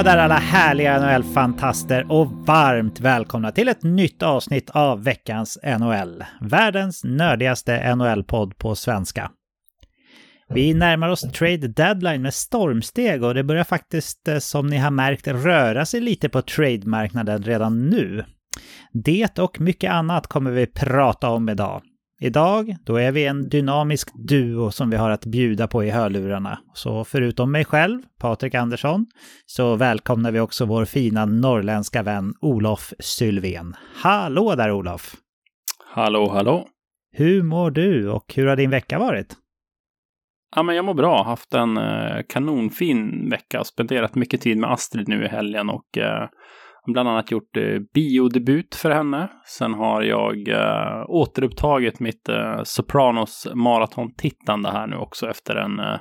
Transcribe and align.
Hallå 0.00 0.10
där 0.10 0.18
alla 0.18 0.38
härliga 0.38 1.00
NHL-fantaster 1.00 2.12
och 2.12 2.30
varmt 2.30 3.00
välkomna 3.00 3.52
till 3.52 3.68
ett 3.68 3.82
nytt 3.82 4.22
avsnitt 4.22 4.70
av 4.70 5.04
veckans 5.04 5.58
NHL. 5.78 6.24
Världens 6.40 7.04
nördigaste 7.04 7.94
NHL-podd 7.94 8.58
på 8.58 8.74
svenska. 8.74 9.30
Vi 10.48 10.74
närmar 10.74 11.08
oss 11.08 11.20
trade 11.20 11.68
deadline 11.68 12.22
med 12.22 12.34
stormsteg 12.34 13.24
och 13.24 13.34
det 13.34 13.44
börjar 13.44 13.64
faktiskt, 13.64 14.28
eh, 14.28 14.38
som 14.38 14.66
ni 14.66 14.76
har 14.76 14.90
märkt, 14.90 15.28
röra 15.28 15.86
sig 15.86 16.00
lite 16.00 16.28
på 16.28 16.42
trade-marknaden 16.42 17.42
redan 17.42 17.86
nu. 17.88 18.24
Det 18.92 19.38
och 19.38 19.60
mycket 19.60 19.92
annat 19.92 20.26
kommer 20.26 20.50
vi 20.50 20.66
prata 20.66 21.30
om 21.30 21.48
idag. 21.48 21.82
Idag, 22.22 22.76
då 22.84 22.96
är 22.96 23.12
vi 23.12 23.26
en 23.26 23.48
dynamisk 23.48 24.08
duo 24.14 24.70
som 24.70 24.90
vi 24.90 24.96
har 24.96 25.10
att 25.10 25.24
bjuda 25.24 25.68
på 25.68 25.84
i 25.84 25.90
hörlurarna. 25.90 26.58
Så 26.74 27.04
förutom 27.04 27.52
mig 27.52 27.64
själv, 27.64 28.02
Patrik 28.18 28.54
Andersson, 28.54 29.06
så 29.46 29.76
välkomnar 29.76 30.30
vi 30.30 30.40
också 30.40 30.64
vår 30.64 30.84
fina 30.84 31.24
norrländska 31.24 32.02
vän 32.02 32.34
Olof 32.40 32.92
Sylven. 32.98 33.74
Hallå 33.94 34.54
där 34.54 34.72
Olof! 34.72 35.14
Hallå, 35.86 36.30
hallå! 36.30 36.66
Hur 37.12 37.42
mår 37.42 37.70
du 37.70 38.08
och 38.08 38.34
hur 38.34 38.46
har 38.46 38.56
din 38.56 38.70
vecka 38.70 38.98
varit? 38.98 39.36
Ja, 40.56 40.62
men 40.62 40.76
jag 40.76 40.84
mår 40.84 40.94
bra. 40.94 41.24
Haft 41.24 41.54
en 41.54 41.76
eh, 41.76 42.22
kanonfin 42.28 43.30
vecka. 43.30 43.64
Spenderat 43.64 44.14
mycket 44.14 44.40
tid 44.40 44.58
med 44.58 44.72
Astrid 44.72 45.08
nu 45.08 45.24
i 45.24 45.28
helgen 45.28 45.70
och 45.70 45.98
eh, 45.98 46.28
bland 46.86 47.08
annat 47.08 47.30
gjort 47.30 47.56
eh, 47.56 47.78
biodebut 47.94 48.74
för 48.74 48.90
henne. 48.90 49.28
Sen 49.46 49.74
har 49.74 50.02
jag 50.02 50.48
eh, 50.48 51.04
återupptagit 51.08 52.00
mitt 52.00 52.28
eh, 52.28 52.60
Sopranos 52.64 53.46
maratontittande 53.54 54.70
här 54.70 54.86
nu 54.86 54.96
också 54.96 55.28
efter 55.28 55.56
en 55.56 55.78
eh, 55.78 56.00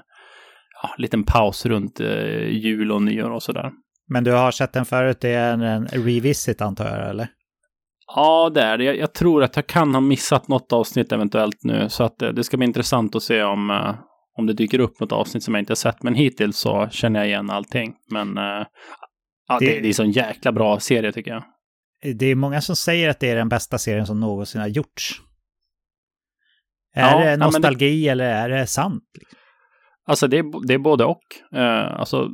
ja, 0.82 0.90
liten 0.98 1.24
paus 1.24 1.66
runt 1.66 2.00
eh, 2.00 2.48
jul 2.48 2.92
och 2.92 3.02
nyår 3.02 3.30
och 3.32 3.44
sådär. 3.44 3.72
Men 4.08 4.24
du 4.24 4.32
har 4.32 4.52
sett 4.52 4.74
den 4.74 4.86
förut, 4.86 5.18
det 5.22 5.30
är 5.30 5.54
en, 5.54 5.62
en 5.62 5.88
revisit 5.88 6.62
antar 6.62 6.86
jag, 6.86 7.10
eller? 7.10 7.28
Ja, 8.16 8.52
det 8.54 8.62
är 8.62 8.78
det. 8.78 8.84
Jag, 8.84 8.98
jag, 8.98 9.14
tror 9.14 9.44
att 9.44 9.56
jag 9.56 9.68
kan 9.68 9.94
ha 9.94 10.02
missat 10.02 10.48
något 10.48 10.74
avsnitt 10.74 11.12
eventuellt 11.12 11.64
nu, 11.64 11.90
så 11.90 12.04
att 12.04 12.22
eh, 12.22 12.30
det 12.30 12.44
ska 12.44 12.58
bli 12.58 12.68
intressant 12.68 13.16
att 13.16 13.24
se 13.24 13.44
om, 13.44 13.94
om 14.38 14.46
det 14.46 14.54
dyker 14.54 14.80
upp 14.80 15.00
något 15.00 15.12
avsnitt 15.12 15.44
som 15.44 15.54
jag 15.54 15.62
inte 15.62 15.72
har 15.72 15.76
sett. 15.76 16.04
Men 16.04 16.14
hittills 16.14 16.58
så 16.58 16.88
känner 16.92 17.20
jag 17.20 17.28
igen 17.28 17.50
allting. 17.50 17.94
Men 18.12 18.38
Ja, 19.50 19.58
det, 19.60 19.66
det, 19.66 19.80
det 19.80 19.90
är 19.90 19.94
så 19.94 20.04
en 20.04 20.12
jäkla 20.12 20.52
bra 20.52 20.80
serie 20.80 21.12
tycker 21.12 21.32
jag. 21.32 21.44
Det 22.16 22.26
är 22.26 22.36
många 22.36 22.62
som 22.62 22.76
säger 22.76 23.10
att 23.10 23.20
det 23.20 23.30
är 23.30 23.36
den 23.36 23.50
bästa 23.50 23.78
serien 23.78 24.06
som 24.06 24.20
någonsin 24.20 24.62
har 24.62 24.68
gjorts. 24.68 25.22
Är 26.96 27.02
Ja, 27.02 27.30
det 27.30 27.38
nostalgi 27.38 28.10
eller 28.10 28.26
är 28.26 28.50
det 28.50 28.68
sant? 28.68 29.04
Alltså 30.08 30.28
det 30.28 30.38
är, 30.38 30.68
det 30.68 30.74
är 30.74 30.78
både 30.78 31.06
och. 31.06 31.24
Eh, 31.56 32.00
alltså, 32.00 32.30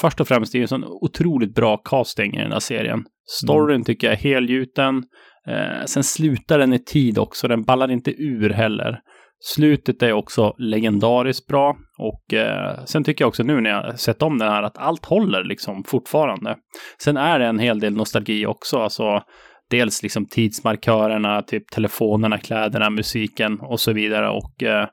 först 0.00 0.20
och 0.20 0.28
främst 0.28 0.52
det 0.52 0.58
är 0.58 0.62
en 0.62 0.68
sån 0.68 0.84
otroligt 0.84 1.54
bra 1.54 1.76
casting 1.76 2.34
i 2.34 2.42
den 2.42 2.52
här 2.52 2.60
serien. 2.60 3.04
Storyn 3.42 3.84
tycker 3.84 4.06
jag 4.06 4.14
är 4.14 4.20
helgjuten. 4.20 5.04
Eh, 5.48 5.84
sen 5.86 6.04
slutar 6.04 6.58
den 6.58 6.72
i 6.72 6.84
tid 6.84 7.18
också, 7.18 7.48
den 7.48 7.62
ballar 7.62 7.90
inte 7.90 8.10
ur 8.10 8.50
heller. 8.50 9.00
Slutet 9.42 10.02
är 10.02 10.12
också 10.12 10.54
legendariskt 10.58 11.46
bra 11.46 11.76
och 11.98 12.34
eh, 12.34 12.84
sen 12.84 13.04
tycker 13.04 13.22
jag 13.24 13.28
också 13.28 13.42
nu 13.42 13.60
när 13.60 13.70
jag 13.70 14.00
sett 14.00 14.22
om 14.22 14.38
den 14.38 14.48
här 14.48 14.62
att 14.62 14.78
allt 14.78 15.04
håller 15.04 15.44
liksom 15.44 15.84
fortfarande. 15.84 16.56
Sen 17.02 17.16
är 17.16 17.38
det 17.38 17.46
en 17.46 17.58
hel 17.58 17.80
del 17.80 17.96
nostalgi 17.96 18.46
också, 18.46 18.78
alltså 18.78 19.22
dels 19.70 20.02
liksom 20.02 20.26
tidsmarkörerna, 20.26 21.42
typ 21.42 21.70
telefonerna, 21.70 22.38
kläderna, 22.38 22.90
musiken 22.90 23.60
och 23.60 23.80
så 23.80 23.92
vidare 23.92 24.28
och 24.30 24.62
eh, 24.62 24.86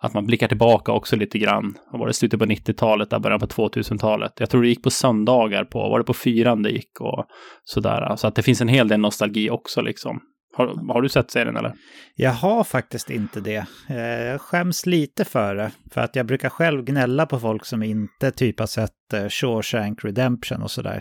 att 0.00 0.14
man 0.14 0.26
blickar 0.26 0.48
tillbaka 0.48 0.92
också 0.92 1.16
lite 1.16 1.38
grann. 1.38 1.74
Vad 1.90 2.00
var 2.00 2.06
det 2.06 2.12
slutet 2.12 2.40
på 2.40 2.46
90-talet, 2.46 3.10
där 3.10 3.18
början 3.18 3.40
på 3.40 3.46
2000-talet. 3.46 4.32
Jag 4.38 4.50
tror 4.50 4.62
det 4.62 4.68
gick 4.68 4.82
på 4.82 4.90
söndagar 4.90 5.64
på, 5.64 5.78
var 5.78 5.98
det 5.98 6.04
på 6.04 6.14
fyran 6.14 6.62
det 6.62 6.70
gick 6.70 7.00
och 7.00 7.24
sådär. 7.64 8.16
Så 8.16 8.26
att 8.26 8.34
det 8.34 8.42
finns 8.42 8.60
en 8.60 8.68
hel 8.68 8.88
del 8.88 9.00
nostalgi 9.00 9.50
också 9.50 9.80
liksom. 9.80 10.20
Har, 10.52 10.92
har 10.92 11.02
du 11.02 11.08
sett 11.08 11.30
serien 11.30 11.56
eller? 11.56 11.72
Jag 12.16 12.30
har 12.32 12.64
faktiskt 12.64 13.10
inte 13.10 13.40
det. 13.40 13.66
Eh, 13.88 13.96
Jag 13.98 14.40
skäms 14.40 14.86
lite 14.86 15.24
för 15.24 15.54
det. 15.54 15.70
För 15.90 16.00
att 16.00 16.16
jag 16.16 16.26
brukar 16.26 16.48
själv 16.48 16.84
gnälla 16.84 17.26
på 17.26 17.38
folk 17.40 17.64
som 17.64 17.82
inte 17.82 18.30
typ 18.30 18.58
har 18.58 18.66
sett 18.66 19.12
eh, 19.14 19.28
Shawshank 19.28 20.04
Redemption 20.04 20.62
och 20.62 20.70
sådär. 20.70 20.96
Eh, 20.96 21.00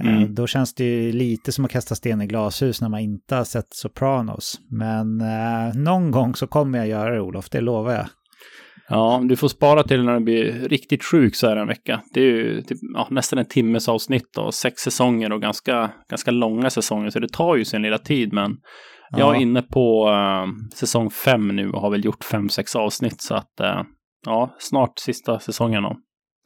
Mm. 0.00 0.34
Då 0.34 0.46
känns 0.46 0.74
det 0.74 0.84
ju 0.84 1.12
lite 1.12 1.52
som 1.52 1.64
att 1.64 1.70
kasta 1.70 1.94
sten 1.94 2.22
i 2.22 2.26
glashus 2.26 2.80
när 2.80 2.88
man 2.88 3.00
inte 3.00 3.34
har 3.34 3.44
sett 3.44 3.66
Sopranos. 3.74 4.60
Men 4.70 5.20
eh, 5.20 5.74
någon 5.74 6.10
gång 6.10 6.34
så 6.34 6.46
kommer 6.46 6.78
jag 6.78 6.88
göra 6.88 7.14
det 7.14 7.20
Olof, 7.20 7.50
det 7.50 7.60
lovar 7.60 7.92
jag. 7.92 8.06
Ja, 8.88 9.20
du 9.28 9.36
får 9.36 9.48
spara 9.48 9.82
till 9.82 10.04
när 10.04 10.14
du 10.14 10.20
blir 10.20 10.52
riktigt 10.68 11.04
sjuk 11.04 11.34
så 11.36 11.48
här 11.48 11.56
en 11.56 11.66
vecka. 11.68 12.00
Det 12.14 12.20
är 12.20 12.24
ju 12.24 12.62
typ, 12.62 12.78
ja, 12.94 13.06
nästan 13.10 13.38
en 13.38 13.48
timmes 13.48 13.88
avsnitt 13.88 14.38
och 14.38 14.54
sex 14.54 14.80
säsonger 14.82 15.32
och 15.32 15.40
ganska, 15.42 15.90
ganska 16.10 16.30
långa 16.30 16.70
säsonger, 16.70 17.10
så 17.10 17.18
det 17.18 17.28
tar 17.32 17.56
ju 17.56 17.64
sin 17.64 17.82
lilla 17.82 17.98
tid. 17.98 18.32
Men 18.32 18.56
jag 19.10 19.20
Ja. 19.20 19.36
är 19.36 19.40
inne 19.40 19.62
på 19.62 20.08
eh, 20.08 20.46
säsong 20.74 21.10
fem 21.10 21.48
nu 21.48 21.70
och 21.70 21.80
har 21.80 21.90
väl 21.90 22.04
gjort 22.04 22.24
fem, 22.24 22.48
sex 22.48 22.76
avsnitt, 22.76 23.20
så 23.22 23.34
att 23.34 23.60
eh, 23.60 23.82
ja, 24.26 24.54
snart 24.58 24.98
sista 24.98 25.38
säsongen. 25.38 25.82
Då. 25.82 25.96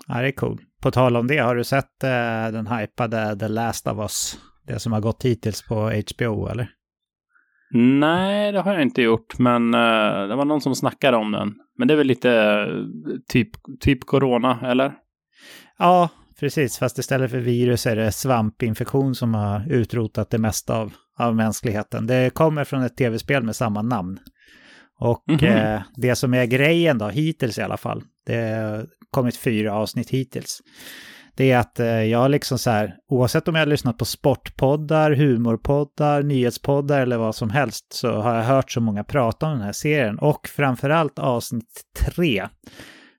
Ja, 0.09 0.21
det 0.21 0.27
är 0.29 0.33
cool. 0.33 0.59
På 0.83 0.91
tal 0.91 1.17
om 1.17 1.27
det, 1.27 1.39
har 1.39 1.55
du 1.57 1.65
sett 1.65 2.05
eh, 2.05 2.53
den 2.53 2.67
hypade 2.67 3.37
The 3.39 3.49
Last 3.49 3.87
of 3.87 3.99
Us? 3.99 4.39
Det 4.67 4.79
som 4.79 4.93
har 4.93 5.01
gått 5.01 5.23
hittills 5.25 5.63
på 5.69 5.75
HBO, 6.15 6.47
eller? 6.49 6.69
Nej, 7.75 8.53
det 8.53 8.61
har 8.61 8.73
jag 8.73 8.83
inte 8.83 9.03
gjort, 9.03 9.39
men 9.39 9.75
eh, 9.75 10.29
det 10.29 10.35
var 10.37 10.45
någon 10.45 10.61
som 10.61 10.75
snackade 10.75 11.17
om 11.17 11.33
den. 11.33 11.55
Men 11.79 11.89
det 11.89 11.95
är 11.95 11.99
väl 11.99 12.07
lite 12.07 12.31
eh, 12.33 12.67
typ, 13.29 13.51
typ 13.81 14.05
corona, 14.05 14.59
eller? 14.65 14.93
Ja, 15.79 16.09
precis. 16.41 16.79
Fast 16.79 16.99
istället 16.99 17.31
för 17.31 17.39
virus 17.39 17.87
är 17.87 17.97
det 17.97 18.13
svampinfektion 18.13 19.15
som 19.15 19.35
har 19.35 19.73
utrotat 19.73 20.31
det 20.31 20.39
mesta 20.39 20.77
av, 20.77 20.93
av 21.19 21.37
mänskligheten. 21.37 22.07
Det 22.07 22.35
kommer 22.35 22.65
från 22.65 22.83
ett 22.83 22.97
tv-spel 22.97 23.43
med 23.43 23.57
samma 23.57 23.83
namn. 23.83 24.19
Och 24.99 25.25
Mhm. 25.29 25.45
eh, 25.45 25.83
det 25.97 26.15
som 26.17 26.35
är 26.35 26.45
grejen 26.45 26.99
då, 26.99 27.09
hittills 27.09 27.59
i 27.59 27.63
alla 27.63 27.77
fall, 27.77 28.03
det 28.27 28.35
har 28.37 28.87
kommit 29.11 29.37
fyra 29.37 29.75
avsnitt 29.75 30.11
hittills. 30.11 30.61
Det 31.37 31.51
är 31.51 31.59
att 31.59 31.81
eh, 31.81 31.87
jag 31.87 32.31
liksom 32.31 32.59
så 32.59 32.71
här, 32.71 32.97
oavsett 33.09 33.49
om 33.49 33.55
jag 33.55 33.63
har 33.63 33.67
lyssnat 33.67 33.99
på 33.99 34.05
sportpoddar, 34.05 35.11
humorpoddar, 35.13 36.23
nyhetspoddar 36.23 37.01
eller 37.01 37.17
vad 37.17 37.35
som 37.35 37.51
helst, 37.51 37.93
så 37.93 38.13
har 38.21 38.35
jag 38.35 38.45
hört 38.45 38.71
så 38.71 38.81
många 38.81 39.05
prata 39.05 39.47
om 39.47 39.53
den 39.53 39.63
här 39.63 39.73
serien. 39.73 40.19
Och 40.19 40.49
framförallt 40.49 41.19
avsnitt 41.19 41.83
tre, 42.07 42.49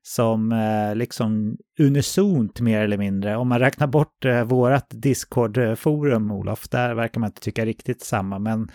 som 0.03 0.51
eh, 0.51 0.95
liksom 0.95 1.57
unisont 1.79 2.61
mer 2.61 2.81
eller 2.81 2.97
mindre, 2.97 3.37
om 3.37 3.47
man 3.47 3.59
räknar 3.59 3.87
bort 3.87 4.25
eh, 4.25 4.43
vårat 4.43 4.87
Discord-forum, 4.89 6.31
Olof, 6.31 6.69
där 6.69 6.93
verkar 6.93 7.19
man 7.19 7.27
inte 7.27 7.41
tycka 7.41 7.65
riktigt 7.65 8.01
samma, 8.01 8.39
men 8.39 8.71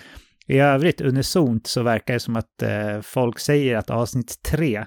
i 0.46 0.58
övrigt 0.58 1.00
unisont 1.00 1.66
så 1.66 1.82
verkar 1.82 2.14
det 2.14 2.20
som 2.20 2.36
att 2.36 2.62
eh, 2.62 3.00
folk 3.02 3.38
säger 3.38 3.76
att 3.76 3.90
avsnitt 3.90 4.42
tre 4.42 4.84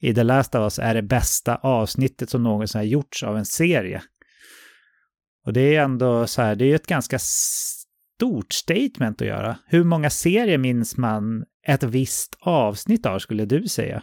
i 0.00 0.14
The 0.14 0.22
Last 0.22 0.54
of 0.54 0.60
Us 0.60 0.78
är 0.78 0.94
det 0.94 1.02
bästa 1.02 1.56
avsnittet 1.56 2.30
som 2.30 2.42
någonsin 2.42 2.78
har 2.78 2.86
gjorts 2.86 3.22
av 3.22 3.36
en 3.36 3.44
serie. 3.44 4.02
Och 5.46 5.52
det 5.52 5.76
är 5.76 5.82
ändå 5.82 6.26
så 6.26 6.42
här, 6.42 6.54
det 6.54 6.64
är 6.64 6.68
ju 6.68 6.74
ett 6.74 6.86
ganska 6.86 7.18
stort 7.18 8.52
statement 8.52 9.22
att 9.22 9.28
göra. 9.28 9.56
Hur 9.66 9.84
många 9.84 10.10
serier 10.10 10.58
minns 10.58 10.96
man 10.96 11.44
ett 11.66 11.82
visst 11.82 12.38
avsnitt 12.40 13.06
av, 13.06 13.18
skulle 13.18 13.44
du 13.44 13.68
säga? 13.68 14.02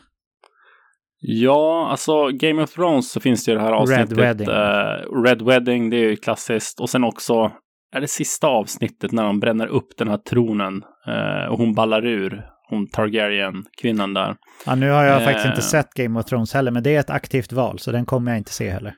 Ja, 1.19 1.87
alltså 1.91 2.27
Game 2.27 2.63
of 2.63 2.73
Thrones 2.73 3.11
så 3.11 3.19
finns 3.19 3.45
det 3.45 3.51
ju 3.51 3.57
det 3.57 3.63
här 3.63 3.71
avsnittet. 3.71 4.17
Wedding. 4.17 4.47
eh, 4.47 5.23
Red 5.25 5.41
Wedding, 5.41 5.89
det 5.89 5.97
är 5.97 6.09
ju 6.09 6.15
klassiskt. 6.15 6.79
Och 6.79 6.89
sen 6.89 7.03
också, 7.03 7.51
är 7.95 8.01
det 8.01 8.07
sista 8.07 8.47
avsnittet 8.47 9.11
när 9.11 9.23
de 9.23 9.39
bränner 9.39 9.67
upp 9.67 9.97
den 9.97 10.07
här 10.07 10.17
tronen 10.17 10.83
eh, 11.07 11.51
och 11.51 11.57
hon 11.57 11.73
ballar 11.73 12.05
ur, 12.05 12.45
hon 12.69 12.87
Targaryen-kvinnan 12.87 14.13
där. 14.13 14.35
Ja, 14.65 14.75
nu 14.75 14.89
har 14.89 15.03
jag 15.03 15.23
faktiskt 15.23 15.45
Eh. 15.45 15.51
inte 15.51 15.61
sett 15.61 15.93
Game 15.93 16.19
of 16.19 16.25
Thrones 16.25 16.53
heller, 16.53 16.71
men 16.71 16.83
det 16.83 16.95
är 16.95 16.99
ett 16.99 17.09
aktivt 17.09 17.51
val, 17.51 17.79
så 17.79 17.91
den 17.91 18.05
kommer 18.05 18.31
jag 18.31 18.37
inte 18.37 18.53
se 18.53 18.69
heller. 18.69 18.93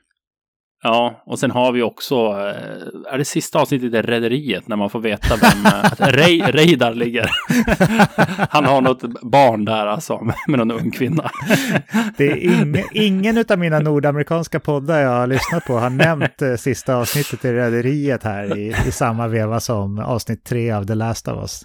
Ja, 0.82 1.22
och 1.26 1.38
sen 1.38 1.50
har 1.50 1.72
vi 1.72 1.82
också, 1.82 2.14
eh, 2.14 3.12
är 3.12 3.18
det 3.18 3.24
sista 3.24 3.58
avsnittet 3.58 3.94
i 3.94 4.02
Rederiet 4.02 4.68
när 4.68 4.76
man 4.76 4.90
får 4.90 5.00
veta 5.00 5.36
vem 5.36 5.66
eh, 5.66 5.84
att 5.84 6.00
Reidar 6.54 6.94
ligger. 6.94 7.30
Han 8.50 8.64
har 8.64 8.80
något 8.80 9.22
barn 9.22 9.64
där 9.64 9.86
alltså, 9.86 10.20
med 10.46 10.58
någon 10.58 10.70
ung 10.70 10.90
kvinna. 10.90 11.30
Det 12.16 12.26
är 12.26 12.36
ingen, 12.36 12.84
ingen 12.92 13.44
av 13.48 13.58
mina 13.58 13.78
nordamerikanska 13.78 14.60
poddar 14.60 15.00
jag 15.00 15.10
har 15.10 15.26
lyssnat 15.26 15.64
på 15.64 15.78
har 15.78 15.90
nämnt 15.90 16.42
eh, 16.42 16.54
sista 16.54 16.96
avsnittet 16.96 17.44
i 17.44 17.52
Rederiet 17.52 18.22
här 18.24 18.58
i, 18.58 18.74
i 18.86 18.92
samma 18.92 19.28
veva 19.28 19.60
som 19.60 19.98
avsnitt 19.98 20.44
tre 20.44 20.70
av 20.70 20.84
The 20.84 20.94
Last 20.94 21.28
of 21.28 21.38
Us. 21.42 21.62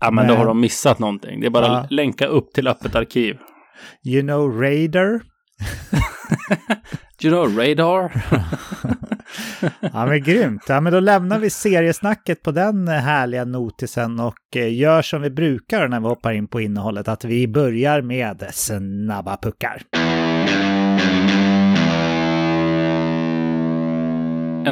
Ja, 0.00 0.10
men 0.10 0.26
då 0.26 0.32
Men- 0.32 0.38
har 0.38 0.46
de 0.46 0.60
missat 0.60 0.98
någonting. 0.98 1.40
Det 1.40 1.46
är 1.46 1.50
bara 1.50 1.66
Ja. 1.66 1.86
länka 1.90 2.26
upp 2.26 2.52
till 2.52 2.68
öppet 2.68 2.94
arkiv. 2.94 3.36
You 4.06 4.22
know 4.22 4.60
Raider? 4.60 5.20
Do 7.22 7.28
you 7.28 7.30
know 7.46 7.58
Radar? 7.58 8.12
Ja 9.92 10.06
men 10.06 10.22
grymt. 10.22 10.62
Ja 10.68 10.80
men 10.80 10.92
då 10.92 11.00
lämnar 11.00 11.38
vi 11.38 11.50
seriesnacket 11.50 12.42
på 12.42 12.50
den 12.50 12.88
härliga 12.88 13.44
notisen 13.44 14.20
och 14.20 14.56
eh, 14.56 14.74
gör 14.74 15.02
som 15.02 15.22
vi 15.22 15.30
brukar 15.30 15.88
när 15.88 16.00
vi 16.00 16.06
hoppar 16.06 16.32
in 16.32 16.48
på 16.48 16.60
innehållet. 16.60 17.08
Att 17.08 17.24
vi 17.24 17.48
börjar 17.48 18.02
med 18.02 18.44
snabba 18.52 19.36
puckar. 19.36 19.82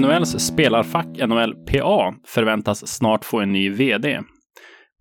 NHLs 0.01 0.41
spelarfack 0.47 1.07
NHLPA 1.07 2.15
förväntas 2.27 2.87
snart 2.89 3.25
få 3.25 3.41
en 3.41 3.53
ny 3.53 3.71
VD. 3.71 4.21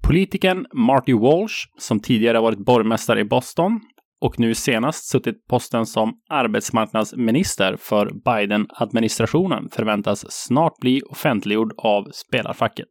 Politikern 0.08 0.66
Marty 0.74 1.14
Walsh, 1.14 1.56
som 1.78 2.00
tidigare 2.00 2.40
varit 2.40 2.66
borgmästare 2.66 3.20
i 3.20 3.26
Boston 3.26 3.80
och 4.22 4.40
nu 4.40 4.56
senast 4.56 5.10
suttit 5.10 5.48
posten 5.48 5.86
som 5.86 6.14
arbetsmarknadsminister 6.30 7.76
för 7.80 8.12
Biden-administrationen 8.26 9.70
förväntas 9.70 10.26
snart 10.30 10.78
bli 10.78 11.02
offentliggjord 11.02 11.74
av 11.78 12.08
spelarfacket. 12.14 12.88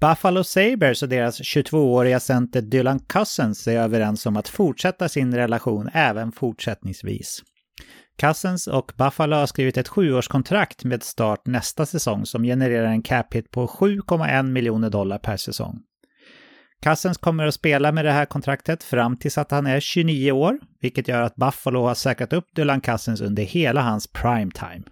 Buffalo 0.00 0.44
Sabres 0.44 1.02
och 1.02 1.08
deras 1.08 1.40
22-åriga 1.40 2.20
center 2.20 2.62
Dylan 2.62 2.98
Cousins 2.98 3.66
är 3.68 3.78
överens 3.80 4.26
om 4.26 4.36
att 4.36 4.48
fortsätta 4.48 5.08
sin 5.08 5.34
relation 5.34 5.90
även 5.92 6.32
fortsättningsvis. 6.32 7.42
Cousins 8.20 8.66
och 8.66 8.92
Buffalo 8.96 9.36
har 9.36 9.46
skrivit 9.46 9.76
ett 9.76 9.88
sjuårskontrakt 9.88 10.84
med 10.84 11.02
start 11.02 11.46
nästa 11.46 11.86
säsong 11.86 12.26
som 12.26 12.42
genererar 12.42 12.86
en 12.86 13.02
cap 13.02 13.34
hit 13.34 13.50
på 13.50 13.66
7,1 13.66 14.42
miljoner 14.42 14.90
dollar 14.90 15.18
per 15.18 15.36
säsong. 15.36 15.78
Cousins 16.82 17.18
kommer 17.18 17.46
att 17.46 17.54
spela 17.54 17.92
med 17.92 18.04
det 18.04 18.12
här 18.12 18.26
kontraktet 18.26 18.82
fram 18.82 19.16
tills 19.16 19.38
att 19.38 19.50
han 19.50 19.66
är 19.66 19.80
29 19.80 20.32
år, 20.32 20.58
vilket 20.80 21.08
gör 21.08 21.22
att 21.22 21.36
Buffalo 21.36 21.82
har 21.82 21.94
säkrat 21.94 22.32
upp 22.32 22.44
Dylan 22.56 22.80
Cousins 22.80 23.20
under 23.20 23.42
hela 23.42 23.82
hans 23.82 24.06
prime 24.12 24.50
time. 24.50 24.82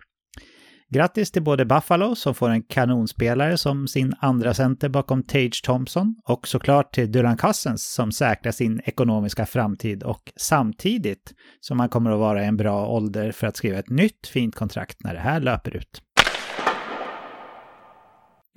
Grattis 0.90 1.30
till 1.30 1.42
både 1.42 1.64
Buffalo 1.64 2.14
som 2.14 2.34
får 2.34 2.50
en 2.50 2.62
kanonspelare 2.62 3.56
som 3.58 3.88
sin 3.88 4.14
andra 4.20 4.54
center 4.54 4.88
bakom 4.88 5.22
Tage 5.22 5.62
Thompson 5.64 6.16
och 6.24 6.48
såklart 6.48 6.94
till 6.94 7.12
Dylan 7.12 7.36
Cousins 7.36 7.94
som 7.94 8.12
säkrar 8.12 8.52
sin 8.52 8.80
ekonomiska 8.84 9.46
framtid 9.46 10.02
och 10.02 10.32
samtidigt 10.36 11.32
som 11.60 11.80
han 11.80 11.88
kommer 11.88 12.10
att 12.10 12.18
vara 12.18 12.42
i 12.42 12.46
en 12.46 12.56
bra 12.56 12.86
ålder 12.86 13.32
för 13.32 13.46
att 13.46 13.56
skriva 13.56 13.78
ett 13.78 13.90
nytt 13.90 14.26
fint 14.26 14.54
kontrakt 14.54 15.04
när 15.04 15.14
det 15.14 15.20
här 15.20 15.40
löper 15.40 15.76
ut. 15.76 16.02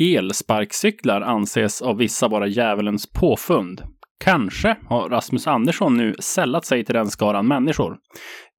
Elsparkcyklar 0.02 1.22
anses 1.22 1.82
av 1.82 1.98
vissa 1.98 2.28
vara 2.28 2.48
djävulens 2.48 3.12
påfund. 3.12 3.82
Kanske 4.24 4.78
har 4.88 5.10
Rasmus 5.10 5.48
Andersson 5.48 5.98
nu 5.98 6.16
sällat 6.20 6.66
sig 6.66 6.86
till 6.86 6.96
den 6.96 7.10
skaran 7.10 7.48
människor. 7.48 7.98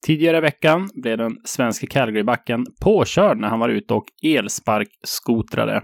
Tidigare 0.07 0.37
i 0.37 0.41
veckan 0.41 0.89
blev 0.95 1.19
den 1.19 1.37
svenska 1.45 1.87
Calgarybacken 1.87 2.67
påkörd 2.81 3.39
när 3.39 3.49
han 3.49 3.59
var 3.59 3.69
ute 3.69 3.95
och 3.95 4.05
elsparkskotrade. 4.23 5.83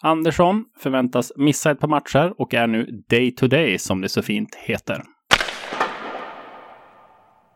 Andersson 0.00 0.64
förväntas 0.80 1.32
missa 1.36 1.70
ett 1.70 1.80
par 1.80 1.88
matcher 1.88 2.34
och 2.38 2.54
är 2.54 2.66
nu 2.66 3.04
day 3.08 3.30
to 3.30 3.46
day 3.46 3.78
som 3.78 4.00
det 4.00 4.08
så 4.08 4.22
fint 4.22 4.54
heter. 4.54 5.02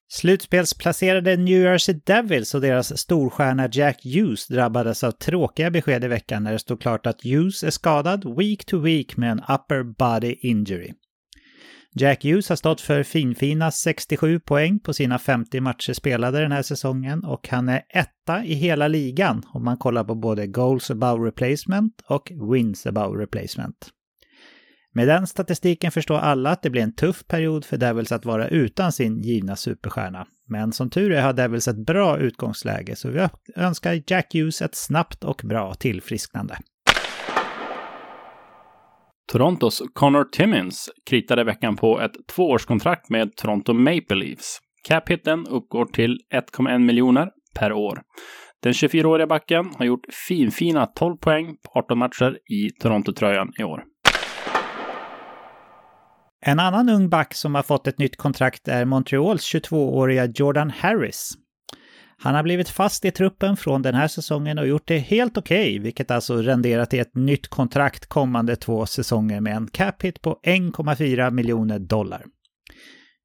Slutspelsplacerade 0.09 1.37
New 1.37 1.63
Jersey 1.63 2.01
Devils 2.07 2.55
och 2.55 2.61
deras 2.61 2.99
storstjärna 2.99 3.69
Jack 3.73 4.05
Hughes 4.05 4.47
drabbades 4.47 5.05
av 5.05 5.11
tråkiga 5.11 5.71
besked 5.71 6.05
i 6.05 6.09
veckan 6.09 6.45
när 6.45 6.53
det 6.53 6.59
stod 6.59 6.81
klart 6.81 7.07
att 7.07 7.25
Hughes 7.25 7.65
är 7.65 7.71
skadad 7.71 8.37
week 8.39 8.65
to 8.65 8.79
week 8.79 9.17
med 9.17 9.31
en 9.31 9.39
upper 9.39 9.83
body 9.83 10.35
injury. 10.41 10.93
Jack 11.95 12.25
Hughes 12.25 12.49
har 12.49 12.57
stått 12.57 12.81
för 12.81 13.03
finfina 13.03 13.71
67 13.71 14.41
poäng 14.41 14.79
på 14.79 14.93
sina 14.93 15.19
50 15.19 15.61
matcher 15.61 15.93
spelade 15.93 16.41
den 16.41 16.53
här 16.53 16.63
säsongen 16.63 17.25
och 17.25 17.49
han 17.49 17.69
är 17.69 17.83
etta 17.89 18.45
i 18.45 18.55
hela 18.55 18.89
ligan 18.89 19.43
om 19.49 19.65
man 19.65 19.77
kollar 19.77 20.05
på 20.05 20.15
både 20.15 20.47
goals 20.47 20.91
above 20.91 21.27
replacement 21.29 22.03
och 22.07 22.33
wins 22.53 22.87
above 22.87 23.23
replacement. 23.23 23.91
Med 24.95 25.09
den 25.09 25.27
statistiken 25.27 25.93
förstår 25.93 26.19
alla 26.19 26.51
att 26.51 26.63
det 26.63 26.71
blir 26.71 26.83
en 26.83 26.95
tuff 26.95 27.27
period 27.27 27.65
för 27.65 27.77
Devils 27.77 28.13
att 28.13 28.25
vara 28.25 28.49
utan 28.49 28.93
sin 28.93 29.19
givna 29.19 29.57
superstjärna. 29.57 30.27
Men 30.49 30.73
som 30.73 30.91
tur 30.91 31.13
är 31.13 31.23
har 31.23 31.33
Devils 31.33 31.69
ett 31.69 31.87
bra 31.87 32.19
utgångsläge 32.19 32.97
så 32.97 33.09
vi 33.09 33.29
önskar 33.57 34.03
Jack 34.07 34.35
Hughes 34.35 34.63
ett 34.63 34.75
snabbt 34.75 35.25
och 35.25 35.43
bra 35.45 35.75
tillfrisknande. 35.75 36.59
Torontos 39.33 39.83
Connor 39.93 40.25
Timmins 40.25 40.91
kritade 41.11 41.45
veckan 41.45 41.77
på 41.77 42.01
ett 42.01 42.13
tvåårskontrakt 42.35 43.11
med 43.11 43.37
Toronto 43.37 43.73
Maple 43.73 44.17
Leafs. 44.17 44.59
Cap-hitten 44.89 45.47
uppgår 45.47 45.85
till 45.85 46.19
1,1 46.35 46.79
miljoner 46.79 47.29
per 47.59 47.73
år. 47.73 48.03
Den 48.63 48.73
24-åriga 48.73 49.27
backen 49.27 49.71
har 49.79 49.85
gjort 49.85 50.07
finfina 50.29 50.87
12 50.87 51.17
poäng 51.17 51.47
på 51.47 51.79
18 51.79 51.99
matcher 51.99 52.39
i 52.53 52.71
Toronto-tröjan 52.81 53.53
i 53.59 53.63
år. 53.63 53.83
En 56.47 56.61
annan 56.61 56.89
ung 56.89 57.09
back 57.09 57.35
som 57.35 57.55
har 57.55 57.63
fått 57.63 57.87
ett 57.87 57.99
nytt 57.99 58.17
kontrakt 58.17 58.69
är 58.69 58.85
Montreals 58.85 59.55
22-åriga 59.55 60.29
Jordan 60.35 60.71
Harris. 60.71 61.33
Han 62.25 62.35
har 62.35 62.43
blivit 62.43 62.69
fast 62.69 63.05
i 63.05 63.11
truppen 63.11 63.57
från 63.57 63.83
den 63.83 63.95
här 63.95 64.09
säsongen 64.09 64.59
och 64.59 64.67
gjort 64.67 64.87
det 64.87 64.99
helt 64.99 65.39
okej, 65.39 65.71
okay, 65.71 65.79
vilket 65.79 66.11
alltså 66.11 66.37
renderat 66.37 66.95
i 66.95 66.99
ett 66.99 67.15
nytt 67.15 67.49
kontrakt 67.49 68.07
kommande 68.07 68.57
två 68.57 68.87
säsonger 68.87 69.41
med 69.41 69.57
en 69.57 69.67
cap 69.67 70.03
hit 70.03 70.23
på 70.23 70.41
1,4 70.43 71.31
miljoner 71.31 71.79
dollar. 71.79 72.25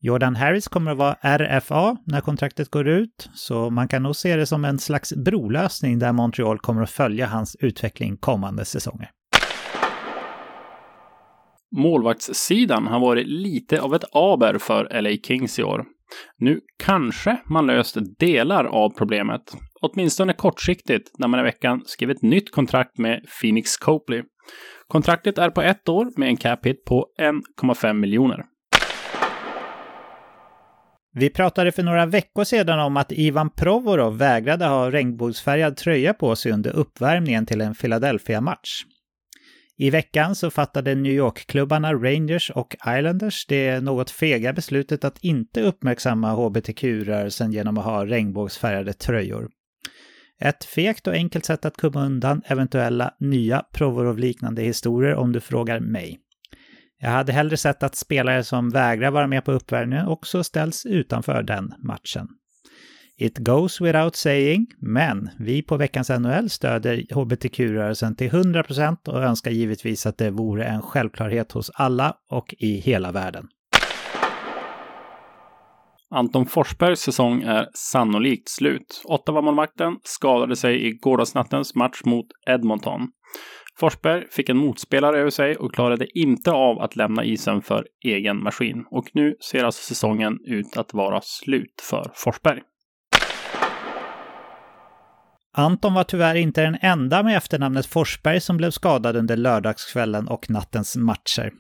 Jordan 0.01 0.35
Harris 0.35 0.67
kommer 0.67 0.91
att 0.91 0.97
vara 0.97 1.37
RFA 1.37 1.97
när 2.05 2.21
kontraktet 2.21 2.69
går 2.69 2.87
ut, 2.87 3.29
så 3.33 3.69
man 3.69 3.87
kan 3.87 4.03
nog 4.03 4.15
se 4.15 4.35
det 4.35 4.45
som 4.45 4.65
en 4.65 4.79
slags 4.79 5.13
brolösning 5.13 5.99
där 5.99 6.13
Montreal 6.13 6.59
kommer 6.59 6.81
att 6.81 6.89
följa 6.89 7.27
hans 7.27 7.55
utveckling 7.59 8.17
kommande 8.17 8.65
säsonger. 8.65 9.09
Målvaktssidan 11.75 12.87
har 12.87 12.99
varit 12.99 13.27
lite 13.27 13.81
av 13.81 13.95
ett 13.95 14.05
aber 14.11 14.57
för 14.57 15.01
LA 15.01 15.09
Kings 15.23 15.59
i 15.59 15.63
år. 15.63 15.85
Nu 16.37 16.61
kanske 16.83 17.37
man 17.45 17.65
löst 17.65 17.97
delar 18.19 18.65
av 18.65 18.89
problemet, 18.97 19.41
åtminstone 19.81 20.33
kortsiktigt 20.33 21.11
när 21.19 21.27
man 21.27 21.39
i 21.39 21.43
veckan 21.43 21.81
skrev 21.85 22.11
ett 22.11 22.21
nytt 22.21 22.51
kontrakt 22.51 22.97
med 22.97 23.25
Phoenix 23.41 23.77
Copley. 23.77 24.23
Kontraktet 24.87 25.37
är 25.37 25.49
på 25.49 25.61
ett 25.61 25.89
år 25.89 26.19
med 26.19 26.29
en 26.29 26.37
cap 26.37 26.65
hit 26.65 26.85
på 26.85 27.05
1,5 27.63 27.93
miljoner. 27.93 28.45
Vi 31.13 31.29
pratade 31.29 31.71
för 31.71 31.83
några 31.83 32.05
veckor 32.05 32.43
sedan 32.43 32.79
om 32.79 32.97
att 32.97 33.11
Ivan 33.11 33.49
Provorov 33.49 34.17
vägrade 34.17 34.65
ha 34.65 34.91
regnbågsfärgad 34.91 35.77
tröja 35.77 36.13
på 36.13 36.35
sig 36.35 36.51
under 36.51 36.71
uppvärmningen 36.75 37.45
till 37.45 37.61
en 37.61 37.75
Philadelphia-match. 37.75 38.83
I 39.79 39.89
veckan 39.89 40.35
så 40.35 40.49
fattade 40.49 40.95
New 40.95 41.13
York-klubbarna 41.13 41.93
Rangers 41.93 42.49
och 42.49 42.75
Islanders 42.87 43.45
det 43.47 43.83
något 43.83 44.11
fega 44.11 44.53
beslutet 44.53 45.03
att 45.03 45.17
inte 45.23 45.61
uppmärksamma 45.61 46.33
hbtq-rörelsen 46.33 47.51
genom 47.51 47.77
att 47.77 47.85
ha 47.85 48.05
regnbågsfärgade 48.05 48.93
tröjor. 48.93 49.49
Ett 50.39 50.65
fegt 50.65 51.07
och 51.07 51.13
enkelt 51.13 51.45
sätt 51.45 51.65
att 51.65 51.77
komma 51.77 52.05
undan 52.05 52.41
eventuella 52.45 53.13
nya 53.19 53.65
Provorov-liknande 53.73 54.61
historier 54.61 55.15
om 55.15 55.31
du 55.31 55.39
frågar 55.39 55.79
mig. 55.79 56.19
Jag 56.99 57.09
hade 57.09 57.33
hellre 57.33 57.57
sett 57.57 57.83
att 57.83 57.95
spelare 57.95 58.43
som 58.43 58.69
vägrar 58.69 59.11
vara 59.11 59.27
med 59.27 59.45
på 59.45 59.51
uppvärmningen 59.51 60.07
också 60.07 60.43
ställs 60.43 60.85
utanför 60.85 61.43
den 61.43 61.73
matchen. 61.83 62.27
It 63.19 63.37
goes 63.37 63.81
without 63.81 64.15
saying, 64.15 64.67
men 64.79 65.29
vi 65.39 65.61
på 65.61 65.77
veckans 65.77 66.09
NHL 66.09 66.49
stöder 66.49 67.03
hbtq-rörelsen 67.13 68.15
till 68.15 68.29
100% 68.29 69.09
och 69.09 69.23
önskar 69.23 69.51
givetvis 69.51 70.05
att 70.05 70.17
det 70.17 70.31
vore 70.31 70.65
en 70.65 70.81
självklarhet 70.81 71.51
hos 71.51 71.71
alla 71.73 72.15
och 72.29 72.55
i 72.59 72.79
hela 72.79 73.11
världen. 73.11 73.47
Anton 76.09 76.45
Forsbergs 76.45 76.99
säsong 76.99 77.41
är 77.41 77.67
sannolikt 77.73 78.49
slut. 78.49 79.01
Ottawa-målvakten 79.05 79.95
skadade 80.03 80.55
sig 80.55 80.87
i 80.87 80.91
gårdagsnattens 80.91 81.75
match 81.75 82.01
mot 82.05 82.25
Edmonton. 82.49 83.01
Forsberg 83.79 84.27
fick 84.31 84.49
en 84.49 84.57
motspelare 84.57 85.19
över 85.19 85.29
sig 85.29 85.55
och 85.55 85.73
klarade 85.73 86.07
inte 86.19 86.51
av 86.51 86.79
att 86.79 86.95
lämna 86.95 87.25
isen 87.25 87.61
för 87.61 87.87
egen 88.05 88.43
maskin. 88.43 88.85
Och 88.91 89.09
nu 89.13 89.35
ser 89.51 89.63
alltså 89.63 89.83
säsongen 89.83 90.37
ut 90.47 90.77
att 90.77 90.93
vara 90.93 91.21
slut 91.23 91.81
för 91.89 92.11
Forsberg. 92.13 92.61
Anton 95.59 95.93
var 95.93 96.03
tyvärr 96.03 96.35
inte 96.35 96.61
den 96.61 96.77
enda 96.81 97.23
med 97.23 97.37
efternamnet 97.37 97.85
Forsberg 97.85 98.39
som 98.39 98.57
blev 98.57 98.71
skadad 98.71 99.15
under 99.15 99.37
lördagskvällen 99.37 100.27
och 100.27 100.49
nattens 100.49 100.95
matcher. 100.95 101.51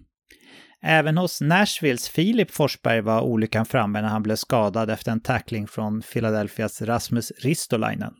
Även 0.83 1.17
hos 1.17 1.41
Nashvilles 1.41 2.09
Filip 2.09 2.51
Forsberg 2.51 3.01
var 3.01 3.21
olyckan 3.21 3.65
framme 3.65 4.01
när 4.01 4.09
han 4.09 4.23
blev 4.23 4.35
skadad 4.35 4.89
efter 4.89 5.11
en 5.11 5.19
tackling 5.19 5.67
från 5.67 6.01
Philadelphias 6.01 6.81
Rasmus 6.81 7.31
Ristolainen. 7.43 8.13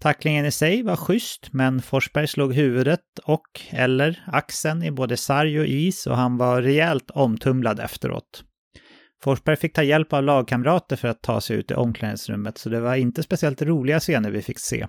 Tacklingen 0.00 0.46
i 0.46 0.50
sig 0.50 0.82
var 0.82 0.96
schysst, 0.96 1.52
men 1.52 1.82
Forsberg 1.82 2.28
slog 2.28 2.54
huvudet 2.54 3.18
och, 3.24 3.60
eller 3.70 4.24
axeln 4.26 4.82
i 4.82 4.90
både 4.90 5.16
sarg 5.16 5.60
och 5.60 5.66
is 5.66 6.06
och 6.06 6.16
han 6.16 6.36
var 6.36 6.62
rejält 6.62 7.10
omtumlad 7.10 7.80
efteråt. 7.80 8.44
Forsberg 9.24 9.56
fick 9.56 9.72
ta 9.72 9.82
hjälp 9.82 10.12
av 10.12 10.22
lagkamrater 10.22 10.96
för 10.96 11.08
att 11.08 11.22
ta 11.22 11.40
sig 11.40 11.56
ut 11.56 11.70
i 11.70 11.74
omklädningsrummet, 11.74 12.58
så 12.58 12.68
det 12.68 12.80
var 12.80 12.94
inte 12.94 13.22
speciellt 13.22 13.62
roliga 13.62 14.00
scener 14.00 14.30
vi 14.30 14.42
fick 14.42 14.58
se. 14.58 14.86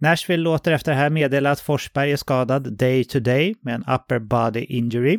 Nashville 0.00 0.42
låter 0.42 0.72
efter 0.72 0.92
det 0.92 0.98
här 0.98 1.10
meddela 1.10 1.50
att 1.50 1.60
Forsberg 1.60 2.12
är 2.12 2.16
skadad 2.16 2.76
day 2.78 3.04
to 3.04 3.20
day 3.20 3.54
med 3.62 3.74
en 3.74 3.84
upper 3.94 4.18
body 4.18 4.64
injury. 4.64 5.18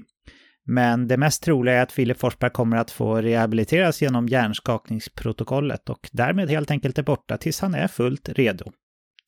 Men 0.67 1.07
det 1.07 1.17
mest 1.17 1.43
troliga 1.43 1.75
är 1.75 1.83
att 1.83 1.91
Filip 1.91 2.19
Forsberg 2.19 2.49
kommer 2.51 2.77
att 2.77 2.91
få 2.91 3.21
rehabiliteras 3.21 4.01
genom 4.01 4.27
hjärnskakningsprotokollet 4.27 5.89
och 5.89 6.09
därmed 6.11 6.49
helt 6.49 6.71
enkelt 6.71 6.97
är 6.97 7.03
borta 7.03 7.37
tills 7.37 7.59
han 7.59 7.75
är 7.75 7.87
fullt 7.87 8.29
redo. 8.29 8.71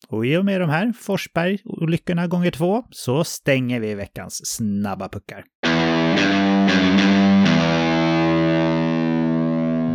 Och 0.08 0.26
i 0.26 0.36
och 0.36 0.44
med 0.44 0.60
de 0.60 0.70
här 0.70 0.92
Forsberg-olyckorna 0.92 2.26
gånger 2.26 2.50
två 2.50 2.84
så 2.90 3.24
stänger 3.24 3.80
vi 3.80 3.94
veckans 3.94 4.40
snabba 4.46 5.08
puckar. 5.08 5.44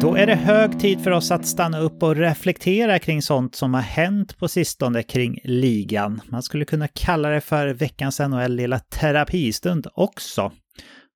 Då 0.04 0.16
är 0.16 0.28
det 0.28 0.36
hög 0.36 0.80
tid 0.80 1.04
för 1.04 1.12
oss 1.12 1.32
att 1.32 1.46
stanna 1.46 1.80
upp 1.80 2.04
och 2.04 2.16
reflektera 2.16 3.00
kring 3.00 3.22
sånt 3.22 3.56
som 3.56 3.74
har 3.74 3.82
hänt 3.82 4.38
på 4.38 4.48
sistone 4.48 5.04
kring 5.04 5.40
ligan. 5.44 6.22
Man 6.30 6.44
skulle 6.44 6.66
kunna 6.66 6.88
kalla 6.88 7.30
det 7.30 7.42
för 7.42 7.68
veckans 7.68 8.20
NHL 8.20 8.52
lilla 8.52 8.80
terapistund 8.80 9.88
också. 9.94 10.52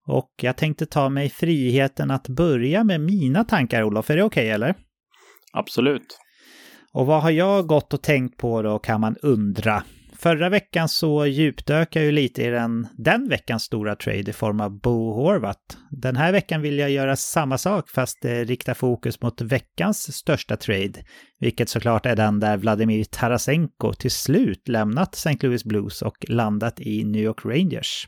Och 0.07 0.31
jag 0.41 0.57
tänkte 0.57 0.85
ta 0.85 1.09
mig 1.09 1.29
friheten 1.29 2.11
att 2.11 2.27
börja 2.27 2.83
med 2.83 3.01
mina 3.01 3.43
tankar, 3.43 3.83
Olof. 3.83 4.09
Är 4.09 4.17
det 4.17 4.23
okej, 4.23 4.43
okay, 4.43 4.53
eller? 4.53 4.75
Absolut. 5.53 6.19
Och 6.93 7.05
vad 7.05 7.21
har 7.21 7.31
jag 7.31 7.67
gått 7.67 7.93
och 7.93 8.01
tänkt 8.01 8.37
på 8.37 8.61
då, 8.61 8.79
kan 8.79 9.01
man 9.01 9.15
undra. 9.21 9.83
Förra 10.19 10.49
veckan 10.49 10.89
så 10.89 11.25
djupdök 11.25 11.95
jag 11.95 12.05
ju 12.05 12.11
lite 12.11 12.43
i 12.43 12.47
den, 12.47 12.87
den 12.97 13.29
veckans 13.29 13.63
stora 13.63 13.95
trade 13.95 14.29
i 14.29 14.33
form 14.33 14.61
av 14.61 14.81
Bo 14.81 15.13
Horvat. 15.13 15.77
Den 15.91 16.15
här 16.15 16.31
veckan 16.31 16.61
vill 16.61 16.79
jag 16.79 16.89
göra 16.89 17.15
samma 17.15 17.57
sak 17.57 17.89
fast 17.89 18.25
eh, 18.25 18.31
rikta 18.31 18.75
fokus 18.75 19.21
mot 19.21 19.41
veckans 19.41 20.15
största 20.15 20.57
trade, 20.57 21.03
vilket 21.39 21.69
såklart 21.69 22.05
är 22.05 22.15
den 22.15 22.39
där 22.39 22.57
Vladimir 22.57 23.03
Tarasenko 23.03 23.93
till 23.93 24.11
slut 24.11 24.67
lämnat 24.67 25.15
St. 25.15 25.47
Louis 25.47 25.63
Blues 25.63 26.01
och 26.01 26.25
landat 26.27 26.79
i 26.79 27.03
New 27.03 27.21
York 27.21 27.45
Rangers. 27.45 28.07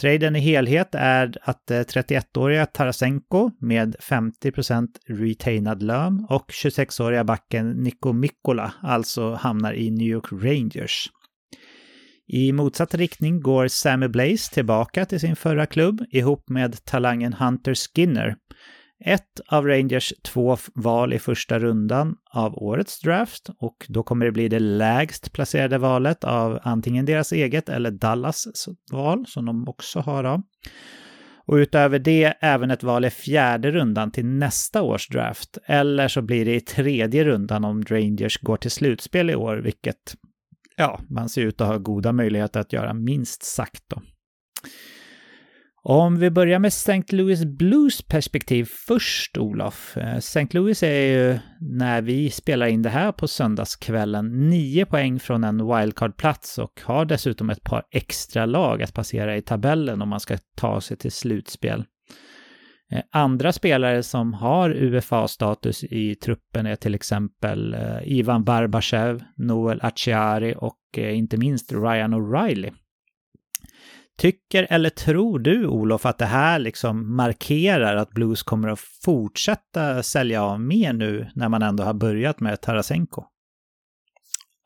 Traden 0.00 0.36
i 0.36 0.40
helhet 0.40 0.94
är 0.94 1.38
att 1.42 1.70
eh, 1.70 1.78
31-åriga 1.78 2.66
Tarasenko 2.66 3.50
med 3.60 3.96
50% 4.00 4.88
retainad 5.06 5.82
lön 5.82 6.26
och 6.30 6.50
26-åriga 6.50 7.24
backen 7.24 7.70
Niko 7.70 8.12
Mikkola 8.12 8.74
alltså 8.82 9.34
hamnar 9.34 9.72
i 9.72 9.90
New 9.90 10.08
York 10.08 10.32
Rangers. 10.32 11.10
I 12.26 12.52
motsatt 12.52 12.94
riktning 12.94 13.40
går 13.40 13.68
Sammy 13.68 14.08
Blaze 14.08 14.54
tillbaka 14.54 15.04
till 15.04 15.20
sin 15.20 15.36
förra 15.36 15.66
klubb 15.66 16.04
ihop 16.10 16.48
med 16.48 16.84
talangen 16.84 17.32
Hunter 17.32 17.74
Skinner 17.74 18.36
ett 19.04 19.40
av 19.48 19.66
Rangers 19.66 20.12
två 20.22 20.56
val 20.74 21.12
i 21.12 21.18
första 21.18 21.58
rundan 21.58 22.16
av 22.32 22.54
årets 22.54 23.00
draft 23.00 23.48
och 23.58 23.86
då 23.88 24.02
kommer 24.02 24.26
det 24.26 24.32
bli 24.32 24.48
det 24.48 24.58
lägst 24.58 25.32
placerade 25.32 25.78
valet 25.78 26.24
av 26.24 26.58
antingen 26.62 27.06
deras 27.06 27.32
eget 27.32 27.68
eller 27.68 27.90
Dallas 27.90 28.44
val 28.92 29.24
som 29.28 29.44
de 29.44 29.68
också 29.68 30.00
har. 30.00 30.22
Då. 30.22 30.42
Och 31.46 31.54
utöver 31.54 31.98
det 31.98 32.34
även 32.40 32.70
ett 32.70 32.82
val 32.82 33.04
i 33.04 33.10
fjärde 33.10 33.70
rundan 33.70 34.10
till 34.10 34.26
nästa 34.26 34.82
års 34.82 35.08
draft. 35.08 35.58
Eller 35.66 36.08
så 36.08 36.22
blir 36.22 36.44
det 36.44 36.54
i 36.54 36.60
tredje 36.60 37.24
rundan 37.24 37.64
om 37.64 37.82
Rangers 37.82 38.38
går 38.38 38.56
till 38.56 38.70
slutspel 38.70 39.30
i 39.30 39.34
år, 39.34 39.56
vilket 39.56 40.14
ja, 40.76 41.00
man 41.10 41.28
ser 41.28 41.42
ut 41.42 41.60
att 41.60 41.68
ha 41.68 41.78
goda 41.78 42.12
möjligheter 42.12 42.60
att 42.60 42.72
göra 42.72 42.94
minst 42.94 43.42
sagt 43.42 43.82
då. 43.88 44.02
Om 45.86 46.18
vi 46.18 46.30
börjar 46.30 46.58
med 46.58 46.68
St. 46.68 47.02
Louis 47.08 47.44
Blues 47.44 48.02
perspektiv 48.02 48.68
först, 48.86 49.38
Olof. 49.38 49.96
Eh, 49.96 50.16
St. 50.16 50.46
Louis 50.50 50.82
är 50.82 51.06
ju, 51.06 51.38
när 51.60 52.02
vi 52.02 52.30
spelar 52.30 52.66
in 52.66 52.82
det 52.82 52.90
här 52.90 53.12
på 53.12 53.28
söndagskvällen, 53.28 54.50
nio 54.50 54.86
poäng 54.86 55.20
från 55.20 55.44
en 55.44 55.66
wildcard-plats 55.66 56.58
och 56.58 56.80
har 56.84 57.04
dessutom 57.04 57.50
ett 57.50 57.62
par 57.62 57.82
extra 57.90 58.46
lag 58.46 58.82
att 58.82 58.94
passera 58.94 59.36
i 59.36 59.42
tabellen 59.42 60.02
om 60.02 60.08
man 60.08 60.20
ska 60.20 60.38
ta 60.56 60.80
sig 60.80 60.96
till 60.96 61.12
slutspel. 61.12 61.84
Eh, 62.92 63.02
andra 63.12 63.52
spelare 63.52 64.02
som 64.02 64.34
har 64.34 64.70
UFA-status 64.70 65.84
i 65.84 66.14
truppen 66.14 66.66
är 66.66 66.76
till 66.76 66.94
exempel 66.94 67.74
eh, 67.74 67.98
Ivan 68.04 68.44
Barbashev, 68.44 69.22
Noel 69.36 69.80
Acciari 69.82 70.54
och 70.58 70.78
inte 70.96 71.36
minst 71.36 71.72
Ryan 71.72 72.14
O'Reilly. 72.14 72.72
Tycker 74.18 74.66
eller 74.70 74.90
tror 74.90 75.38
du, 75.38 75.66
Olof, 75.66 76.06
att 76.06 76.18
det 76.18 76.24
här 76.24 76.58
liksom 76.58 77.16
markerar 77.16 77.96
att 77.96 78.10
Blues 78.10 78.42
kommer 78.42 78.68
att 78.68 78.80
fortsätta 79.04 80.02
sälja 80.02 80.42
av 80.42 80.60
mer 80.60 80.92
nu 80.92 81.30
när 81.34 81.48
man 81.48 81.62
ändå 81.62 81.84
har 81.84 81.94
börjat 81.94 82.40
med 82.40 82.60
Tarasenko? 82.60 83.24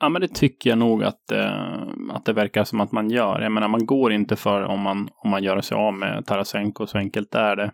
Ja, 0.01 0.09
men 0.09 0.21
det 0.21 0.29
tycker 0.29 0.71
jag 0.71 0.79
nog 0.79 1.05
att, 1.05 1.33
eh, 1.33 1.83
att 2.13 2.25
det 2.25 2.33
verkar 2.33 2.65
som 2.65 2.81
att 2.81 2.93
man 2.93 3.11
gör. 3.11 3.41
Jag 3.41 3.53
menar, 3.53 3.69
man 3.69 3.87
går 3.87 4.13
inte 4.13 4.37
för 4.37 4.63
om 4.63 4.81
man, 4.81 5.09
om 5.25 5.31
man 5.31 5.43
gör 5.43 5.61
sig 5.61 5.77
av 5.77 5.95
med 5.95 6.27
Tarasenko, 6.27 6.87
så 6.87 6.99
enkelt 6.99 7.35
är 7.35 7.57
det. 7.57 7.73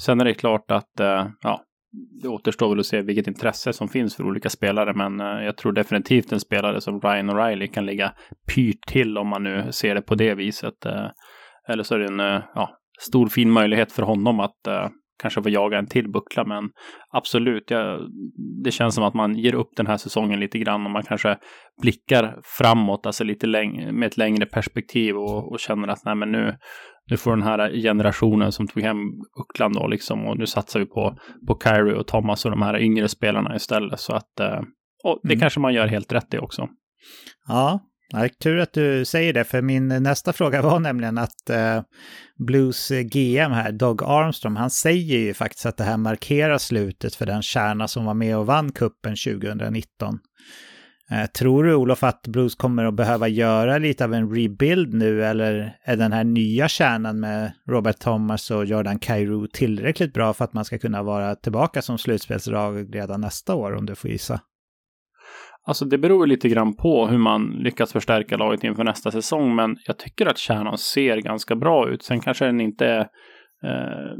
Sen 0.00 0.20
är 0.20 0.24
det 0.24 0.34
klart 0.34 0.70
att, 0.70 1.00
eh, 1.00 1.26
ja, 1.40 1.62
det 2.22 2.28
återstår 2.28 2.68
väl 2.68 2.80
att 2.80 2.86
se 2.86 3.02
vilket 3.02 3.26
intresse 3.26 3.72
som 3.72 3.88
finns 3.88 4.16
för 4.16 4.24
olika 4.24 4.50
spelare, 4.50 4.94
men 4.94 5.20
eh, 5.20 5.44
jag 5.44 5.56
tror 5.56 5.72
definitivt 5.72 6.32
en 6.32 6.40
spelare 6.40 6.80
som 6.80 7.00
Ryan 7.00 7.30
O'Reilly 7.30 7.66
kan 7.66 7.86
ligga 7.86 8.12
pyrt 8.54 8.86
till 8.86 9.18
om 9.18 9.28
man 9.28 9.42
nu 9.42 9.72
ser 9.72 9.94
det 9.94 10.02
på 10.02 10.14
det 10.14 10.34
viset. 10.34 10.86
Eh, 10.86 11.06
eller 11.68 11.82
så 11.82 11.94
är 11.94 11.98
det 11.98 12.06
en 12.06 12.20
eh, 12.20 12.42
ja, 12.54 12.70
stor 13.00 13.28
fin 13.28 13.50
möjlighet 13.50 13.92
för 13.92 14.02
honom 14.02 14.40
att 14.40 14.66
kanske 15.18 15.42
få 15.42 15.48
jaga 15.48 15.78
en 15.78 15.86
till 15.86 16.10
buckla, 16.10 16.44
men 16.44 16.70
absolut, 17.10 17.70
jag, 17.70 18.00
det 18.64 18.70
känns 18.70 18.94
som 18.94 19.04
att 19.04 19.14
man 19.14 19.34
ger 19.34 19.54
upp 19.54 19.70
den 19.76 19.86
här 19.86 19.96
säsongen 19.96 20.40
lite 20.40 20.58
grann 20.58 20.84
och 20.84 20.90
man 20.90 21.02
kanske 21.02 21.38
blickar 21.82 22.38
framåt, 22.58 23.06
alltså 23.06 23.24
lite 23.24 23.46
längre, 23.46 23.92
med 23.92 24.06
ett 24.06 24.16
längre 24.16 24.46
perspektiv 24.46 25.16
och, 25.16 25.52
och 25.52 25.60
känner 25.60 25.88
att 25.88 26.04
nej, 26.04 26.14
men 26.14 26.32
nu, 26.32 26.56
nu 27.10 27.16
får 27.16 27.30
den 27.30 27.42
här 27.42 27.82
generationen 27.82 28.52
som 28.52 28.66
tog 28.68 28.82
hem 28.82 28.98
Uckland 29.40 29.74
då 29.74 29.86
liksom 29.86 30.26
och 30.26 30.38
nu 30.38 30.46
satsar 30.46 30.80
vi 30.80 30.86
på, 30.86 31.18
på 31.48 31.58
Kyrie 31.64 31.94
och 31.94 32.06
Thomas 32.06 32.44
och 32.44 32.50
de 32.50 32.62
här 32.62 32.78
yngre 32.80 33.08
spelarna 33.08 33.56
istället. 33.56 34.00
Så 34.00 34.14
att 34.14 34.40
eh, 34.40 34.60
och 35.04 35.20
det 35.22 35.32
mm. 35.32 35.40
kanske 35.40 35.60
man 35.60 35.74
gör 35.74 35.86
helt 35.86 36.12
rätt 36.12 36.34
i 36.34 36.38
också. 36.38 36.68
Ja, 37.48 37.80
Ja, 38.08 38.28
tur 38.28 38.58
att 38.58 38.72
du 38.72 39.04
säger 39.04 39.32
det, 39.32 39.44
för 39.44 39.62
min 39.62 39.88
nästa 39.88 40.32
fråga 40.32 40.62
var 40.62 40.80
nämligen 40.80 41.18
att 41.18 41.50
eh, 41.50 41.82
Blues 42.38 42.88
GM 42.88 43.52
här, 43.52 43.72
Doug 43.72 44.02
Armstrong, 44.02 44.56
han 44.56 44.70
säger 44.70 45.18
ju 45.18 45.34
faktiskt 45.34 45.66
att 45.66 45.76
det 45.76 45.84
här 45.84 45.96
markerar 45.96 46.58
slutet 46.58 47.14
för 47.14 47.26
den 47.26 47.42
kärna 47.42 47.88
som 47.88 48.04
var 48.04 48.14
med 48.14 48.36
och 48.36 48.46
vann 48.46 48.72
kuppen 48.72 49.16
2019. 49.16 50.18
Eh, 51.10 51.26
tror 51.26 51.64
du 51.64 51.74
Olof 51.74 52.02
att 52.02 52.22
Blues 52.22 52.54
kommer 52.54 52.84
att 52.84 52.94
behöva 52.94 53.28
göra 53.28 53.78
lite 53.78 54.04
av 54.04 54.14
en 54.14 54.34
rebuild 54.34 54.94
nu 54.94 55.24
eller 55.24 55.78
är 55.84 55.96
den 55.96 56.12
här 56.12 56.24
nya 56.24 56.68
kärnan 56.68 57.20
med 57.20 57.52
Robert 57.68 57.98
Thomas 57.98 58.50
och 58.50 58.64
Jordan 58.64 58.98
Cairo 58.98 59.46
tillräckligt 59.52 60.12
bra 60.12 60.34
för 60.34 60.44
att 60.44 60.52
man 60.52 60.64
ska 60.64 60.78
kunna 60.78 61.02
vara 61.02 61.34
tillbaka 61.34 61.82
som 61.82 61.98
slutspelslag 61.98 62.94
redan 62.94 63.20
nästa 63.20 63.54
år 63.54 63.74
om 63.74 63.86
du 63.86 63.94
får 63.94 64.10
gissa? 64.10 64.40
Alltså 65.66 65.84
det 65.84 65.98
beror 65.98 66.26
lite 66.26 66.48
grann 66.48 66.74
på 66.74 67.06
hur 67.06 67.18
man 67.18 67.46
lyckas 67.46 67.92
förstärka 67.92 68.36
laget 68.36 68.64
inför 68.64 68.84
nästa 68.84 69.10
säsong, 69.10 69.54
men 69.54 69.76
jag 69.86 69.98
tycker 69.98 70.26
att 70.26 70.38
kärnan 70.38 70.78
ser 70.78 71.16
ganska 71.16 71.56
bra 71.56 71.88
ut. 71.88 72.02
Sen 72.02 72.20
kanske 72.20 72.44
den 72.44 72.60
inte 72.60 72.86
är 72.86 73.08
Eh, 73.62 74.12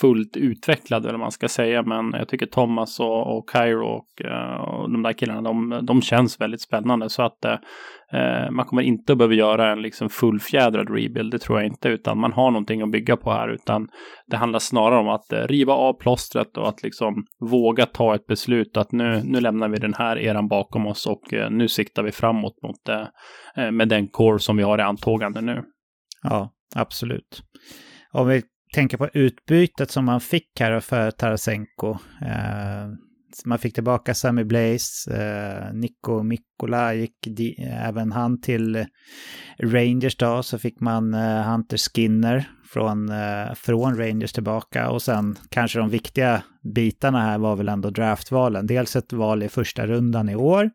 fullt 0.00 0.36
utvecklad 0.36 1.02
eller 1.02 1.12
vad 1.12 1.20
man 1.20 1.30
ska 1.30 1.48
säga. 1.48 1.82
Men 1.82 2.12
jag 2.12 2.28
tycker 2.28 2.46
Thomas 2.46 3.00
och, 3.00 3.36
och 3.36 3.48
Cairo 3.48 3.86
och, 3.86 4.24
eh, 4.24 4.60
och 4.60 4.90
de 4.90 5.02
där 5.02 5.12
killarna, 5.12 5.42
de, 5.42 5.80
de 5.86 6.02
känns 6.02 6.40
väldigt 6.40 6.60
spännande. 6.60 7.08
Så 7.08 7.22
att 7.22 7.44
eh, 7.44 8.50
man 8.50 8.66
kommer 8.66 8.82
inte 8.82 9.16
behöva 9.16 9.34
göra 9.34 9.72
en 9.72 9.82
liksom 9.82 10.08
fullfjädrad 10.08 10.90
rebuild, 10.90 11.32
det 11.32 11.38
tror 11.38 11.58
jag 11.58 11.66
inte. 11.66 11.88
Utan 11.88 12.18
man 12.18 12.32
har 12.32 12.50
någonting 12.50 12.82
att 12.82 12.90
bygga 12.90 13.16
på 13.16 13.32
här. 13.32 13.48
Utan 13.48 13.88
det 14.26 14.36
handlar 14.36 14.58
snarare 14.58 15.00
om 15.00 15.08
att 15.08 15.32
eh, 15.32 15.42
riva 15.42 15.72
av 15.72 15.92
plåstret 15.92 16.56
och 16.56 16.68
att 16.68 16.82
liksom 16.82 17.24
våga 17.40 17.86
ta 17.86 18.14
ett 18.14 18.26
beslut 18.26 18.76
att 18.76 18.92
nu, 18.92 19.20
nu 19.24 19.40
lämnar 19.40 19.68
vi 19.68 19.76
den 19.76 19.94
här 19.94 20.18
eran 20.18 20.48
bakom 20.48 20.86
oss 20.86 21.06
och 21.06 21.34
eh, 21.34 21.50
nu 21.50 21.68
siktar 21.68 22.02
vi 22.02 22.12
framåt 22.12 22.62
mot 22.62 22.88
eh, 22.88 23.70
med 23.70 23.88
den 23.88 24.08
core 24.08 24.38
som 24.38 24.56
vi 24.56 24.62
har 24.62 24.78
i 24.78 24.82
antågande 24.82 25.40
nu. 25.40 25.62
Ja, 26.22 26.50
absolut. 26.74 27.42
Om 28.12 28.28
vi 28.28 28.42
Tänka 28.74 28.98
på 28.98 29.08
utbytet 29.12 29.90
som 29.90 30.04
man 30.04 30.20
fick 30.20 30.60
här 30.60 30.80
för 30.80 31.10
Tarasenko. 31.10 31.90
Eh, 32.22 32.88
man 33.44 33.58
fick 33.58 33.74
tillbaka 33.74 34.14
Sammy 34.14 34.44
Blaze, 34.44 35.14
eh, 35.16 35.74
Nico 35.74 36.22
Mikkola 36.22 36.94
gick 36.94 37.26
eh, 37.26 37.88
även 37.88 38.12
han 38.12 38.40
till 38.40 38.86
Rangers 39.58 40.16
då, 40.16 40.42
så 40.42 40.58
fick 40.58 40.80
man 40.80 41.14
eh, 41.14 41.42
Hunter 41.42 41.76
Skinner 41.76 42.50
från, 42.72 43.08
eh, 43.08 43.54
från 43.54 43.98
Rangers 43.98 44.32
tillbaka 44.32 44.90
och 44.90 45.02
sen 45.02 45.38
kanske 45.48 45.78
de 45.78 45.88
viktiga 45.88 46.42
bitarna 46.74 47.20
här 47.20 47.38
var 47.38 47.56
väl 47.56 47.68
ändå 47.68 47.90
draftvalen. 47.90 48.66
Dels 48.66 48.96
ett 48.96 49.12
val 49.12 49.42
i 49.42 49.48
första 49.48 49.86
rundan 49.86 50.28
i 50.28 50.36
år 50.36 50.70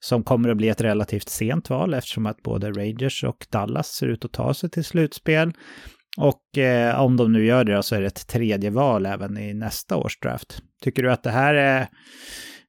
som 0.00 0.24
kommer 0.24 0.48
att 0.48 0.56
bli 0.56 0.68
ett 0.68 0.80
relativt 0.80 1.28
sent 1.28 1.70
val 1.70 1.94
eftersom 1.94 2.26
att 2.26 2.42
både 2.42 2.72
Rangers 2.72 3.24
och 3.24 3.46
Dallas 3.50 3.88
ser 3.88 4.06
ut 4.06 4.24
att 4.24 4.32
ta 4.32 4.54
sig 4.54 4.70
till 4.70 4.84
slutspel. 4.84 5.52
Och 6.18 6.58
eh, 6.58 7.00
om 7.00 7.16
de 7.16 7.32
nu 7.32 7.44
gör 7.44 7.64
det 7.64 7.82
så 7.82 7.94
är 7.94 8.00
det 8.00 8.06
ett 8.06 8.26
tredje 8.26 8.70
val 8.70 9.06
även 9.06 9.38
i 9.38 9.54
nästa 9.54 9.96
års 9.96 10.18
draft. 10.18 10.62
Tycker 10.82 11.02
du 11.02 11.12
att 11.12 11.22
det 11.22 11.30
här 11.30 11.54
är 11.54 11.80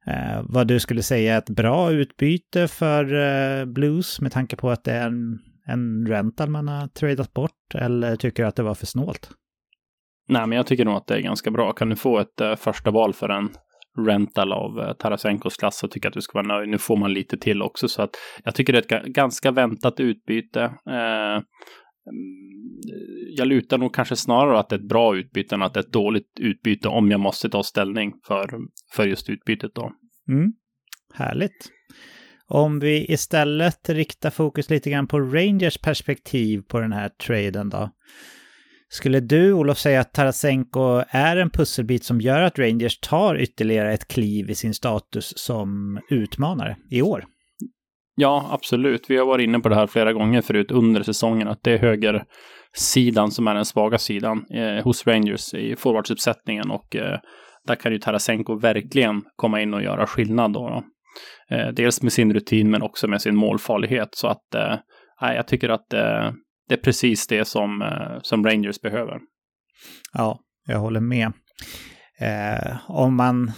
eh, 0.08 0.42
vad 0.44 0.68
du 0.68 0.80
skulle 0.80 1.04
säga 1.04 1.38
ett 1.38 1.50
bra 1.50 1.92
utbyte 1.92 2.68
för 2.68 3.14
eh, 3.14 3.66
Blues 3.66 4.22
med 4.22 4.32
tanke 4.32 4.56
på 4.56 4.70
att 4.70 4.84
det 4.84 4.92
är 4.92 5.08
en 5.08 5.40
en 5.72 6.08
rental 6.08 6.50
man 6.50 6.68
har 6.68 6.88
tradat 6.88 7.34
bort 7.34 7.76
eller 7.76 8.16
tycker 8.16 8.44
du 8.44 8.48
att 8.48 8.56
det 8.56 8.64
var 8.64 8.76
för 8.76 8.86
snålt? 8.86 9.30
Nej, 10.28 10.48
men 10.48 10.56
jag 10.56 10.68
tycker 10.68 10.86
nog 10.86 10.96
att 10.96 11.08
det 11.08 11.16
är 11.16 11.22
ganska 11.22 11.52
bra. 11.52 11.74
Kan 11.74 11.90
du 11.90 11.96
få 11.96 12.20
ett 12.20 12.42
eh, 12.42 12.56
första 12.56 12.92
val 12.92 13.14
för 13.14 13.30
en 13.30 13.50
rental 14.08 14.52
av 14.54 14.80
eh, 14.80 14.94
Tarasenkos 14.94 15.58
klass 15.58 15.78
så 15.78 15.88
tycker 15.88 16.06
jag 16.06 16.10
att 16.12 16.14
du 16.14 16.22
ska 16.22 16.42
vara 16.42 16.58
nöjd. 16.58 16.70
Nu 16.70 16.78
får 16.78 16.98
man 16.98 17.14
lite 17.14 17.38
till 17.38 17.62
också 17.62 17.88
så 17.88 18.02
att 18.02 18.10
jag 18.44 18.56
tycker 18.56 18.74
det 18.74 18.92
är 18.92 19.00
ett 19.00 19.06
ganska 19.06 19.52
väntat 19.52 20.00
utbyte. 20.00 20.62
Eh, 20.90 21.42
Mm, 22.08 22.82
jag 23.38 23.48
lutar 23.48 23.78
nog 23.78 23.94
kanske 23.94 24.16
snarare 24.16 24.60
att 24.60 24.70
det 24.70 24.76
är 24.76 24.80
ett 24.80 24.90
bra 24.90 25.18
utbyte 25.18 25.56
än 25.56 25.62
att 25.62 25.74
det 25.74 25.80
är 25.80 25.84
ett 25.84 25.94
dåligt 25.94 26.40
utbyte 26.40 26.88
om 26.88 27.12
jag 27.12 27.20
måste 27.20 27.50
ta 27.50 27.64
ställning 27.64 28.14
för, 28.28 28.50
för 28.94 29.08
just 29.08 29.30
utbytet 29.30 29.72
då. 29.76 29.92
Mm. 30.30 30.54
Härligt. 31.14 31.72
Om 32.48 32.80
vi 32.80 33.06
istället 33.12 33.90
riktar 33.90 34.30
fokus 34.30 34.70
lite 34.70 34.90
grann 34.90 35.08
på 35.08 35.20
Rangers 35.20 35.78
perspektiv 35.78 36.62
på 36.62 36.80
den 36.80 36.92
här 36.92 37.10
traden 37.10 37.70
då. 37.70 37.90
Skulle 38.90 39.20
du, 39.20 39.54
Olof, 39.54 39.78
säga 39.78 40.02
att 40.02 40.14
Tarasenko 40.14 41.04
är 41.10 41.38
en 41.38 41.50
pusselbit 41.50 42.04
som 42.04 42.22
gör 42.22 42.42
att 42.42 42.60
Rangers 42.60 43.00
tar 43.00 43.42
ytterligare 43.42 43.94
ett 43.94 44.08
kliv 44.08 44.50
i 44.50 44.56
sin 44.56 44.74
status 44.74 45.34
som 45.36 46.00
utmanare 46.10 46.78
i 46.90 47.02
år? 47.02 47.26
Ja, 48.16 48.50
absolut. 48.52 49.10
Vi 49.10 49.18
har 49.18 49.26
varit 49.26 49.44
inne 49.44 49.60
på 49.60 49.70
det 49.70 49.76
här 49.76 49.88
flera 49.88 50.14
gånger 50.14 50.42
förut 50.42 50.72
under 50.72 51.04
säsongen, 51.04 51.48
att 51.48 51.64
det 51.64 51.72
är 51.72 51.78
högersidan 51.78 53.32
som 53.32 53.48
är 53.48 53.56
den 53.56 53.66
svaga 53.66 53.98
sidan 53.98 54.46
eh, 54.54 54.84
hos 54.84 55.08
Rangers 55.08 55.54
i 55.54 55.76
forwardsuppsättningen 55.76 56.72
och 56.72 56.96
eh, 56.96 57.20
där 57.68 57.76
kan 57.76 57.92
ju 57.92 58.00
Tarasenko 58.00 58.60
verkligen 58.60 59.22
komma 59.36 59.62
in 59.62 59.74
och 59.74 59.84
göra 59.84 60.08
skillnad 60.08 60.54
då. 60.54 60.70
då. 60.70 60.84
Eh, 61.56 61.68
dels 61.68 62.02
med 62.02 62.14
sin 62.14 62.34
rutin 62.34 62.72
men 62.72 62.82
också 62.82 63.08
med 63.08 63.22
sin 63.22 63.36
målfarlighet. 63.36 64.10
Så 64.12 64.28
att 64.28 64.56
eh, 64.56 64.76
jag 65.20 65.48
tycker 65.48 65.70
att 65.70 65.94
eh, 65.94 66.32
det 66.68 66.76
är 66.76 66.82
precis 66.84 67.28
det 67.28 67.46
som, 67.46 67.82
eh, 67.82 68.20
som 68.22 68.46
Rangers 68.46 68.82
behöver. 68.82 69.20
Ja, 70.14 70.40
jag 70.68 70.80
håller 70.80 71.00
med. 71.00 71.32
Eh, 72.20 72.78
om 72.88 73.16
man 73.16 73.52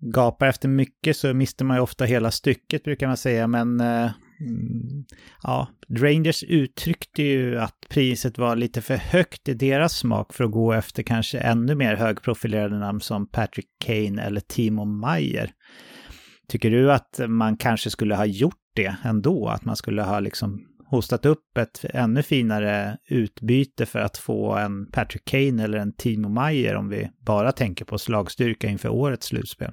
gapar 0.00 0.46
efter 0.46 0.68
mycket 0.68 1.16
så 1.16 1.34
mister 1.34 1.64
man 1.64 1.76
ju 1.76 1.80
ofta 1.80 2.04
hela 2.04 2.30
stycket 2.30 2.84
brukar 2.84 3.06
man 3.06 3.16
säga, 3.16 3.46
men 3.46 3.80
eh, 3.80 4.10
mm, 4.40 5.04
ja, 5.42 5.68
Rangers 5.88 6.42
uttryckte 6.42 7.22
ju 7.22 7.58
att 7.58 7.86
priset 7.88 8.38
var 8.38 8.56
lite 8.56 8.82
för 8.82 8.96
högt 8.96 9.48
i 9.48 9.54
deras 9.54 9.96
smak 9.96 10.34
för 10.34 10.44
att 10.44 10.50
gå 10.50 10.72
efter 10.72 11.02
kanske 11.02 11.38
ännu 11.38 11.74
mer 11.74 11.96
högprofilerade 11.96 12.78
namn 12.78 13.00
som 13.00 13.26
Patrick 13.26 13.68
Kane 13.84 14.22
eller 14.22 14.40
Timo 14.40 14.84
Meyer. 14.84 15.50
Tycker 16.48 16.70
du 16.70 16.92
att 16.92 17.20
man 17.28 17.56
kanske 17.56 17.90
skulle 17.90 18.14
ha 18.14 18.24
gjort 18.24 18.54
det 18.74 18.96
ändå? 19.04 19.48
Att 19.48 19.64
man 19.64 19.76
skulle 19.76 20.02
ha 20.02 20.20
liksom 20.20 20.66
hostat 20.86 21.26
upp 21.26 21.58
ett 21.58 21.84
ännu 21.90 22.22
finare 22.22 22.98
utbyte 23.08 23.86
för 23.86 23.98
att 23.98 24.16
få 24.16 24.54
en 24.54 24.90
Patrick 24.90 25.24
Kane 25.24 25.64
eller 25.64 25.78
en 25.78 25.92
Timo 25.92 26.28
Meyer 26.28 26.74
om 26.74 26.88
vi 26.88 27.10
bara 27.26 27.52
tänker 27.52 27.84
på 27.84 27.98
slagstyrka 27.98 28.68
inför 28.68 28.88
årets 28.88 29.26
slutspel? 29.26 29.72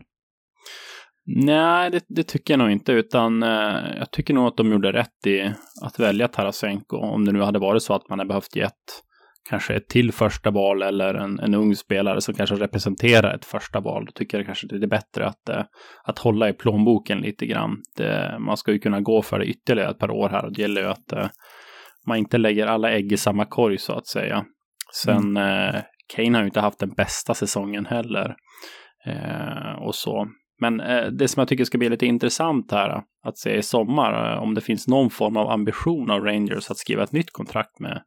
Nej, 1.25 1.91
det, 1.91 2.05
det, 2.07 2.23
tycker 2.23 2.53
jag 2.53 2.59
nog 2.59 2.71
inte, 2.71 2.91
utan 2.91 3.43
eh, 3.43 3.97
jag 3.97 4.11
tycker 4.11 4.33
nog 4.33 4.47
att 4.47 4.57
de 4.57 4.71
gjorde 4.71 4.91
rätt 4.91 5.27
i 5.27 5.53
att 5.85 5.99
välja 5.99 6.27
Tarasenko. 6.27 6.97
Om 6.97 7.25
det 7.25 7.31
nu 7.31 7.41
hade 7.41 7.59
varit 7.59 7.83
så 7.83 7.93
att 7.93 8.09
man 8.09 8.19
hade 8.19 8.27
behövt 8.27 8.55
gett 8.55 9.03
kanske 9.49 9.73
ett 9.73 9.87
till 9.87 10.11
första 10.11 10.51
val 10.51 10.81
eller 10.81 11.13
en, 11.13 11.39
en 11.39 11.53
ung 11.53 11.75
spelare 11.75 12.21
som 12.21 12.33
kanske 12.33 12.55
representerar 12.55 13.35
ett 13.35 13.45
första 13.45 13.79
val. 13.79 14.05
Då 14.05 14.11
tycker 14.11 14.37
jag 14.37 14.45
kanske 14.45 14.67
det 14.67 14.85
är 14.85 14.87
bättre 14.87 15.25
att, 15.25 15.49
eh, 15.49 15.63
att 16.03 16.19
hålla 16.19 16.49
i 16.49 16.53
plånboken 16.53 17.17
lite 17.17 17.45
grann. 17.45 17.81
Det, 17.97 18.37
man 18.39 18.57
ska 18.57 18.71
ju 18.71 18.79
kunna 18.79 19.01
gå 19.01 19.21
för 19.21 19.39
det 19.39 19.45
ytterligare 19.45 19.91
ett 19.91 19.99
par 19.99 20.11
år 20.11 20.29
här 20.29 20.45
och 20.45 20.53
det 20.53 20.61
gäller 20.61 20.81
ju 20.81 20.87
att 20.87 21.11
eh, 21.11 21.27
man 22.07 22.17
inte 22.17 22.37
lägger 22.37 22.67
alla 22.67 22.91
ägg 22.91 23.11
i 23.11 23.17
samma 23.17 23.45
korg 23.45 23.77
så 23.77 23.93
att 23.93 24.07
säga. 24.07 24.45
Sen 24.93 25.37
mm. 25.37 25.75
eh, 25.75 25.81
Kane 26.15 26.37
har 26.37 26.43
ju 26.43 26.47
inte 26.47 26.59
haft 26.59 26.79
den 26.79 26.93
bästa 26.93 27.33
säsongen 27.33 27.85
heller. 27.85 28.35
Eh, 29.05 29.73
och 29.81 29.95
så. 29.95 30.27
Men 30.63 30.79
eh, 30.79 31.05
det 31.05 31.27
som 31.27 31.41
jag 31.41 31.47
tycker 31.47 31.65
ska 31.65 31.77
bli 31.77 31.89
lite 31.89 32.05
intressant 32.05 32.71
här 32.71 33.03
att 33.23 33.37
se 33.37 33.55
i 33.55 33.61
sommar, 33.61 34.33
eh, 34.33 34.43
om 34.43 34.53
det 34.53 34.61
finns 34.61 34.87
någon 34.87 35.09
form 35.09 35.37
av 35.37 35.49
ambition 35.49 36.11
av 36.11 36.21
Rangers 36.21 36.71
att 36.71 36.77
skriva 36.77 37.03
ett 37.03 37.11
nytt 37.11 37.31
kontrakt 37.31 37.79
med 37.79 38.01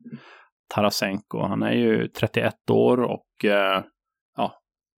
Tarasenko. 0.74 1.42
Han 1.42 1.62
är 1.62 1.72
ju 1.72 2.08
31 2.08 2.54
år 2.70 3.02
och 3.02 3.44
eh, 3.44 3.82
ja, 4.36 4.52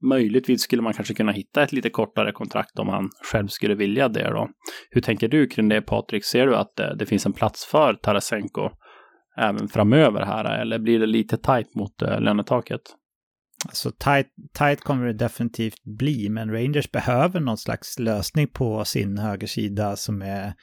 möjligtvis 0.08 0.62
skulle 0.62 0.82
man 0.82 0.92
kanske 0.92 1.14
kunna 1.14 1.32
hitta 1.32 1.62
ett 1.62 1.72
lite 1.72 1.90
kortare 1.90 2.32
kontrakt 2.32 2.78
om 2.78 2.88
han 2.88 3.10
själv 3.32 3.48
skulle 3.48 3.74
vilja 3.74 4.08
det 4.08 4.30
då. 4.30 4.48
Hur 4.90 5.00
tänker 5.00 5.28
du 5.28 5.46
kring 5.46 5.68
det 5.68 5.82
Patrik? 5.82 6.24
Ser 6.24 6.46
du 6.46 6.56
att 6.56 6.76
det, 6.76 6.96
det 6.98 7.06
finns 7.06 7.26
en 7.26 7.32
plats 7.32 7.66
för 7.66 7.94
Tarasenko 7.94 8.70
även 9.38 9.68
framöver 9.68 10.22
här 10.22 10.60
eller 10.60 10.78
blir 10.78 11.00
det 11.00 11.06
lite 11.06 11.36
tajt 11.36 11.74
mot 11.74 12.02
eh, 12.02 12.20
lönetaket? 12.20 12.82
Alltså 13.66 13.90
tight, 13.90 14.26
tight 14.52 14.80
kommer 14.80 15.06
det 15.06 15.12
definitivt 15.12 15.84
bli, 15.84 16.28
men 16.28 16.52
Rangers 16.52 16.90
behöver 16.92 17.40
någon 17.40 17.58
slags 17.58 17.98
lösning 17.98 18.48
på 18.48 18.84
sin 18.84 19.18
högersida 19.18 19.96
som 19.96 20.22
är 20.22 20.54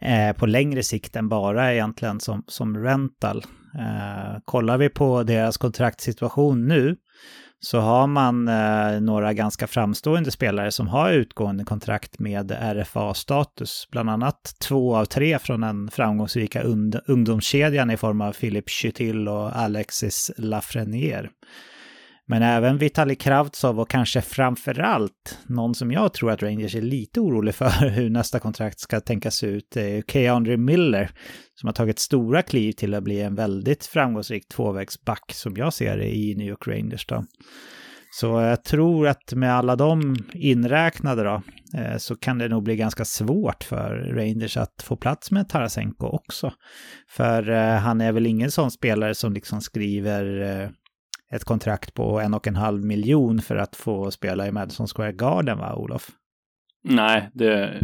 eh, 0.00 0.36
på 0.36 0.46
längre 0.46 0.82
sikt 0.82 1.16
än 1.16 1.28
bara 1.28 1.72
egentligen 1.72 2.20
som, 2.20 2.44
som 2.46 2.76
rental. 2.76 3.44
Eh, 3.74 4.40
kollar 4.44 4.78
vi 4.78 4.88
på 4.88 5.22
deras 5.22 5.56
kontraktssituation 5.56 6.68
nu 6.68 6.96
så 7.62 7.80
har 7.80 8.06
man 8.06 8.48
eh, 8.48 9.00
några 9.00 9.32
ganska 9.32 9.66
framstående 9.66 10.30
spelare 10.30 10.70
som 10.70 10.88
har 10.88 11.12
utgående 11.12 11.64
kontrakt 11.64 12.18
med 12.18 12.52
RFA-status. 12.52 13.88
Bland 13.90 14.10
annat 14.10 14.54
två 14.60 14.96
av 14.96 15.04
tre 15.04 15.38
från 15.38 15.60
den 15.60 15.90
framgångsrika 15.90 16.62
ungdomskedjan 17.06 17.90
i 17.90 17.96
form 17.96 18.20
av 18.20 18.32
Philip 18.32 18.70
Chytil 18.70 19.28
och 19.28 19.56
Alexis 19.56 20.30
Lafreniere. 20.36 21.28
Men 22.30 22.42
även 22.42 22.78
Vitali 22.78 23.14
Kravtsov 23.14 23.80
och 23.80 23.90
kanske 23.90 24.20
framförallt 24.20 25.38
någon 25.46 25.74
som 25.74 25.92
jag 25.92 26.12
tror 26.12 26.30
att 26.30 26.42
Rangers 26.42 26.74
är 26.74 26.82
lite 26.82 27.20
orolig 27.20 27.54
för 27.54 27.88
hur 27.88 28.10
nästa 28.10 28.38
kontrakt 28.38 28.80
ska 28.80 29.00
tänkas 29.00 29.44
ut 29.44 29.76
är 29.76 30.02
Keandre 30.02 30.56
Miller 30.56 31.10
som 31.54 31.66
har 31.66 31.74
tagit 31.74 31.98
stora 31.98 32.42
kliv 32.42 32.72
till 32.72 32.94
att 32.94 33.04
bli 33.04 33.20
en 33.20 33.34
väldigt 33.34 33.86
framgångsrik 33.86 34.48
tvåvägsback 34.48 35.32
som 35.32 35.56
jag 35.56 35.72
ser 35.72 35.96
det 35.96 36.16
i 36.16 36.34
New 36.34 36.46
York 36.46 36.68
Rangers. 36.68 37.06
Då. 37.06 37.24
Så 38.12 38.26
jag 38.26 38.64
tror 38.64 39.08
att 39.08 39.32
med 39.34 39.54
alla 39.54 39.76
de 39.76 40.16
inräknade 40.32 41.22
då, 41.22 41.42
eh, 41.78 41.96
så 41.96 42.16
kan 42.16 42.38
det 42.38 42.48
nog 42.48 42.62
bli 42.62 42.76
ganska 42.76 43.04
svårt 43.04 43.64
för 43.64 44.12
Rangers 44.14 44.56
att 44.56 44.82
få 44.82 44.96
plats 44.96 45.30
med 45.30 45.48
Tarasenko 45.48 46.06
också. 46.06 46.52
För 47.08 47.50
eh, 47.50 47.76
han 47.76 48.00
är 48.00 48.12
väl 48.12 48.26
ingen 48.26 48.50
sån 48.50 48.70
spelare 48.70 49.14
som 49.14 49.32
liksom 49.32 49.60
skriver 49.60 50.40
eh, 50.40 50.68
ett 51.34 51.44
kontrakt 51.44 51.94
på 51.94 52.20
en 52.20 52.34
och 52.34 52.46
en 52.46 52.56
halv 52.56 52.84
miljon 52.84 53.38
för 53.38 53.56
att 53.56 53.76
få 53.76 54.10
spela 54.10 54.46
i 54.46 54.52
Madison 54.52 54.86
Square 54.86 55.12
Garden, 55.12 55.58
va, 55.58 55.74
Olof? 55.74 56.10
Nej, 56.84 57.30
det 57.34 57.82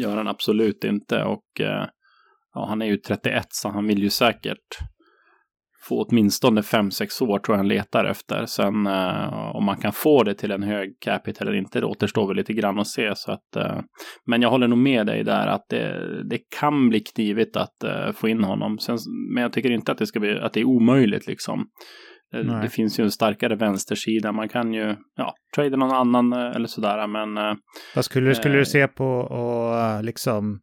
gör 0.00 0.16
han 0.16 0.28
absolut 0.28 0.84
inte. 0.84 1.24
Och 1.24 1.60
eh, 1.60 1.86
ja, 2.54 2.66
han 2.68 2.82
är 2.82 2.86
ju 2.86 2.96
31, 2.96 3.46
så 3.48 3.68
han 3.68 3.86
vill 3.86 4.02
ju 4.02 4.10
säkert 4.10 4.78
få 5.88 6.06
åtminstone 6.08 6.60
5-6 6.60 7.22
år 7.22 7.38
tror 7.38 7.54
jag 7.54 7.56
han 7.56 7.68
letar 7.68 8.04
efter. 8.04 8.46
Sen 8.46 8.86
eh, 8.86 9.56
om 9.56 9.64
man 9.64 9.76
kan 9.76 9.92
få 9.92 10.22
det 10.22 10.34
till 10.34 10.50
en 10.50 10.62
hög 10.62 10.88
capita 11.00 11.44
eller 11.44 11.54
inte, 11.54 11.80
det 11.80 11.86
återstår 11.86 12.28
väl 12.28 12.36
lite 12.36 12.52
grann 12.52 12.78
att 12.78 12.86
se. 12.86 13.12
Så 13.14 13.32
att, 13.32 13.56
eh, 13.56 13.80
men 14.26 14.42
jag 14.42 14.50
håller 14.50 14.68
nog 14.68 14.78
med 14.78 15.06
dig 15.06 15.24
där 15.24 15.46
att 15.46 15.64
det, 15.68 16.22
det 16.30 16.38
kan 16.60 16.88
bli 16.88 17.00
knivigt 17.00 17.56
att 17.56 17.84
eh, 17.84 18.12
få 18.12 18.28
in 18.28 18.44
honom. 18.44 18.78
Sen, 18.78 18.98
men 19.34 19.42
jag 19.42 19.52
tycker 19.52 19.70
inte 19.70 19.92
att 19.92 19.98
det, 19.98 20.06
ska 20.06 20.20
bli, 20.20 20.38
att 20.38 20.52
det 20.52 20.60
är 20.60 20.64
omöjligt 20.64 21.26
liksom. 21.26 21.66
Eh, 22.34 22.44
Nej. 22.44 22.62
Det 22.62 22.68
finns 22.68 23.00
ju 23.00 23.04
en 23.04 23.10
starkare 23.10 23.56
vänstersida. 23.56 24.32
Man 24.32 24.48
kan 24.48 24.72
ju 24.74 24.96
ja, 25.16 25.34
trada 25.54 25.76
någon 25.76 25.92
annan 25.92 26.32
eh, 26.32 26.56
eller 26.56 26.66
sådär. 26.66 27.06
Men, 27.06 27.36
eh, 27.36 27.54
Vad 27.94 28.04
skulle, 28.04 28.34
skulle 28.34 28.58
du 28.58 28.64
se 28.64 28.88
på 28.88 29.06
och 29.06 30.04
liksom... 30.04 30.60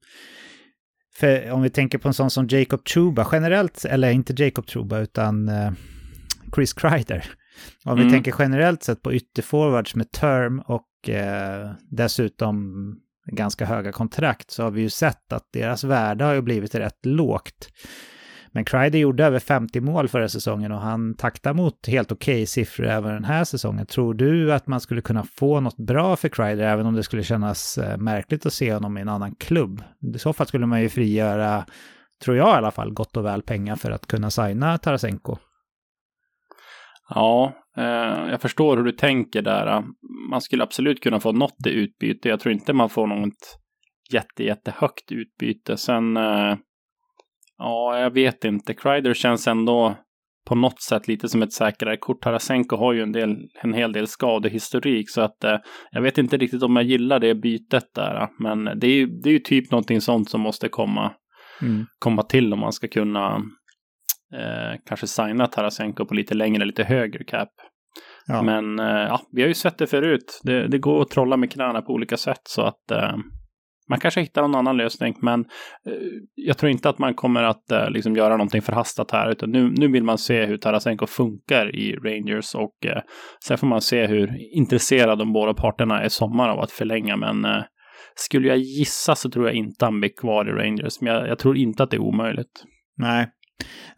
För 1.19 1.51
om 1.51 1.61
vi 1.61 1.69
tänker 1.69 1.97
på 1.97 2.07
en 2.07 2.13
sån 2.13 2.29
som 2.29 2.47
Jacob 2.47 2.85
Truba 2.85 3.27
generellt, 3.31 3.85
eller 3.85 4.11
inte 4.11 4.43
Jacob 4.43 4.67
Truba 4.67 4.99
utan 4.99 5.51
Chris 6.55 6.73
Kreider. 6.73 7.25
Om 7.85 7.91
mm. 7.91 8.05
vi 8.05 8.11
tänker 8.13 8.35
generellt 8.39 8.83
sett 8.83 9.01
på 9.01 9.13
ytterforwards 9.13 9.95
med 9.95 10.11
term 10.11 10.59
och 10.59 11.09
eh, 11.09 11.71
dessutom 11.91 12.65
ganska 13.31 13.65
höga 13.65 13.91
kontrakt 13.91 14.51
så 14.51 14.63
har 14.63 14.71
vi 14.71 14.81
ju 14.81 14.89
sett 14.89 15.33
att 15.33 15.43
deras 15.53 15.83
värde 15.83 16.23
har 16.23 16.33
ju 16.33 16.41
blivit 16.41 16.75
rätt 16.75 17.05
lågt. 17.05 17.69
Men 18.51 18.65
Kreider 18.65 18.99
gjorde 18.99 19.25
över 19.25 19.39
50 19.39 19.81
mål 19.81 20.07
förra 20.07 20.29
säsongen 20.29 20.71
och 20.71 20.79
han 20.79 21.15
taktar 21.15 21.53
mot 21.53 21.87
helt 21.87 22.11
okej 22.11 22.33
okay 22.33 22.45
siffror 22.45 22.87
även 22.87 23.13
den 23.13 23.23
här 23.23 23.43
säsongen. 23.43 23.85
Tror 23.85 24.13
du 24.13 24.53
att 24.53 24.67
man 24.67 24.81
skulle 24.81 25.01
kunna 25.01 25.23
få 25.23 25.59
något 25.59 25.77
bra 25.77 26.15
för 26.15 26.29
Kreider 26.29 26.63
även 26.63 26.85
om 26.85 26.95
det 26.95 27.03
skulle 27.03 27.23
kännas 27.23 27.77
eh, 27.77 27.97
märkligt 27.97 28.45
att 28.45 28.53
se 28.53 28.73
honom 28.73 28.97
i 28.97 29.01
en 29.01 29.09
annan 29.09 29.35
klubb? 29.35 29.83
I 30.15 30.19
så 30.19 30.33
fall 30.33 30.47
skulle 30.47 30.65
man 30.65 30.81
ju 30.81 30.89
frigöra, 30.89 31.65
tror 32.23 32.37
jag 32.37 32.47
i 32.47 32.57
alla 32.57 32.71
fall, 32.71 32.93
gott 32.93 33.17
och 33.17 33.25
väl 33.25 33.41
pengar 33.41 33.75
för 33.75 33.91
att 33.91 34.07
kunna 34.07 34.29
signa 34.29 34.77
Tarasenko. 34.77 35.37
Ja, 37.09 37.53
eh, 37.77 38.29
jag 38.31 38.41
förstår 38.41 38.77
hur 38.77 38.83
du 38.83 38.91
tänker 38.91 39.41
där. 39.41 39.83
Man 40.29 40.41
skulle 40.41 40.63
absolut 40.63 41.03
kunna 41.03 41.19
få 41.19 41.31
något 41.31 41.67
i 41.67 41.69
utbyte. 41.69 42.29
Jag 42.29 42.39
tror 42.39 42.53
inte 42.53 42.73
man 42.73 42.89
får 42.89 43.07
något 43.07 43.59
jätte, 44.11 44.43
jättehögt 44.43 45.11
utbyte. 45.11 45.77
Sen 45.77 46.17
eh, 46.17 46.55
Ja, 47.59 47.99
jag 47.99 48.13
vet 48.13 48.43
inte. 48.43 48.73
Kreider 48.73 49.13
känns 49.13 49.47
ändå 49.47 49.95
på 50.47 50.55
något 50.55 50.81
sätt 50.81 51.07
lite 51.07 51.29
som 51.29 51.41
ett 51.41 51.53
säkrare 51.53 51.97
kort. 51.97 52.21
Tarasenko 52.21 52.75
har 52.75 52.93
ju 52.93 53.01
en, 53.01 53.11
del, 53.11 53.37
en 53.61 53.73
hel 53.73 53.91
del 53.91 54.07
skadehistorik 54.07 55.09
så 55.09 55.21
att 55.21 55.43
eh, 55.43 55.57
jag 55.91 56.01
vet 56.01 56.17
inte 56.17 56.37
riktigt 56.37 56.63
om 56.63 56.75
jag 56.75 56.85
gillar 56.85 57.19
det 57.19 57.35
bytet 57.35 57.93
där. 57.95 58.27
Men 58.39 58.79
det 58.79 58.87
är 58.87 58.95
ju, 58.95 59.07
det 59.07 59.29
är 59.29 59.33
ju 59.33 59.39
typ 59.39 59.71
någonting 59.71 60.01
sånt 60.01 60.29
som 60.29 60.41
måste 60.41 60.69
komma, 60.69 61.11
mm. 61.61 61.85
komma 61.99 62.23
till 62.23 62.53
om 62.53 62.59
man 62.59 62.73
ska 62.73 62.87
kunna 62.87 63.35
eh, 64.33 64.79
kanske 64.85 65.07
signa 65.07 65.47
Tarasenko 65.47 66.05
på 66.05 66.13
lite 66.13 66.35
längre, 66.35 66.65
lite 66.65 66.83
högre 66.83 67.23
cap. 67.23 67.49
Ja. 68.27 68.41
Men 68.41 68.79
eh, 68.79 68.85
ja, 68.85 69.21
vi 69.31 69.41
har 69.41 69.47
ju 69.47 69.53
sett 69.53 69.77
det 69.77 69.87
förut. 69.87 70.41
Det, 70.43 70.67
det, 70.67 70.77
går 70.77 71.01
att 71.01 71.09
trolla 71.09 71.37
med 71.37 71.51
knäna 71.51 71.81
på 71.81 71.93
olika 71.93 72.17
sätt 72.17 72.41
så 72.43 72.61
att 72.61 72.91
eh, 72.91 73.17
man 73.89 73.99
kanske 73.99 74.21
hittar 74.21 74.41
någon 74.41 74.55
annan 74.55 74.77
lösning, 74.77 75.15
men 75.21 75.39
eh, 75.85 75.93
jag 76.35 76.57
tror 76.57 76.71
inte 76.71 76.89
att 76.89 76.99
man 76.99 77.13
kommer 77.13 77.43
att 77.43 77.71
eh, 77.71 77.89
liksom 77.89 78.15
göra 78.15 78.37
någonting 78.37 78.61
förhastat 78.61 79.11
här, 79.11 79.31
utan 79.31 79.51
nu, 79.51 79.73
nu 79.77 79.87
vill 79.87 80.03
man 80.03 80.17
se 80.17 80.45
hur 80.45 80.57
Tarasenko 80.57 81.07
funkar 81.07 81.75
i 81.75 81.95
Rangers 81.95 82.55
och 82.55 82.85
eh, 82.85 83.01
sen 83.45 83.57
får 83.57 83.67
man 83.67 83.81
se 83.81 84.07
hur 84.07 84.55
intresserade 84.55 85.15
de 85.15 85.33
båda 85.33 85.53
parterna 85.53 86.01
är 86.01 86.09
sommar 86.09 86.49
av 86.49 86.59
att 86.59 86.71
förlänga, 86.71 87.17
men 87.17 87.45
eh, 87.45 87.63
skulle 88.15 88.47
jag 88.47 88.57
gissa 88.57 89.15
så 89.15 89.29
tror 89.29 89.45
jag 89.45 89.55
inte 89.55 89.85
han 89.85 89.99
blir 89.99 90.15
kvar 90.17 90.49
i 90.49 90.51
Rangers, 90.51 91.01
men 91.01 91.13
jag, 91.13 91.27
jag 91.27 91.39
tror 91.39 91.57
inte 91.57 91.83
att 91.83 91.91
det 91.91 91.97
är 91.97 92.01
omöjligt. 92.01 92.63
Nej, 92.97 93.27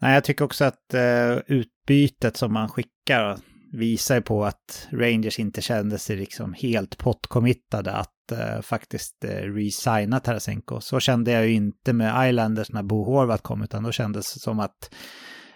Nej 0.00 0.14
jag 0.14 0.24
tycker 0.24 0.44
också 0.44 0.64
att 0.64 0.94
eh, 0.94 1.56
utbytet 1.56 2.36
som 2.36 2.52
man 2.52 2.68
skickar 2.68 3.36
visar 3.72 4.20
på 4.20 4.44
att 4.44 4.88
Rangers 4.92 5.38
inte 5.38 5.62
kände 5.62 5.98
sig 5.98 6.16
liksom 6.16 6.54
helt 6.54 6.98
pottcommittade 6.98 7.92
att 7.92 8.11
eh, 8.32 8.60
faktiskt 8.60 9.24
eh, 9.24 9.28
resigna 9.28 10.20
Tarasenko. 10.20 10.80
Så 10.80 11.00
kände 11.00 11.30
jag 11.30 11.46
ju 11.46 11.52
inte 11.52 11.92
med 11.92 12.28
Islanders 12.28 12.72
när 12.72 12.82
Bo 12.82 13.04
Horvath 13.04 13.42
kom, 13.42 13.62
utan 13.62 13.82
då 13.82 13.92
kändes 13.92 14.34
det 14.34 14.40
som 14.40 14.60
att 14.60 14.94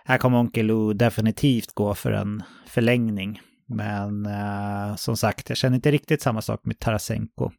här 0.04 0.18
kommer 0.18 0.38
Onkel 0.38 0.66
Lou 0.66 0.92
definitivt 0.92 1.74
gå 1.74 1.94
för 1.94 2.12
en 2.12 2.42
förlängning. 2.66 3.40
Men 3.68 4.26
eh, 4.26 4.96
som 4.96 5.16
sagt, 5.16 5.48
jag 5.48 5.58
känner 5.58 5.76
inte 5.76 5.90
riktigt 5.90 6.22
samma 6.22 6.42
sak 6.42 6.60
med 6.64 6.78
Tarasenko. 6.78 7.50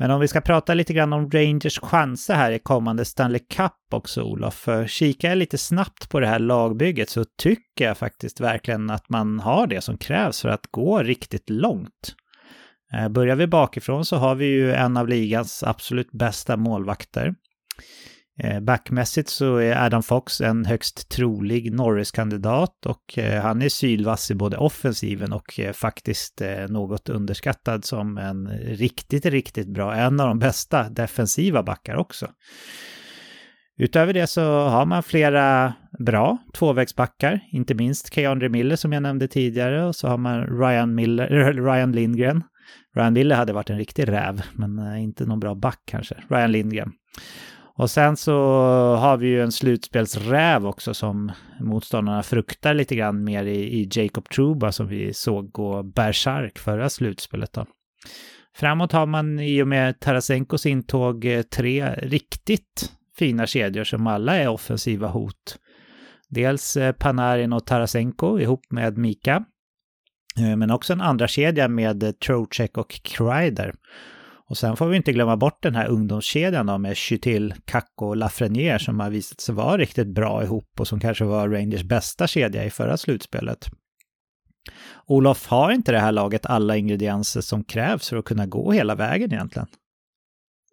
Men 0.00 0.10
om 0.10 0.20
vi 0.20 0.28
ska 0.28 0.40
prata 0.40 0.74
lite 0.74 0.92
grann 0.92 1.12
om 1.12 1.30
Rangers 1.30 1.78
chanser 1.78 2.34
här 2.34 2.52
i 2.52 2.58
kommande 2.58 3.04
Stanley 3.04 3.40
Cup 3.50 3.72
också, 3.90 4.22
Olof. 4.22 4.54
För 4.54 4.86
kikar 4.86 5.28
jag 5.28 5.38
lite 5.38 5.58
snabbt 5.58 6.08
på 6.10 6.20
det 6.20 6.26
här 6.26 6.38
lagbygget 6.38 7.10
så 7.10 7.24
tycker 7.38 7.84
jag 7.84 7.98
faktiskt 7.98 8.40
verkligen 8.40 8.90
att 8.90 9.08
man 9.08 9.40
har 9.40 9.66
det 9.66 9.80
som 9.80 9.98
krävs 9.98 10.42
för 10.42 10.48
att 10.48 10.66
gå 10.70 11.02
riktigt 11.02 11.50
långt. 11.50 12.14
Eh, 12.94 13.08
börjar 13.08 13.36
vi 13.36 13.46
bakifrån 13.46 14.04
så 14.04 14.16
har 14.16 14.34
vi 14.34 14.46
ju 14.46 14.72
en 14.72 14.96
av 14.96 15.08
ligans 15.08 15.62
absolut 15.62 16.12
bästa 16.12 16.56
målvakter. 16.56 17.34
Eh, 18.42 18.60
backmässigt 18.60 19.28
så 19.28 19.56
är 19.56 19.86
Adam 19.86 20.02
Fox 20.02 20.40
en 20.40 20.64
högst 20.64 21.08
trolig 21.08 21.72
Norris-kandidat 21.72 22.86
och 22.86 23.18
eh, 23.18 23.42
han 23.42 23.62
är 23.62 23.68
sylvass 23.68 24.30
i 24.30 24.34
både 24.34 24.56
offensiven 24.56 25.32
och 25.32 25.60
faktiskt 25.72 26.42
något 26.68 27.08
underskattad 27.08 27.84
som 27.84 28.18
en 28.18 28.48
riktigt, 28.58 29.26
riktigt 29.26 29.68
bra, 29.68 29.94
en 29.94 30.20
av 30.20 30.28
de 30.28 30.38
bästa 30.38 30.88
defensiva 30.88 31.62
backar 31.62 31.96
också. 31.96 32.28
Utöver 33.80 34.12
det 34.12 34.26
så 34.26 34.42
har 34.68 34.86
man 34.86 35.02
flera 35.02 35.74
bra 35.98 36.38
tvåvägsbackar, 36.54 37.40
inte 37.52 37.74
minst 37.74 38.14
Keandre 38.14 38.48
Miller 38.48 38.76
som 38.76 38.92
jag 38.92 39.02
nämnde 39.02 39.28
tidigare 39.28 39.84
och 39.84 39.96
så 39.96 40.08
har 40.08 40.18
man 40.18 40.60
Ryan, 40.60 40.94
Miller, 40.94 41.28
Ryan 41.52 41.92
Lindgren. 41.92 42.42
Ryan 42.98 43.12
Miller 43.12 43.36
hade 43.36 43.52
varit 43.52 43.70
en 43.70 43.78
riktig 43.78 44.08
räv, 44.08 44.42
men 44.52 44.78
eh, 44.78 45.02
inte 45.02 45.26
någon 45.26 45.40
bra 45.40 45.54
back 45.54 45.80
kanske. 45.84 46.14
Ryan 46.28 46.52
Lindgren. 46.52 46.92
Och 47.78 47.90
sen 47.90 48.16
så 48.16 48.34
har 48.96 49.16
vi 49.16 49.28
ju 49.28 49.42
en 49.42 49.52
slutspelsräv 49.52 50.66
också 50.66 50.94
som 50.94 51.32
motståndarna 51.60 52.22
fruktar 52.22 52.74
lite 52.74 52.96
grann 52.96 53.24
mer 53.24 53.44
i, 53.44 53.80
i 53.80 53.88
Jacob 53.92 54.28
Truba 54.28 54.72
som 54.72 54.86
vi 54.86 55.14
såg 55.14 55.52
gå 55.52 55.82
bärsark 55.82 56.58
förra 56.58 56.90
slutspelet 56.90 57.52
då. 57.52 57.66
Framåt 58.54 58.92
har 58.92 59.06
man 59.06 59.40
i 59.40 59.62
och 59.62 59.68
med 59.68 60.00
Tarasenkos 60.00 60.66
intåg 60.66 61.24
eh, 61.24 61.42
tre 61.42 61.90
riktigt 61.90 62.92
fina 63.18 63.46
kedjor 63.46 63.84
som 63.84 64.06
alla 64.06 64.36
är 64.36 64.48
offensiva 64.48 65.08
hot. 65.08 65.58
Dels 66.28 66.76
eh, 66.76 66.92
Panarin 66.92 67.52
och 67.52 67.66
Tarasenko 67.66 68.38
ihop 68.38 68.66
med 68.70 68.98
Mika. 68.98 69.44
Eh, 70.38 70.56
men 70.56 70.70
också 70.70 70.92
en 70.92 71.00
andra 71.00 71.28
kedja 71.28 71.68
med 71.68 72.02
eh, 72.02 72.10
Trocek 72.10 72.78
och 72.78 73.00
Kreider. 73.02 73.74
Och 74.48 74.58
sen 74.58 74.76
får 74.76 74.86
vi 74.86 74.96
inte 74.96 75.12
glömma 75.12 75.36
bort 75.36 75.62
den 75.62 75.74
här 75.74 75.86
ungdomskedjan 75.86 76.66
då 76.66 76.78
med 76.78 76.96
Chytil, 76.96 77.54
Kakko 77.64 78.06
och 78.06 78.16
Lafreniere 78.16 78.78
som 78.78 79.00
har 79.00 79.10
visat 79.10 79.40
sig 79.40 79.54
vara 79.54 79.78
riktigt 79.78 80.08
bra 80.08 80.44
ihop 80.44 80.80
och 80.80 80.88
som 80.88 81.00
kanske 81.00 81.24
var 81.24 81.48
Rangers 81.48 81.82
bästa 81.82 82.26
kedja 82.26 82.64
i 82.64 82.70
förra 82.70 82.96
slutspelet. 82.96 83.66
Olof, 85.06 85.46
har 85.46 85.70
inte 85.70 85.92
det 85.92 85.98
här 85.98 86.12
laget 86.12 86.46
alla 86.46 86.76
ingredienser 86.76 87.40
som 87.40 87.64
krävs 87.64 88.08
för 88.08 88.16
att 88.16 88.24
kunna 88.24 88.46
gå 88.46 88.72
hela 88.72 88.94
vägen 88.94 89.32
egentligen? 89.32 89.68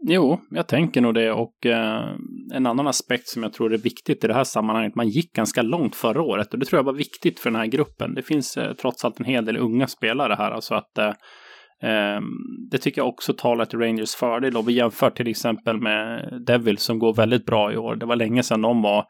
Jo, 0.03 0.39
jag 0.51 0.67
tänker 0.67 1.01
nog 1.01 1.13
det 1.13 1.31
och 1.31 1.65
eh, 1.65 2.15
en 2.53 2.65
annan 2.65 2.87
aspekt 2.87 3.27
som 3.27 3.43
jag 3.43 3.53
tror 3.53 3.73
är 3.73 3.77
viktigt 3.77 4.23
i 4.23 4.27
det 4.27 4.33
här 4.33 4.43
sammanhanget, 4.43 4.95
man 4.95 5.09
gick 5.09 5.33
ganska 5.33 5.61
långt 5.61 5.95
förra 5.95 6.21
året 6.21 6.53
och 6.53 6.59
det 6.59 6.65
tror 6.65 6.77
jag 6.79 6.83
var 6.83 6.93
viktigt 6.93 7.39
för 7.39 7.49
den 7.49 7.59
här 7.59 7.67
gruppen. 7.67 8.13
Det 8.13 8.21
finns 8.21 8.57
eh, 8.57 8.73
trots 8.73 9.05
allt 9.05 9.19
en 9.19 9.25
hel 9.25 9.45
del 9.45 9.57
unga 9.57 9.87
spelare 9.87 10.35
här, 10.37 10.51
alltså 10.51 10.75
att 10.75 10.97
eh, 10.97 11.13
ehm, 11.83 12.23
det 12.71 12.77
tycker 12.77 13.01
jag 13.01 13.07
också 13.07 13.33
talar 13.33 13.65
till 13.65 13.79
Rangers 13.79 14.15
fördel. 14.15 14.57
Och 14.57 14.69
vi 14.69 14.73
jämför 14.73 15.09
till 15.09 15.27
exempel 15.27 15.81
med 15.81 16.29
Devils 16.47 16.83
som 16.83 16.99
går 16.99 17.13
väldigt 17.13 17.45
bra 17.45 17.73
i 17.73 17.77
år. 17.77 17.95
Det 17.95 18.05
var 18.05 18.15
länge 18.15 18.43
sedan 18.43 18.61
de 18.61 18.81
var 18.81 19.05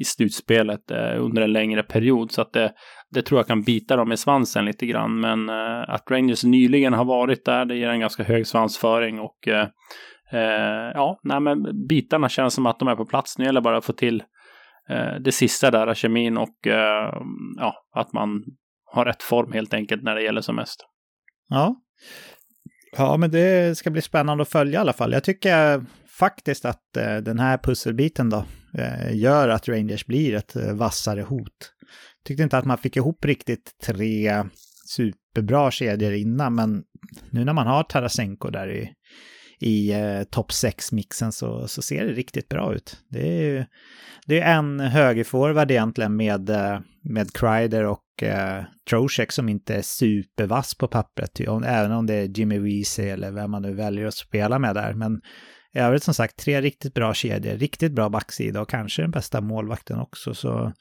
i 0.00 0.04
slutspelet 0.04 0.90
eh, 0.90 1.24
under 1.24 1.42
en 1.42 1.52
längre 1.52 1.82
period. 1.82 2.32
Så 2.32 2.42
att 2.42 2.52
det, 2.52 2.72
det 3.10 3.22
tror 3.22 3.38
jag 3.38 3.46
kan 3.46 3.62
bita 3.62 3.96
dem 3.96 4.12
i 4.12 4.16
svansen 4.16 4.64
lite 4.64 4.86
grann. 4.86 5.20
Men 5.20 5.48
eh, 5.48 5.94
att 5.94 6.10
Rangers 6.10 6.44
nyligen 6.44 6.92
har 6.92 7.04
varit 7.04 7.44
där, 7.44 7.64
det 7.64 7.76
ger 7.76 7.88
en 7.88 8.00
ganska 8.00 8.22
hög 8.22 8.46
svansföring. 8.46 9.20
Och 9.20 9.48
eh, 9.48 9.66
eh, 10.32 10.90
ja, 10.94 11.20
nej 11.22 11.40
men 11.40 11.86
bitarna 11.86 12.28
känns 12.28 12.54
som 12.54 12.66
att 12.66 12.78
de 12.78 12.88
är 12.88 12.96
på 12.96 13.06
plats. 13.06 13.38
Nu 13.38 13.44
gäller 13.44 13.60
bara 13.60 13.78
att 13.78 13.84
få 13.84 13.92
till 13.92 14.22
eh, 14.88 15.14
det 15.20 15.32
sista 15.32 15.70
där, 15.70 15.94
kemin 15.94 16.38
och 16.38 16.66
eh, 16.66 17.14
ja, 17.56 17.74
att 17.94 18.12
man 18.12 18.44
har 18.92 19.04
rätt 19.04 19.22
form 19.22 19.52
helt 19.52 19.74
enkelt 19.74 20.02
när 20.02 20.14
det 20.14 20.22
gäller 20.22 20.40
som 20.40 20.56
mest. 20.56 20.86
Ja, 21.48 21.76
Ja, 22.96 23.16
men 23.16 23.30
det 23.30 23.78
ska 23.78 23.90
bli 23.90 24.02
spännande 24.02 24.42
att 24.42 24.48
följa 24.48 24.78
i 24.78 24.80
alla 24.80 24.92
fall. 24.92 25.12
Jag 25.12 25.24
tycker 25.24 25.84
faktiskt 26.18 26.64
att 26.64 26.96
eh, 26.96 27.16
den 27.16 27.38
här 27.38 27.58
pusselbiten 27.58 28.30
då 28.30 28.44
eh, 28.78 29.16
gör 29.16 29.48
att 29.48 29.68
Rangers 29.68 30.06
blir 30.06 30.34
ett 30.34 30.56
eh, 30.56 30.72
vassare 30.72 31.22
hot. 31.22 31.72
Tyckte 32.24 32.42
inte 32.42 32.58
att 32.58 32.64
man 32.64 32.78
fick 32.78 32.96
ihop 32.96 33.24
riktigt 33.24 33.70
tre 33.84 34.44
superbra 34.86 35.70
kedjor 35.70 36.12
innan, 36.12 36.54
men 36.54 36.82
nu 37.30 37.44
när 37.44 37.52
man 37.52 37.66
har 37.66 37.82
Tarasenko 37.82 38.50
där 38.50 38.72
i, 38.72 38.92
i 39.60 39.92
eh, 39.92 40.22
topp 40.22 40.50
6-mixen 40.50 41.32
så, 41.32 41.68
så 41.68 41.82
ser 41.82 42.06
det 42.06 42.12
riktigt 42.12 42.48
bra 42.48 42.74
ut. 42.74 42.96
Det 43.08 43.28
är 43.28 43.42
ju 43.42 43.64
det 44.26 44.40
är 44.40 44.54
en 44.54 44.80
högerforward 44.80 45.70
egentligen 45.70 46.16
med, 46.16 46.50
eh, 46.50 46.80
med 47.02 47.32
Kreider 47.32 47.84
och 47.84 48.22
eh, 48.22 48.64
Trocheck 48.90 49.32
som 49.32 49.48
inte 49.48 49.74
är 49.74 49.82
supervass 49.82 50.74
på 50.74 50.88
pappret, 50.88 51.40
även 51.64 51.92
om 51.92 52.06
det 52.06 52.14
är 52.14 52.38
Jimmy 52.38 52.58
Weezy 52.58 53.02
eller 53.02 53.30
vem 53.30 53.50
man 53.50 53.62
nu 53.62 53.74
väljer 53.74 54.06
att 54.06 54.14
spela 54.14 54.58
med 54.58 54.74
där. 54.74 54.94
Men 54.94 55.20
i 55.74 55.78
övrigt 55.78 56.02
som 56.02 56.14
sagt, 56.14 56.36
tre 56.36 56.60
riktigt 56.60 56.94
bra 56.94 57.14
kedjor, 57.14 57.52
riktigt 57.52 57.92
bra 57.92 58.08
backsida 58.08 58.60
och 58.60 58.68
kanske 58.68 59.02
den 59.02 59.10
bästa 59.10 59.40
målvakten 59.40 59.98
också. 59.98 60.34
Så 60.34 60.72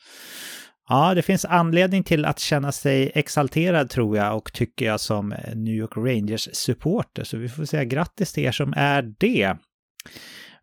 ja, 0.89 1.13
det 1.13 1.21
finns 1.21 1.45
anledning 1.45 2.03
till 2.03 2.25
att 2.25 2.39
känna 2.39 2.71
sig 2.71 3.11
exalterad 3.15 3.89
tror 3.89 4.17
jag 4.17 4.37
och 4.37 4.53
tycker 4.53 4.85
jag 4.85 4.99
som 4.99 5.33
New 5.55 5.75
York 5.75 5.97
Rangers-supporter. 5.97 7.23
Så 7.23 7.37
vi 7.37 7.49
får 7.49 7.65
säga 7.65 7.83
grattis 7.83 8.33
till 8.33 8.43
er 8.43 8.51
som 8.51 8.73
är 8.77 9.13
det. 9.17 9.55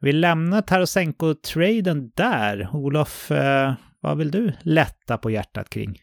Vi 0.01 0.12
lämnar 0.12 0.62
Tarasenko-traden 0.62 2.11
där. 2.15 2.69
Olof, 2.73 3.31
eh, 3.31 3.75
vad 4.01 4.19
vill 4.19 4.31
du 4.31 4.53
lätta 4.61 5.19
på 5.19 5.31
hjärtat 5.31 5.71
kring? 5.71 5.99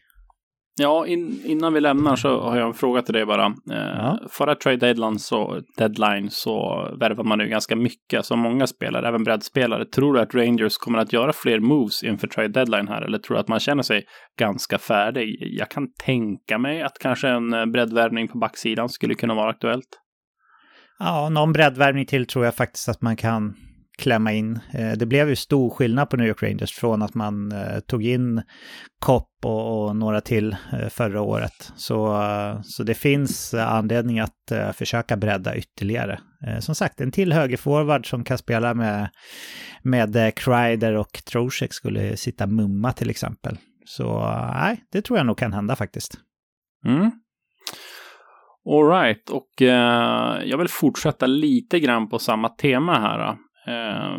Ja, 0.80 1.06
in, 1.06 1.40
innan 1.44 1.72
vi 1.72 1.80
lämnar 1.80 2.16
så 2.16 2.40
har 2.40 2.56
jag 2.56 2.66
en 2.68 2.74
fråga 2.74 3.02
till 3.02 3.14
dig 3.14 3.26
bara. 3.26 3.46
Eh, 3.46 3.96
ja. 3.96 4.18
Förra 4.30 4.54
trade 4.54 4.76
deadline 4.76 5.18
så, 5.18 5.60
deadline 5.76 6.30
så 6.30 6.88
värvar 7.00 7.24
man 7.24 7.40
ju 7.40 7.46
ganska 7.46 7.76
mycket, 7.76 8.24
så 8.24 8.36
många 8.36 8.66
spelare, 8.66 9.08
även 9.08 9.24
breddspelare. 9.24 9.84
Tror 9.84 10.14
du 10.14 10.20
att 10.20 10.34
Rangers 10.34 10.76
kommer 10.76 10.98
att 10.98 11.12
göra 11.12 11.32
fler 11.32 11.60
moves 11.60 12.02
inför 12.02 12.26
trade 12.26 12.48
deadline 12.48 12.88
här, 12.88 13.02
eller 13.02 13.18
tror 13.18 13.34
du 13.34 13.40
att 13.40 13.48
man 13.48 13.60
känner 13.60 13.82
sig 13.82 14.04
ganska 14.38 14.78
färdig? 14.78 15.36
Jag 15.40 15.68
kan 15.68 15.86
tänka 16.04 16.58
mig 16.58 16.82
att 16.82 16.98
kanske 17.00 17.28
en 17.28 17.54
eh, 17.54 17.66
breddvärvning 17.66 18.28
på 18.28 18.38
backsidan 18.38 18.88
skulle 18.88 19.14
kunna 19.14 19.34
vara 19.34 19.50
aktuellt. 19.50 20.00
Ja, 20.98 21.28
någon 21.28 21.52
breddvärvning 21.52 22.06
till 22.06 22.26
tror 22.26 22.44
jag 22.44 22.54
faktiskt 22.54 22.88
att 22.88 23.02
man 23.02 23.16
kan 23.16 23.54
klämma 23.98 24.32
in. 24.32 24.60
Eh, 24.72 24.92
det 24.92 25.06
blev 25.06 25.28
ju 25.28 25.36
stor 25.36 25.70
skillnad 25.70 26.10
på 26.10 26.16
New 26.16 26.26
York 26.26 26.42
Rangers 26.42 26.72
från 26.72 27.02
att 27.02 27.14
man 27.14 27.52
eh, 27.52 27.80
tog 27.80 28.04
in 28.04 28.42
Kopp 28.98 29.30
och, 29.44 29.84
och 29.84 29.96
några 29.96 30.20
till 30.20 30.56
eh, 30.72 30.88
förra 30.88 31.20
året. 31.20 31.72
Så, 31.76 32.22
så 32.64 32.82
det 32.82 32.94
finns 32.94 33.54
anledning 33.54 34.20
att 34.20 34.52
försöka 34.72 35.16
bredda 35.16 35.56
ytterligare. 35.56 36.20
Som 36.60 36.74
sagt, 36.74 37.00
en 37.00 37.12
till 37.12 37.32
högerforward 37.32 38.10
som 38.10 38.24
kan 38.24 38.38
spela 38.38 38.74
med, 38.74 39.08
med 39.82 40.34
Kreider 40.36 40.94
och 40.94 41.22
Trocek 41.24 41.72
skulle 41.72 42.16
sitta 42.16 42.46
mumma 42.46 42.92
till 42.92 43.10
exempel. 43.10 43.58
Så 43.84 44.20
nej, 44.54 44.84
det 44.92 45.02
tror 45.02 45.18
jag 45.18 45.26
nog 45.26 45.38
kan 45.38 45.52
hända 45.52 45.76
faktiskt. 45.76 46.14
Mm. 46.86 47.10
Alright, 48.70 49.30
och 49.30 49.62
eh, 49.62 50.42
jag 50.44 50.58
vill 50.58 50.68
fortsätta 50.68 51.26
lite 51.26 51.80
grann 51.80 52.08
på 52.08 52.18
samma 52.18 52.48
tema 52.48 52.98
här. 52.98 53.36
Eh, 53.66 54.18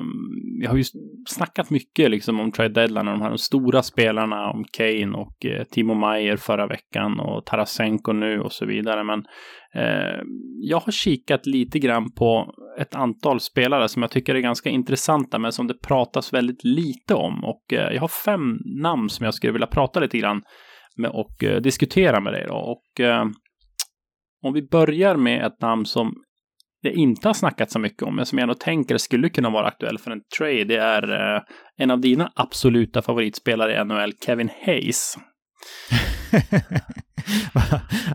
vi 0.60 0.66
har 0.66 0.78
ju 0.78 0.84
snackat 1.28 1.70
mycket 1.70 2.12
liksom 2.12 2.40
om 2.40 2.52
trade 2.52 2.74
deadline 2.74 3.08
och 3.08 3.14
de 3.14 3.22
här 3.22 3.30
de 3.30 3.38
stora 3.38 3.84
spelarna, 3.84 4.52
om 4.52 4.66
Kane 4.78 5.18
och 5.18 5.46
eh, 5.46 5.64
Timo 5.64 5.94
Meyer 5.94 6.38
förra 6.38 6.68
veckan 6.68 7.20
och 7.20 7.46
Tarasenko 7.46 8.14
nu 8.14 8.40
och 8.40 8.52
så 8.52 8.66
vidare. 8.66 9.04
Men 9.04 9.20
eh, 9.76 10.22
jag 10.62 10.80
har 10.80 10.92
kikat 10.92 11.46
lite 11.46 11.80
grann 11.80 12.12
på 12.12 12.54
ett 12.80 12.96
antal 12.96 13.40
spelare 13.40 13.88
som 13.88 14.02
jag 14.02 14.12
tycker 14.12 14.36
är 14.36 14.40
ganska 14.40 14.70
intressanta, 14.70 15.40
men 15.40 15.52
som 15.52 15.68
det 15.68 15.82
pratas 15.88 16.34
väldigt 16.34 16.64
lite 16.64 17.14
om. 17.14 17.44
Och 17.44 17.74
eh, 17.74 17.94
jag 17.94 18.02
har 18.02 18.12
fem 18.26 18.58
namn 18.82 19.10
som 19.10 19.26
jag 19.26 19.34
skulle 19.34 19.54
vilja 19.54 19.68
prata 19.68 20.00
lite 20.00 20.18
grann 20.18 20.42
med 20.98 21.12
och 21.12 21.44
eh, 21.44 21.62
diskutera 21.62 22.20
med 22.20 22.34
dig 22.34 22.46
då. 22.48 22.56
Och 22.56 23.06
eh, 23.06 23.26
om 24.44 24.54
vi 24.54 24.68
börjar 24.72 25.16
med 25.16 25.46
ett 25.46 25.62
namn 25.62 25.86
som 25.86 26.14
det 26.86 26.93
inte 26.93 27.28
har 27.30 27.34
snackats 27.34 27.74
så 27.74 27.80
mycket 27.80 28.04
om, 28.04 28.15
men 28.15 28.26
som 28.26 28.38
jag 28.38 28.43
ändå 28.43 28.56
tänker 28.56 28.98
skulle 28.98 29.30
kunna 29.30 29.50
vara 29.50 29.67
aktuell 29.67 29.98
för 29.98 30.12
en 30.12 30.21
trade, 30.38 30.63
det 30.63 30.78
är 30.78 31.36
eh, 31.36 31.41
en 31.78 31.91
av 31.91 32.00
dina 32.00 32.32
absoluta 32.36 33.02
favoritspelare 33.02 33.82
i 33.82 33.86
NHL, 33.86 34.13
Kevin 34.26 34.50
Hayes. 34.65 35.17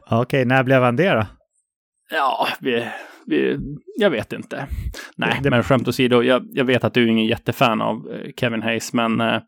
Okej, 0.05 0.19
okay, 0.21 0.45
när 0.45 0.63
blev 0.63 0.83
han 0.83 0.97
det 0.97 1.11
då? 1.11 1.27
Ja, 2.11 2.49
vi, 2.61 2.89
jag 3.97 4.11
vet 4.11 4.33
inte. 4.33 4.67
Nej, 5.17 5.41
det, 5.43 5.51
men 5.51 5.63
skämt 5.63 5.89
åsido, 5.89 6.23
jag, 6.23 6.47
jag 6.53 6.65
vet 6.65 6.85
att 6.85 6.95
du 6.95 7.05
är 7.05 7.07
ingen 7.07 7.27
jättefan 7.27 7.81
av 7.81 7.97
eh, 7.97 8.31
Kevin 8.37 8.63
Hayes, 8.63 8.93
men 8.93 9.21
eh, 9.21 9.41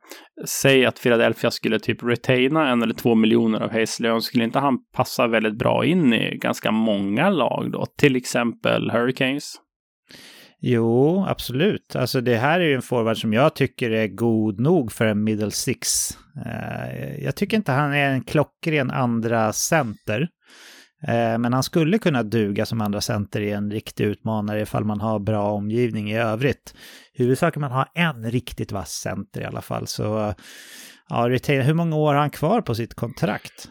säg 0.47 0.87
att 0.87 1.03
Philadelphia 1.03 1.51
skulle 1.51 1.79
typ 1.79 2.03
retaina 2.03 2.69
en 2.69 2.83
eller 2.83 2.95
två 2.95 3.15
miljoner 3.15 3.61
av 3.61 3.71
Hayes 3.71 4.01
lön, 4.01 4.23
skulle 4.23 4.45
inte 4.45 4.59
han 4.59 4.79
passa 4.97 5.27
väldigt 5.27 5.59
bra 5.59 5.85
in 5.85 6.13
i 6.13 6.39
ganska 6.39 6.71
många 6.71 7.31
lag 7.31 7.73
då? 7.73 7.87
Till 7.99 8.17
exempel 8.17 8.91
Hurricanes? 8.91 9.55
Jo, 10.65 11.25
absolut. 11.29 11.97
Alltså 11.97 12.21
det 12.21 12.37
här 12.37 12.61
är 12.61 12.65
ju 12.65 12.75
en 12.75 12.83
forward 12.83 13.17
som 13.17 13.33
jag 13.33 13.55
tycker 13.55 13.91
är 13.91 14.07
god 14.07 14.61
nog 14.61 14.93
för 14.93 15.07
en 15.07 15.25
middle 15.25 15.51
six. 15.51 16.11
Uh, 16.47 17.25
jag 17.25 17.37
tycker 17.37 17.57
inte 17.57 17.73
han 17.73 17.95
är 17.95 18.11
en 18.11 18.23
klockren 18.23 18.91
andra 18.91 19.53
center. 19.53 20.29
Eh, 21.09 21.39
men 21.39 21.53
han 21.53 21.63
skulle 21.63 21.99
kunna 21.99 22.23
duga 22.23 22.67
som 22.67 22.81
andra 22.81 23.01
center 23.01 23.41
i 23.41 23.51
en 23.51 23.71
riktig 23.71 24.05
utmanare 24.05 24.61
ifall 24.61 24.85
man 24.85 25.01
har 25.01 25.19
bra 25.19 25.53
omgivning 25.53 26.11
i 26.11 26.19
övrigt. 26.19 26.75
Huvudsaken 27.15 27.61
man 27.61 27.73
har 27.73 27.89
en 27.95 28.31
riktigt 28.31 28.73
vass 28.73 28.91
center 28.91 29.41
i 29.41 29.45
alla 29.45 29.61
fall. 29.61 29.87
Så 29.87 30.35
ja, 31.09 31.29
retain, 31.29 31.63
hur 31.63 31.75
många 31.75 31.97
år 31.97 32.15
har 32.15 32.21
han 32.21 32.31
kvar 32.31 32.61
på 32.61 32.75
sitt 32.75 32.95
kontrakt? 32.95 33.69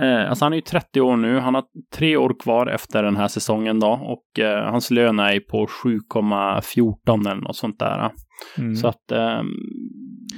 Eh, 0.00 0.30
alltså 0.30 0.44
han 0.44 0.52
är 0.52 0.56
ju 0.56 0.62
30 0.62 1.00
år 1.00 1.16
nu. 1.16 1.38
Han 1.38 1.54
har 1.54 1.64
tre 1.94 2.16
år 2.16 2.40
kvar 2.40 2.66
efter 2.66 3.02
den 3.02 3.16
här 3.16 3.28
säsongen 3.28 3.80
då 3.80 3.88
och 3.88 4.44
eh, 4.44 4.70
hans 4.70 4.90
lön 4.90 5.18
är 5.18 5.40
på 5.40 5.66
7,14 5.66 7.30
eller 7.30 7.40
något 7.40 7.56
sånt 7.56 7.78
där. 7.78 8.10
Mm. 8.58 8.76
Så 8.76 8.88
att 8.88 9.12
eh, 9.12 9.42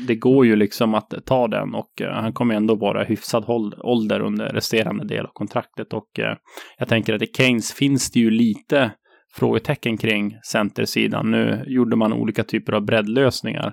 det 0.07 0.15
går 0.15 0.47
ju 0.47 0.57
liksom 0.57 0.95
att 0.95 1.15
ta 1.27 1.49
den 1.49 1.75
och 1.75 1.91
uh, 2.01 2.09
han 2.09 2.33
kommer 2.33 2.55
ändå 2.55 2.75
vara 2.75 3.05
hyfsad 3.05 3.45
ålder 3.83 4.21
under 4.21 4.49
resterande 4.49 5.07
del 5.07 5.27
av 5.27 5.31
kontraktet 5.33 5.93
och 5.93 6.09
uh, 6.19 6.35
jag 6.79 6.89
tänker 6.89 7.15
att 7.15 7.23
i 7.23 7.27
Keynes 7.27 7.73
finns 7.73 8.11
det 8.11 8.21
ju 8.21 8.31
lite 8.31 8.91
frågetecken 9.35 9.97
kring 9.97 10.39
centersidan. 10.51 11.31
Nu 11.31 11.65
gjorde 11.67 11.97
man 11.97 12.13
olika 12.13 12.45
typer 12.45 12.73
av 12.73 12.85
breddlösningar 12.85 13.73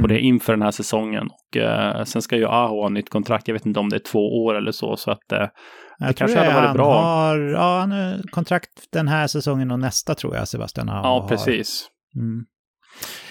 på 0.00 0.06
det 0.06 0.14
mm. 0.14 0.26
inför 0.26 0.52
den 0.52 0.62
här 0.62 0.70
säsongen 0.70 1.26
och 1.26 1.56
uh, 1.56 2.04
sen 2.04 2.22
ska 2.22 2.36
ju 2.36 2.46
Aho 2.46 2.82
ha 2.82 2.88
nytt 2.88 3.10
kontrakt. 3.10 3.48
Jag 3.48 3.54
vet 3.54 3.66
inte 3.66 3.80
om 3.80 3.88
det 3.88 3.96
är 3.96 4.10
två 4.12 4.44
år 4.44 4.54
eller 4.54 4.72
så 4.72 4.96
så 4.96 5.10
att 5.10 5.28
det 5.28 5.50
jag 5.98 6.16
kanske 6.16 6.38
hade 6.38 6.54
varit 6.54 6.74
bra. 6.74 7.02
Har, 7.02 7.38
ja, 7.38 7.78
han 7.80 7.92
har 7.92 8.30
kontrakt 8.30 8.70
den 8.92 9.08
här 9.08 9.26
säsongen 9.26 9.70
och 9.70 9.78
nästa 9.78 10.14
tror 10.14 10.36
jag 10.36 10.48
Sebastian 10.48 10.88
Aho 10.88 11.06
Ja, 11.06 11.26
precis. 11.28 11.88
Mm. 12.16 12.44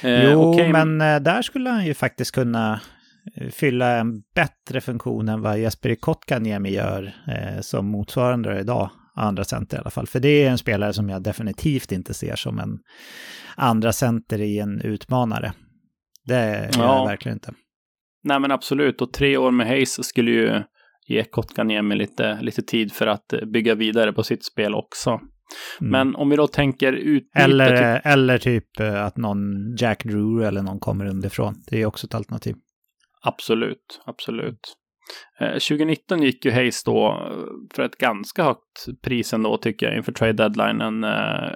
Eh, 0.02 0.32
jo, 0.32 0.40
okay. 0.40 0.72
men 0.72 1.02
eh, 1.02 1.20
där 1.20 1.42
skulle 1.42 1.70
han 1.70 1.86
ju 1.86 1.94
faktiskt 1.94 2.32
kunna 2.32 2.82
eh, 3.36 3.50
fylla 3.50 3.98
en 3.98 4.22
bättre 4.36 4.82
funktion 4.82 5.30
än 5.30 5.42
vad 5.42 5.60
Jesper 5.60 5.96
Kotkaniemi 5.96 6.74
gör 6.74 7.14
eh, 7.28 7.62
som 7.62 7.88
motsvarande 7.88 8.60
idag, 8.60 8.90
andra 9.16 9.44
center 9.44 9.78
i 9.78 9.80
alla 9.80 9.90
fall. 9.90 10.08
För 10.08 10.20
det 10.20 10.44
är 10.44 10.50
en 10.50 10.58
spelare 10.58 10.94
som 10.94 11.10
jag 11.10 11.24
definitivt 11.24 11.92
inte 11.92 12.14
ser 12.14 12.36
som 12.36 12.60
en 12.60 12.78
andra 13.56 13.92
center 13.92 14.42
i 14.42 14.60
en 14.60 14.82
utmanare. 14.82 15.54
Det 16.26 16.36
är 16.36 16.70
ja. 16.78 16.98
jag 17.00 17.08
verkligen 17.08 17.36
inte. 17.36 17.54
Nej 18.24 18.40
men 18.40 18.52
absolut, 18.52 19.02
och 19.02 19.14
tre 19.14 19.38
år 19.38 19.52
med 19.52 19.68
Hayes 19.68 20.08
skulle 20.08 20.32
ju 20.32 20.62
ge 21.08 21.24
Kotkaniemi 21.24 21.96
lite, 21.96 22.42
lite 22.42 22.62
tid 22.62 22.94
för 22.94 23.08
att 23.08 23.34
bygga 23.54 23.76
vidare 23.76 24.14
på 24.14 24.24
sitt 24.24 24.46
spel 24.46 24.76
också. 24.76 25.20
Mm. 25.82 25.92
Men 25.92 26.16
om 26.16 26.30
vi 26.30 26.36
då 26.36 26.48
tänker 26.48 26.94
utbyte... 26.94 27.40
Eller, 27.40 27.96
typ... 27.96 28.06
eller 28.06 28.38
typ 28.38 28.80
eh, 28.80 29.06
att 29.06 29.18
någon 29.18 29.76
Jack 29.76 30.04
Drew 30.04 30.48
eller 30.48 30.62
någon 30.62 30.80
kommer 30.80 31.06
underifrån. 31.06 31.56
Det 31.68 31.82
är 31.82 31.86
också 31.86 32.08
ett 32.08 32.16
alternativ. 32.16 32.56
Absolut, 33.24 34.02
absolut. 34.06 34.78
2019 35.40 36.20
eh, 36.20 36.26
gick 36.26 36.46
ju 36.46 36.52
Hayes 36.52 36.84
då 36.84 37.08
eh, 37.08 37.76
för 37.76 37.84
ett 37.84 37.98
ganska 37.98 38.44
högt 38.44 39.02
pris 39.04 39.34
ändå 39.34 39.58
tycker 39.58 39.86
jag 39.86 39.98
inför 39.98 40.12
trade 40.12 40.34
deadline. 40.34 41.04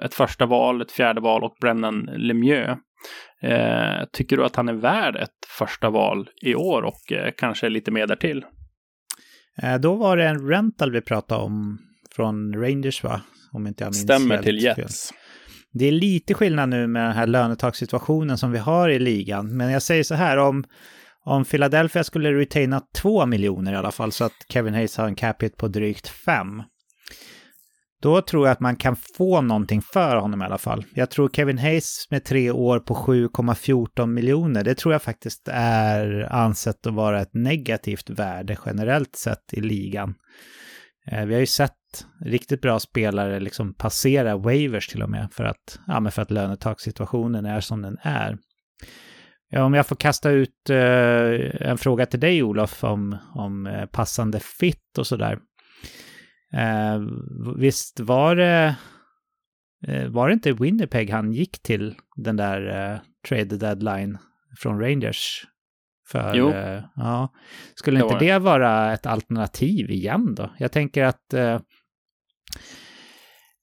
ett 0.02 0.14
första 0.14 0.46
val, 0.46 0.82
ett 0.82 0.92
fjärde 0.92 1.20
val 1.20 1.44
och 1.44 1.56
Brennan 1.60 2.10
Lemieux. 2.16 2.78
tycker 4.12 4.36
du 4.36 4.44
att 4.44 4.56
han 4.56 4.68
är 4.68 4.72
värd 4.72 5.16
ett 5.16 5.46
första 5.58 5.90
val 5.90 6.28
i 6.42 6.54
år 6.54 6.82
och 6.82 7.12
kanske 7.36 7.68
lite 7.68 7.90
mer 7.90 8.06
därtill? 8.06 8.44
då 9.80 9.94
var 9.94 10.16
det 10.16 10.28
en 10.28 10.48
rental 10.48 10.92
vi 10.92 11.00
pratade 11.00 11.42
om 11.42 11.78
från 12.16 12.54
Rangers 12.62 13.04
va? 13.04 13.20
Om 13.56 13.66
inte 13.66 13.84
jag 13.84 13.88
minns 13.88 14.02
Stämmer 14.02 14.42
till 14.42 14.62
Jets. 14.62 15.08
Fel. 15.08 15.16
Det 15.72 15.84
är 15.86 15.92
lite 15.92 16.34
skillnad 16.34 16.68
nu 16.68 16.86
med 16.86 17.02
den 17.02 17.12
här 17.12 17.26
lönetakssituationen 17.26 18.38
som 18.38 18.52
vi 18.52 18.58
har 18.58 18.88
i 18.88 18.98
ligan. 18.98 19.56
Men 19.56 19.70
jag 19.70 19.82
säger 19.82 20.02
så 20.02 20.14
här, 20.14 20.36
om, 20.36 20.64
om 21.24 21.44
Philadelphia 21.44 22.04
skulle 22.04 22.32
retaina 22.32 22.82
två 22.94 23.26
miljoner 23.26 23.72
i 23.72 23.76
alla 23.76 23.90
fall 23.90 24.12
så 24.12 24.24
att 24.24 24.32
Kevin 24.48 24.74
Hayes 24.74 24.96
har 24.96 25.06
en 25.06 25.14
capita 25.14 25.56
på 25.56 25.68
drygt 25.68 26.08
fem. 26.08 26.62
Då 28.02 28.22
tror 28.22 28.46
jag 28.46 28.52
att 28.52 28.60
man 28.60 28.76
kan 28.76 28.96
få 28.96 29.40
någonting 29.40 29.82
för 29.82 30.16
honom 30.16 30.42
i 30.42 30.44
alla 30.44 30.58
fall. 30.58 30.84
Jag 30.94 31.10
tror 31.10 31.28
Kevin 31.28 31.58
Hayes 31.58 32.06
med 32.10 32.24
tre 32.24 32.50
år 32.50 32.80
på 32.80 32.94
7,14 32.94 34.06
miljoner, 34.06 34.64
det 34.64 34.74
tror 34.74 34.94
jag 34.94 35.02
faktiskt 35.02 35.48
är 35.52 36.32
ansett 36.32 36.86
att 36.86 36.94
vara 36.94 37.20
ett 37.20 37.34
negativt 37.34 38.10
värde 38.10 38.58
generellt 38.66 39.16
sett 39.16 39.52
i 39.52 39.60
ligan. 39.60 40.14
Eh, 41.10 41.24
vi 41.24 41.34
har 41.34 41.40
ju 41.40 41.46
sett 41.46 41.72
riktigt 42.20 42.60
bra 42.60 42.80
spelare 42.80 43.40
liksom 43.40 43.74
passera 43.74 44.36
waivers 44.36 44.88
till 44.88 45.02
och 45.02 45.10
med 45.10 45.28
för 45.32 45.44
att, 45.44 45.80
ja, 45.86 46.00
men 46.00 46.12
för 46.12 46.22
att 46.22 46.30
lönetakssituationen 46.30 47.46
är 47.46 47.60
som 47.60 47.82
den 47.82 47.98
är. 48.02 48.38
Ja, 49.48 49.64
om 49.64 49.74
jag 49.74 49.86
får 49.86 49.96
kasta 49.96 50.30
ut 50.30 50.70
eh, 50.70 51.68
en 51.68 51.78
fråga 51.78 52.06
till 52.06 52.20
dig 52.20 52.42
Olof 52.42 52.84
om, 52.84 53.16
om 53.34 53.66
eh, 53.66 53.86
passande 53.86 54.40
fit 54.40 54.98
och 54.98 55.06
sådär. 55.06 55.38
Eh, 56.52 57.00
visst 57.56 58.00
var 58.00 58.36
det, 58.36 58.76
eh, 59.86 60.08
var 60.08 60.28
det 60.28 60.34
inte 60.34 60.52
Winnipeg 60.52 61.10
han 61.10 61.32
gick 61.32 61.62
till 61.62 61.94
den 62.16 62.36
där 62.36 62.92
eh, 62.92 62.98
trade 63.28 63.56
deadline 63.56 64.18
från 64.58 64.80
Rangers 64.80 65.46
för, 66.08 66.34
jo. 66.34 66.52
Eh, 66.52 66.82
ja. 66.96 67.32
Skulle 67.74 68.02
inte 68.02 68.18
det 68.18 68.38
vara 68.38 68.92
ett 68.92 69.06
alternativ 69.06 69.90
igen 69.90 70.34
då? 70.34 70.50
Jag 70.58 70.72
tänker 70.72 71.04
att 71.04 71.34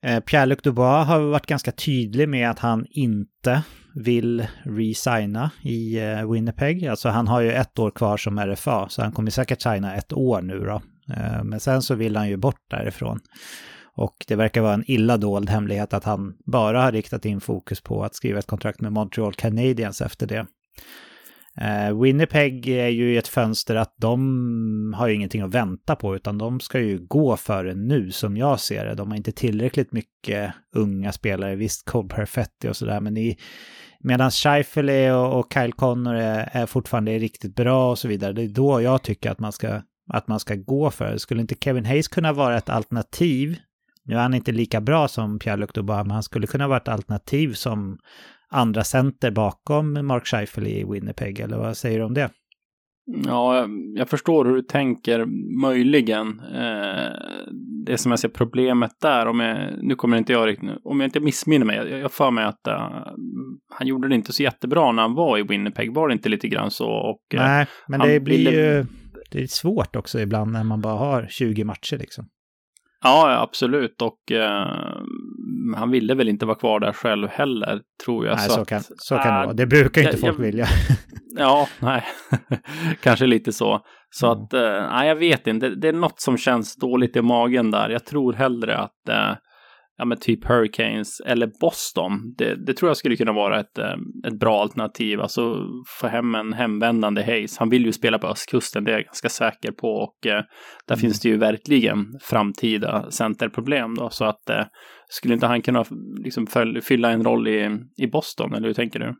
Eh, 0.06 0.20
Pierre-Luc 0.20 0.62
Dubois 0.64 1.08
har 1.08 1.20
varit 1.20 1.46
ganska 1.46 1.72
tydlig 1.72 2.30
med 2.30 2.50
att 2.50 2.60
han 2.60 2.86
inte 2.90 3.64
vill 3.96 4.48
resigna 4.64 5.52
i 5.62 6.00
eh, 6.00 6.32
Winnipeg. 6.32 6.88
Alltså 6.88 7.10
han 7.10 7.28
har 7.28 7.42
ju 7.42 7.52
ett 7.52 7.80
år 7.80 7.92
kvar 7.92 8.18
som 8.18 8.40
RFA, 8.40 8.90
så 8.90 9.02
han 9.02 9.12
kommer 9.12 9.32
säkert 9.32 9.62
signa 9.62 9.96
ett 9.96 10.14
år 10.14 10.42
nu 10.42 10.60
då. 10.60 10.82
Eh, 11.14 11.44
men 11.44 11.60
sen 11.60 11.82
så 11.82 11.96
vill 11.96 12.16
han 12.16 12.30
ju 12.30 12.38
bort 12.38 12.62
därifrån. 12.70 13.20
Och 13.96 14.26
det 14.28 14.36
verkar 14.36 14.62
vara 14.62 14.74
en 14.74 14.92
illa 14.92 15.18
dold 15.18 15.50
hemlighet 15.50 15.94
att 15.94 16.04
han 16.04 16.34
bara 16.46 16.82
har 16.82 16.92
riktat 16.92 17.26
in 17.26 17.42
fokus 17.42 17.82
på 17.82 18.04
att 18.04 18.16
skriva 18.16 18.40
ett 18.40 18.48
kontrakt 18.48 18.82
med 18.82 18.92
Montreal 18.92 19.34
Canadiens 19.34 20.02
efter 20.02 20.28
det. 20.28 20.46
Eh, 21.62 22.02
Winnipeg 22.02 22.68
är 22.68 22.88
ju 22.88 23.14
i 23.14 23.18
ett 23.18 23.28
fönster 23.28 23.76
att 23.76 23.96
de 23.98 24.94
har 24.98 25.08
ju 25.08 25.16
ingenting 25.16 25.42
att 25.42 25.54
vänta 25.54 25.96
på 25.96 26.16
utan 26.16 26.38
de 26.38 26.60
ska 26.60 26.80
ju 26.80 27.06
gå 27.08 27.38
före 27.38 27.74
nu 27.74 28.12
som 28.12 28.38
jag 28.38 28.60
ser 28.60 28.86
det. 28.86 28.96
De 28.96 29.10
har 29.10 29.18
inte 29.18 29.32
tillräckligt 29.32 29.92
mycket 29.92 30.54
unga 30.76 31.12
spelare, 31.12 31.56
visst 31.56 31.86
Cole 31.86 32.10
Perfetti 32.10 32.70
och 32.70 32.76
sådär 32.76 33.02
men 33.02 33.18
i 33.18 33.38
Medan 34.00 34.32
Scheifele 34.32 35.14
och, 35.14 35.40
och 35.40 35.54
Kyle 35.54 35.74
Connor 35.74 36.16
är, 36.16 36.50
är 36.52 36.66
fortfarande 36.66 37.20
riktigt 37.20 37.56
bra 37.56 37.92
och 37.92 38.00
så 38.00 38.08
vidare. 38.08 38.34
Det 38.34 38.44
är 38.44 38.48
då 38.48 38.82
jag 38.82 39.02
tycker 39.02 39.32
att 39.32 39.40
man 39.40 39.52
ska, 39.52 39.82
att 40.10 40.28
man 40.28 40.40
ska 40.40 40.56
gå 40.56 40.92
för 40.92 41.12
det. 41.12 41.20
Skulle 41.20 41.42
inte 41.42 41.56
Kevin 41.56 41.86
Hayes 41.86 42.08
kunna 42.08 42.34
vara 42.34 42.58
ett 42.58 42.70
alternativ? 42.70 43.58
Nu 44.06 44.16
är 44.16 44.20
han 44.20 44.34
inte 44.34 44.52
lika 44.52 44.82
bra 44.82 45.08
som 45.08 45.40
Pierre-Luc 45.40 45.74
Dubois, 45.74 46.06
men 46.06 46.12
han 46.12 46.24
skulle 46.24 46.48
kunna 46.48 46.68
vara 46.68 46.78
ett 46.78 46.88
alternativ 46.88 47.54
som 47.54 47.98
andra 48.54 48.84
center 48.84 49.32
bakom 49.32 50.08
Mark 50.08 50.26
Scheifele 50.28 50.70
i 50.70 50.84
Winnipeg, 50.84 51.40
eller 51.40 51.58
vad 51.58 51.78
säger 51.78 52.00
du 52.00 52.06
om 52.06 52.14
det? 52.14 52.30
Ja, 53.26 53.68
jag 53.96 54.10
förstår 54.10 54.46
hur 54.46 54.56
du 54.56 54.62
tänker, 54.62 55.26
möjligen. 55.62 56.40
Eh, 56.40 57.12
det 57.86 57.98
som 57.98 58.12
jag 58.12 58.20
ser 58.20 58.30
problemet 58.30 58.92
där, 59.02 59.26
om 59.26 59.40
jag, 59.40 59.58
nu 59.82 59.96
kommer 59.96 60.18
inte 60.18 60.34
jag 60.34 60.48
riktigt, 60.48 60.70
om 60.84 61.00
jag 61.00 61.08
inte 61.08 61.20
missminner 61.20 61.66
mig, 61.66 61.76
jag, 61.76 62.00
jag 62.00 62.12
för 62.12 62.32
mig 62.32 62.46
att 62.46 62.68
uh, 62.68 62.74
han 63.74 63.88
gjorde 63.88 64.10
det 64.10 64.16
inte 64.16 64.34
så 64.34 64.44
jättebra 64.44 64.92
när 64.92 65.02
han 65.02 65.14
var 65.14 65.38
i 65.38 65.44
Winnipeg, 65.44 65.94
var 65.94 66.08
det 66.08 66.14
inte 66.14 66.30
lite 66.30 66.48
grann 66.48 66.72
så? 66.72 66.90
Och, 66.90 67.22
uh, 67.34 67.40
Nej, 67.40 67.68
men 67.88 68.00
det 68.00 68.20
blir 68.20 68.38
ville... 68.38 68.52
ju, 68.52 68.86
det 69.32 69.44
är 69.44 69.48
svårt 69.48 69.96
också 69.96 70.20
ibland 70.20 70.52
när 70.52 70.64
man 70.64 70.82
bara 70.82 70.98
har 70.98 71.28
20 71.30 71.64
matcher 71.64 71.98
liksom. 71.98 72.26
Ja, 73.04 73.42
absolut. 73.42 74.02
Och 74.02 74.32
eh, 74.32 74.68
han 75.76 75.92
ville 75.92 76.16
väl 76.16 76.30
inte 76.30 76.46
vara 76.46 76.58
kvar 76.58 76.80
där 76.80 76.94
själv 76.94 77.28
heller, 77.28 77.82
tror 78.06 78.26
jag. 78.26 78.38
Nej, 78.38 78.50
så, 78.50 78.56
så 78.56 78.66
kan, 78.66 78.82
så 78.98 79.18
kan 79.18 79.28
äh, 79.28 79.40
det 79.40 79.46
vara. 79.46 79.54
Det 79.54 79.66
brukar 79.66 80.02
inte 80.02 80.14
jag, 80.14 80.20
folk 80.20 80.40
jag, 80.40 80.44
vilja. 80.44 80.68
ja, 81.38 81.68
nej. 81.80 82.04
Kanske 83.04 83.26
lite 83.26 83.52
så. 83.52 83.82
Så 84.10 84.32
mm. 84.32 84.44
att, 84.44 84.54
eh, 84.54 84.90
nej, 84.92 85.08
jag 85.08 85.16
vet 85.16 85.48
inte. 85.48 85.70
Det, 85.70 85.76
det, 85.76 85.88
är 85.88 85.94
något 85.94 86.20
som 86.20 86.38
känns 86.38 86.76
dåligt 86.76 87.16
i 87.16 87.22
magen 87.22 87.72
där. 87.72 87.90
Jag 87.90 88.06
tror 88.06 88.34
hellre 88.34 88.78
att 88.78 89.10
eh, 89.10 89.36
ja, 89.98 90.06
men 90.06 90.18
typ 90.18 90.46
Hurricanes 90.46 91.20
eller 91.20 91.52
Boston. 91.62 92.34
Det, 92.38 92.66
det, 92.66 92.74
tror 92.74 92.90
jag 92.90 92.98
skulle 92.98 93.16
kunna 93.16 93.34
vara 93.34 93.60
ett, 93.60 93.78
eh, 93.78 93.96
ett 94.28 94.40
bra 94.40 94.62
alternativ. 94.62 95.22
Alltså 95.22 95.68
få 96.00 96.08
hem 96.08 96.36
en 96.36 96.54
hemvändande 96.54 97.24
Hayes. 97.24 97.58
Han 97.58 97.70
vill 97.70 97.86
ju 97.86 97.92
spela 97.92 98.20
på 98.20 98.28
östkusten, 98.28 98.84
det 98.84 98.92
är 98.92 98.96
jag 98.96 99.06
ganska 99.06 99.30
säker 99.30 99.72
på. 99.72 99.88
Och 99.88 100.28
eh, 100.28 100.44
där 100.88 100.96
mm. 100.96 101.00
finns 101.00 101.20
det 101.20 101.30
ju 101.30 101.38
verkligen 101.38 102.06
framtida 102.22 103.12
centerproblem 103.12 103.96
då. 103.96 104.10
Så 104.10 104.26
att 104.26 104.50
eh, 104.50 104.66
skulle 105.08 105.34
inte 105.34 105.48
han 105.48 105.62
kunna 105.62 105.86
liksom 106.24 106.48
fylla 106.84 107.12
en 107.12 107.24
roll 107.24 107.48
i, 107.48 107.78
i 107.98 108.08
Boston, 108.08 108.54
eller 108.54 108.68
hur 108.68 108.74
tänker 108.74 109.00
du? 109.00 109.16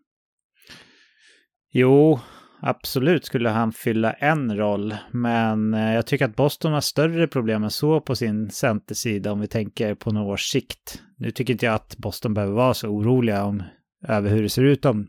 Jo, 1.74 2.20
Absolut 2.66 3.26
skulle 3.26 3.50
han 3.50 3.72
fylla 3.72 4.14
en 4.14 4.58
roll, 4.58 4.96
men 5.12 5.74
eh, 5.74 5.94
jag 5.94 6.06
tycker 6.06 6.26
att 6.26 6.36
Boston 6.36 6.74
har 6.74 6.82
större 6.82 7.28
problem 7.28 7.64
än 7.64 7.72
så 7.72 8.02
på 8.02 8.16
sin 8.16 8.50
centersida 8.50 9.32
om 9.32 9.40
vi 9.40 9.48
tänker 9.48 9.96
på 9.96 10.12
några 10.12 10.34
års 10.34 10.50
sikt. 10.50 11.02
Nu 11.18 11.32
tycker 11.32 11.54
inte 11.54 11.66
jag 11.66 11.76
att 11.76 11.98
Boston 11.98 12.34
behöver 12.34 12.54
vara 12.54 12.74
så 12.74 12.88
oroliga 12.88 13.44
om, 13.44 13.64
över 14.08 14.30
hur 14.30 14.44
det 14.44 14.50
ser 14.50 14.64
ut 14.64 14.86
om 14.86 15.08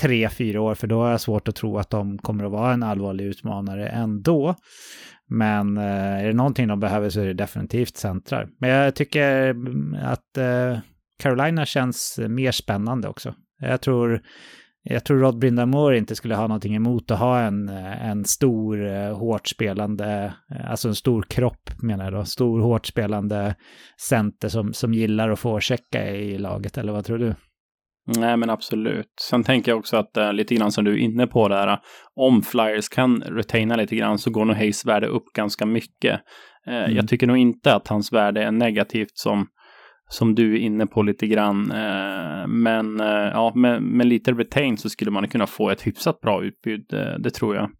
tre, 0.00 0.28
fyra 0.28 0.60
år, 0.60 0.74
för 0.74 0.86
då 0.86 1.00
har 1.00 1.10
jag 1.10 1.20
svårt 1.20 1.48
att 1.48 1.56
tro 1.56 1.78
att 1.78 1.90
de 1.90 2.18
kommer 2.18 2.44
att 2.44 2.52
vara 2.52 2.72
en 2.72 2.82
allvarlig 2.82 3.24
utmanare 3.24 3.88
ändå. 3.88 4.54
Men 5.28 5.76
eh, 5.76 5.84
är 6.22 6.26
det 6.26 6.32
någonting 6.32 6.68
de 6.68 6.80
behöver 6.80 7.10
så 7.10 7.20
är 7.20 7.26
det 7.26 7.34
definitivt 7.34 7.96
centrar. 7.96 8.48
Men 8.58 8.70
jag 8.70 8.94
tycker 8.94 9.54
att 10.02 10.38
eh, 10.38 10.78
Carolina 11.18 11.66
känns 11.66 12.20
mer 12.28 12.52
spännande 12.52 13.08
också. 13.08 13.34
Jag 13.60 13.80
tror 13.80 14.22
jag 14.84 15.04
tror 15.04 15.18
Rod 15.18 15.38
Brindamore 15.38 15.98
inte 15.98 16.16
skulle 16.16 16.34
ha 16.34 16.46
någonting 16.46 16.74
emot 16.74 17.10
att 17.10 17.18
ha 17.18 17.40
en, 17.40 17.68
en 17.68 18.24
stor, 18.24 18.86
eh, 18.86 19.18
hårt 19.18 19.48
spelande, 19.48 20.34
eh, 20.50 20.70
alltså 20.70 20.88
en 20.88 20.94
stor 20.94 21.22
kropp 21.22 21.70
menar 21.82 22.04
jag 22.04 22.12
då, 22.12 22.24
stor, 22.24 22.60
hårt 22.60 22.86
spelande 22.86 23.54
center 24.08 24.48
som, 24.48 24.72
som 24.72 24.94
gillar 24.94 25.30
att 25.30 25.38
få 25.38 25.60
checka 25.60 26.10
i 26.10 26.38
laget, 26.38 26.78
eller 26.78 26.92
vad 26.92 27.04
tror 27.04 27.18
du? 27.18 27.34
Nej, 28.06 28.36
men 28.36 28.50
absolut. 28.50 29.12
Sen 29.20 29.44
tänker 29.44 29.72
jag 29.72 29.78
också 29.78 29.96
att 29.96 30.16
uh, 30.18 30.32
lite 30.32 30.54
grann 30.54 30.72
som 30.72 30.84
du 30.84 30.92
är 30.92 30.98
inne 30.98 31.26
på 31.26 31.48
där, 31.48 31.78
om 32.14 32.42
Flyers 32.42 32.88
kan 32.88 33.22
retaina 33.22 33.76
lite 33.76 33.96
grann 33.96 34.18
så 34.18 34.30
går 34.30 34.44
nog 34.44 34.56
Hayes 34.56 34.86
värde 34.86 35.06
upp 35.06 35.24
ganska 35.36 35.66
mycket. 35.66 36.20
Uh, 36.68 36.74
mm. 36.74 36.96
Jag 36.96 37.08
tycker 37.08 37.26
nog 37.26 37.36
inte 37.36 37.74
att 37.74 37.88
hans 37.88 38.12
värde 38.12 38.44
är 38.44 38.52
negativt 38.52 39.12
som 39.14 39.46
som 40.12 40.34
du 40.34 40.54
är 40.54 40.58
inne 40.58 40.86
på 40.86 41.02
lite 41.02 41.26
grann. 41.26 41.70
Eh, 41.70 42.46
men 42.46 43.00
eh, 43.00 43.06
ja, 43.06 43.52
med, 43.54 43.82
med 43.82 44.06
lite 44.06 44.32
retain 44.32 44.78
så 44.78 44.90
skulle 44.90 45.10
man 45.10 45.28
kunna 45.28 45.46
få 45.46 45.70
ett 45.70 45.86
hyfsat 45.86 46.20
bra 46.20 46.44
utbud, 46.44 46.92
eh, 46.92 47.18
det 47.18 47.30
tror 47.30 47.56
jag. 47.56 47.70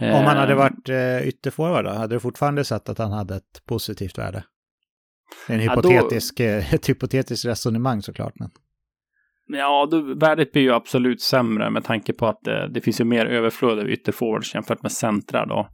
Om 0.00 0.24
han 0.24 0.36
hade 0.36 0.54
varit 0.54 0.88
ytterforward 1.24 1.84
då, 1.84 1.90
hade 1.90 2.14
du 2.14 2.20
fortfarande 2.20 2.64
sett 2.64 2.88
att 2.88 2.98
han 2.98 3.12
hade 3.12 3.36
ett 3.36 3.66
positivt 3.68 4.18
värde? 4.18 4.44
En 5.48 5.60
hypotetisk, 5.60 6.40
ja, 6.40 6.52
då... 6.52 6.58
ett 6.76 6.88
hypotetiskt 6.88 7.44
resonemang 7.44 8.02
såklart. 8.02 8.32
Men... 8.38 8.50
Ja, 9.46 9.88
då, 9.90 10.00
värdet 10.00 10.52
blir 10.52 10.62
ju 10.62 10.72
absolut 10.72 11.20
sämre 11.20 11.70
med 11.70 11.84
tanke 11.84 12.12
på 12.12 12.26
att 12.26 12.40
det, 12.44 12.68
det 12.68 12.80
finns 12.80 13.00
ju 13.00 13.04
mer 13.04 13.26
överflöd 13.26 13.78
av 13.78 13.90
ytterforwards 13.90 14.54
jämfört 14.54 14.82
med 14.82 14.92
centra 14.92 15.46
då. 15.46 15.68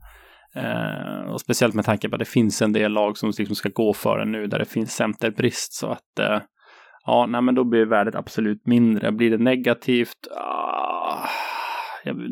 Eh, 0.55 1.31
och 1.31 1.41
speciellt 1.41 1.73
med 1.73 1.85
tanke 1.85 2.09
på 2.09 2.15
att 2.15 2.19
det 2.19 2.25
finns 2.25 2.61
en 2.61 2.73
del 2.73 2.91
lag 2.91 3.17
som 3.17 3.31
liksom 3.37 3.55
ska 3.55 3.69
gå 3.69 3.93
före 3.93 4.25
nu 4.25 4.47
där 4.47 4.59
det 4.59 4.65
finns 4.65 4.95
centerbrist. 4.95 5.73
Så 5.73 5.87
att 5.87 6.19
eh, 6.19 6.41
ja, 7.05 7.25
nej, 7.25 7.41
men 7.41 7.55
då 7.55 7.63
blir 7.63 7.85
värdet 7.85 8.15
absolut 8.15 8.67
mindre. 8.67 9.11
Blir 9.11 9.31
det 9.31 9.37
negativt? 9.37 10.27
Ah, 10.35 11.27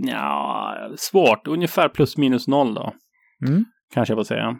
ja, 0.01 0.75
svårt. 0.97 1.47
Ungefär 1.47 1.89
plus 1.89 2.17
minus 2.17 2.47
noll 2.47 2.73
då. 2.73 2.93
Mm. 3.47 3.65
Kanske 3.93 4.11
jag 4.11 4.17
får 4.17 4.23
säga. 4.23 4.57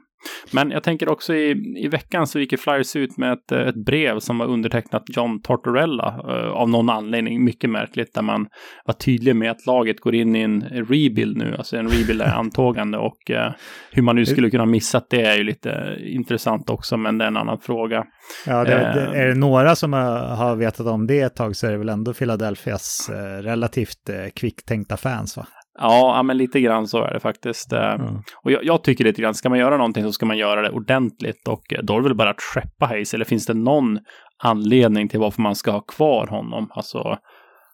Men 0.51 0.71
jag 0.71 0.83
tänker 0.83 1.09
också 1.09 1.33
i, 1.33 1.51
i 1.77 1.87
veckan 1.87 2.27
så 2.27 2.39
gick 2.39 2.59
Flyers 2.59 2.95
ut 2.95 3.17
med 3.17 3.33
ett, 3.33 3.51
ett 3.51 3.85
brev 3.85 4.19
som 4.19 4.37
var 4.37 4.45
undertecknat 4.45 5.03
John 5.07 5.41
Tortorella 5.41 6.21
uh, 6.27 6.51
av 6.51 6.69
någon 6.69 6.89
anledning. 6.89 7.43
Mycket 7.43 7.69
märkligt 7.69 8.13
där 8.13 8.21
man 8.21 8.47
var 8.85 8.93
tydlig 8.93 9.35
med 9.35 9.51
att 9.51 9.65
laget 9.65 9.99
går 9.99 10.15
in 10.15 10.35
i 10.35 10.39
en 10.39 10.61
rebuild 10.61 11.37
nu. 11.37 11.55
Alltså 11.57 11.77
en 11.77 11.87
rebuild 11.87 12.21
är 12.21 12.33
antågande 12.33 12.97
och 12.97 13.29
uh, 13.29 13.51
hur 13.91 14.01
man 14.01 14.15
nu 14.15 14.25
skulle 14.25 14.49
kunna 14.49 14.65
missa 14.65 15.01
det 15.09 15.21
är 15.21 15.37
ju 15.37 15.43
lite 15.43 15.97
intressant 15.99 16.69
också, 16.69 16.97
men 16.97 17.17
det 17.17 17.25
är 17.25 17.27
en 17.27 17.37
annan 17.37 17.59
fråga. 17.59 18.03
Ja, 18.45 18.63
det, 18.63 18.69
det, 18.69 19.19
är 19.19 19.27
det 19.27 19.35
några 19.35 19.75
som 19.75 19.93
har 19.93 20.55
vetat 20.55 20.87
om 20.87 21.07
det 21.07 21.21
ett 21.21 21.35
tag 21.35 21.55
så 21.55 21.67
är 21.67 21.71
det 21.71 21.77
väl 21.77 21.89
ändå 21.89 22.13
Philadelphias 22.13 23.09
uh, 23.11 23.43
relativt 23.43 24.09
kvicktänkta 24.35 24.97
fans 24.97 25.37
va? 25.37 25.47
Ja, 25.81 26.23
men 26.23 26.37
lite 26.37 26.61
grann 26.61 26.87
så 26.87 27.03
är 27.03 27.13
det 27.13 27.19
faktiskt. 27.19 27.73
Mm. 27.73 28.15
Och 28.43 28.51
jag, 28.51 28.63
jag, 28.63 28.83
tycker 28.83 29.03
lite 29.03 29.21
grann, 29.21 29.33
ska 29.33 29.49
man 29.49 29.59
göra 29.59 29.77
någonting 29.77 30.03
så 30.03 30.11
ska 30.11 30.25
man 30.25 30.37
göra 30.37 30.61
det 30.61 30.69
ordentligt 30.69 31.47
och 31.47 31.63
då 31.83 31.93
är 31.93 31.97
det 31.97 32.03
väl 32.03 32.15
bara 32.15 32.29
att 32.29 32.41
skeppa 32.41 32.85
Hayes, 32.85 33.13
eller 33.13 33.25
finns 33.25 33.45
det 33.45 33.53
någon 33.53 33.99
anledning 34.43 35.09
till 35.09 35.19
varför 35.19 35.41
man 35.41 35.55
ska 35.55 35.71
ha 35.71 35.81
kvar 35.81 36.27
honom, 36.27 36.67
alltså 36.71 37.17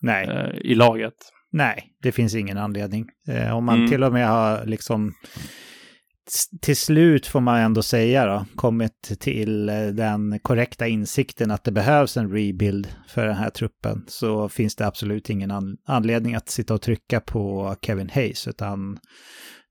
Nej. 0.01 0.27
Eh, 0.27 0.71
i 0.71 0.75
laget? 0.75 1.13
Nej, 1.51 1.83
det 2.03 2.11
finns 2.11 2.35
ingen 2.35 2.57
anledning. 2.57 3.05
Eh, 3.29 3.57
om 3.57 3.65
man 3.65 3.75
mm. 3.75 3.89
till 3.89 4.03
och 4.03 4.13
med 4.13 4.27
har 4.27 4.65
liksom 4.65 5.13
till 6.61 6.77
slut 6.77 7.27
får 7.27 7.39
man 7.39 7.59
ändå 7.59 7.81
säga 7.81 8.25
då, 8.25 8.45
kommit 8.55 9.19
till 9.19 9.69
eh, 9.69 9.87
den 9.87 10.39
korrekta 10.39 10.87
insikten 10.87 11.51
att 11.51 11.63
det 11.63 11.71
behövs 11.71 12.17
en 12.17 12.31
rebuild 12.31 12.87
för 13.07 13.25
den 13.25 13.35
här 13.35 13.49
truppen 13.49 14.05
så 14.07 14.49
finns 14.49 14.75
det 14.75 14.87
absolut 14.87 15.29
ingen 15.29 15.77
anledning 15.85 16.35
att 16.35 16.49
sitta 16.49 16.73
och 16.73 16.81
trycka 16.81 17.19
på 17.19 17.75
Kevin 17.81 18.09
Hayes 18.09 18.47
utan 18.47 18.99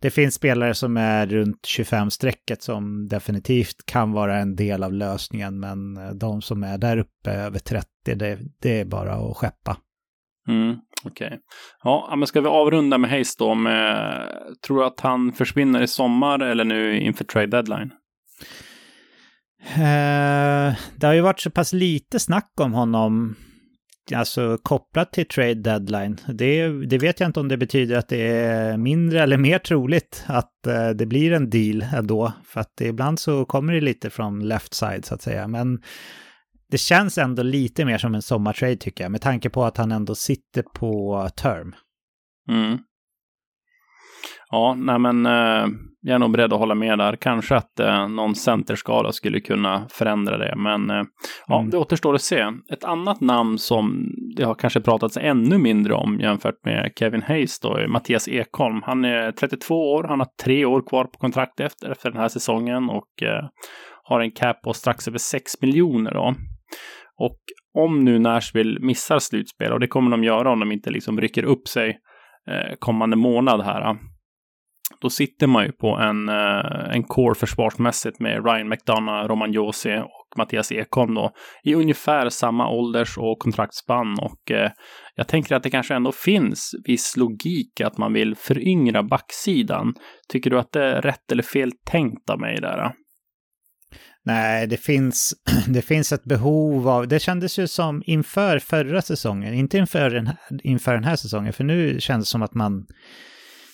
det 0.01 0.11
finns 0.11 0.35
spelare 0.35 0.75
som 0.75 0.97
är 0.97 1.27
runt 1.27 1.67
25-strecket 1.79 2.63
som 2.63 3.09
definitivt 3.09 3.87
kan 3.87 4.13
vara 4.13 4.39
en 4.39 4.57
del 4.57 4.83
av 4.83 4.93
lösningen 4.93 5.61
men 5.61 5.97
eh, 5.97 6.11
de 6.11 6.43
som 6.43 6.63
är 6.63 6.79
där 6.79 6.97
uppe 6.97 7.31
över 7.31 7.59
30 7.59 7.89
det, 8.05 8.39
det 8.61 8.81
är 8.81 8.85
bara 8.85 9.15
att 9.15 9.37
skeppa. 9.37 9.77
Mm. 10.49 10.77
Okej. 11.05 11.27
Okay. 11.27 11.39
Ja, 11.83 12.15
men 12.17 12.27
ska 12.27 12.41
vi 12.41 12.49
avrunda 12.49 12.99
med 12.99 13.11
Hayes 13.11 13.37
då? 13.37 13.55
Med, 13.55 14.23
tror 14.67 14.79
du 14.79 14.85
att 14.85 15.01
han 15.01 15.33
försvinner 15.33 15.83
i 15.83 15.87
sommar 15.87 16.39
eller 16.39 16.65
nu 16.65 17.01
inför 17.01 17.25
trade 17.25 17.47
deadline? 17.47 17.91
Uh, 19.77 20.77
det 20.97 21.07
har 21.07 21.13
ju 21.13 21.21
varit 21.21 21.41
så 21.41 21.51
pass 21.51 21.73
lite 21.73 22.19
snack 22.19 22.53
om 22.61 22.73
honom, 22.73 23.35
alltså 24.15 24.59
kopplat 24.63 25.13
till 25.13 25.29
trade 25.29 25.55
deadline. 25.55 26.21
Det, 26.29 26.69
det 26.69 26.99
vet 26.99 27.21
jag 27.21 27.29
inte 27.29 27.41
om 27.41 27.49
det 27.49 27.57
betyder 27.57 27.99
att 27.99 28.09
det 28.09 28.29
är 28.29 28.77
mindre 28.77 29.23
eller 29.23 29.37
mer 29.37 29.59
troligt 29.59 30.25
att 30.27 30.53
uh, 30.67 30.89
det 30.89 31.07
blir 31.07 31.33
en 31.33 31.51
deal 31.51 31.85
ändå. 31.95 32.33
För 32.47 32.61
att 32.61 32.81
ibland 32.81 33.21
så 33.21 33.45
kommer 33.45 33.73
det 33.73 33.81
lite 33.81 34.11
från 34.11 34.49
left 34.49 34.75
side 34.75 35.05
så 35.05 35.15
att 35.15 35.23
säga. 35.23 35.49
Men 35.49 35.83
det 36.71 36.79
känns 36.79 37.19
ändå 37.19 37.43
lite 37.43 37.85
mer 37.85 37.99
som 37.99 38.15
en 38.15 38.23
sommartrade 38.23 38.77
tycker 38.77 39.05
jag, 39.05 39.11
med 39.13 39.21
tanke 39.21 39.51
på 39.51 39.65
att 39.65 39.77
han 39.77 39.93
ändå 39.93 40.15
sitter 40.15 40.63
på 40.63 41.29
term. 41.37 41.75
Mm. 42.51 42.79
Ja, 44.51 44.75
nej 44.79 44.99
men 44.99 45.27
eh, 45.27 45.67
jag 46.01 46.15
är 46.15 46.19
nog 46.19 46.33
beredd 46.33 46.53
att 46.53 46.59
hålla 46.59 46.75
med 46.75 46.99
där. 46.99 47.17
Kanske 47.17 47.57
att 47.57 47.81
eh, 47.81 48.09
någon 48.09 48.35
centerskala 48.35 49.13
skulle 49.13 49.41
kunna 49.41 49.87
förändra 49.91 50.39
det, 50.39 50.55
men 50.57 50.91
eh, 50.91 51.03
ja, 51.47 51.59
mm. 51.59 51.71
det 51.71 51.79
återstår 51.79 52.15
att 52.15 52.23
se. 52.23 52.45
Ett 52.73 52.85
annat 52.85 53.21
namn 53.21 53.59
som 53.59 54.09
det 54.37 54.45
har 54.45 54.55
kanske 54.55 54.81
pratats 54.81 55.17
ännu 55.17 55.59
mindre 55.59 55.95
om 55.95 56.21
jämfört 56.21 56.65
med 56.65 56.93
Kevin 56.99 57.23
Hayes 57.23 57.61
då, 57.61 57.89
Mattias 57.89 58.29
Ekholm. 58.29 58.83
Han 58.85 59.05
är 59.05 59.33
32 59.33 59.75
år, 59.75 60.05
han 60.05 60.21
har 60.21 60.29
tre 60.45 60.65
år 60.65 60.89
kvar 60.89 61.05
på 61.05 61.19
kontrakt 61.19 61.61
efter, 61.61 61.91
efter 61.91 62.11
den 62.11 62.21
här 62.21 62.29
säsongen 62.29 62.91
och 62.91 63.23
eh, 63.23 63.45
har 64.05 64.21
en 64.21 64.31
cap 64.31 64.63
på 64.63 64.73
strax 64.73 65.09
över 65.09 65.19
6 65.19 65.63
miljoner 65.63 66.15
då. 66.15 66.35
Och 67.19 67.39
om 67.79 68.05
nu 68.05 68.19
Nashville 68.19 68.81
missar 68.81 69.19
slutspel, 69.19 69.73
och 69.73 69.81
det 69.81 69.89
kommer 69.89 70.11
de 70.11 70.25
göra 70.25 70.51
om 70.51 70.61
de 70.61 70.73
inte 70.73 70.91
liksom 70.91 71.21
rycker 71.21 71.45
upp 71.45 71.69
sig 71.69 71.99
eh, 72.51 72.75
kommande 72.79 73.17
månad 73.17 73.65
här, 73.65 73.91
eh, 73.91 73.97
då 75.01 75.11
sitter 75.11 75.47
man 75.47 75.65
ju 75.65 75.73
på 75.73 75.97
en, 75.97 76.29
eh, 76.29 76.95
en 76.97 77.03
core 77.03 77.35
försvarsmässigt 77.35 78.21
med 78.21 78.45
Ryan 78.45 78.69
McDonough, 78.69 79.29
Roman 79.29 79.53
Josi 79.53 79.99
och 79.99 80.39
Mattias 80.39 80.73
Ekholm 80.73 81.15
då 81.15 81.31
i 81.65 81.75
ungefär 81.75 82.29
samma 82.29 82.69
ålders 82.69 83.19
och 83.19 83.39
kontraktsspann 83.39 84.15
och 84.21 84.51
eh, 84.51 84.71
jag 85.15 85.29
tänker 85.29 85.55
att 85.57 85.63
det 85.63 85.71
kanske 85.71 85.95
ändå 85.95 86.13
finns 86.13 86.75
viss 86.87 87.17
logik 87.17 87.81
att 87.81 87.99
man 87.99 88.13
vill 88.13 88.37
föryngra 88.37 89.03
backsidan. 89.03 89.95
Tycker 90.29 90.51
du 90.51 90.59
att 90.59 90.73
det 90.73 90.85
är 90.85 91.03
rätt 91.03 91.33
eller 91.33 91.43
fel 91.43 91.73
tänkt 91.91 92.31
av 92.31 92.41
mig 92.41 92.61
där? 92.61 92.79
Eh? 92.79 92.91
Nej, 94.27 94.67
det 94.67 94.77
finns, 94.77 95.35
det 95.69 95.83
finns 95.83 96.13
ett 96.13 96.25
behov 96.25 96.89
av... 96.89 97.09
Det 97.09 97.21
kändes 97.21 97.59
ju 97.59 97.67
som 97.67 98.03
inför 98.07 98.59
förra 98.59 99.03
säsongen, 99.03 99.55
inte 99.55 99.79
inför 99.79 100.11
den 100.11 100.27
här, 100.27 100.37
inför 100.63 100.95
den 100.95 101.05
här 101.05 101.17
säsongen, 101.17 101.53
för 101.53 101.65
nu 101.65 102.01
känns 102.01 102.27
det 102.27 102.31
som 102.31 102.43
att 102.43 102.55
man 102.55 102.87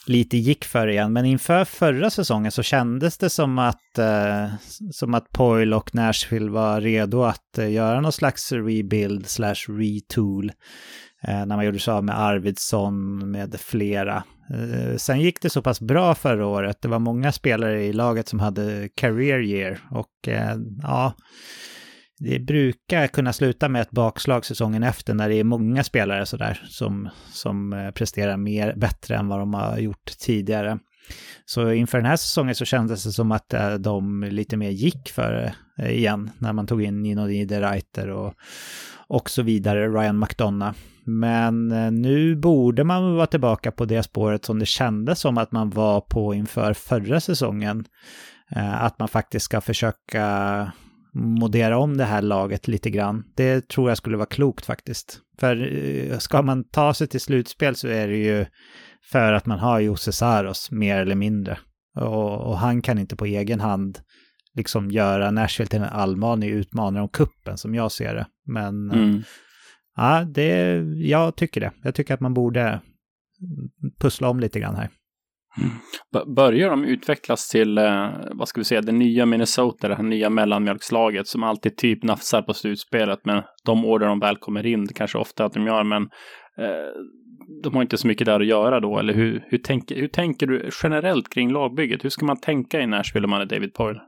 lite 0.06 0.36
gick 0.36 0.64
för 0.64 0.88
igen. 0.88 1.12
Men 1.12 1.24
inför 1.24 1.64
förra 1.64 2.10
säsongen 2.10 2.52
så 2.52 2.62
kändes 2.62 3.18
det 3.18 3.30
som 3.30 3.58
att, 3.58 3.98
eh, 3.98 4.48
som 4.92 5.14
att 5.14 5.30
Poyle 5.30 5.76
och 5.76 5.94
Nashville 5.94 6.50
var 6.50 6.80
redo 6.80 7.22
att 7.22 7.58
eh, 7.58 7.70
göra 7.70 8.00
någon 8.00 8.12
slags 8.12 8.52
rebuild 8.52 9.26
slash 9.26 9.54
retool. 9.68 10.52
Eh, 11.28 11.46
när 11.46 11.56
man 11.56 11.64
gjorde 11.64 11.78
sig 11.78 11.94
av 11.94 12.04
med 12.04 12.20
Arvidsson 12.20 13.30
med 13.30 13.60
flera. 13.60 14.24
Eh, 14.50 14.96
sen 14.96 15.20
gick 15.20 15.42
det 15.42 15.50
så 15.50 15.62
pass 15.62 15.80
bra 15.80 16.14
förra 16.14 16.46
året. 16.46 16.82
Det 16.82 16.88
var 16.88 16.98
många 16.98 17.32
spelare 17.32 17.84
i 17.84 17.92
laget 17.92 18.28
som 18.28 18.40
hade 18.40 18.88
career 18.94 19.40
year. 19.40 19.78
Och 19.90 20.28
eh, 20.28 20.56
ja, 20.82 21.12
det 22.18 22.38
brukar 22.38 23.06
kunna 23.06 23.32
sluta 23.32 23.68
med 23.68 23.82
ett 23.82 23.90
bakslag 23.90 24.44
säsongen 24.44 24.82
efter 24.82 25.14
när 25.14 25.28
det 25.28 25.34
är 25.34 25.44
många 25.44 25.84
spelare 25.84 26.26
sådär 26.26 26.62
som, 26.68 27.08
som 27.32 27.90
presterar 27.94 28.36
mer, 28.36 28.74
bättre 28.76 29.16
än 29.16 29.28
vad 29.28 29.38
de 29.38 29.54
har 29.54 29.78
gjort 29.78 30.18
tidigare. 30.18 30.78
Så 31.44 31.72
inför 31.72 31.98
den 31.98 32.06
här 32.06 32.16
säsongen 32.16 32.54
så 32.54 32.64
kändes 32.64 33.04
det 33.04 33.12
som 33.12 33.32
att 33.32 33.54
de 33.78 34.22
lite 34.22 34.56
mer 34.56 34.70
gick 34.70 35.08
för 35.08 35.52
igen 35.78 36.30
när 36.38 36.52
man 36.52 36.66
tog 36.66 36.82
in 36.82 37.02
Nino 37.02 37.26
Niederreiter 37.26 38.10
och, 38.10 38.34
och 39.08 39.30
så 39.30 39.42
vidare, 39.42 39.88
Ryan 39.88 40.18
McDonough. 40.18 40.78
Men 41.04 41.72
eh, 41.72 41.90
nu 41.90 42.36
borde 42.36 42.84
man 42.84 43.14
vara 43.14 43.26
tillbaka 43.26 43.72
på 43.72 43.84
det 43.84 44.02
spåret 44.02 44.44
som 44.44 44.58
det 44.58 44.66
kändes 44.66 45.20
som 45.20 45.38
att 45.38 45.52
man 45.52 45.70
var 45.70 46.00
på 46.00 46.34
inför 46.34 46.72
förra 46.72 47.20
säsongen. 47.20 47.84
Eh, 48.56 48.84
att 48.84 48.98
man 48.98 49.08
faktiskt 49.08 49.44
ska 49.44 49.60
försöka 49.60 50.72
modera 51.14 51.78
om 51.78 51.96
det 51.96 52.04
här 52.04 52.22
laget 52.22 52.68
lite 52.68 52.90
grann. 52.90 53.24
Det 53.36 53.68
tror 53.68 53.88
jag 53.88 53.98
skulle 53.98 54.16
vara 54.16 54.26
klokt 54.26 54.66
faktiskt. 54.66 55.18
För 55.38 55.76
eh, 56.10 56.18
ska 56.18 56.42
man 56.42 56.64
ta 56.64 56.94
sig 56.94 57.06
till 57.06 57.20
slutspel 57.20 57.76
så 57.76 57.88
är 57.88 58.08
det 58.08 58.16
ju 58.16 58.46
för 59.10 59.32
att 59.32 59.46
man 59.46 59.58
har 59.58 59.80
Jose 59.80 60.12
Saros 60.12 60.70
mer 60.70 60.98
eller 60.98 61.14
mindre. 61.14 61.58
Och, 61.96 62.40
och, 62.40 62.58
han 62.58 62.82
kan 62.82 62.98
inte 62.98 63.16
på 63.16 63.26
egen 63.26 63.60
hand 63.60 63.98
liksom 64.54 64.90
göra 64.90 65.30
Nashville 65.30 65.68
till 65.68 65.78
en 65.78 65.88
allvarlig 65.88 66.48
utmanare 66.50 67.02
om 67.02 67.08
kuppen 67.08 67.58
som 67.58 67.74
jag 67.74 67.92
ser 67.92 68.14
det. 68.14 68.26
Men 68.46 68.90
mm 68.90 69.22
ja, 69.96 70.24
det, 70.24 70.76
jag 70.96 71.36
tycker 71.36 71.60
det. 71.60 71.72
Jag 71.82 71.94
tycker 71.94 72.14
att 72.14 72.20
man 72.20 72.34
borde 72.34 72.80
pussla 74.00 74.28
om 74.28 74.40
lite 74.40 74.60
grann 74.60 74.74
här. 74.74 74.88
Mm. 75.58 76.34
Börjar 76.34 76.70
de 76.70 76.84
utvecklas 76.84 77.48
till, 77.48 77.78
eh, 77.78 78.10
vad 78.32 78.48
ska 78.48 78.60
vi 78.60 78.64
säga, 78.64 78.80
det 78.80 78.92
nya 78.92 79.26
Minnesota, 79.26 79.88
det 79.88 79.94
här 79.94 80.02
nya 80.02 80.30
mellanmjölkslaget 80.30 81.26
som 81.26 81.42
alltid 81.42 81.76
typ 81.76 82.02
nafsar 82.02 82.42
på 82.42 82.54
slutspelet, 82.54 83.18
men 83.24 83.42
de 83.64 83.84
år 83.84 83.98
där 83.98 84.06
de 84.06 84.18
väl 84.18 84.36
kommer 84.36 84.66
in, 84.66 84.84
det 84.84 84.94
kanske 84.94 85.18
ofta 85.18 85.44
att 85.44 85.52
de 85.52 85.66
gör, 85.66 85.84
men 85.84 86.02
eh, 86.58 86.92
de 87.62 87.74
har 87.74 87.82
inte 87.82 87.96
så 87.96 88.06
mycket 88.06 88.26
där 88.26 88.40
att 88.40 88.46
göra 88.46 88.80
då, 88.80 88.98
eller 88.98 89.14
hur, 89.14 89.44
hur, 89.46 89.58
tänk, 89.58 89.92
hur 89.92 90.08
tänker 90.08 90.46
du 90.46 90.70
generellt 90.82 91.34
kring 91.34 91.52
lagbygget? 91.52 92.04
Hur 92.04 92.10
ska 92.10 92.26
man 92.26 92.40
tänka 92.40 92.80
i 92.80 92.86
Nashville 92.86 93.24
om 93.24 93.30
man 93.30 93.40
är 93.40 93.46
David 93.46 93.74
Poyle? 93.74 94.00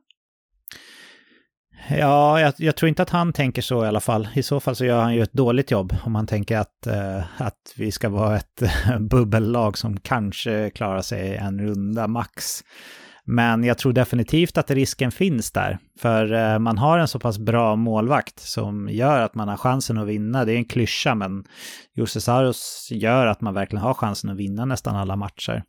Ja, 1.89 2.41
jag, 2.41 2.55
jag, 2.57 2.77
tror 2.77 2.89
inte 2.89 3.03
att 3.03 3.11
han 3.11 3.33
tänker 3.33 3.63
så 3.63 3.85
i 3.85 3.89
alla 3.89 4.01
fall. 4.01 4.29
I 4.35 4.43
så 4.43 4.61
fall 4.61 4.77
så 4.77 4.85
gör 4.85 5.03
han 5.03 5.15
ju 5.15 5.23
ett 5.23 5.33
dåligt 5.33 5.71
jobb 5.71 5.97
om 6.05 6.15
han 6.15 6.27
tänker 6.27 6.59
att, 6.59 6.87
eh, 6.87 7.23
att 7.37 7.75
vi 7.77 7.93
ska 7.93 8.09
vara 8.09 8.37
ett 8.37 8.63
eh, 8.63 8.99
bubbellag 9.01 9.79
som 9.79 10.01
kanske 10.01 10.71
klarar 10.71 11.03
sig 11.03 11.37
en 11.37 11.61
runda 11.61 12.09
max. 12.09 12.65
Men 13.27 13.65
jag 13.65 13.79
tror 13.79 13.93
definitivt 13.93 14.59
att 14.59 14.71
risken 14.71 15.13
finns 15.13 15.51
där. 15.53 15.79
För 16.01 16.33
eh, 16.33 16.59
man 16.59 16.79
har 16.79 16.99
en 16.99 17.09
så 17.09 17.19
pass 17.19 17.39
bra 17.39 17.77
målvakt 17.77 18.41
som 18.41 18.89
gör 18.89 19.21
att 19.21 19.35
man 19.35 19.49
har 19.49 19.57
chansen 19.57 19.99
att 19.99 20.07
vinna. 20.07 20.45
Det 20.45 20.53
är 20.53 20.57
en 20.57 20.65
klyscha, 20.65 21.15
men 21.15 21.45
Jose 21.95 22.21
Saros 22.21 22.89
gör 22.91 23.27
att 23.27 23.41
man 23.41 23.55
verkligen 23.55 23.83
har 23.83 23.95
chansen 23.95 24.31
att 24.31 24.37
vinna 24.37 24.65
nästan 24.65 24.97
alla 24.97 25.17
matcher. 25.17 25.63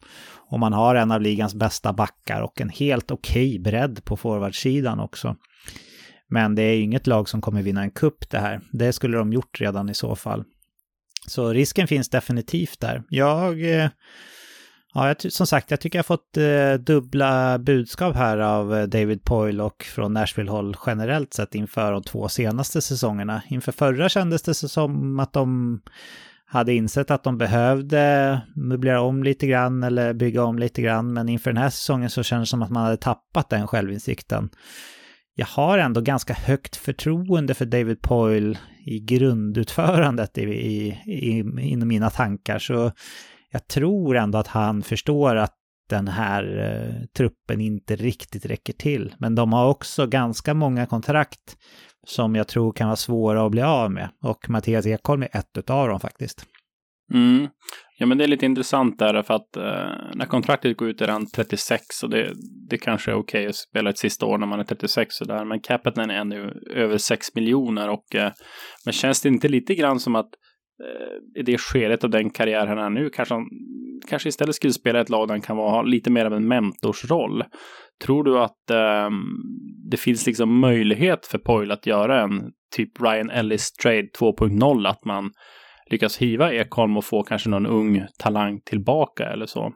Och 0.52 0.60
man 0.60 0.74
har 0.74 0.96
en 0.96 1.12
av 1.12 1.22
ligans 1.22 1.56
bästa 1.56 1.94
backar 1.94 2.42
och 2.42 2.62
en 2.62 2.70
helt 2.70 3.12
okej 3.12 3.50
okay 3.50 3.60
bredd 3.60 4.06
på 4.06 4.18
forwardsidan 4.18 5.00
också. 5.00 5.36
Men 6.30 6.56
det 6.56 6.62
är 6.62 6.80
inget 6.80 7.08
lag 7.08 7.30
som 7.30 7.42
kommer 7.42 7.62
vinna 7.62 7.82
en 7.82 7.92
kupp 7.92 8.30
det 8.30 8.40
här. 8.40 8.62
Det 8.72 8.94
skulle 8.94 9.18
de 9.18 9.34
gjort 9.34 9.62
redan 9.62 9.90
i 9.90 9.94
så 9.94 10.16
fall. 10.16 10.44
Så 11.28 11.50
risken 11.50 11.88
finns 11.88 12.10
definitivt 12.10 12.80
där. 12.80 13.04
Jag, 13.10 13.62
eh, 13.62 13.90
ja, 14.94 15.08
jag, 15.08 15.32
som 15.32 15.48
sagt, 15.48 15.72
jag 15.72 15.80
tycker 15.80 15.98
jag 16.00 16.04
har 16.04 16.18
fått 16.18 16.38
eh, 16.38 16.74
dubbla 16.74 17.60
budskap 17.60 18.16
här 18.16 18.38
av 18.38 18.76
eh, 18.76 18.84
David 18.84 19.24
Poyle 19.24 19.64
och 19.64 19.84
från 19.84 20.14
Nashville-håll 20.14 20.76
generellt 20.86 21.34
sett 21.34 21.56
inför 21.56 21.92
de 21.92 22.04
två 22.04 22.30
senaste 22.30 22.82
säsongerna. 22.82 23.42
Inför 23.50 23.72
förra 23.72 24.10
kändes 24.10 24.42
det 24.42 24.54
som 24.54 25.20
att 25.20 25.34
de 25.34 25.82
hade 26.46 26.74
insett 26.74 27.12
att 27.12 27.24
de 27.24 27.38
behövde 27.38 28.42
möblera 28.56 29.02
om 29.02 29.24
lite 29.24 29.48
grann 29.48 29.84
eller 29.84 30.14
bygga 30.14 30.44
om 30.44 30.60
lite 30.60 30.82
grann, 30.82 31.14
men 31.14 31.30
inför 31.30 31.52
den 31.52 31.64
här 31.64 31.70
säsongen 31.70 32.10
så 32.10 32.24
kändes 32.24 32.50
det 32.50 32.52
som 32.52 32.62
att 32.62 32.70
man 32.70 32.84
hade 32.84 32.98
tappat 32.98 33.50
den 33.50 33.68
självinsikten 33.68 34.50
jag 35.36 35.46
har 35.46 35.78
ändå 35.78 36.02
ganska 36.02 36.34
högt 36.34 36.76
förtroende 36.76 37.54
för 37.54 37.66
David 37.66 38.02
Poyle 38.02 38.58
i 38.86 39.00
grundutförandet 39.00 40.38
i, 40.38 40.42
i, 40.42 40.88
i, 41.06 41.40
inom 41.62 41.88
mina 41.88 42.10
tankar. 42.10 42.60
Så 42.60 42.92
jag 43.52 43.68
tror 43.68 44.18
ändå 44.18 44.38
att 44.38 44.48
han 44.48 44.84
förstår 44.84 45.36
att 45.36 45.54
den 45.90 46.08
här 46.08 46.58
eh, 46.58 47.06
truppen 47.18 47.62
inte 47.62 47.96
riktigt 47.96 48.46
räcker 48.46 48.74
till. 48.74 49.16
Men 49.20 49.36
de 49.36 49.54
har 49.54 49.68
också 49.68 50.08
ganska 50.08 50.54
många 50.54 50.86
kontrakt 50.86 51.58
som 52.08 52.36
jag 52.36 52.48
tror 52.48 52.72
kan 52.72 52.88
vara 52.88 52.96
svåra 52.96 53.46
att 53.46 53.52
bli 53.52 53.62
av 53.62 53.92
med. 53.92 54.10
Och 54.22 54.50
Mattias 54.50 54.86
Ekholm 54.86 55.24
är 55.24 55.30
ett 55.38 55.70
av 55.70 55.88
dem 55.88 56.00
faktiskt. 56.00 56.46
Mm. 57.14 57.48
Ja, 57.98 58.06
men 58.06 58.18
det 58.18 58.24
är 58.24 58.28
lite 58.28 58.46
intressant 58.46 59.00
där 59.00 59.24
för 59.24 59.34
att 59.34 59.58
eh, 59.58 60.16
när 60.16 60.26
kontraktet 60.26 60.78
går 60.78 60.90
ut 60.90 61.02
är 61.02 61.08
han 61.08 61.26
36 61.36 62.04
och 62.04 62.10
det, 62.10 62.34
det 62.70 62.78
kanske 62.78 63.12
är 63.12 63.16
okej 63.16 63.42
okay 63.42 63.50
att 63.50 63.56
spela 63.56 63.90
ett 63.90 63.98
sista 63.98 64.26
år 64.26 64.38
när 64.38 64.48
man 64.48 64.60
är 64.60 64.64
36 64.64 65.22
och 65.22 65.28
där. 65.28 65.46
Men 65.46 65.60
capiten 65.60 66.10
är 66.10 66.16
ännu 66.16 66.54
över 66.70 66.98
6 66.98 67.36
miljoner 67.36 67.90
och 67.90 68.16
eh, 68.16 68.32
men 68.86 68.94
känns 68.94 69.22
det 69.22 69.30
inte 69.30 69.48
lite 69.48 69.76
grann 69.76 70.00
som 70.00 70.16
att 70.16 70.30
eh, 70.84 71.40
i 71.42 71.44
det 71.44 71.58
skedet 71.58 72.04
av 72.04 72.10
den 72.10 72.30
karriär 72.30 72.68
han 72.68 72.78
är 72.78 72.90
nu 72.90 73.10
kanske 73.10 73.34
han 73.34 73.44
kanske 74.10 74.30
istället 74.30 74.56
skulle 74.56 74.74
spela 74.74 75.00
ett 75.00 75.10
lag 75.10 75.28
där 75.28 75.34
han 75.34 75.42
kan 75.42 75.58
vara, 75.58 75.72
ha 75.72 75.82
lite 75.82 76.12
mer 76.12 76.26
av 76.26 76.34
en 76.34 76.48
mentorsroll. 76.48 77.44
Tror 78.06 78.24
du 78.24 78.40
att 78.40 78.70
eh, 78.70 79.10
det 79.92 79.98
finns 79.98 80.26
liksom 80.26 80.60
möjlighet 80.60 81.26
för 81.26 81.38
Poyle 81.38 81.74
att 81.74 81.86
göra 81.86 82.22
en 82.22 82.52
typ 82.76 83.02
Ryan 83.02 83.30
Ellis 83.30 83.72
trade 83.72 84.08
2.0 84.20 84.90
att 84.90 85.06
man 85.06 85.32
lyckas 85.90 86.18
hiva 86.18 86.54
Ekholm 86.54 86.98
och 86.98 87.06
få 87.06 87.24
kanske 87.24 87.50
någon 87.50 87.66
ung 87.66 88.06
talang 88.18 88.62
tillbaka 88.62 89.26
eller 89.26 89.46
så. 89.46 89.74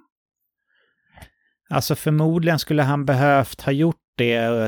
Alltså 1.70 1.95
förmodligen 1.95 2.60
skulle 2.60 2.84
han 2.84 3.05
behövt 3.05 3.62
ha 3.62 3.72
gjort 3.72 3.95
det 4.18 4.36
eh, 4.36 4.68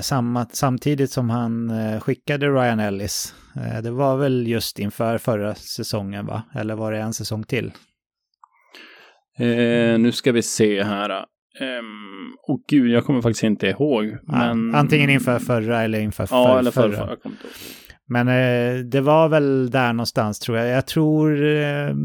samtidigt 0.52 1.12
som 1.12 1.30
han 1.30 1.70
eh, 1.70 2.00
skickade 2.00 2.48
Ryan 2.48 2.80
Ellis. 2.80 3.36
Eh, 3.56 3.82
det 3.82 3.92
var 3.92 4.18
väl 4.18 4.48
just 4.48 4.80
inför 4.80 5.18
förra 5.18 5.56
säsongen 5.56 6.26
va? 6.26 6.44
Eller 6.56 6.76
var 6.76 6.92
det 6.92 7.00
en 7.00 7.14
säsong 7.14 7.44
till? 7.44 7.72
Eh, 9.38 10.00
nu 10.00 10.12
ska 10.12 10.32
vi 10.32 10.42
se 10.42 10.84
här. 10.84 11.26
Um, 11.60 12.36
oh 12.48 12.60
gud, 12.68 12.92
jag 12.92 13.06
kommer 13.06 13.22
faktiskt 13.22 13.44
inte 13.44 13.68
ihåg. 13.68 14.06
Ja, 14.06 14.18
men... 14.28 14.76
Antingen 14.76 15.10
inför 15.10 15.39
förra 15.39 15.82
eller 15.82 16.00
inför 16.00 16.26
för, 16.26 16.36
ja, 16.36 16.60
eller 16.60 16.72
för, 16.72 16.92
förra. 16.92 17.08
förra. 17.08 17.32
Men 18.12 18.28
eh, 18.28 18.80
det 18.80 19.01
var 19.01 19.30
väl 19.30 19.70
där 19.70 19.93
någonstans 19.93 20.39
tror 20.39 20.57
jag. 20.57 20.68
Jag 20.68 20.86
tror 20.86 21.45
eh, 21.45 21.95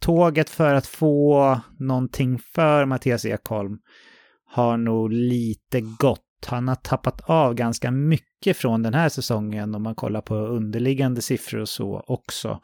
tåget 0.00 0.50
för 0.50 0.74
att 0.74 0.86
få 0.86 1.60
någonting 1.78 2.38
för 2.38 2.84
Mattias 2.84 3.24
Ekholm 3.24 3.78
har 4.46 4.76
nog 4.76 5.12
lite 5.12 5.80
gått. 5.80 6.20
Han 6.46 6.68
har 6.68 6.74
tappat 6.74 7.20
av 7.20 7.54
ganska 7.54 7.90
mycket 7.90 8.56
från 8.56 8.82
den 8.82 8.94
här 8.94 9.08
säsongen 9.08 9.74
om 9.74 9.82
man 9.82 9.94
kollar 9.94 10.20
på 10.20 10.34
underliggande 10.34 11.22
siffror 11.22 11.60
och 11.60 11.68
så 11.68 12.04
också. 12.06 12.60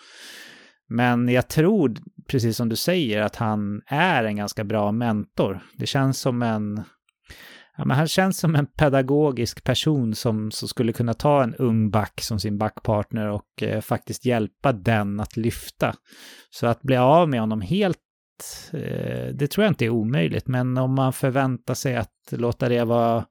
Men 0.88 1.28
jag 1.28 1.48
tror, 1.48 1.96
precis 2.28 2.57
som 2.57 2.68
du 2.68 2.76
säger, 2.76 3.22
att 3.22 3.36
han 3.36 3.82
är 3.86 4.24
en 4.24 4.36
ganska 4.36 4.64
bra 4.64 4.92
mentor. 4.92 5.61
Det 5.76 5.86
känns 5.86 6.18
som 6.18 6.42
en... 6.42 6.82
Ja, 7.81 7.87
men 7.87 7.97
han 7.97 8.09
känns 8.09 8.39
som 8.39 8.55
en 8.55 8.66
pedagogisk 8.66 9.64
person 9.64 10.14
som, 10.14 10.51
som 10.51 10.68
skulle 10.68 10.93
kunna 10.93 11.14
ta 11.14 11.43
en 11.43 11.55
ung 11.55 11.91
back 11.91 12.20
som 12.20 12.41
sin 12.41 12.59
backpartner 12.59 13.26
och 13.26 13.62
eh, 13.62 13.81
faktiskt 13.81 14.24
hjälpa 14.24 14.72
den 14.72 15.20
att 15.20 15.37
lyfta. 15.37 15.95
Så 16.51 16.66
att 16.66 16.83
bli 16.83 16.97
av 16.97 17.28
med 17.28 17.41
honom 17.41 17.61
helt, 17.61 17.99
eh, 18.72 19.35
det 19.35 19.47
tror 19.51 19.64
jag 19.64 19.70
inte 19.70 19.85
är 19.85 19.91
omöjligt. 19.91 20.49
Men 20.49 20.78
om 20.78 20.95
man 20.95 21.12
förväntar 21.12 21.74
sig 21.74 21.97
att 21.97 22.14
låta 22.31 22.68
det 22.68 22.85
vara 22.85 23.24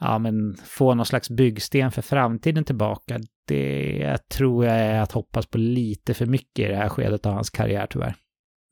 ja, 0.00 0.18
men 0.18 0.56
få 0.64 0.94
någon 0.94 1.06
slags 1.06 1.30
byggsten 1.30 1.92
för 1.92 2.02
framtiden 2.02 2.64
tillbaka, 2.64 3.20
det 3.46 4.18
tror 4.28 4.64
jag 4.64 4.76
är 4.76 5.00
att 5.00 5.12
hoppas 5.12 5.46
på 5.46 5.58
lite 5.58 6.14
för 6.14 6.26
mycket 6.26 6.64
i 6.64 6.68
det 6.68 6.76
här 6.76 6.88
skedet 6.88 7.26
av 7.26 7.32
hans 7.32 7.50
karriär 7.50 7.86
tyvärr. 7.90 8.14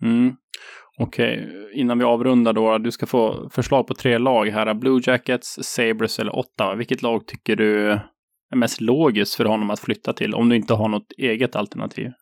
Mm. 0.02 0.36
Okej, 1.00 1.44
okay. 1.44 1.80
innan 1.80 1.98
vi 1.98 2.04
avrundar 2.04 2.52
då, 2.52 2.78
du 2.78 2.90
ska 2.90 3.06
få 3.06 3.50
förslag 3.50 3.86
på 3.86 3.94
tre 3.94 4.18
lag 4.18 4.46
här. 4.46 4.74
Blue 4.74 5.00
Jackets, 5.04 5.58
Sabres 5.62 6.18
eller 6.18 6.36
Ottawa. 6.36 6.74
Vilket 6.74 7.02
lag 7.02 7.26
tycker 7.26 7.56
du 7.56 7.90
är 8.52 8.56
mest 8.56 8.80
logiskt 8.80 9.34
för 9.34 9.44
honom 9.44 9.70
att 9.70 9.80
flytta 9.80 10.12
till, 10.12 10.34
om 10.34 10.48
du 10.48 10.56
inte 10.56 10.74
har 10.74 10.88
något 10.88 11.12
eget 11.18 11.56
alternativ? 11.56 12.12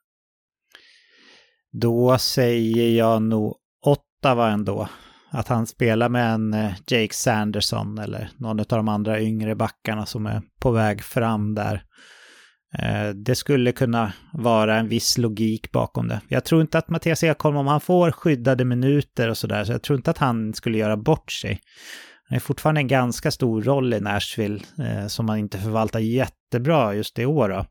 Då 1.72 2.18
säger 2.18 2.98
jag 2.98 3.22
nog 3.22 3.56
Ottawa 3.86 4.50
ändå 4.50 4.88
att 5.30 5.48
han 5.48 5.66
spelar 5.66 6.08
med 6.08 6.34
en 6.34 6.54
eh, 6.54 6.72
Jake 6.86 7.14
Sanderson 7.14 7.98
eller 7.98 8.30
någon 8.36 8.60
av 8.60 8.66
de 8.66 8.88
andra 8.88 9.20
yngre 9.20 9.54
backarna 9.54 10.06
som 10.06 10.26
är 10.26 10.42
på 10.60 10.70
väg 10.70 11.02
fram 11.02 11.54
där. 11.54 11.82
Eh, 12.78 13.08
det 13.08 13.34
skulle 13.34 13.72
kunna 13.72 14.12
vara 14.32 14.76
en 14.76 14.88
viss 14.88 15.18
logik 15.18 15.72
bakom 15.72 16.08
det. 16.08 16.20
Jag 16.28 16.44
tror 16.44 16.60
inte 16.60 16.78
att 16.78 16.88
Mattias 16.88 17.24
Ekholm, 17.24 17.56
om 17.56 17.66
han 17.66 17.80
får 17.80 18.10
skyddade 18.10 18.64
minuter 18.64 19.28
och 19.28 19.38
sådär, 19.38 19.64
så 19.64 19.72
jag 19.72 19.82
tror 19.82 19.96
inte 19.96 20.10
att 20.10 20.18
han 20.18 20.54
skulle 20.54 20.78
göra 20.78 20.96
bort 20.96 21.32
sig. 21.32 21.60
Han 22.28 22.36
är 22.36 22.40
fortfarande 22.40 22.80
en 22.80 22.88
ganska 22.88 23.30
stor 23.30 23.62
roll 23.62 23.94
i 23.94 24.00
Nashville 24.00 24.60
eh, 24.78 25.06
som 25.06 25.28
han 25.28 25.38
inte 25.38 25.58
förvaltar 25.58 26.00
jättebra 26.00 26.94
just 26.94 27.18
i 27.18 27.26
år. 27.26 27.48
Då. 27.48 27.64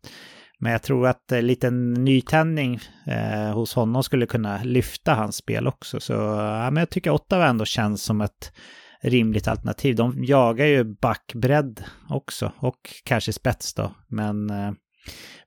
Men 0.60 0.72
jag 0.72 0.84
tror 0.84 1.08
att 1.08 1.32
en 1.32 1.48
liten 1.48 1.94
nytändning 1.94 2.80
eh, 3.08 3.54
hos 3.54 3.74
honom 3.74 4.04
skulle 4.04 4.26
kunna 4.26 4.64
lyfta 4.64 5.14
hans 5.14 5.36
spel 5.36 5.68
också. 5.68 6.00
Så 6.00 6.14
ja, 6.14 6.72
men 6.72 6.78
jag 6.78 6.90
tycker 6.90 7.12
Ottawa 7.12 7.48
ändå 7.48 7.66
känns 7.66 8.04
som 8.04 8.22
ett 8.22 8.52
rimligt 9.02 9.48
alternativ. 9.48 9.96
De 9.96 10.24
jagar 10.24 10.66
ju 10.66 10.84
backbredd 10.84 11.84
också 12.10 12.52
och 12.58 12.80
kanske 13.04 13.34
spets 13.34 13.74
då. 13.74 13.92
Men, 14.08 14.50
eh, 14.50 14.72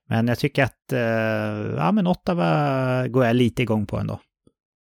men 0.09 0.27
jag 0.27 0.39
tycker 0.39 0.63
att 0.63 0.93
eh, 0.93 1.75
ja, 1.77 1.91
men 1.91 2.07
Ottawa 2.07 3.07
går 3.07 3.25
jag 3.25 3.35
lite 3.35 3.61
igång 3.61 3.85
på 3.85 3.97
ändå. 3.97 4.19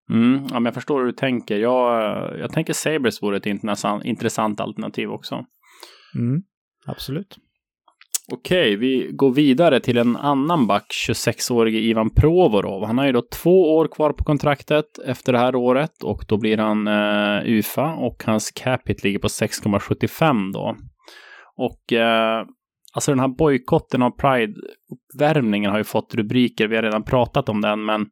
Mm, 0.10 0.48
ja, 0.50 0.54
men 0.54 0.66
jag 0.66 0.74
förstår 0.74 1.00
hur 1.00 1.06
du 1.06 1.12
tänker. 1.12 1.58
Jag, 1.58 2.40
jag 2.40 2.54
tänker 2.54 2.74
Sabres 2.74 3.24
vore 3.24 3.38
ett 3.38 3.46
intressant, 4.04 4.60
alternativ 4.60 5.12
också. 5.12 5.46
Mm, 6.16 6.42
absolut. 6.86 7.38
Okej, 8.32 8.76
vi 8.76 9.10
går 9.14 9.32
vidare 9.34 9.80
till 9.80 9.98
en 9.98 10.16
annan 10.16 10.68
back, 10.68 10.86
26-årige 11.08 11.80
Ivan 11.80 12.10
Provorov. 12.10 12.86
Han 12.86 12.98
har 12.98 13.06
ju 13.06 13.12
då 13.12 13.22
två 13.22 13.76
år 13.76 13.88
kvar 13.88 14.14
på 14.14 14.24
kontraktet 14.24 15.00
efter 15.06 15.34
det 15.34 15.40
här 15.40 15.56
året 15.56 16.04
och 16.04 16.26
då 16.28 16.38
blir 16.38 16.58
han 16.58 16.88
eh, 16.88 17.42
UFA 17.46 17.94
och 17.94 18.24
hans 18.26 18.52
capita 18.52 19.00
ligger 19.04 19.20
på 19.20 19.28
6,75 19.28 20.54
då. 20.54 20.76
Och 21.58 21.94
eh, 21.94 22.46
alltså 22.98 23.12
den 23.12 23.20
här 23.20 23.28
bojkotten 23.28 24.02
av 24.02 24.18
Pride-uppvärmningen 24.18 25.72
har 25.72 25.78
ju 25.78 25.84
fått 25.84 26.16
rubriker, 26.16 26.68
vi 26.68 26.76
har 26.76 26.84
redan 26.84 27.04
pratat 27.04 27.50
om 27.50 27.62
den, 27.62 27.86
men 27.86 28.06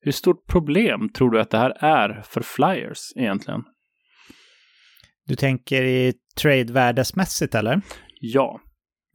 hur 0.00 0.12
stort 0.12 0.46
problem 0.46 1.08
tror 1.08 1.30
du 1.30 1.40
att 1.40 1.50
det 1.50 1.58
här 1.58 1.76
är 1.80 2.22
för 2.24 2.40
Flyers 2.40 2.98
egentligen? 3.16 3.64
Du 5.26 5.36
tänker 5.36 5.82
i 5.82 6.14
trade-värdesmässigt 6.40 7.54
eller? 7.54 7.80
Ja. 8.20 8.60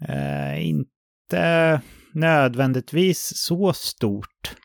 Eh, 0.08 0.68
inte 0.68 1.82
nödvändigtvis 2.14 3.32
så 3.36 3.74
stort. 3.74 4.56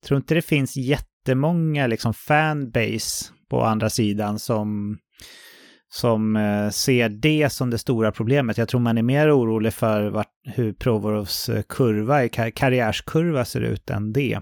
Jag 0.00 0.08
tror 0.08 0.16
inte 0.16 0.34
det 0.34 0.42
finns 0.42 0.76
jättemånga 0.76 1.86
liksom 1.86 2.14
fanbase 2.14 3.32
på 3.50 3.62
andra 3.62 3.90
sidan 3.90 4.38
som, 4.38 4.98
som 5.88 6.36
eh, 6.36 6.70
ser 6.70 7.08
det 7.08 7.52
som 7.52 7.70
det 7.70 7.78
stora 7.78 8.12
problemet. 8.12 8.58
Jag 8.58 8.68
tror 8.68 8.80
man 8.80 8.98
är 8.98 9.02
mer 9.02 9.38
orolig 9.38 9.74
för 9.74 10.10
vart, 10.10 10.32
hur 10.44 10.72
Provorovs 10.72 11.48
eh, 11.48 11.62
kurva, 11.62 12.28
kar 12.28 12.50
karriärskurva 12.50 13.44
ser 13.44 13.60
ut 13.60 13.90
än 13.90 14.12
det. 14.12 14.40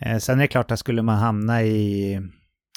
Eh, 0.00 0.18
sen 0.18 0.38
är 0.38 0.42
det 0.42 0.48
klart 0.48 0.70
att 0.70 0.78
skulle 0.78 1.02
man 1.02 1.18
hamna 1.18 1.62
i 1.62 2.20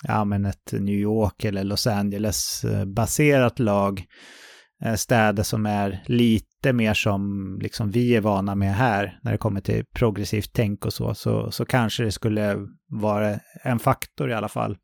ja, 0.08 0.26
men 0.26 0.46
ett 0.46 0.74
New 0.74 0.96
York 0.96 1.44
eller 1.44 1.64
Los 1.64 1.88
Angeles-baserat 1.88 3.60
lag 3.60 4.04
städer 4.96 5.44
som 5.44 5.66
är 5.66 6.04
lite 6.06 6.74
mer 6.74 6.94
som 6.94 7.58
liksom 7.62 7.92
vi 7.92 8.16
är 8.16 8.22
vana 8.22 8.56
med 8.56 8.76
här 8.76 9.20
när 9.22 9.32
det 9.32 9.38
kommer 9.38 9.62
till 9.62 9.86
progressivt 9.94 10.50
tänk 10.54 10.86
och 10.86 10.94
så, 10.94 11.14
så, 11.14 11.52
så 11.52 11.66
kanske 11.66 12.04
det 12.04 12.12
skulle 12.12 12.58
vara 12.88 13.40
en 13.64 13.80
faktor 13.80 14.30
i 14.30 14.34
alla 14.34 14.50
fall. 14.50 14.78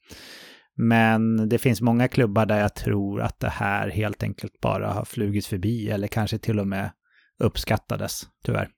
Men 0.77 1.49
det 1.49 1.57
finns 1.57 1.81
många 1.81 2.07
klubbar 2.07 2.45
där 2.45 2.59
jag 2.59 2.75
tror 2.75 3.21
att 3.21 3.39
det 3.39 3.49
här 3.49 3.89
helt 3.89 4.23
enkelt 4.23 4.59
bara 4.61 4.91
har 4.91 5.05
flugit 5.05 5.45
förbi 5.45 5.89
eller 5.89 6.07
kanske 6.07 6.37
till 6.37 6.59
och 6.59 6.67
med 6.67 6.91
uppskattades, 7.39 8.21
tyvärr. 8.43 8.69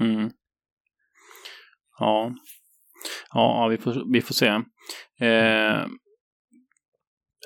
Mm. 0.00 0.30
Ja. 1.98 2.32
ja, 3.32 3.66
vi 3.70 3.76
får, 3.76 4.12
vi 4.12 4.20
får 4.20 4.34
se. 4.34 4.46
Eh, 5.26 5.86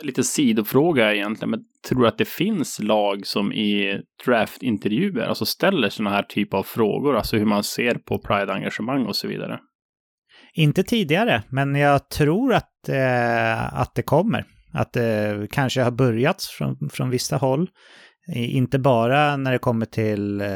lite 0.02 0.24
sidofråga 0.24 1.14
egentligen, 1.14 1.50
men 1.50 1.60
tror 1.88 2.02
du 2.02 2.08
att 2.08 2.18
det 2.18 2.28
finns 2.28 2.78
lag 2.78 3.26
som 3.26 3.52
i 3.52 4.02
draftintervjuer 4.24 5.26
alltså 5.26 5.46
ställer 5.46 5.88
sådana 5.88 6.16
här 6.16 6.22
typer 6.22 6.58
av 6.58 6.62
frågor, 6.62 7.16
alltså 7.16 7.36
hur 7.36 7.46
man 7.46 7.64
ser 7.64 7.94
på 7.94 8.18
Pride-engagemang 8.18 9.06
och 9.06 9.16
så 9.16 9.28
vidare? 9.28 9.60
Inte 10.54 10.82
tidigare, 10.82 11.42
men 11.48 11.74
jag 11.74 12.08
tror 12.08 12.54
att, 12.54 12.88
eh, 12.88 13.80
att 13.80 13.94
det 13.94 14.02
kommer. 14.02 14.44
Att 14.72 14.92
det 14.92 15.46
kanske 15.50 15.82
har 15.82 15.90
börjat 15.90 16.42
från, 16.42 16.90
från 16.92 17.10
vissa 17.10 17.36
håll. 17.36 17.68
Inte 18.34 18.78
bara 18.78 19.36
när 19.36 19.52
det 19.52 19.58
kommer 19.58 19.86
till 19.86 20.40
eh, 20.40 20.48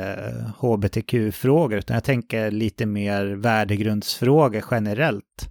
hbtq-frågor, 0.61 1.79
utan 1.79 1.95
jag 1.95 2.05
tänker 2.05 2.51
lite 2.51 2.87
mer 2.87 3.27
värdegrundsfrågor 3.27 4.65
generellt. 4.71 5.51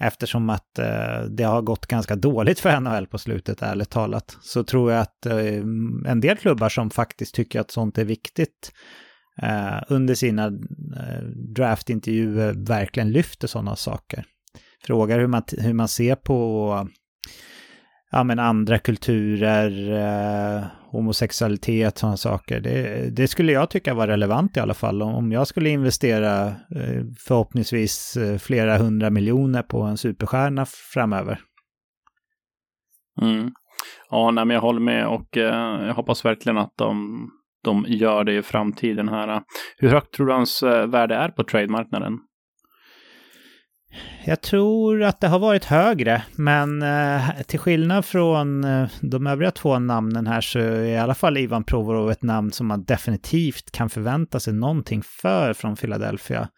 Eftersom 0.00 0.50
att 0.50 0.78
eh, 0.78 1.20
det 1.30 1.44
har 1.44 1.62
gått 1.62 1.86
ganska 1.86 2.16
dåligt 2.16 2.60
för 2.60 2.80
NHL 2.80 3.06
på 3.06 3.18
slutet, 3.18 3.62
ärligt 3.62 3.90
talat. 3.90 4.36
Så 4.40 4.64
tror 4.64 4.92
jag 4.92 5.00
att 5.00 5.26
eh, 5.26 5.36
en 6.06 6.20
del 6.20 6.36
klubbar 6.36 6.68
som 6.68 6.90
faktiskt 6.90 7.34
tycker 7.34 7.60
att 7.60 7.70
sånt 7.70 7.98
är 7.98 8.04
viktigt 8.04 8.72
eh, 9.42 9.82
under 9.88 10.14
sina 10.14 10.46
eh, 10.46 11.22
draftintervjuer 11.34 12.52
verkligen 12.52 13.12
lyfter 13.12 13.48
sådana 13.48 13.76
saker. 13.76 14.24
Frågar 14.84 15.18
hur 15.18 15.26
man, 15.26 15.42
hur 15.58 15.72
man 15.72 15.88
ser 15.88 16.14
på 16.14 16.88
ja, 18.10 18.24
men 18.24 18.38
andra 18.38 18.78
kulturer, 18.78 19.92
eh, 19.92 20.64
homosexualitet, 20.90 21.98
sådana 21.98 22.16
saker. 22.16 22.60
Det, 22.60 23.08
det, 23.16 23.28
skulle 23.28 23.52
jag 23.52 23.70
tycka 23.70 23.94
var 23.94 24.06
relevant 24.06 24.56
i 24.56 24.60
alla 24.60 24.74
fall. 24.74 25.02
Om 25.02 25.32
jag 25.32 25.46
skulle 25.46 25.70
investera 25.70 26.46
eh, 26.48 27.04
förhoppningsvis 27.18 28.16
eh, 28.16 28.38
flera 28.38 28.78
hundra 28.78 29.10
miljoner 29.10 29.62
på 29.62 29.82
en 29.82 29.96
superstjärna 29.96 30.66
framöver. 30.66 31.40
Mm. 33.22 33.52
Ja, 34.10 34.30
nej, 34.30 34.44
men 34.44 34.54
jag 34.54 34.60
håller 34.60 34.80
med 34.80 35.06
och 35.06 35.36
eh, 35.36 35.86
jag 35.86 35.94
hoppas 35.94 36.24
verkligen 36.24 36.58
att 36.58 36.72
de, 36.76 37.30
de 37.64 37.84
gör 37.88 38.24
det 38.24 38.34
i 38.34 38.42
framtiden 38.42 39.08
här. 39.08 39.42
Hur 39.76 39.88
högt 39.88 40.14
tror 40.14 40.26
du 40.26 40.32
hans 40.32 40.62
eh, 40.62 40.86
värde 40.86 41.14
är 41.14 41.28
på 41.28 41.44
trademarknaden? 41.44 42.18
Jag 44.24 44.40
tror 44.40 45.02
att 45.02 45.20
det 45.20 45.28
har 45.28 45.38
varit 45.38 45.64
högre, 45.64 46.22
men 46.36 46.82
eh, 46.82 47.30
till 47.46 47.58
skillnad 47.58 48.04
från 48.04 48.64
eh, 48.64 48.88
de 49.00 49.26
övriga 49.26 49.50
två 49.50 49.78
namnen 49.78 50.26
här 50.26 50.40
så 50.40 50.58
är 50.58 50.84
i 50.84 50.98
alla 50.98 51.14
fall 51.14 51.36
Ivan 51.36 51.64
Provorov 51.64 52.10
ett 52.10 52.22
namn 52.22 52.52
som 52.52 52.66
man 52.66 52.84
definitivt 52.84 53.70
kan 53.70 53.90
förvänta 53.90 54.40
sig 54.40 54.52
någonting 54.52 55.02
för 55.02 55.52
från 55.52 55.76
Philadelphia. 55.76 56.48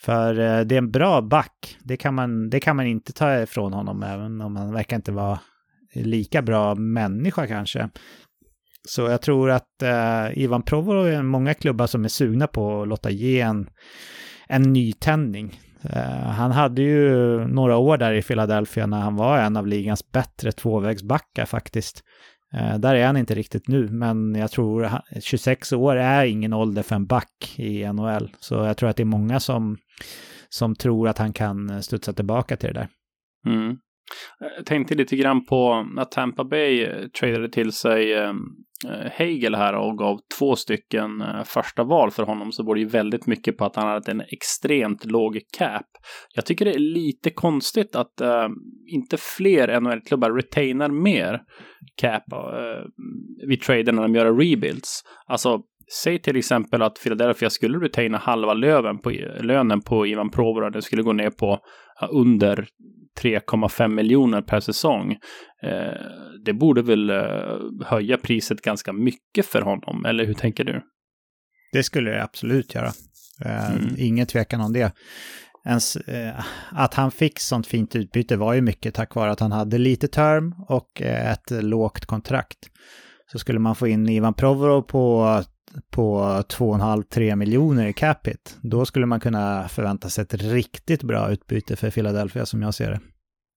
För 0.00 0.34
det 0.64 0.74
är 0.74 0.78
en 0.78 0.90
bra 0.90 1.20
back, 1.20 1.76
det 1.84 1.96
kan, 1.96 2.14
man, 2.14 2.50
det 2.50 2.60
kan 2.60 2.76
man 2.76 2.86
inte 2.86 3.12
ta 3.12 3.42
ifrån 3.42 3.72
honom, 3.72 4.02
även 4.02 4.40
om 4.40 4.56
han 4.56 4.72
verkar 4.72 4.96
inte 4.96 5.12
vara 5.12 5.38
lika 5.94 6.42
bra 6.42 6.74
människa 6.74 7.46
kanske. 7.46 7.90
Så 8.88 9.02
jag 9.02 9.22
tror 9.22 9.50
att 9.50 9.82
eh, 9.82 10.38
Ivan 10.38 10.62
Provorov 10.62 11.06
är 11.06 11.22
många 11.22 11.54
klubbar 11.54 11.86
som 11.86 12.04
är 12.04 12.08
sugna 12.08 12.46
på 12.46 12.82
att 12.82 12.88
låta 12.88 13.10
ge 13.10 13.40
en, 13.40 13.68
en 14.48 14.62
nytändning. 14.62 15.60
Eh, 15.82 16.30
han 16.30 16.50
hade 16.50 16.82
ju 16.82 17.08
några 17.46 17.76
år 17.76 17.96
där 17.96 18.12
i 18.12 18.22
Philadelphia 18.22 18.86
när 18.86 19.00
han 19.00 19.16
var 19.16 19.38
en 19.38 19.56
av 19.56 19.66
ligans 19.66 20.12
bättre 20.12 20.52
tvåvägsbackar 20.52 21.44
faktiskt. 21.44 22.04
Eh, 22.54 22.78
där 22.78 22.94
är 22.94 23.06
han 23.06 23.16
inte 23.16 23.34
riktigt 23.34 23.68
nu, 23.68 23.88
men 23.88 24.34
jag 24.34 24.50
tror 24.50 24.90
26 25.20 25.72
år 25.72 25.96
är 25.96 26.24
ingen 26.24 26.52
ålder 26.52 26.82
för 26.82 26.94
en 26.96 27.06
back 27.06 27.54
i 27.56 27.92
NHL. 27.92 28.30
Så 28.38 28.54
jag 28.54 28.76
tror 28.76 28.88
att 28.88 28.96
det 28.96 29.02
är 29.02 29.04
många 29.04 29.40
som, 29.40 29.76
som 30.48 30.74
tror 30.74 31.08
att 31.08 31.18
han 31.18 31.32
kan 31.32 31.70
eh, 31.70 31.80
studsa 31.80 32.12
tillbaka 32.12 32.56
till 32.56 32.74
det 32.74 32.80
där. 32.80 32.88
Mm. 33.46 33.76
Jag 34.56 34.66
tänkte 34.66 34.94
lite 34.94 35.16
grann 35.16 35.46
på 35.46 35.86
när 35.94 36.04
Tampa 36.04 36.44
Bay 36.44 36.82
eh, 36.82 37.08
tradade 37.20 37.48
till 37.48 37.72
sig 37.72 38.14
ehm, 38.14 38.36
Eh, 38.88 39.10
Hegel 39.12 39.54
här 39.54 39.74
och 39.74 39.98
gav 39.98 40.18
två 40.38 40.56
stycken 40.56 41.20
eh, 41.20 41.44
första 41.44 41.84
val 41.84 42.10
för 42.10 42.22
honom 42.22 42.52
så 42.52 42.62
var 42.62 42.74
det 42.74 42.80
ju 42.80 42.86
väldigt 42.86 43.26
mycket 43.26 43.56
på 43.56 43.64
att 43.64 43.76
han 43.76 43.88
hade 43.88 44.10
en 44.10 44.20
extremt 44.20 45.04
låg 45.04 45.40
cap. 45.58 45.86
Jag 46.34 46.46
tycker 46.46 46.64
det 46.64 46.74
är 46.74 46.78
lite 46.78 47.30
konstigt 47.30 47.96
att 47.96 48.20
uh, 48.22 48.48
inte 48.86 49.16
fler 49.16 49.80
NHL-klubbar 49.80 50.30
retainar 50.30 50.88
mer 50.88 51.40
cap 52.00 52.22
uh, 52.32 52.86
vid 53.48 53.62
traden 53.62 53.94
när 53.94 54.02
de 54.02 54.14
gör 54.14 54.26
rebuilds. 54.26 55.02
Alltså, 55.26 55.62
säg 56.02 56.18
till 56.18 56.36
exempel 56.36 56.82
att 56.82 57.02
Philadelphia 57.02 57.50
skulle 57.50 57.78
retaina 57.78 58.18
halva 58.18 58.54
löven 58.54 58.98
på, 58.98 59.10
lönen 59.40 59.80
på 59.80 60.06
Ivan 60.06 60.30
Provorad, 60.30 60.72
Den 60.72 60.82
skulle 60.82 61.02
gå 61.02 61.12
ner 61.12 61.30
på 61.30 61.52
uh, 62.02 62.08
under 62.12 62.68
3,5 63.22 63.88
miljoner 63.88 64.42
per 64.42 64.60
säsong. 64.60 65.12
Eh, 65.62 66.02
det 66.44 66.52
borde 66.52 66.82
väl 66.82 67.10
eh, 67.10 67.86
höja 67.86 68.16
priset 68.16 68.62
ganska 68.62 68.92
mycket 68.92 69.46
för 69.46 69.62
honom, 69.62 70.04
eller 70.04 70.24
hur 70.24 70.34
tänker 70.34 70.64
du? 70.64 70.82
Det 71.72 71.82
skulle 71.82 72.10
det 72.10 72.22
absolut 72.22 72.74
göra. 72.74 72.92
Eh, 73.44 73.70
mm. 73.70 73.94
Ingen 73.98 74.26
tvekan 74.26 74.60
om 74.60 74.72
det. 74.72 74.92
Ens, 75.66 75.98
att 76.70 76.94
han 76.94 77.10
fick 77.10 77.40
sånt 77.40 77.66
fint 77.66 77.96
utbyte 77.96 78.36
var 78.36 78.54
ju 78.54 78.60
mycket 78.60 78.94
tack 78.94 79.14
vare 79.14 79.30
att 79.30 79.40
han 79.40 79.52
hade 79.52 79.78
lite 79.78 80.08
term 80.08 80.54
och 80.68 81.02
ett 81.02 81.50
lågt 81.50 82.06
kontrakt. 82.06 82.58
Så 83.32 83.38
skulle 83.38 83.58
man 83.58 83.74
få 83.74 83.88
in 83.88 84.08
Ivan 84.08 84.34
Provorov 84.34 84.82
på 84.82 85.42
på 85.90 86.20
2,5-3 86.48 87.36
miljoner 87.36 87.86
i 87.86 87.92
capita, 87.92 88.50
då 88.62 88.86
skulle 88.86 89.06
man 89.06 89.20
kunna 89.20 89.68
förvänta 89.68 90.08
sig 90.08 90.22
ett 90.22 90.34
riktigt 90.34 91.02
bra 91.02 91.30
utbyte 91.30 91.76
för 91.76 91.90
Philadelphia 91.90 92.46
som 92.46 92.62
jag 92.62 92.74
ser 92.74 92.90
det. 92.90 93.00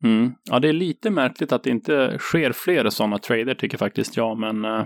Mm. 0.04 0.32
Ja, 0.52 0.60
det 0.60 0.70
är 0.70 0.74
lite 0.74 1.10
märkligt 1.10 1.52
att 1.52 1.64
det 1.64 1.70
inte 1.70 2.18
sker 2.20 2.52
fler 2.52 2.90
sådana 2.90 3.18
trader 3.18 3.56
tycker 3.56 3.78
faktiskt 3.78 4.18
jag, 4.18 4.40
men 4.40 4.66
uh, 4.66 4.86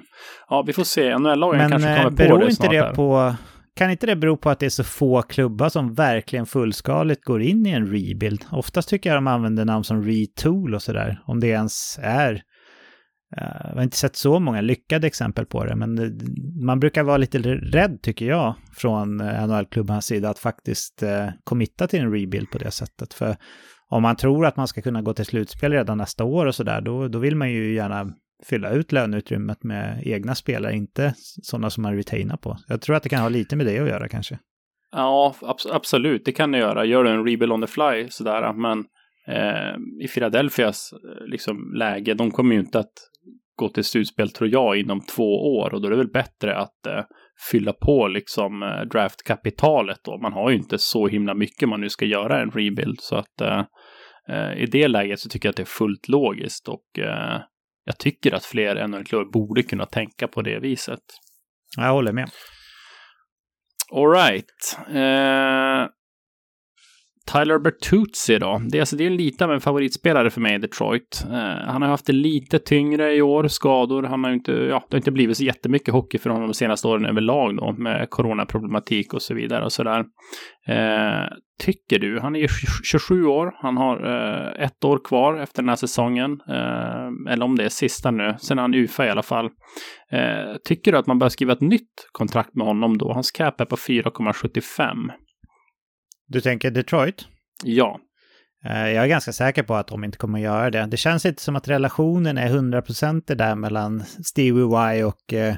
ja, 0.49 0.63
vi 0.67 0.73
får 0.73 0.83
se. 0.83 1.17
NHL-lagen 1.17 1.69
kanske 1.69 1.97
kommer 1.97 2.09
på 2.29 2.37
det 2.37 2.51
snart. 2.51 2.73
Inte 2.73 2.83
det 2.85 2.95
på, 2.95 3.35
kan 3.75 3.91
inte 3.91 4.05
det 4.05 4.15
bero 4.15 4.37
på 4.37 4.49
att 4.49 4.59
det 4.59 4.65
är 4.65 4.69
så 4.69 4.83
få 4.83 5.21
klubbar 5.21 5.69
som 5.69 5.93
verkligen 5.93 6.45
fullskaligt 6.45 7.23
går 7.23 7.41
in 7.41 7.65
i 7.65 7.69
en 7.69 7.85
rebuild? 7.85 8.45
Oftast 8.51 8.89
tycker 8.89 9.09
jag 9.09 9.17
de 9.17 9.27
använder 9.27 9.65
namn 9.65 9.83
som 9.83 10.03
retool 10.03 10.75
och 10.75 10.81
sådär, 10.81 11.21
om 11.25 11.39
det 11.39 11.47
ens 11.47 11.99
är 12.01 12.41
Eh, 13.37 13.61
jag 13.63 13.75
har 13.75 13.83
inte 13.83 13.97
sett 13.97 14.15
så 14.15 14.39
många 14.39 14.61
lyckade 14.61 15.07
exempel 15.07 15.45
på 15.45 15.65
det, 15.65 15.75
men 15.75 16.19
man 16.65 16.79
brukar 16.79 17.03
vara 17.03 17.17
lite 17.17 17.39
rädd, 17.39 17.99
tycker 18.01 18.25
jag, 18.25 18.55
från 18.73 19.21
eh, 19.21 19.47
NHL-klubbarnas 19.47 20.05
sida 20.05 20.29
att 20.29 20.39
faktiskt 20.39 21.03
eh, 21.03 21.29
committa 21.43 21.87
till 21.87 21.99
en 21.99 22.11
rebuild 22.11 22.51
på 22.51 22.57
det 22.57 22.71
sättet. 22.71 23.13
För 23.13 23.35
om 23.89 24.01
man 24.01 24.15
tror 24.15 24.45
att 24.45 24.57
man 24.57 24.67
ska 24.67 24.81
kunna 24.81 25.01
gå 25.01 25.13
till 25.13 25.25
slutspel 25.25 25.71
redan 25.71 25.97
nästa 25.97 26.23
år 26.23 26.45
och 26.45 26.55
sådär, 26.55 26.81
då, 26.81 27.07
då 27.07 27.19
vill 27.19 27.35
man 27.35 27.51
ju 27.51 27.73
gärna 27.73 28.13
fylla 28.45 28.69
ut 28.69 28.91
löneutrymmet 28.91 29.63
med 29.63 30.01
egna 30.05 30.35
spelare, 30.35 30.75
inte 30.75 31.13
sådana 31.17 31.69
som 31.69 31.83
man 31.83 31.95
retainar 31.95 32.37
på. 32.37 32.57
Jag 32.67 32.81
tror 32.81 32.95
att 32.95 33.03
det 33.03 33.09
kan 33.09 33.21
ha 33.21 33.29
lite 33.29 33.55
med 33.55 33.65
det 33.65 33.79
att 33.79 33.89
göra 33.89 34.07
kanske. 34.07 34.39
Ja, 34.91 35.35
absolut, 35.71 36.25
det 36.25 36.31
kan 36.31 36.51
det 36.51 36.57
göra. 36.57 36.85
Gör 36.85 37.03
du 37.03 37.09
en 37.09 37.25
rebuild 37.25 37.51
on 37.51 37.61
the 37.61 37.67
fly 37.67 38.09
sådär, 38.09 38.53
men 38.53 38.85
eh, 39.27 40.03
i 40.03 40.07
Philadelphias 40.07 40.93
eh, 40.93 41.25
liksom, 41.25 41.73
läge, 41.75 42.13
de 42.13 42.31
kommer 42.31 42.55
ju 42.55 42.61
inte 42.61 42.79
att 42.79 42.93
gå 43.55 43.69
till 43.69 43.83
slutspel 43.83 44.29
tror 44.29 44.49
jag 44.49 44.77
inom 44.77 45.01
två 45.01 45.57
år 45.57 45.73
och 45.73 45.81
då 45.81 45.87
är 45.87 45.91
det 45.91 45.97
väl 45.97 46.11
bättre 46.11 46.57
att 46.57 46.87
eh, 46.87 47.03
fylla 47.51 47.73
på 47.73 48.07
liksom 48.07 48.63
eh, 48.63 48.81
draftkapitalet 48.81 49.99
då. 50.03 50.17
Man 50.17 50.33
har 50.33 50.49
ju 50.49 50.55
inte 50.55 50.77
så 50.77 51.07
himla 51.07 51.33
mycket 51.33 51.69
man 51.69 51.81
nu 51.81 51.89
ska 51.89 52.05
göra 52.05 52.41
en 52.41 52.51
rebuild 52.51 53.01
så 53.01 53.15
att 53.15 53.41
eh, 53.41 53.63
eh 54.29 54.53
i 54.53 54.65
det 54.65 54.87
läget 54.87 55.19
så 55.19 55.29
tycker 55.29 55.47
jag 55.47 55.51
att 55.51 55.57
det 55.57 55.63
är 55.63 55.65
fullt 55.65 56.07
logiskt 56.07 56.67
och 56.67 56.99
eh, 56.99 57.41
jag 57.85 57.97
tycker 57.97 58.35
att 58.35 58.45
fler 58.45 58.87
NHL-klubbar 58.87 59.31
borde 59.31 59.63
kunna 59.63 59.85
tänka 59.85 60.27
på 60.27 60.41
det 60.41 60.59
viset. 60.59 60.99
Jag 61.77 61.91
håller 61.91 62.11
med. 62.11 62.29
All 63.91 64.11
right. 64.11 64.77
Eh, 64.89 65.89
Tyler 67.33 67.59
Bertuzzi 67.59 68.39
då. 68.39 68.61
Det 68.71 68.77
är, 68.77 68.81
alltså, 68.81 68.95
det 68.95 69.05
är 69.05 69.09
lite 69.09 69.45
av 69.45 69.51
en 69.51 69.61
favoritspelare 69.61 70.29
för 70.29 70.41
mig 70.41 70.55
i 70.55 70.57
Detroit. 70.57 71.25
Eh, 71.31 71.67
han 71.67 71.81
har 71.81 71.89
haft 71.89 72.05
det 72.05 72.13
lite 72.13 72.59
tyngre 72.59 73.15
i 73.15 73.21
år, 73.21 73.47
skador. 73.47 74.03
Han 74.03 74.23
har 74.23 74.31
inte, 74.31 74.51
ja, 74.51 74.85
det 74.89 74.95
har 74.95 74.97
inte 74.97 75.11
blivit 75.11 75.37
så 75.37 75.43
jättemycket 75.43 75.93
hockey 75.93 76.17
för 76.17 76.29
honom 76.29 76.47
de 76.47 76.53
senaste 76.53 76.87
åren 76.87 77.05
överlag 77.05 77.57
då 77.57 77.75
med 77.77 78.09
coronaproblematik 78.09 79.13
och 79.13 79.21
så 79.21 79.33
vidare 79.33 79.65
och 79.65 79.71
sådär. 79.71 79.99
Eh, 80.67 81.27
tycker 81.59 81.99
du, 81.99 82.19
han 82.19 82.35
är 82.35 82.47
27 82.83 83.25
år, 83.25 83.51
han 83.61 83.77
har 83.77 83.95
eh, 84.05 84.65
ett 84.65 84.83
år 84.85 84.99
kvar 85.03 85.37
efter 85.37 85.61
den 85.61 85.69
här 85.69 85.75
säsongen, 85.75 86.31
eh, 86.49 87.33
eller 87.33 87.43
om 87.45 87.55
det 87.55 87.63
är 87.63 87.69
sista 87.69 88.11
nu, 88.11 88.35
sen 88.39 88.57
är 88.57 88.61
han 88.61 88.73
UFA 88.73 89.05
i 89.05 89.09
alla 89.09 89.23
fall. 89.23 89.45
Eh, 90.11 90.55
tycker 90.65 90.91
du 90.91 90.97
att 90.97 91.07
man 91.07 91.19
bör 91.19 91.29
skriva 91.29 91.53
ett 91.53 91.61
nytt 91.61 92.09
kontrakt 92.11 92.55
med 92.55 92.67
honom 92.67 92.97
då? 92.97 93.13
Hans 93.13 93.31
cap 93.31 93.61
är 93.61 93.65
på 93.65 93.75
4,75. 93.75 95.11
Du 96.27 96.41
tänker 96.41 96.71
Detroit? 96.71 97.27
Ja. 97.63 97.99
Eh, 98.65 98.89
jag 98.89 99.03
är 99.03 99.07
ganska 99.07 99.31
säker 99.31 99.63
på 99.63 99.75
att 99.75 99.87
de 99.87 100.03
inte 100.03 100.17
kommer 100.17 100.39
att 100.39 100.43
göra 100.43 100.69
det. 100.69 100.85
Det 100.85 100.97
känns 100.97 101.25
inte 101.25 101.41
som 101.41 101.55
att 101.55 101.67
relationen 101.67 102.37
är 102.37 102.49
100% 102.49 103.35
där 103.35 103.55
mellan 103.55 104.03
Stevie 104.03 104.95
Y 104.95 105.03
och 105.03 105.33
uh, 105.33 105.55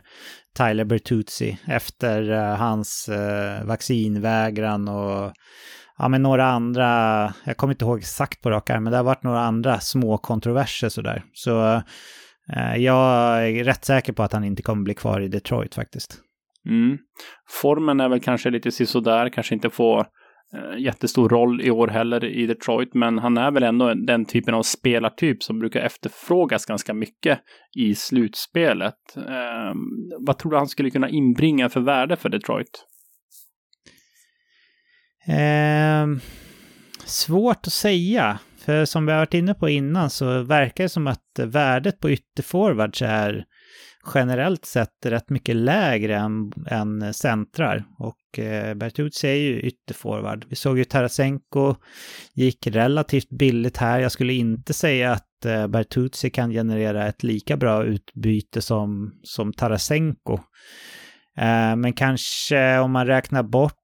Tyler 0.58 0.86
Bertuzzi 0.86 1.58
efter 1.68 2.32
uh, 2.32 2.56
hans 2.56 3.10
uh, 3.12 3.68
vaccinvägran 3.68 4.88
och 4.88 5.34
ja, 5.98 6.08
men 6.08 6.22
några 6.22 6.46
andra, 6.46 7.34
jag 7.44 7.58
kommer 7.58 7.74
inte 7.74 7.86
ihåg 7.86 8.00
exakt 8.00 8.42
på 8.42 8.50
rak 8.50 8.70
arm, 8.70 8.84
men 8.84 8.92
det 8.92 8.98
har 8.98 9.04
varit 9.04 9.24
några 9.24 9.42
andra 9.42 9.80
små 9.80 10.18
kontroverser 10.18 10.90
sådär. 10.90 11.24
Så 11.34 11.82
jag 12.78 13.48
är 13.50 13.64
rätt 13.64 13.86
säker 13.86 14.14
på 14.14 14.24
att 14.24 14.34
han 14.34 14.44
inte 14.44 14.62
kommer 14.62 14.84
bli 14.84 14.94
kvar 14.94 15.22
i 15.22 15.28
Detroit 15.28 15.76
faktiskt. 15.76 16.18
Mm. 16.70 16.98
Formen 17.62 18.00
är 18.00 18.10
väl 18.10 18.20
kanske 18.20 18.50
lite 18.50 18.72
sisådär, 18.72 19.30
kanske 19.30 19.56
inte 19.56 19.70
får 19.70 20.00
Eh, 20.00 20.06
Eh, 20.54 20.80
jättestor 20.80 21.30
roll 21.30 21.62
i 21.62 21.72
år 21.72 21.88
heller 21.88 22.26
i 22.26 22.46
Detroit, 22.46 22.94
men 22.94 23.18
han 23.18 23.38
är 23.38 23.52
väl 23.52 23.64
ändå 23.64 23.94
den 23.94 24.26
typen 24.26 24.54
av 24.54 24.64
spelartyp 24.64 25.44
som 25.44 25.60
brukar 25.60 25.80
efterfrågas 25.80 26.66
ganska 26.66 26.94
mycket 26.94 27.40
i 27.78 27.96
slutspelet. 27.96 29.18
Eh, 29.18 29.74
vad 30.20 30.38
tror 30.38 30.52
du 30.52 30.58
han 30.58 30.68
skulle 30.68 30.90
kunna 30.90 31.10
inbringa 31.10 31.70
för 31.70 31.80
värde 31.80 32.16
för 32.16 32.30
Detroit? 32.30 32.86
Eh, 35.28 36.08
svårt 37.06 37.68
att 37.68 37.74
säga. 37.74 38.40
För 38.58 38.86
som 38.86 39.06
vi 39.06 39.12
har 39.12 39.20
varit 39.20 39.34
inne 39.34 39.54
på 39.54 39.70
innan 39.70 40.10
så 40.10 40.44
verkar 40.44 40.84
det 40.84 40.90
som 40.90 41.08
att 41.08 41.40
värdet 41.46 42.00
på 42.00 42.12
ytterforwards 42.12 43.02
är 43.02 43.46
generellt 44.14 44.66
sett 44.66 45.06
rätt 45.06 45.30
mycket 45.30 45.56
lägre 45.56 46.18
än, 46.18 46.54
än 46.68 47.14
centrar. 47.14 47.86
Och 47.98 48.40
eh, 48.40 48.74
Bertuzzi 48.74 49.28
är 49.28 49.36
ju 49.36 49.60
ytterforward. 49.60 50.46
Vi 50.50 50.56
såg 50.56 50.78
ju 50.78 50.86
Tarasenko 50.86 51.76
gick 52.34 52.68
relativt 52.68 53.30
billigt 53.30 53.78
här. 53.78 54.00
Jag 54.00 54.12
skulle 54.12 54.34
inte 54.34 54.74
säga 54.74 55.12
att 55.12 55.46
eh, 55.46 55.68
Bertuzzi 55.68 56.30
kan 56.30 56.52
generera 56.52 57.08
ett 57.08 57.24
lika 57.24 57.58
bra 57.58 57.84
utbyte 57.84 58.62
som, 58.62 59.14
som 59.24 59.54
Tarasenko. 59.54 60.34
Eh, 61.38 61.76
men 61.76 61.94
kanske 61.94 62.80
om 62.80 62.92
man 62.92 63.08
räknar 63.08 63.44
bort 63.44 63.76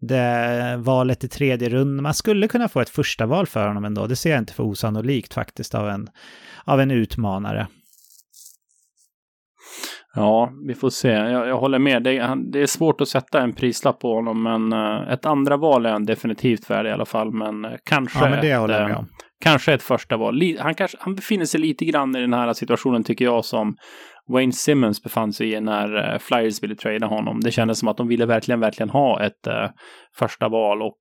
det 0.00 0.76
valet 0.78 1.24
i 1.24 1.28
tredje 1.28 1.68
rundan. 1.68 2.02
Man 2.02 2.14
skulle 2.14 2.48
kunna 2.48 2.68
få 2.68 2.80
ett 2.80 2.88
första 2.88 3.26
val 3.26 3.46
för 3.46 3.68
honom 3.68 3.84
ändå. 3.84 4.06
Det 4.06 4.16
ser 4.16 4.30
jag 4.30 4.38
inte 4.38 4.52
för 4.52 4.62
osannolikt 4.62 5.34
faktiskt 5.34 5.74
av 5.74 5.88
en, 5.88 6.08
av 6.64 6.80
en 6.80 6.90
utmanare. 6.90 7.66
Ja, 10.14 10.52
vi 10.66 10.74
får 10.74 10.90
se. 10.90 11.08
Jag, 11.08 11.48
jag 11.48 11.58
håller 11.58 11.78
med. 11.78 12.02
Det, 12.02 12.18
han, 12.18 12.50
det, 12.50 12.62
är 12.62 12.66
svårt 12.66 13.00
att 13.00 13.08
sätta 13.08 13.40
en 13.40 13.52
prislapp 13.52 14.00
på 14.00 14.14
honom, 14.14 14.42
men 14.42 14.72
uh, 14.72 15.12
ett 15.12 15.26
andra 15.26 15.56
val 15.56 15.86
är 15.86 15.90
han 15.90 16.04
definitivt 16.04 16.70
värd 16.70 16.86
i 16.86 16.90
alla 16.90 17.04
fall. 17.04 17.32
Men 17.32 17.64
uh, 17.64 17.70
kanske, 17.84 18.18
ja, 18.18 18.30
men 18.30 18.40
det 18.40 18.56
håller 18.56 18.80
jag 18.80 18.88
med 18.88 18.96
om. 18.96 19.08
kanske 19.44 19.72
ett 19.72 19.82
första 19.82 20.16
val. 20.16 20.56
Han, 20.58 20.74
kanske, 20.74 20.96
han 21.00 21.14
befinner 21.14 21.44
sig 21.44 21.60
lite 21.60 21.84
grann 21.84 22.16
i 22.16 22.20
den 22.20 22.32
här 22.32 22.52
situationen, 22.52 23.04
tycker 23.04 23.24
jag, 23.24 23.44
som 23.44 23.76
Wayne 24.32 24.52
Simmons 24.52 25.02
befann 25.02 25.32
sig 25.32 25.52
i 25.52 25.60
när 25.60 26.12
uh, 26.12 26.18
Flyers 26.18 26.62
ville 26.62 26.74
trada 26.74 27.06
honom. 27.06 27.40
Det 27.40 27.50
kändes 27.50 27.78
som 27.78 27.88
att 27.88 27.96
de 27.96 28.08
ville 28.08 28.26
verkligen, 28.26 28.60
verkligen 28.60 28.90
ha 28.90 29.22
ett 29.22 29.48
första 30.18 30.48
val 30.48 30.82
och 30.82 30.98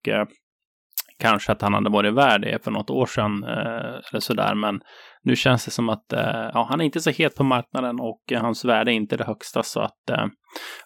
kanske 1.19 1.51
att 1.51 1.61
han 1.61 1.73
hade 1.73 1.89
varit 1.89 2.13
värd 2.13 2.41
det 2.41 2.63
för 2.63 2.71
något 2.71 2.89
år 2.89 3.05
sedan 3.05 3.43
eller 3.43 4.19
sådär. 4.19 4.55
Men 4.55 4.79
nu 5.23 5.35
känns 5.35 5.65
det 5.65 5.71
som 5.71 5.89
att 5.89 6.13
eh, 6.13 6.49
ja, 6.53 6.67
han 6.69 6.81
är 6.81 6.85
inte 6.85 7.01
så 7.01 7.09
het 7.09 7.35
på 7.35 7.43
marknaden 7.43 7.99
och 7.99 8.21
eh, 8.31 8.41
hans 8.41 8.65
värde 8.65 8.91
är 8.91 8.93
inte 8.93 9.17
det 9.17 9.23
högsta 9.23 9.63
så 9.63 9.79
att 9.79 10.09
eh, 10.09 10.25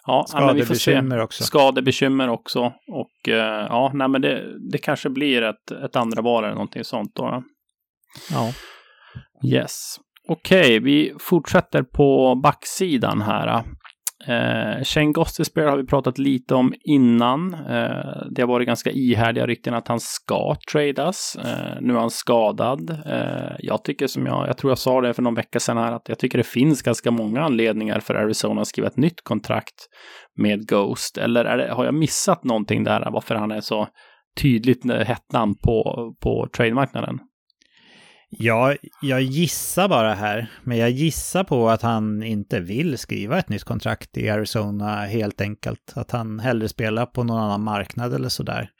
ja, 0.06 0.24
skadebekymmer 0.28 1.20
också. 1.20 1.44
Skadebekymmer 1.44 2.28
också 2.28 2.72
och 2.92 3.28
ja, 3.68 3.90
nej, 3.94 4.08
men 4.08 4.22
det, 4.22 4.44
det 4.72 4.78
kanske 4.78 5.10
blir 5.10 5.42
ett, 5.42 5.70
ett 5.84 5.96
andra 5.96 6.22
val 6.22 6.44
eller 6.44 6.54
någonting 6.54 6.84
sånt 6.84 7.14
då. 7.14 7.42
Ja. 8.30 8.52
Yes. 9.44 9.96
Okej, 10.28 10.80
vi 10.80 11.14
fortsätter 11.20 11.82
på 11.82 12.34
backsidan 12.34 13.22
här. 13.22 13.64
Eh, 14.28 14.84
Shane 14.84 15.12
Gostisbehere 15.12 15.70
har 15.70 15.76
vi 15.76 15.86
pratat 15.86 16.18
lite 16.18 16.54
om 16.54 16.74
innan. 16.84 17.54
Eh, 17.54 18.26
det 18.30 18.42
har 18.42 18.46
varit 18.46 18.66
ganska 18.66 18.90
ihärdiga 18.90 19.46
rykten 19.46 19.74
att 19.74 19.88
han 19.88 20.00
ska 20.00 20.56
tradas. 20.72 21.36
Eh, 21.44 21.80
nu 21.80 21.94
är 21.94 21.98
han 21.98 22.10
skadad. 22.10 22.90
Eh, 22.90 23.56
jag 23.58 23.84
tycker 23.84 24.06
som 24.06 24.26
jag, 24.26 24.48
jag 24.48 24.56
tror 24.56 24.70
jag 24.70 24.78
sa 24.78 25.00
det 25.00 25.14
för 25.14 25.22
någon 25.22 25.34
vecka 25.34 25.60
sedan 25.60 25.76
här, 25.76 25.92
att 25.92 26.08
jag 26.08 26.18
tycker 26.18 26.38
det 26.38 26.46
finns 26.46 26.82
ganska 26.82 27.10
många 27.10 27.40
anledningar 27.40 28.00
för 28.00 28.14
Arizona 28.14 28.60
att 28.60 28.68
skriva 28.68 28.88
ett 28.88 28.96
nytt 28.96 29.22
kontrakt 29.22 29.88
med 30.36 30.68
Ghost. 30.68 31.18
Eller 31.18 31.56
det, 31.56 31.72
har 31.72 31.84
jag 31.84 31.94
missat 31.94 32.44
någonting 32.44 32.84
där, 32.84 33.08
varför 33.12 33.34
han 33.34 33.50
är 33.50 33.60
så 33.60 33.88
tydligt 34.42 34.84
eh, 34.84 34.96
hett 34.96 35.32
namn 35.32 35.54
på, 35.54 36.14
på 36.22 36.48
trademarknaden? 36.56 37.18
Ja, 38.28 38.74
jag 39.02 39.22
gissar 39.22 39.88
bara 39.88 40.14
här, 40.14 40.50
men 40.62 40.78
jag 40.78 40.90
gissar 40.90 41.44
på 41.44 41.68
att 41.70 41.82
han 41.82 42.22
inte 42.22 42.60
vill 42.60 42.98
skriva 42.98 43.38
ett 43.38 43.48
nytt 43.48 43.64
kontrakt 43.64 44.16
i 44.16 44.28
Arizona 44.28 45.04
helt 45.04 45.40
enkelt. 45.40 45.92
Att 45.94 46.10
han 46.10 46.40
hellre 46.40 46.68
spelar 46.68 47.06
på 47.06 47.24
någon 47.24 47.38
annan 47.38 47.64
marknad 47.64 48.14
eller 48.14 48.28
sådär. 48.28 48.70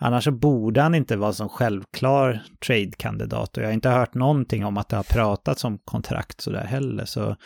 Annars 0.00 0.24
så 0.24 0.30
borde 0.30 0.82
han 0.82 0.94
inte 0.94 1.16
vara 1.16 1.32
som 1.32 1.48
självklar 1.48 2.42
trade-kandidat 2.66 3.56
och 3.56 3.62
jag 3.62 3.68
har 3.68 3.74
inte 3.74 3.88
hört 3.88 4.14
någonting 4.14 4.64
om 4.64 4.76
att 4.76 4.88
det 4.88 4.96
har 4.96 5.02
pratats 5.02 5.64
om 5.64 5.78
kontrakt 5.84 6.40
sådär 6.40 6.64
heller. 6.64 7.04
Så 7.04 7.36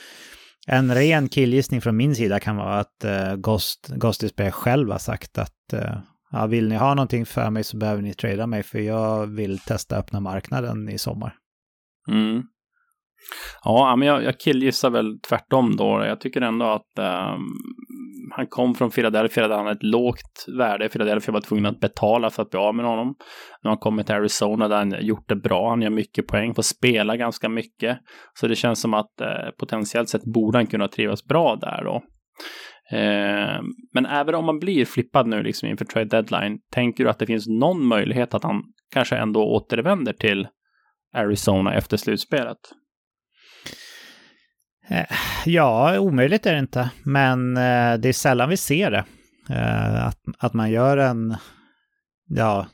en 0.67 0.95
ren 0.95 1.29
killgissning 1.29 1.81
från 1.81 1.97
min 1.97 2.15
sida 2.15 2.41
kan 2.41 2.57
vara 2.57 2.79
att 2.79 3.05
uh, 3.05 3.37
Ghost, 3.37 3.89
Ghost 3.97 4.25
själv 4.53 4.91
har 4.91 4.99
sagt 4.99 5.39
att 5.39 5.75
uh, 5.75 5.99
ja, 6.33 6.47
vill 6.47 6.69
ni 6.69 6.77
ha 6.77 6.95
någonting 6.95 7.27
för 7.27 7.51
mig 7.51 7.65
så 7.65 7.77
behöver 7.77 8.03
ni 8.03 8.15
trada 8.15 8.47
mig 8.47 8.63
för 8.63 8.79
jag 8.79 9.27
vill 9.27 9.59
testa 9.59 9.97
öppna 9.97 10.21
marknaden 10.21 10.89
i 10.89 10.99
sommar. 10.99 11.35
Mm. 12.09 12.43
Ja, 13.65 13.97
men 13.97 14.09
jag, 14.09 14.25
jag 14.25 14.41
killgissar 14.41 14.91
väl 14.91 15.21
tvärtom 15.29 15.77
då. 15.77 16.05
Jag 16.05 16.21
tycker 16.21 16.41
ändå 16.41 16.67
att 16.67 16.99
um, 16.99 17.57
han 18.37 18.47
kom 18.47 18.75
från 18.75 18.91
Philadelphia 18.91 19.49
där 19.49 19.57
han 19.57 19.67
hade 19.67 19.77
ett 19.77 19.83
lågt 19.83 20.47
värde. 20.59 20.89
Philadelphia 20.89 21.33
var 21.33 21.41
tvungen 21.41 21.67
att 21.67 21.81
betala 21.81 22.31
för 22.31 22.43
att 22.43 22.51
bli 22.51 22.59
av 22.59 22.75
med 22.75 22.87
honom. 22.87 23.07
Nu 23.63 23.69
har 23.69 23.71
han 23.71 23.79
kommit 23.79 24.07
till 24.07 24.15
Arizona 24.15 24.69
där 24.69 24.77
han 24.77 24.95
gjort 25.01 25.29
det 25.29 25.37
bra. 25.37 25.71
Han 25.71 25.83
gör 25.83 25.91
mycket 25.91 26.27
poäng, 26.27 26.55
får 26.55 26.63
spela 26.63 27.17
ganska 27.17 27.49
mycket. 27.49 27.99
Så 28.41 28.47
det 28.47 28.57
känns 28.57 28.81
som 28.81 28.95
att 28.95 29.21
eh, 29.21 29.51
potentiellt 29.59 30.09
sett 30.09 30.25
borde 30.25 30.59
han 30.59 30.67
kunna 30.67 30.89
trivas 30.89 31.25
bra 31.25 31.57
där 31.57 31.85
då. 31.85 32.03
Eh, 32.91 33.61
men 33.93 34.07
även 34.07 34.35
om 34.35 34.45
man 34.45 34.59
blir 34.59 34.85
flippad 34.85 35.27
nu 35.27 35.43
liksom 35.43 35.69
inför 35.69 35.85
trade 35.85 36.09
deadline, 36.09 36.59
tänker 36.71 37.05
du 37.05 37.11
att 37.11 37.19
det 37.19 37.27
finns 37.27 37.47
någon 37.49 37.87
möjlighet 37.87 38.35
att 38.35 38.43
han 38.43 38.63
kanske 38.93 39.17
ändå 39.17 39.45
återvänder 39.45 40.13
till 40.13 40.49
Arizona 41.15 41.75
efter 41.75 41.97
slutspelet? 41.97 42.59
Eh, 44.89 45.07
ja, 45.47 46.01
omöjligt 46.01 46.47
är 46.47 46.53
det 46.53 46.59
inte, 46.59 46.91
men 47.05 47.57
eh, 47.57 47.95
det 47.99 48.09
är 48.09 48.13
sällan 48.13 48.49
vi 48.49 48.57
ser 48.57 48.91
det. 48.91 49.05
Att, 50.07 50.21
att 50.39 50.55
man 50.55 50.71
gör 50.71 50.97
en, 50.97 51.37
ja, 52.29 52.67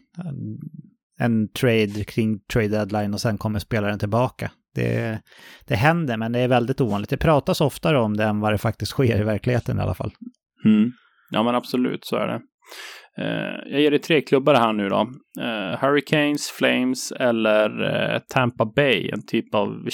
en 1.19 1.49
trade 1.53 2.05
kring 2.05 2.41
trade 2.41 2.69
deadline 2.69 3.15
och 3.15 3.21
sen 3.21 3.39
kommer 3.39 3.59
spelaren 3.59 3.99
tillbaka. 3.99 4.51
Det, 4.75 5.21
det 5.67 5.75
händer, 5.75 6.17
men 6.17 6.33
det 6.33 6.39
är 6.39 6.49
väldigt 6.49 6.81
ovanligt. 6.81 7.11
Det 7.11 7.17
pratas 7.17 7.61
oftare 7.61 7.99
om 7.99 8.17
det 8.17 8.25
än 8.25 8.41
vad 8.41 8.53
det 8.53 8.59
faktiskt 8.59 8.93
sker 8.93 9.21
i 9.21 9.25
verkligheten 9.25 9.79
i 9.79 9.81
alla 9.83 9.95
fall. 9.95 10.11
Mm. 10.65 10.93
Ja, 11.31 11.43
men 11.43 11.55
absolut, 11.55 12.05
så 12.05 12.17
är 12.17 12.27
det. 12.27 12.41
Uh, 13.21 13.73
jag 13.73 13.81
ger 13.81 13.91
dig 13.91 14.01
tre 14.01 14.21
klubbar 14.21 14.55
här 14.55 14.73
nu 14.73 14.89
då. 14.89 15.01
Uh, 15.41 15.77
Hurricanes, 15.81 16.51
Flames 16.51 17.13
eller 17.13 17.83
uh, 17.83 18.19
Tampa 18.29 18.65
Bay. 18.77 19.11
En 19.11 19.27
typ 19.27 19.55
av 19.55 19.91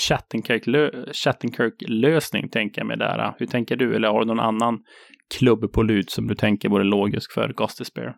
Chattenkirk-lösning 1.14 2.48
tänker 2.48 2.80
jag 2.80 2.86
mig 2.86 2.96
där. 2.96 3.34
Hur 3.38 3.46
tänker 3.46 3.76
du? 3.76 3.96
Eller 3.96 4.08
har 4.08 4.20
du 4.20 4.26
någon 4.26 4.40
annan 4.40 4.78
klubb 5.38 5.72
på 5.72 5.82
lut 5.82 6.10
som 6.10 6.26
du 6.26 6.34
tänker 6.34 6.68
vore 6.68 6.84
logisk 6.84 7.32
för 7.32 7.52
Gostisbehere? 7.52 8.14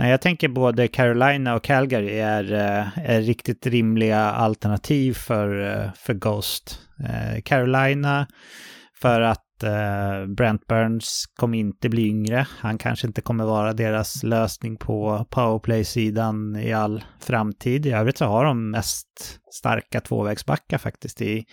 Nej, 0.00 0.10
jag 0.10 0.20
tänker 0.20 0.48
både 0.48 0.88
Carolina 0.88 1.54
och 1.54 1.64
Calgary 1.64 2.18
är, 2.18 2.52
eh, 2.52 3.10
är 3.10 3.20
riktigt 3.20 3.66
rimliga 3.66 4.20
alternativ 4.20 5.12
för, 5.12 5.68
eh, 5.68 5.92
för 5.94 6.14
Ghost. 6.14 6.80
Eh, 7.04 7.40
Carolina 7.44 8.26
för 9.00 9.20
att 9.20 9.46
Brent 10.36 10.66
Burns 10.66 11.24
kommer 11.36 11.58
inte 11.58 11.88
bli 11.88 12.08
yngre. 12.08 12.46
Han 12.58 12.78
kanske 12.78 13.06
inte 13.06 13.20
kommer 13.20 13.44
vara 13.44 13.72
deras 13.72 14.22
lösning 14.22 14.76
på 14.76 15.26
powerplay-sidan 15.30 16.56
i 16.56 16.72
all 16.72 17.04
framtid. 17.18 17.86
I 17.86 17.90
övrigt 17.90 18.18
så 18.18 18.24
har 18.24 18.44
de 18.44 18.70
mest 18.70 19.38
starka 19.52 20.00
tvåvägsbackar 20.00 20.78
faktiskt 20.78 21.22
i 21.22 21.44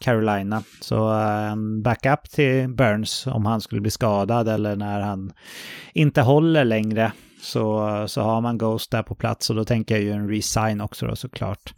Carolina. 0.00 0.62
Så 0.80 1.08
en 1.52 1.82
backup 1.82 2.30
till 2.30 2.68
Burns 2.68 3.26
om 3.26 3.46
han 3.46 3.60
skulle 3.60 3.80
bli 3.80 3.90
skadad 3.90 4.48
eller 4.48 4.76
när 4.76 5.00
han 5.00 5.32
inte 5.94 6.22
håller 6.22 6.64
längre 6.64 7.12
så, 7.46 8.04
så 8.08 8.20
har 8.20 8.40
man 8.40 8.58
Ghost 8.58 8.90
där 8.90 9.02
på 9.02 9.14
plats 9.14 9.50
och 9.50 9.56
då 9.56 9.64
tänker 9.64 9.94
jag 9.94 10.04
ju 10.04 10.12
en 10.12 10.28
resign 10.28 10.80
också 10.80 11.06
då 11.06 11.16
såklart. 11.16 11.74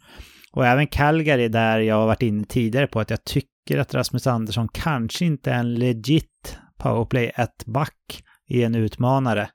Och 0.51 0.65
även 0.65 0.87
Calgary 0.87 1.47
där 1.47 1.79
jag 1.79 1.95
har 1.95 2.07
varit 2.07 2.21
inne 2.21 2.45
tidigare 2.45 2.87
på 2.87 2.99
att 2.99 3.09
jag 3.09 3.23
tycker 3.23 3.77
att 3.77 3.93
Rasmus 3.93 4.27
Andersson 4.27 4.67
kanske 4.73 5.25
inte 5.25 5.51
är 5.51 5.59
en 5.59 5.75
legit 5.75 6.57
powerplay 6.77 7.31
1-back 7.35 8.23
i 8.47 8.63
en 8.63 8.75
utmanare. 8.75 9.49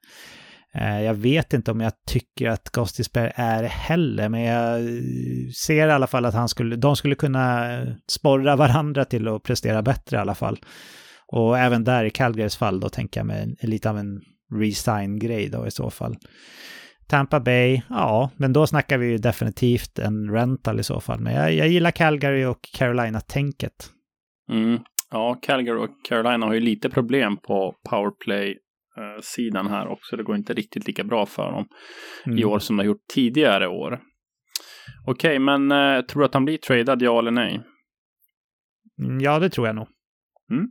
Eh, 0.74 1.02
jag 1.02 1.14
vet 1.14 1.52
inte 1.52 1.70
om 1.70 1.80
jag 1.80 1.92
tycker 2.06 2.48
att 2.48 2.70
Gostisberg 2.70 3.32
är 3.34 3.62
det 3.62 3.68
heller, 3.68 4.28
men 4.28 4.42
jag 4.42 4.80
ser 5.54 5.88
i 5.88 5.90
alla 5.90 6.06
fall 6.06 6.24
att 6.24 6.34
han 6.34 6.48
skulle, 6.48 6.76
de 6.76 6.96
skulle 6.96 7.14
kunna 7.14 7.70
sporra 8.10 8.56
varandra 8.56 9.04
till 9.04 9.28
att 9.28 9.42
prestera 9.42 9.82
bättre 9.82 10.16
i 10.16 10.20
alla 10.20 10.34
fall. 10.34 10.58
Och 11.26 11.58
även 11.58 11.84
där 11.84 12.04
i 12.04 12.10
Calgarys 12.10 12.56
fall 12.56 12.80
då 12.80 12.88
tänker 12.88 13.20
jag 13.20 13.26
mig 13.26 13.56
lite 13.60 13.90
av 13.90 13.98
en 13.98 14.20
resign-grej 14.52 15.48
då 15.48 15.66
i 15.66 15.70
så 15.70 15.90
fall. 15.90 16.16
Tampa 17.08 17.40
Bay, 17.40 17.82
ja, 17.88 18.30
men 18.36 18.52
då 18.52 18.66
snackar 18.66 18.98
vi 18.98 19.06
ju 19.06 19.18
definitivt 19.18 19.98
en 19.98 20.30
rental 20.30 20.80
i 20.80 20.82
så 20.82 21.00
fall. 21.00 21.20
Men 21.20 21.34
jag, 21.34 21.54
jag 21.54 21.68
gillar 21.68 21.90
Calgary 21.90 22.44
och 22.44 22.68
Carolina-tänket. 22.72 23.90
Mm. 24.52 24.80
Ja, 25.10 25.38
Calgary 25.42 25.78
och 25.78 25.90
Carolina 26.08 26.46
har 26.46 26.54
ju 26.54 26.60
lite 26.60 26.90
problem 26.90 27.36
på 27.36 27.74
powerplay-sidan 27.90 29.66
här 29.66 29.88
också. 29.88 30.16
Det 30.16 30.22
går 30.22 30.36
inte 30.36 30.52
riktigt 30.52 30.86
lika 30.86 31.04
bra 31.04 31.26
för 31.26 31.52
dem 31.52 31.66
mm. 32.26 32.38
i 32.38 32.44
år 32.44 32.58
som 32.58 32.76
det 32.76 32.82
har 32.82 32.86
gjort 32.86 33.06
tidigare 33.14 33.68
år. 33.68 34.00
Okej, 35.06 35.38
men 35.38 35.72
eh, 35.72 36.00
tror 36.00 36.20
du 36.20 36.26
att 36.26 36.34
han 36.34 36.44
blir 36.44 36.58
tradad, 36.58 37.02
ja 37.02 37.18
eller 37.18 37.30
nej? 37.30 37.62
Mm, 39.02 39.20
ja, 39.20 39.38
det 39.38 39.50
tror 39.50 39.66
jag 39.66 39.76
nog. 39.76 39.88
Mm. 40.50 40.68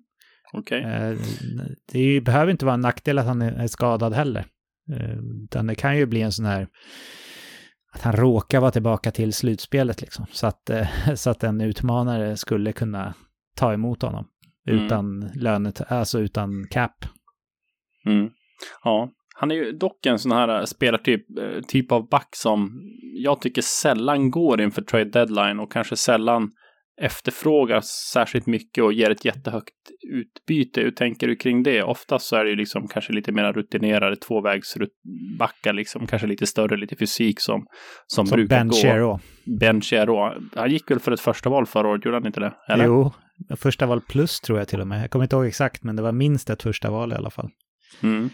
Okay. 0.53 0.81
Eh, 0.81 1.17
det 1.91 2.21
behöver 2.21 2.51
inte 2.51 2.65
vara 2.65 2.73
en 2.73 2.81
nackdel 2.81 3.19
att 3.19 3.25
han 3.25 3.41
är 3.41 3.67
skadad 3.67 4.13
heller. 4.13 4.45
Eh, 4.91 5.17
utan 5.43 5.67
det 5.67 5.75
kan 5.75 5.97
ju 5.97 6.05
bli 6.05 6.21
en 6.21 6.31
sån 6.31 6.45
här 6.45 6.67
att 7.93 8.01
han 8.01 8.13
råkar 8.13 8.59
vara 8.59 8.71
tillbaka 8.71 9.11
till 9.11 9.33
slutspelet 9.33 10.01
liksom. 10.01 10.25
Så 10.31 10.47
att, 10.47 10.69
eh, 10.69 10.87
så 11.15 11.29
att 11.29 11.43
en 11.43 11.61
utmanare 11.61 12.37
skulle 12.37 12.71
kunna 12.71 13.13
ta 13.55 13.73
emot 13.73 14.01
honom. 14.01 14.27
Mm. 14.67 14.85
Utan 14.85 15.31
lönet, 15.35 15.91
alltså 15.91 16.19
utan 16.19 16.67
cap. 16.69 17.05
Mm. 18.05 18.29
Ja, 18.83 19.09
han 19.35 19.51
är 19.51 19.55
ju 19.55 19.71
dock 19.71 20.05
en 20.05 20.19
sån 20.19 20.31
här 20.31 20.65
spelartyp, 20.65 21.25
typ 21.67 21.91
av 21.91 22.09
back 22.09 22.29
som 22.35 22.81
jag 23.15 23.41
tycker 23.41 23.61
sällan 23.61 24.31
går 24.31 24.61
inför 24.61 24.81
trade 24.81 25.09
deadline 25.09 25.59
och 25.59 25.71
kanske 25.71 25.95
sällan 25.95 26.51
efterfrågar 27.01 27.81
särskilt 28.13 28.45
mycket 28.45 28.83
och 28.83 28.93
ger 28.93 29.09
ett 29.09 29.25
jättehögt 29.25 29.73
utbyte. 30.11 30.81
Hur 30.81 30.91
tänker 30.91 31.27
du 31.27 31.35
kring 31.35 31.63
det? 31.63 31.83
Oftast 31.83 32.25
så 32.25 32.35
är 32.35 32.43
det 32.43 32.49
ju 32.49 32.55
liksom 32.55 32.87
kanske 32.87 33.13
lite 33.13 33.31
mer 33.31 33.53
rutinerade 33.53 34.15
tvåvägsbackar, 34.15 35.73
liksom 35.73 36.07
kanske 36.07 36.27
lite 36.27 36.45
större, 36.47 36.77
lite 36.77 36.95
fysik 36.95 37.39
som, 37.39 37.65
som, 38.07 38.27
som 38.27 38.35
brukar 38.35 38.57
ben 38.57 38.67
gå. 38.67 38.75
Chero. 38.75 39.19
Ben 39.59 39.81
Chero. 39.81 40.33
Han 40.55 40.71
gick 40.71 40.91
väl 40.91 40.99
för 40.99 41.11
ett 41.11 41.19
första 41.19 41.49
val 41.49 41.65
förra 41.65 41.87
året, 41.87 42.05
gjorde 42.05 42.17
han 42.17 42.27
inte 42.27 42.39
det? 42.39 42.53
Eller? 42.67 42.85
Jo, 42.85 43.11
första 43.55 43.85
val 43.85 44.01
plus 44.01 44.39
tror 44.39 44.59
jag 44.59 44.67
till 44.67 44.81
och 44.81 44.87
med. 44.87 45.03
Jag 45.03 45.11
kommer 45.11 45.25
inte 45.25 45.35
ihåg 45.35 45.45
exakt, 45.45 45.83
men 45.83 45.95
det 45.95 46.01
var 46.01 46.11
minst 46.11 46.49
ett 46.49 46.63
första 46.63 46.91
val 46.91 47.11
i 47.11 47.15
alla 47.15 47.29
fall. 47.29 47.49
Mm. 48.03 48.29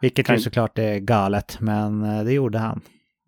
Vilket 0.00 0.26
kan... 0.26 0.36
ju 0.36 0.42
såklart 0.42 0.78
är 0.78 0.98
galet, 0.98 1.60
men 1.60 2.02
eh, 2.02 2.24
det 2.24 2.32
gjorde 2.32 2.58
han. 2.58 2.80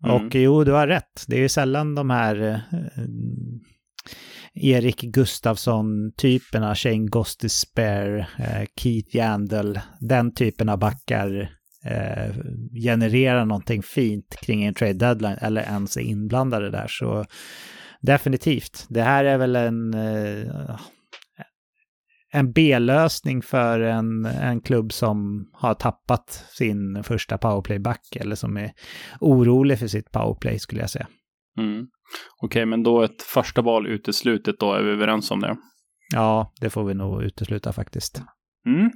Mm. 0.05 0.15
Och 0.15 0.35
jo, 0.35 0.63
du 0.63 0.71
har 0.71 0.87
rätt. 0.87 1.25
Det 1.27 1.35
är 1.35 1.39
ju 1.39 1.49
sällan 1.49 1.95
de 1.95 2.09
här 2.09 2.41
eh, 2.41 2.59
Erik 4.55 5.01
Gustafsson-typerna, 5.01 6.75
Shane 6.75 7.07
Gostisbehere, 7.07 8.27
eh, 8.39 8.67
Keith 8.75 9.15
Yandel, 9.15 9.79
den 9.99 10.33
typen 10.33 10.69
av 10.69 10.79
backar 10.79 11.51
eh, 11.85 12.35
genererar 12.83 13.45
någonting 13.45 13.83
fint 13.83 14.35
kring 14.41 14.63
en 14.63 14.73
trade 14.73 14.93
deadline 14.93 15.37
eller 15.41 15.61
ens 15.61 15.97
är 15.97 16.01
inblandade 16.01 16.71
där. 16.71 16.87
Så 16.87 17.25
definitivt, 18.01 18.85
det 18.89 19.01
här 19.01 19.25
är 19.25 19.37
väl 19.37 19.55
en, 19.55 19.93
eh, 19.93 20.79
en 22.31 22.51
B-lösning 22.51 23.41
för 23.41 23.79
en, 23.79 24.25
en 24.25 24.61
klubb 24.61 24.93
som 24.93 25.49
har 25.53 25.73
tappat 25.73 26.45
sin 26.49 27.03
första 27.03 27.37
powerplay-back 27.37 28.15
eller 28.15 28.35
som 28.35 28.57
är 28.57 28.71
orolig 29.19 29.79
för 29.79 29.87
sitt 29.87 30.11
powerplay 30.11 30.59
skulle 30.59 30.81
jag 30.81 30.89
säga. 30.89 31.07
Mm. 31.57 31.87
Okej, 32.41 32.47
okay, 32.47 32.65
men 32.65 32.83
då 32.83 33.01
ett 33.01 33.21
första 33.21 33.61
val 33.61 33.87
uteslutet 33.87 34.55
då, 34.59 34.73
är 34.73 34.83
vi 34.83 34.91
överens 34.91 35.31
om 35.31 35.39
det? 35.39 35.55
Ja, 36.13 36.53
det 36.61 36.69
får 36.69 36.83
vi 36.83 36.93
nog 36.93 37.23
utesluta 37.23 37.73
faktiskt. 37.73 38.21
Mm. 38.67 38.91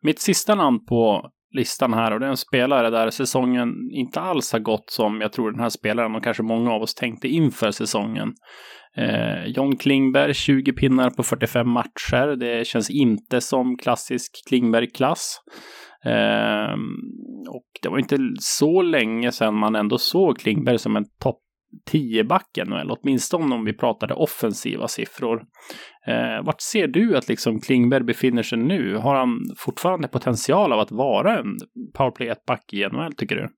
Mitt 0.00 0.20
sista 0.20 0.54
namn 0.54 0.84
på 0.86 1.30
listan 1.56 1.92
här 1.92 2.12
och 2.12 2.20
det 2.20 2.26
är 2.26 2.30
en 2.30 2.36
spelare 2.36 2.90
där 2.90 3.10
säsongen 3.10 3.68
inte 3.92 4.20
alls 4.20 4.52
har 4.52 4.58
gått 4.58 4.90
som 4.90 5.20
jag 5.20 5.32
tror 5.32 5.50
den 5.50 5.60
här 5.60 5.68
spelaren 5.68 6.14
och 6.14 6.24
kanske 6.24 6.42
många 6.42 6.70
av 6.70 6.82
oss 6.82 6.94
tänkte 6.94 7.28
inför 7.28 7.70
säsongen. 7.70 8.32
Eh, 8.96 9.44
John 9.46 9.76
Klingberg, 9.76 10.34
20 10.34 10.72
pinnar 10.72 11.10
på 11.10 11.22
45 11.22 11.68
matcher. 11.68 12.36
Det 12.36 12.66
känns 12.66 12.90
inte 12.90 13.40
som 13.40 13.76
klassisk 13.78 14.30
Klingberg-klass. 14.48 15.38
Eh, 16.04 16.74
och 17.48 17.66
det 17.82 17.88
var 17.88 17.98
inte 17.98 18.18
så 18.40 18.82
länge 18.82 19.32
sedan 19.32 19.54
man 19.54 19.74
ändå 19.74 19.98
såg 19.98 20.38
Klingberg 20.38 20.78
som 20.78 20.96
en 20.96 21.04
topp 21.20 21.43
10-back 21.90 22.58
NHL, 22.66 22.90
åtminstone 22.90 23.54
om 23.54 23.64
vi 23.64 23.72
pratade 23.72 24.14
offensiva 24.14 24.88
siffror. 24.88 25.42
Eh, 26.06 26.44
vart 26.44 26.60
ser 26.60 26.88
du 26.88 27.16
att 27.16 27.28
liksom 27.28 27.60
Klingberg 27.60 28.04
befinner 28.04 28.42
sig 28.42 28.58
nu? 28.58 28.96
Har 28.96 29.14
han 29.14 29.40
fortfarande 29.56 30.08
potential 30.08 30.72
av 30.72 30.80
att 30.80 30.90
vara 30.90 31.38
en 31.38 31.58
powerplay 31.94 32.30
1-back 32.30 32.72
i 32.72 32.88
NHL, 32.88 33.14
tycker 33.14 33.36
du? 33.36 33.48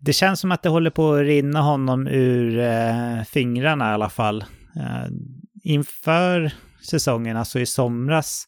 Det 0.00 0.12
känns 0.12 0.40
som 0.40 0.52
att 0.52 0.62
det 0.62 0.68
håller 0.68 0.90
på 0.90 1.12
att 1.12 1.20
rinna 1.20 1.60
honom 1.60 2.06
ur 2.06 2.58
eh, 2.58 3.22
fingrarna 3.22 3.90
i 3.90 3.94
alla 3.94 4.10
fall. 4.10 4.44
Eh, 4.76 5.08
inför 5.64 6.52
säsongen, 6.90 7.36
alltså 7.36 7.60
i 7.60 7.66
somras, 7.66 8.44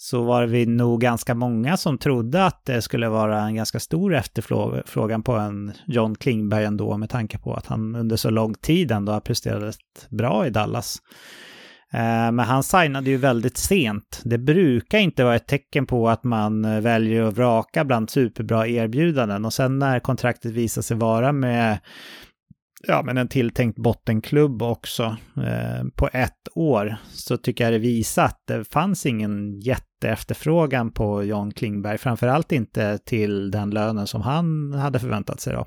så 0.00 0.22
var 0.22 0.46
vi 0.46 0.66
nog 0.66 1.00
ganska 1.00 1.34
många 1.34 1.76
som 1.76 1.98
trodde 1.98 2.46
att 2.46 2.64
det 2.64 2.82
skulle 2.82 3.08
vara 3.08 3.40
en 3.40 3.54
ganska 3.54 3.80
stor 3.80 4.14
efterfrågan 4.14 5.22
på 5.22 5.32
en 5.32 5.72
John 5.86 6.14
Klingberg 6.14 6.64
ändå 6.64 6.96
med 6.96 7.10
tanke 7.10 7.38
på 7.38 7.54
att 7.54 7.66
han 7.66 7.94
under 7.94 8.16
så 8.16 8.30
lång 8.30 8.54
tid 8.54 8.90
ändå 8.90 9.12
har 9.12 9.20
presterat 9.20 9.76
bra 10.10 10.46
i 10.46 10.50
Dallas. 10.50 10.96
Eh, 11.92 12.32
men 12.32 12.38
han 12.38 12.62
signade 12.62 13.10
ju 13.10 13.16
väldigt 13.16 13.56
sent. 13.56 14.20
Det 14.24 14.38
brukar 14.38 14.98
inte 14.98 15.24
vara 15.24 15.36
ett 15.36 15.46
tecken 15.46 15.86
på 15.86 16.08
att 16.08 16.24
man 16.24 16.64
eh, 16.64 16.80
väljer 16.80 17.22
att 17.22 17.34
vraka 17.34 17.84
bland 17.84 18.10
superbra 18.10 18.68
erbjudanden 18.68 19.44
och 19.44 19.52
sen 19.52 19.78
när 19.78 20.00
kontraktet 20.00 20.52
visar 20.52 20.82
sig 20.82 20.96
vara 20.96 21.32
med 21.32 21.78
ja, 22.86 23.02
men 23.02 23.18
en 23.18 23.28
tilltänkt 23.28 23.78
bottenklubb 23.78 24.62
också 24.62 25.16
eh, 25.36 25.84
på 25.96 26.08
ett 26.12 26.48
år 26.54 26.96
så 27.10 27.36
tycker 27.36 27.64
jag 27.64 27.72
det 27.72 27.78
visar 27.78 28.24
att 28.24 28.42
det 28.46 28.64
fanns 28.64 29.06
ingen 29.06 29.60
jätteefterfrågan 29.60 30.92
på 30.92 31.24
John 31.24 31.52
Klingberg, 31.52 31.98
framförallt 31.98 32.52
inte 32.52 32.98
till 32.98 33.50
den 33.50 33.70
lönen 33.70 34.06
som 34.06 34.22
han 34.22 34.72
hade 34.72 34.98
förväntat 34.98 35.40
sig 35.40 35.52
då. 35.52 35.66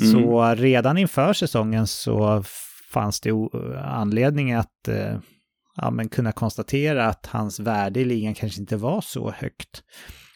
Mm. 0.00 0.12
Så 0.12 0.54
redan 0.54 0.98
inför 0.98 1.32
säsongen 1.32 1.86
så 1.86 2.42
fanns 2.92 3.20
det 3.20 3.30
anledning 3.84 4.52
att 4.52 4.88
eh, 4.88 5.18
ja, 5.76 5.90
men 5.90 6.08
kunna 6.08 6.32
konstatera 6.32 7.06
att 7.06 7.26
hans 7.26 7.60
värde 7.60 8.00
i 8.00 8.04
ligan 8.04 8.34
kanske 8.34 8.60
inte 8.60 8.76
var 8.76 9.00
så 9.00 9.30
högt. 9.30 9.82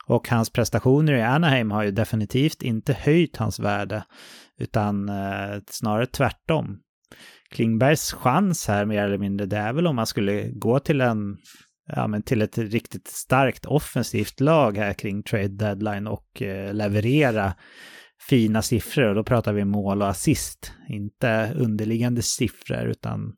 Och 0.06 0.28
hans 0.28 0.50
prestationer 0.50 1.12
i 1.12 1.22
Anaheim 1.22 1.70
har 1.70 1.82
ju 1.82 1.90
definitivt 1.90 2.62
inte 2.62 2.92
höjt 2.92 3.36
hans 3.36 3.60
värde 3.60 4.04
utan 4.58 5.08
eh, 5.08 5.60
snarare 5.70 6.06
tvärtom. 6.06 6.78
Klingbergs 7.50 8.12
chans 8.12 8.68
här 8.68 8.84
mer 8.84 9.04
eller 9.04 9.18
mindre, 9.18 9.46
det 9.46 9.56
är 9.56 9.72
väl 9.72 9.86
om 9.86 9.96
man 9.96 10.06
skulle 10.06 10.48
gå 10.48 10.78
till 10.78 11.00
en 11.00 11.36
ja, 11.86 12.06
men 12.06 12.22
till 12.22 12.42
ett 12.42 12.58
riktigt 12.58 13.08
starkt 13.08 13.66
offensivt 13.66 14.40
lag 14.40 14.76
här 14.76 14.92
kring 14.92 15.22
trade 15.22 15.48
deadline 15.48 16.06
och 16.06 16.42
eh, 16.42 16.74
leverera 16.74 17.54
fina 18.28 18.62
siffror. 18.62 19.08
Och 19.08 19.14
då 19.14 19.24
pratar 19.24 19.52
vi 19.52 19.64
mål 19.64 20.02
och 20.02 20.08
assist, 20.08 20.72
inte 20.88 21.52
underliggande 21.56 22.22
siffror 22.22 22.84
utan 22.84 23.32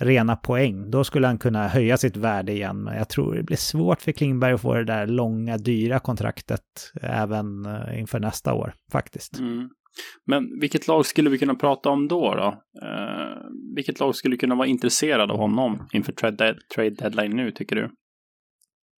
rena 0.00 0.36
poäng. 0.36 0.90
Då 0.90 1.04
skulle 1.04 1.26
han 1.26 1.38
kunna 1.38 1.68
höja 1.68 1.96
sitt 1.96 2.16
värde 2.16 2.52
igen. 2.52 2.82
Men 2.82 2.96
jag 2.96 3.08
tror 3.08 3.34
det 3.34 3.42
blir 3.42 3.56
svårt 3.56 4.02
för 4.02 4.12
Klingberg 4.12 4.52
att 4.52 4.60
få 4.60 4.74
det 4.74 4.84
där 4.84 5.06
långa, 5.06 5.58
dyra 5.58 5.98
kontraktet 5.98 6.92
även 7.02 7.66
eh, 7.66 8.00
inför 8.00 8.20
nästa 8.20 8.54
år 8.54 8.74
faktiskt. 8.92 9.38
Mm. 9.38 9.68
Men 10.26 10.60
vilket 10.60 10.88
lag 10.88 11.06
skulle 11.06 11.30
vi 11.30 11.38
kunna 11.38 11.54
prata 11.54 11.88
om 11.88 12.08
då? 12.08 12.34
då? 12.34 12.62
Eh, 12.86 13.36
vilket 13.76 14.00
lag 14.00 14.14
skulle 14.14 14.36
kunna 14.36 14.54
vara 14.54 14.66
intresserad 14.66 15.30
av 15.30 15.36
honom 15.36 15.88
inför 15.92 16.12
trade, 16.12 16.56
trade 16.74 16.90
deadline 16.90 17.36
nu, 17.36 17.50
tycker 17.50 17.76
du? 17.76 17.90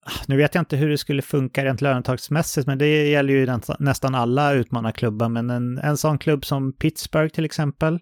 Ah, 0.06 0.24
nu 0.28 0.36
vet 0.36 0.54
jag 0.54 0.62
inte 0.62 0.76
hur 0.76 0.88
det 0.88 0.98
skulle 0.98 1.22
funka 1.22 1.64
rent 1.64 1.80
lönetagsmässigt, 1.80 2.66
men 2.66 2.78
det 2.78 3.08
gäller 3.08 3.34
ju 3.34 3.58
nästan 3.78 4.14
alla 4.14 4.52
utmanarklubbar. 4.52 5.28
Men 5.28 5.50
en, 5.50 5.78
en 5.78 5.96
sån 5.96 6.18
klubb 6.18 6.44
som 6.44 6.72
Pittsburgh 6.72 7.34
till 7.34 7.44
exempel. 7.44 7.98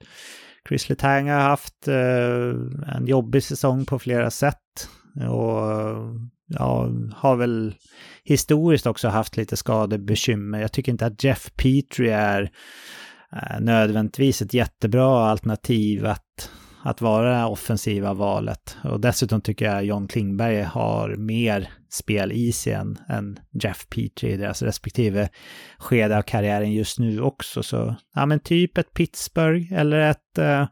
Chris 0.69 0.89
Letang 0.89 1.29
har 1.29 1.41
haft 1.41 1.89
eh, 1.89 2.95
en 2.97 3.07
jobbig 3.07 3.43
säsong 3.43 3.87
på 3.87 3.99
flera 3.99 4.31
sätt. 4.31 4.89
Och 5.31 5.61
ja, 6.47 6.91
har 7.15 7.37
väl 7.37 7.75
historiskt 8.25 8.87
också 8.87 9.09
haft 9.09 9.37
lite 9.37 9.57
skadebekymmer. 9.57 10.61
Jag 10.61 10.73
tycker 10.73 10.93
inte 10.93 11.07
att 11.07 11.25
Jeff 11.25 11.51
Petrie 11.57 12.17
är 12.17 12.51
eh, 13.33 13.61
nödvändigtvis 13.61 14.43
ett 14.43 14.55
jättebra 14.55 15.31
alternativ 15.31 16.07
att, 16.07 16.51
att 16.83 17.01
vara 17.01 17.47
offensiva 17.49 18.15
valet. 18.15 18.77
Och 18.85 19.01
dessutom 19.01 19.41
tycker 19.41 19.65
jag 19.65 19.85
John 19.85 20.09
Klingberg 20.09 20.63
har 20.63 21.17
mer 21.17 21.69
spel 21.93 22.33
i 22.33 22.53
sig 22.53 22.73
än, 22.73 22.99
än 23.09 23.39
Jeff 23.63 23.87
Petrie 23.89 24.35
i 24.35 24.37
deras 24.37 24.63
respektive 24.63 25.29
skede 25.79 26.19
av 26.19 26.23
karriären 26.23 26.73
just 26.73 26.99
nu 26.99 27.21
också. 27.21 27.63
Så 27.63 27.97
ja, 28.15 28.27
men 28.27 28.41
typ 28.41 28.79
ett 28.79 28.95
Pittsburgh 28.95 29.73
eller 29.73 29.99
ett 29.99 30.39
eh, 30.39 30.67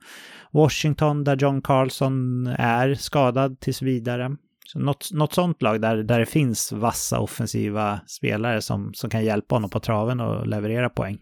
Washington 0.53 1.25
där 1.25 1.37
John 1.37 1.63
Carlson 1.63 2.47
är 2.47 2.95
skadad 2.95 3.61
tills 3.61 3.83
vidare. 3.83 4.37
Så 4.73 4.79
något, 4.79 5.13
något 5.13 5.33
sånt 5.33 5.63
lag 5.63 5.81
där, 5.81 5.97
där 5.97 6.19
det 6.19 6.27
finns 6.27 6.73
vassa 6.73 7.21
offensiva 7.21 8.01
spelare 8.07 8.63
som, 8.63 8.95
som 8.95 9.11
kan 9.11 9.25
hjälpa 9.25 9.55
honom 9.55 9.71
på 9.71 9.81
traven 9.81 10.21
och 10.21 10.47
leverera 10.47 10.89
poäng. 10.89 11.19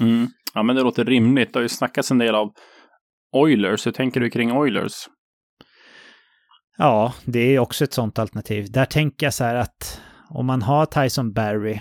Mm. 0.00 0.28
Ja, 0.54 0.62
men 0.62 0.76
det 0.76 0.82
låter 0.82 1.04
rimligt. 1.04 1.52
Det 1.52 1.58
har 1.58 1.62
ju 1.62 1.68
snackats 1.68 2.10
en 2.10 2.18
del 2.18 2.34
av 2.34 2.52
Oilers. 3.32 3.86
Hur 3.86 3.92
tänker 3.92 4.20
du 4.20 4.30
kring 4.30 4.52
Oilers? 4.52 4.92
Ja, 6.78 7.14
det 7.24 7.40
är 7.40 7.58
också 7.58 7.84
ett 7.84 7.92
sånt 7.92 8.18
alternativ. 8.18 8.66
Där 8.70 8.84
tänker 8.84 9.26
jag 9.26 9.34
så 9.34 9.44
här 9.44 9.54
att 9.54 10.00
om 10.28 10.46
man 10.46 10.62
har 10.62 10.86
Tyson 10.86 11.32
Barry, 11.32 11.80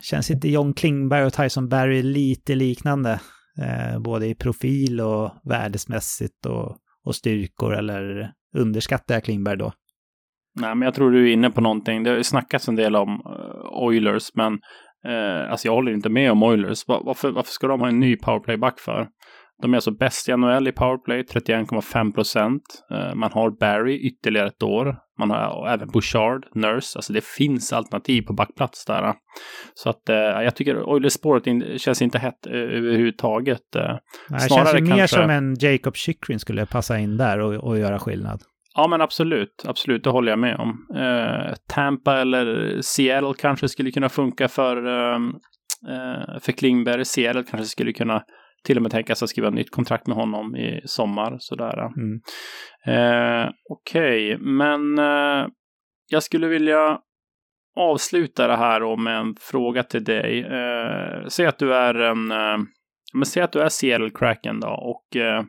känns 0.00 0.30
inte 0.30 0.48
John 0.48 0.74
Klingberg 0.74 1.24
och 1.24 1.32
Tyson 1.32 1.68
Barry 1.68 2.02
lite 2.02 2.54
liknande? 2.54 3.20
Eh, 3.58 3.98
både 3.98 4.26
i 4.26 4.34
profil 4.34 5.00
och 5.00 5.30
värdesmässigt 5.44 6.46
och, 6.46 6.76
och 7.04 7.14
styrkor 7.14 7.74
eller 7.74 8.32
underskattar 8.56 9.14
jag 9.14 9.24
Klingberg 9.24 9.56
då? 9.56 9.72
Nej, 10.60 10.74
men 10.74 10.86
jag 10.86 10.94
tror 10.94 11.10
du 11.10 11.28
är 11.28 11.32
inne 11.32 11.50
på 11.50 11.60
någonting. 11.60 12.02
Det 12.02 12.10
har 12.10 12.16
ju 12.16 12.24
snackats 12.24 12.68
en 12.68 12.76
del 12.76 12.96
om 12.96 13.10
uh, 13.10 13.82
Oilers, 13.82 14.28
men 14.34 14.52
uh, 15.08 15.50
alltså 15.50 15.68
jag 15.68 15.72
håller 15.72 15.92
inte 15.92 16.08
med 16.08 16.32
om 16.32 16.42
Oilers. 16.42 16.84
Varför, 16.86 17.30
varför 17.30 17.50
ska 17.50 17.66
de 17.66 17.80
ha 17.80 17.88
en 17.88 18.00
ny 18.00 18.16
powerplayback 18.16 18.80
för? 18.80 19.08
De 19.62 19.72
är 19.72 19.76
alltså 19.76 19.90
bäst 19.90 20.28
i 20.28 20.36
NHL 20.36 20.68
i 20.68 20.72
powerplay, 20.72 21.22
31,5 21.22 22.12
procent. 22.14 22.62
Uh, 22.92 23.14
man 23.14 23.32
har 23.32 23.58
Barry 23.60 24.06
ytterligare 24.06 24.48
ett 24.48 24.62
år. 24.62 24.96
Man 25.18 25.30
har 25.30 25.68
även 25.68 25.88
Bouchard, 25.88 26.46
Nurse. 26.54 26.98
Alltså 26.98 27.12
det 27.12 27.24
finns 27.24 27.72
alternativ 27.72 28.22
på 28.22 28.32
backplats 28.32 28.84
där. 28.84 29.14
Så 29.74 29.90
att 29.90 30.10
uh, 30.10 30.16
jag 30.16 30.56
tycker 30.56 30.82
Oilers-spåret 30.82 31.46
in, 31.46 31.78
känns 31.78 32.02
inte 32.02 32.18
hett 32.18 32.46
uh, 32.46 32.54
överhuvudtaget. 32.54 33.76
Uh, 33.76 33.82
det 34.28 34.54
känns 34.54 34.74
ju 34.74 34.80
mer 34.80 35.06
som 35.06 35.30
en 35.30 35.56
Jacob 35.60 35.96
Chychrun 35.96 36.38
skulle 36.38 36.66
passa 36.66 36.98
in 36.98 37.16
där 37.16 37.38
och, 37.38 37.54
och 37.54 37.78
göra 37.78 37.98
skillnad. 37.98 38.42
Ja, 38.76 38.88
men 38.88 39.00
absolut. 39.00 39.64
Absolut, 39.66 40.04
det 40.04 40.10
håller 40.10 40.32
jag 40.32 40.38
med 40.38 40.56
om. 40.56 40.86
Eh, 40.96 41.54
Tampa 41.68 42.20
eller 42.20 42.78
Seattle 42.80 43.34
kanske 43.38 43.68
skulle 43.68 43.90
kunna 43.90 44.08
funka 44.08 44.48
för, 44.48 44.76
ehm, 44.86 45.28
eh, 45.88 46.40
för 46.40 46.52
Klingberg. 46.52 47.04
Seattle 47.04 47.42
kanske 47.42 47.66
skulle 47.66 47.92
kunna 47.92 48.22
till 48.64 48.76
och 48.76 48.82
med 48.82 48.92
tänka 48.92 49.14
sig 49.14 49.26
att 49.26 49.30
skriva 49.30 49.48
ett 49.48 49.54
nytt 49.54 49.70
kontrakt 49.70 50.06
med 50.06 50.16
honom 50.16 50.56
i 50.56 50.80
sommar. 50.84 51.36
Sådär. 51.38 51.78
Mm. 51.78 52.20
Eh, 52.86 53.50
Okej, 53.70 54.34
okay. 54.34 54.46
men 54.46 54.98
eh, 54.98 55.46
jag 56.10 56.22
skulle 56.22 56.46
vilja 56.46 56.98
avsluta 57.76 58.46
det 58.46 58.56
här 58.56 58.96
med 58.96 59.18
en 59.18 59.34
fråga 59.40 59.82
till 59.82 60.04
dig. 60.04 60.40
Eh, 60.40 61.26
säg 61.28 61.46
att 61.46 61.58
du 61.58 61.74
är 61.74 61.94
en 61.94 62.30
eh, 62.30 62.58
men 63.14 63.26
säg 63.26 63.42
att 63.42 63.52
du 63.52 63.60
är 63.60 63.68
Seattle 63.68 64.10
Kraken 64.10 64.60
då 64.60 64.68
och 64.68 65.16
eh, 65.16 65.44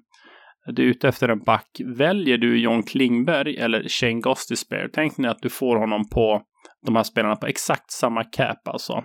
du 0.67 0.83
är 0.83 0.87
ute 0.87 1.07
efter 1.07 1.29
en 1.29 1.43
back. 1.43 1.81
Väljer 1.85 2.37
du 2.37 2.59
John 2.59 2.83
Klingberg 2.83 3.57
eller 3.57 3.87
Shane 3.87 4.21
Gostisbehere? 4.21 4.89
Tänk 4.93 5.17
dig 5.17 5.27
att 5.27 5.41
du 5.41 5.49
får 5.49 5.77
honom 5.77 6.09
på 6.09 6.41
de 6.85 6.95
här 6.95 7.03
spelarna 7.03 7.35
på 7.35 7.47
exakt 7.47 7.91
samma 7.91 8.23
cap 8.23 8.67
alltså. 8.67 9.03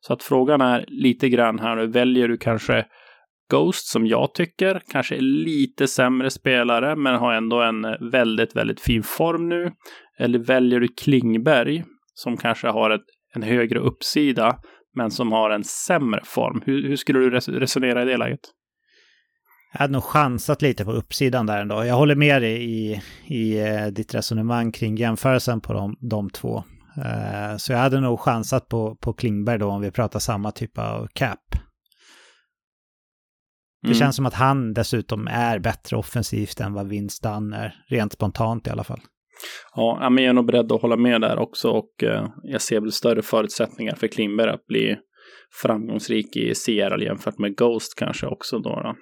Så 0.00 0.12
att 0.12 0.22
frågan 0.22 0.60
är 0.60 0.84
lite 0.88 1.28
grann 1.28 1.58
här, 1.58 1.76
nu. 1.76 1.86
väljer 1.86 2.28
du 2.28 2.36
kanske 2.38 2.86
Ghost 3.50 3.86
som 3.86 4.06
jag 4.06 4.34
tycker 4.34 4.82
kanske 4.92 5.16
är 5.16 5.20
lite 5.20 5.86
sämre 5.86 6.30
spelare 6.30 6.96
men 6.96 7.14
har 7.14 7.34
ändå 7.34 7.62
en 7.62 7.82
väldigt, 8.10 8.56
väldigt 8.56 8.80
fin 8.80 9.02
form 9.02 9.48
nu. 9.48 9.72
Eller 10.18 10.38
väljer 10.38 10.80
du 10.80 10.88
Klingberg 10.88 11.84
som 12.14 12.36
kanske 12.36 12.68
har 12.68 12.90
ett, 12.90 13.04
en 13.34 13.42
högre 13.42 13.78
uppsida 13.78 14.56
men 14.96 15.10
som 15.10 15.32
har 15.32 15.50
en 15.50 15.64
sämre 15.64 16.20
form. 16.24 16.62
Hur, 16.66 16.88
hur 16.88 16.96
skulle 16.96 17.18
du 17.18 17.30
resonera 17.30 18.02
i 18.02 18.04
det 18.04 18.16
läget? 18.16 18.40
Jag 19.72 19.80
hade 19.80 19.92
nog 19.92 20.02
chansat 20.02 20.62
lite 20.62 20.84
på 20.84 20.92
uppsidan 20.92 21.46
där 21.46 21.60
ändå. 21.60 21.84
Jag 21.84 21.94
håller 21.94 22.14
med 22.14 22.42
dig 22.42 22.62
i, 22.70 23.02
i 23.26 23.60
eh, 23.60 23.86
ditt 23.86 24.14
resonemang 24.14 24.72
kring 24.72 24.96
jämförelsen 24.96 25.60
på 25.60 25.72
de, 25.72 25.96
de 26.00 26.30
två. 26.30 26.64
Eh, 26.96 27.56
så 27.56 27.72
jag 27.72 27.78
hade 27.78 28.00
nog 28.00 28.20
chansat 28.20 28.68
på, 28.68 28.96
på 28.96 29.12
Klingberg 29.12 29.58
då 29.58 29.66
om 29.68 29.80
vi 29.80 29.90
pratar 29.90 30.18
samma 30.18 30.50
typ 30.50 30.78
av 30.78 31.08
cap. 31.12 31.38
Det 33.82 33.86
Mm. 33.88 33.98
känns 33.98 34.16
som 34.16 34.26
att 34.26 34.34
han 34.34 34.72
dessutom 34.74 35.26
är 35.26 35.58
bättre 35.58 35.96
offensivt 35.96 36.60
än 36.60 36.72
vad 36.72 36.88
Vince 36.88 37.28
Dunn 37.28 37.52
är, 37.52 37.74
rent 37.88 38.12
spontant 38.12 38.66
i 38.66 38.70
alla 38.70 38.84
fall. 38.84 39.00
Ja, 39.74 40.10
men 40.10 40.24
jag 40.24 40.30
är 40.30 40.34
nog 40.34 40.46
beredd 40.46 40.72
att 40.72 40.82
hålla 40.82 40.96
med 40.96 41.20
där 41.20 41.38
också 41.38 41.68
och 41.70 42.02
eh, 42.02 42.28
jag 42.42 42.60
ser 42.62 42.80
väl 42.80 42.92
större 42.92 43.22
förutsättningar 43.22 43.94
för 43.94 44.06
Klimberg 44.06 44.50
att 44.50 44.66
bli 44.66 44.96
framgångsrik 45.62 46.36
i 46.36 46.54
Seattle 46.54 47.04
jämfört 47.04 47.38
med 47.38 47.56
Ghost 47.56 47.94
kanske 47.98 48.26
också 48.26 48.58
då. 48.58 48.70
då. 48.70 48.94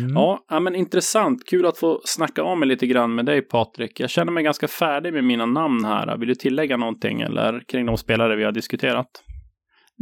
Mm. 0.00 0.12
Ja, 0.14 0.60
men 0.60 0.74
intressant. 0.74 1.46
Kul 1.46 1.66
att 1.66 1.78
få 1.78 2.00
snacka 2.04 2.42
om 2.42 2.60
mig 2.60 2.68
lite 2.68 2.86
grann 2.86 3.14
med 3.14 3.26
dig 3.26 3.42
Patrik. 3.42 4.00
Jag 4.00 4.10
känner 4.10 4.32
mig 4.32 4.44
ganska 4.44 4.68
färdig 4.68 5.12
med 5.12 5.24
mina 5.24 5.46
namn 5.46 5.84
här. 5.84 6.16
Vill 6.16 6.28
du 6.28 6.34
tillägga 6.34 6.76
någonting 6.76 7.20
eller 7.20 7.62
kring 7.68 7.86
de 7.86 7.96
spelare 7.96 8.36
vi 8.36 8.44
har 8.44 8.52
diskuterat? 8.52 9.06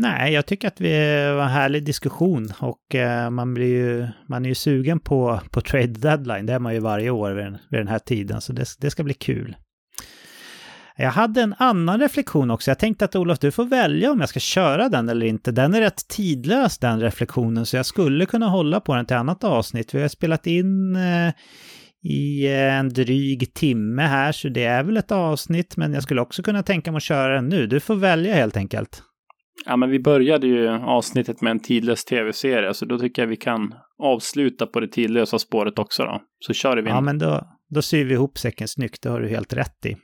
Nej, 0.01 0.33
jag 0.33 0.47
tycker 0.47 0.69
att 0.69 0.81
vi 0.81 0.89
var 1.37 1.43
en 1.43 1.49
härlig 1.49 1.85
diskussion 1.85 2.49
och 2.59 2.95
eh, 2.95 3.31
man 3.31 3.55
blir 3.55 3.67
ju, 3.67 4.07
man 4.29 4.45
är 4.45 4.49
ju 4.49 4.55
sugen 4.55 5.01
på, 5.01 5.41
på 5.51 5.61
trade 5.61 5.87
deadline. 5.87 6.47
Det 6.47 6.53
är 6.53 6.59
man 6.59 6.75
ju 6.75 6.81
varje 6.81 7.11
år 7.11 7.33
vid 7.33 7.45
den, 7.45 7.59
vid 7.71 7.81
den 7.81 7.89
här 7.89 7.99
tiden, 7.99 8.41
så 8.41 8.53
det, 8.53 8.65
det 8.81 8.91
ska 8.91 9.03
bli 9.03 9.15
kul. 9.15 9.57
Jag 11.01 11.11
hade 11.11 11.43
en 11.43 11.55
annan 11.59 12.01
reflektion 12.01 12.51
också. 12.51 12.71
Jag 12.71 12.79
tänkte 12.79 13.05
att 13.05 13.17
Olof, 13.17 13.39
du 13.39 13.51
får 13.51 13.65
välja 13.65 14.13
om 14.13 14.21
jag 14.21 14.29
ska 14.29 14.41
köra 14.41 14.89
den 14.89 15.09
eller 15.09 15.27
inte. 15.27 15.53
Den 15.53 15.75
är 15.75 15.81
rätt 15.81 16.09
tidlös 16.09 16.79
den 16.79 17.01
reflektionen, 17.01 17.67
så 17.67 17.77
jag 17.77 17.87
skulle 17.87 18.27
kunna 18.27 18.49
hålla 18.49 18.81
på 18.81 18.95
den 18.95 19.07
till 19.07 19.17
annat 19.17 19.45
avsnitt. 19.45 19.95
Vi 19.95 20.01
har 20.01 20.09
spelat 20.09 20.47
in 20.47 20.97
eh, 20.97 21.33
i 22.03 22.49
en 22.49 22.89
dryg 22.89 23.55
timme 23.55 24.03
här, 24.03 24.33
så 24.33 24.49
det 24.49 24.65
är 24.65 24.83
väl 24.83 24.97
ett 24.97 25.13
avsnitt, 25.13 25.77
men 25.77 25.95
jag 25.95 26.03
skulle 26.03 26.21
också 26.21 26.43
kunna 26.43 26.63
tänka 26.63 26.93
mig 26.93 26.97
att 26.97 27.03
köra 27.03 27.35
den 27.35 27.49
nu. 27.49 27.67
Du 27.67 27.81
får 27.81 27.95
välja 27.95 28.35
helt 28.35 28.57
enkelt. 28.57 29.03
Ja, 29.67 29.77
men 29.77 29.91
vi 29.91 30.01
började 30.01 30.47
ju 30.47 30.69
avsnittet 30.69 31.41
med 31.41 31.51
en 31.51 31.61
tidlös 31.61 32.05
tv-serie, 32.05 32.75
så 32.75 32.85
då 32.85 32.99
tycker 32.99 33.23
jag 33.23 33.27
vi 33.27 33.37
kan 33.37 33.75
avsluta 34.03 34.67
på 34.67 34.81
det 34.81 34.89
tidlösa 34.89 35.39
spåret 35.39 35.79
också 35.79 36.03
då. 36.03 36.23
Så 36.47 36.53
kör 36.53 36.77
vi. 36.77 36.91
Ja, 36.91 37.01
men 37.01 37.19
då, 37.19 37.43
då 37.69 37.83
syr 37.83 38.05
vi 38.05 38.15
ihop 38.15 38.39
säcken 38.39 38.69
snyggt, 38.69 39.03
det 39.03 39.11
har 39.11 39.21
du 39.21 39.29
helt 39.29 39.53
rätt 39.53 39.87
i. 39.87 39.97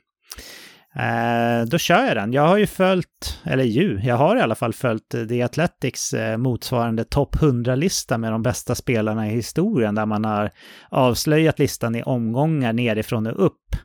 Eh, 0.95 1.65
då 1.67 1.77
kör 1.77 2.05
jag 2.05 2.15
den. 2.15 2.33
Jag 2.33 2.47
har 2.47 2.57
ju 2.57 2.67
följt, 2.67 3.41
eller 3.43 3.63
ju, 3.63 3.99
jag 4.03 4.15
har 4.15 4.37
i 4.37 4.41
alla 4.41 4.55
fall 4.55 4.73
följt 4.73 5.09
The 5.29 5.41
Athletics 5.41 6.13
eh, 6.13 6.37
motsvarande 6.37 7.03
topp 7.03 7.35
100-lista 7.35 8.17
med 8.17 8.31
de 8.31 8.41
bästa 8.41 8.75
spelarna 8.75 9.27
i 9.27 9.35
historien, 9.35 9.95
där 9.95 10.05
man 10.05 10.25
har 10.25 10.51
avslöjat 10.89 11.59
listan 11.59 11.95
i 11.95 12.03
omgångar 12.03 12.73
nerifrån 12.73 13.27
och 13.27 13.45
upp. 13.45 13.75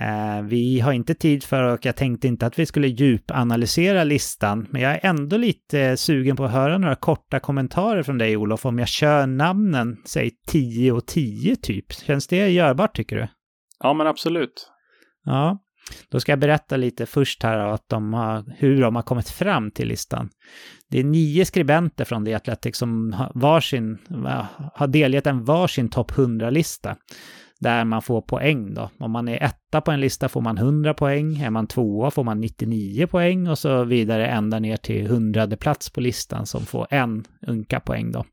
Eh, 0.00 0.42
vi 0.42 0.80
har 0.80 0.92
inte 0.92 1.14
tid 1.14 1.44
för 1.44 1.62
och 1.62 1.86
jag 1.86 1.96
tänkte 1.96 2.28
inte 2.28 2.46
att 2.46 2.58
vi 2.58 2.66
skulle 2.66 2.88
djupanalysera 2.88 4.04
listan, 4.04 4.66
men 4.70 4.82
jag 4.82 4.92
är 4.92 5.00
ändå 5.02 5.36
lite 5.36 5.96
sugen 5.96 6.36
på 6.36 6.44
att 6.44 6.52
höra 6.52 6.78
några 6.78 6.96
korta 6.96 7.40
kommentarer 7.40 8.02
från 8.02 8.18
dig 8.18 8.36
Olof, 8.36 8.66
om 8.66 8.78
jag 8.78 8.88
kör 8.88 9.26
namnen, 9.26 9.96
säg 10.04 10.30
10 10.46 10.92
och 10.92 11.06
10 11.06 11.56
typ. 11.56 11.92
Känns 11.92 12.26
det 12.26 12.48
görbart 12.48 12.96
tycker 12.96 13.16
du? 13.16 13.28
Ja, 13.78 13.92
men 13.92 14.06
absolut. 14.06 14.70
Ja, 15.24 15.58
då 16.10 16.20
ska 16.20 16.32
jag 16.32 16.38
berätta 16.38 16.76
lite 16.76 17.06
först 17.06 17.42
här 17.42 17.58
att 17.58 17.88
de 17.88 18.14
har, 18.14 18.44
hur 18.58 18.80
de 18.80 18.96
har 18.96 19.02
kommit 19.02 19.28
fram 19.28 19.70
till 19.70 19.88
listan. 19.88 20.28
Det 20.90 21.00
är 21.00 21.04
nio 21.04 21.44
skribenter 21.44 22.04
från 22.04 22.24
The 22.24 22.34
Athletic 22.34 22.76
som 22.76 23.12
har, 23.12 23.32
varsin, 23.34 23.98
har 24.74 24.86
delgett 24.86 25.26
en 25.26 25.44
varsin 25.44 25.88
topp 25.88 26.12
100-lista. 26.12 26.96
Där 27.60 27.84
man 27.84 28.02
får 28.02 28.22
poäng 28.22 28.74
då. 28.74 28.90
Om 28.98 29.10
man 29.10 29.28
är 29.28 29.42
etta 29.42 29.80
på 29.80 29.90
en 29.90 30.00
lista 30.00 30.28
får 30.28 30.40
man 30.40 30.58
100 30.58 30.94
poäng. 30.94 31.40
Är 31.40 31.50
man 31.50 31.66
tvåa 31.66 32.10
får 32.10 32.24
man 32.24 32.40
99 32.40 33.06
poäng 33.06 33.48
och 33.48 33.58
så 33.58 33.84
vidare 33.84 34.26
ända 34.26 34.58
ner 34.58 34.76
till 34.76 35.06
hundrade 35.06 35.56
plats 35.56 35.90
på 35.90 36.00
listan 36.00 36.46
som 36.46 36.66
får 36.66 36.86
en 36.90 37.24
unka 37.46 37.80
poäng 37.80 38.12
då. 38.12 38.24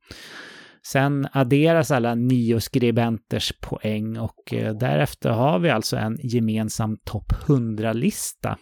Sen 0.86 1.27
adderas 1.31 1.91
alla 1.91 2.15
nio 2.15 2.59
skribenters 2.59 3.53
poäng 3.61 4.17
och 4.17 4.53
eh, 4.53 4.73
därefter 4.73 5.29
har 5.29 5.59
vi 5.59 5.69
alltså 5.69 5.97
en 5.97 6.17
gemensam 6.23 6.97
topp 6.97 7.34
100-lista. 7.45 8.57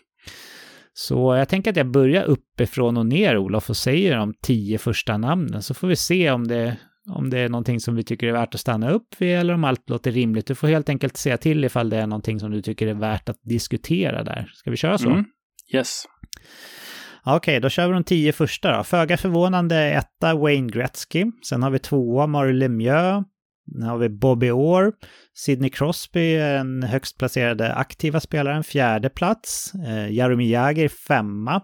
Så 0.94 1.36
jag 1.36 1.50
tänker 1.50 1.72
att 1.72 1.78
jag 1.78 1.92
börjar 1.92 2.24
uppifrån 2.24 2.98
och 2.98 3.06
ner 3.06 3.38
Olof 3.38 3.70
och 3.70 3.78
säger 3.78 4.18
de 4.18 4.34
tio 4.42 4.78
första 4.78 5.18
namnen 5.18 5.62
så 5.62 5.74
får 5.74 5.88
vi 5.88 5.96
se 5.96 6.32
om 6.32 6.48
det, 6.48 6.78
om 7.10 7.30
det 7.30 7.40
är 7.40 7.50
någonting 7.50 7.80
som 7.80 7.96
vi 7.96 8.04
tycker 8.04 8.28
är 8.28 8.32
värt 8.32 8.56
att 8.56 8.62
stanna 8.62 8.92
upp 8.92 9.16
vid 9.18 9.36
eller 9.36 9.54
om 9.54 9.64
allt 9.64 9.90
låter 9.90 10.12
rimligt. 10.12 10.48
Du 10.48 10.56
får 10.56 10.68
helt 10.68 10.90
enkelt 10.90 11.18
säga 11.18 11.38
till 11.38 11.66
ifall 11.66 11.90
det 11.90 11.98
är 11.98 12.08
någonting 12.08 12.40
som 12.40 12.52
du 12.52 12.62
tycker 12.62 12.88
är 12.88 12.94
värt 12.94 13.30
att 13.30 13.40
diskutera 13.44 14.24
där. 14.24 14.52
Ska 14.54 14.72
vi 14.72 14.78
köra 14.78 14.98
så? 14.98 15.10
Mm. 15.10 15.26
Yes. 15.74 16.06
Okej, 17.26 17.36
okay, 17.36 17.60
då 17.60 17.70
kör 17.70 17.88
vi 17.88 17.94
de 17.94 18.04
tio 18.04 18.34
första 18.34 18.78
då. 18.78 18.84
Föga 18.84 19.18
förvånande 19.18 19.78
etta 19.78 20.36
Wayne 20.36 20.72
Gretzky. 20.72 21.26
Sen 21.50 21.64
har 21.64 21.70
vi 21.70 21.80
tvåa 21.80 22.28
Mario 22.28 22.54
Lemieux. 22.54 23.26
Sen 23.72 23.84
har 23.84 23.98
vi 23.98 24.10
Bobby 24.10 24.50
Orr. 24.50 24.94
Sidney 25.34 25.70
Crosby 25.70 26.36
är 26.36 26.54
den 26.54 26.84
högst 26.84 27.18
placerade 27.18 27.74
aktiva 27.74 28.20
spelaren, 28.20 28.64
fjärde 28.64 29.10
plats. 29.10 29.74
Eh, 29.76 30.12
Jaromir 30.12 30.52
Jagr 30.52 30.88
femma. 30.88 31.62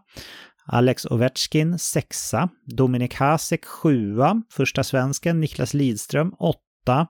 Alex 0.65 1.05
Ovechkin 1.05 1.79
sexa. 1.79 2.49
Dominik 2.65 3.15
Hasek 3.15 3.65
sjua. 3.65 4.41
Första 4.51 4.83
svensken 4.83 5.39
Niklas 5.39 5.73
Lidström 5.73 6.33
åtta. 6.39 7.07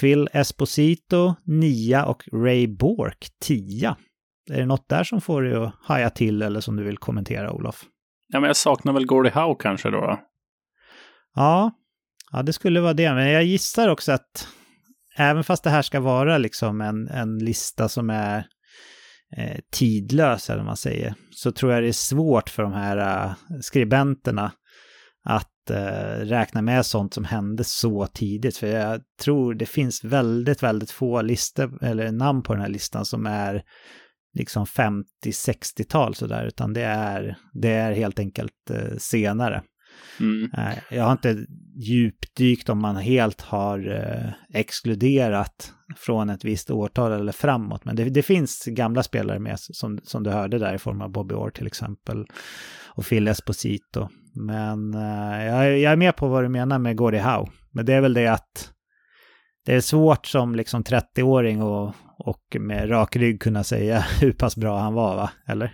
Phil 0.00 0.28
Esposito 0.32 1.34
nia 1.44 2.04
och 2.04 2.22
Ray 2.32 2.66
Bork 2.66 3.28
tia. 3.40 3.96
Är 4.50 4.58
det 4.58 4.66
något 4.66 4.88
där 4.88 5.04
som 5.04 5.20
får 5.20 5.42
dig 5.42 5.54
att 5.54 5.74
haja 5.82 6.10
till 6.10 6.42
eller 6.42 6.60
som 6.60 6.76
du 6.76 6.84
vill 6.84 6.98
kommentera, 6.98 7.52
Olof? 7.52 7.84
Ja, 8.28 8.40
men 8.40 8.46
jag 8.46 8.56
saknar 8.56 8.92
väl 8.92 9.06
Gordie 9.06 9.30
Howe 9.30 9.56
kanske 9.60 9.90
då. 9.90 10.00
då. 10.00 10.20
Ja, 11.34 11.70
ja, 12.32 12.42
det 12.42 12.52
skulle 12.52 12.80
vara 12.80 12.92
det. 12.92 13.14
Men 13.14 13.28
jag 13.28 13.44
gissar 13.44 13.88
också 13.88 14.12
att 14.12 14.48
även 15.16 15.44
fast 15.44 15.64
det 15.64 15.70
här 15.70 15.82
ska 15.82 16.00
vara 16.00 16.38
liksom 16.38 16.80
en, 16.80 17.08
en 17.08 17.38
lista 17.38 17.88
som 17.88 18.10
är 18.10 18.46
eh, 19.36 19.58
tidlös, 19.72 20.50
eller 20.50 20.58
vad 20.58 20.66
man 20.66 20.76
säger, 20.76 21.14
så 21.30 21.52
tror 21.52 21.72
jag 21.72 21.82
det 21.82 21.88
är 21.88 21.92
svårt 21.92 22.50
för 22.50 22.62
de 22.62 22.72
här 22.72 23.26
uh, 23.26 23.34
skribenterna 23.60 24.52
att 25.24 25.70
uh, 25.70 26.24
räkna 26.24 26.62
med 26.62 26.86
sånt 26.86 27.14
som 27.14 27.24
hände 27.24 27.64
så 27.64 28.06
tidigt. 28.06 28.56
För 28.56 28.66
jag 28.66 29.00
tror 29.22 29.54
det 29.54 29.66
finns 29.66 30.04
väldigt, 30.04 30.62
väldigt 30.62 30.90
få 30.90 31.22
listor, 31.22 31.84
eller 31.84 32.12
namn 32.12 32.42
på 32.42 32.52
den 32.52 32.62
här 32.62 32.68
listan 32.68 33.04
som 33.04 33.26
är 33.26 33.62
liksom 34.32 34.64
50-60-tal 34.64 36.14
sådär, 36.14 36.46
utan 36.46 36.72
det 36.72 36.82
är, 36.84 37.36
det 37.52 37.70
är 37.70 37.92
helt 37.92 38.18
enkelt 38.18 38.70
eh, 38.70 38.96
senare. 38.98 39.62
Mm. 40.20 40.50
Eh, 40.58 40.78
jag 40.90 41.04
har 41.04 41.12
inte 41.12 41.46
djupdykt 41.76 42.68
om 42.68 42.78
man 42.78 42.96
helt 42.96 43.40
har 43.40 43.88
eh, 43.88 44.58
exkluderat 44.60 45.72
från 45.96 46.30
ett 46.30 46.44
visst 46.44 46.70
årtal 46.70 47.12
eller 47.12 47.32
framåt, 47.32 47.84
men 47.84 47.96
det, 47.96 48.04
det, 48.04 48.22
finns 48.22 48.64
gamla 48.64 49.02
spelare 49.02 49.38
med 49.38 49.60
som, 49.60 50.00
som 50.02 50.22
du 50.22 50.30
hörde 50.30 50.58
där 50.58 50.74
i 50.74 50.78
form 50.78 51.00
av 51.00 51.10
Bobby 51.12 51.34
Orr 51.34 51.50
till 51.50 51.66
exempel 51.66 52.26
och 52.86 53.06
Phil 53.06 53.28
Esposito. 53.28 54.08
Men 54.34 54.94
eh, 54.94 55.44
jag, 55.44 55.78
jag 55.78 55.92
är 55.92 55.96
med 55.96 56.16
på 56.16 56.28
vad 56.28 56.44
du 56.44 56.48
menar 56.48 56.78
med 56.78 56.96
Gordie 56.96 57.20
Howe, 57.20 57.50
men 57.70 57.86
det 57.86 57.94
är 57.94 58.00
väl 58.00 58.14
det 58.14 58.26
att 58.26 58.72
det 59.66 59.74
är 59.74 59.80
svårt 59.80 60.26
som 60.26 60.54
liksom 60.54 60.82
30-åring 60.82 61.62
och, 61.62 61.94
och 62.20 62.60
med 62.60 62.90
rak 62.90 63.16
rygg 63.16 63.40
kunna 63.40 63.64
säga 63.64 64.04
hur 64.20 64.32
pass 64.32 64.56
bra 64.56 64.78
han 64.78 64.94
var, 64.94 65.16
va? 65.16 65.30
Eller? 65.48 65.72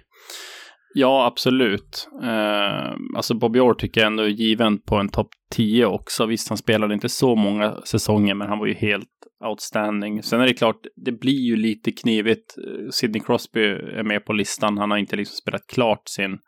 Ja, 0.94 1.26
absolut. 1.26 2.08
Eh, 2.22 2.96
alltså 3.16 3.34
Bobby 3.34 3.58
Orr 3.58 3.74
tycker 3.74 4.00
jag 4.00 4.06
ändå 4.06 4.22
är 4.22 4.28
given 4.28 4.78
på 4.78 4.96
en 4.96 5.08
topp 5.08 5.28
10 5.50 5.86
också. 5.86 6.26
Visst, 6.26 6.48
han 6.48 6.58
spelade 6.58 6.94
inte 6.94 7.08
så 7.08 7.36
många 7.36 7.80
säsonger, 7.84 8.34
men 8.34 8.48
han 8.48 8.58
var 8.58 8.66
ju 8.66 8.74
helt 8.74 9.08
outstanding. 9.44 10.22
Sen 10.22 10.40
är 10.40 10.46
det 10.46 10.54
klart, 10.54 10.80
det 11.04 11.12
blir 11.12 11.40
ju 11.48 11.56
lite 11.56 11.92
knivigt. 11.92 12.54
Sidney 12.90 13.22
Crosby 13.22 13.60
är 13.70 14.02
med 14.02 14.24
på 14.24 14.32
listan. 14.32 14.78
Han 14.78 14.90
har 14.90 14.98
inte 14.98 15.16
liksom 15.16 15.36
spelat 15.36 15.66
klart 15.66 16.02
sin 16.08 16.38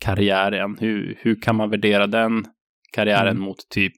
karriär 0.00 0.52
än. 0.52 0.78
Hur, 0.78 1.18
hur 1.18 1.40
kan 1.40 1.56
man 1.56 1.70
värdera 1.70 2.06
den 2.06 2.44
karriären 2.92 3.36
mm. 3.36 3.42
mot 3.42 3.68
typ 3.70 3.92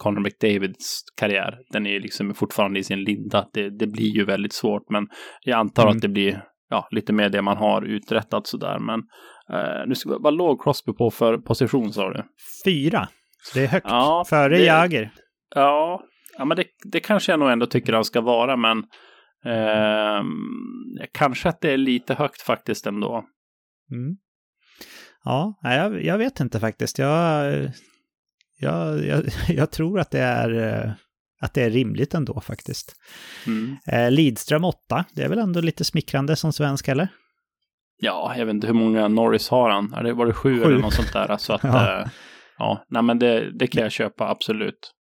Conor 0.00 0.20
McDavids 0.20 1.02
karriär. 1.16 1.58
Den 1.72 1.86
är 1.86 2.00
liksom 2.00 2.34
fortfarande 2.34 2.80
i 2.80 2.84
sin 2.84 3.04
linda. 3.04 3.48
Det, 3.52 3.78
det 3.78 3.86
blir 3.86 4.16
ju 4.16 4.24
väldigt 4.24 4.52
svårt, 4.52 4.90
men 4.90 5.08
jag 5.40 5.58
antar 5.58 5.82
mm. 5.82 5.96
att 5.96 6.02
det 6.02 6.08
blir 6.08 6.44
ja, 6.70 6.88
lite 6.90 7.12
mer 7.12 7.28
det 7.28 7.42
man 7.42 7.56
har 7.56 7.82
uträttat 7.82 8.46
sådär. 8.46 8.78
Men 8.78 9.00
eh, 9.52 9.86
nu 9.86 9.94
ska 9.94 10.10
vi, 10.10 10.16
vad 10.20 10.34
låg 10.34 10.62
Crosby 10.62 10.92
på 10.92 11.10
för 11.10 11.38
position 11.38 11.92
sa 11.92 12.10
du? 12.10 12.24
Fyra. 12.64 13.08
Så 13.42 13.58
det 13.58 13.64
är 13.64 13.68
högt. 13.68 13.86
Ja, 13.88 14.24
Före 14.28 14.56
det, 14.56 14.64
Jager. 14.64 15.12
Ja, 15.54 16.02
ja 16.38 16.44
men 16.44 16.56
det, 16.56 16.64
det 16.92 17.00
kanske 17.00 17.32
jag 17.32 17.38
nog 17.38 17.50
ändå 17.50 17.66
tycker 17.66 17.92
han 17.92 18.04
ska 18.04 18.20
vara, 18.20 18.56
men 18.56 18.78
eh, 19.46 20.24
kanske 21.12 21.48
att 21.48 21.60
det 21.60 21.72
är 21.72 21.76
lite 21.76 22.14
högt 22.14 22.42
faktiskt 22.42 22.86
ändå. 22.86 23.24
Mm. 23.92 24.16
Ja, 25.24 25.54
jag, 25.62 26.04
jag 26.04 26.18
vet 26.18 26.40
inte 26.40 26.60
faktiskt. 26.60 26.98
Jag, 26.98 27.52
jag, 28.60 29.06
jag, 29.06 29.24
jag 29.48 29.70
tror 29.70 30.00
att 30.00 30.10
det 30.10 30.20
är 30.20 30.94
att 31.40 31.54
det 31.54 31.62
är 31.62 31.70
rimligt 31.70 32.14
ändå 32.14 32.40
faktiskt. 32.40 32.94
Mm. 33.46 33.76
Eh, 33.86 34.10
Lidström 34.10 34.64
8, 34.64 35.04
det 35.14 35.22
är 35.22 35.28
väl 35.28 35.38
ändå 35.38 35.60
lite 35.60 35.84
smickrande 35.84 36.36
som 36.36 36.52
svensk 36.52 36.88
eller? 36.88 37.08
Ja, 38.02 38.34
jag 38.36 38.46
vet 38.46 38.54
inte 38.54 38.66
hur 38.66 38.74
många 38.74 39.08
Norris 39.08 39.48
har 39.48 39.70
han. 39.70 39.94
Är 39.94 40.02
det, 40.02 40.12
var 40.12 40.26
det 40.26 40.32
sju, 40.32 40.58
Sju. 40.58 40.64
eller 40.64 40.78
något 40.78 40.94
sånt 40.94 41.12
där? 41.12 41.36
Så 41.38 41.52
att, 41.52 41.64
Ja. 41.64 41.92
ja, 41.92 42.08
ja 42.58 42.84
nej 42.88 43.02
men 43.02 43.18
det, 43.18 43.58
det 43.58 43.66
kan 43.66 43.82
jag 43.82 43.92
köpa, 43.92 44.28
absolut. 44.28 44.92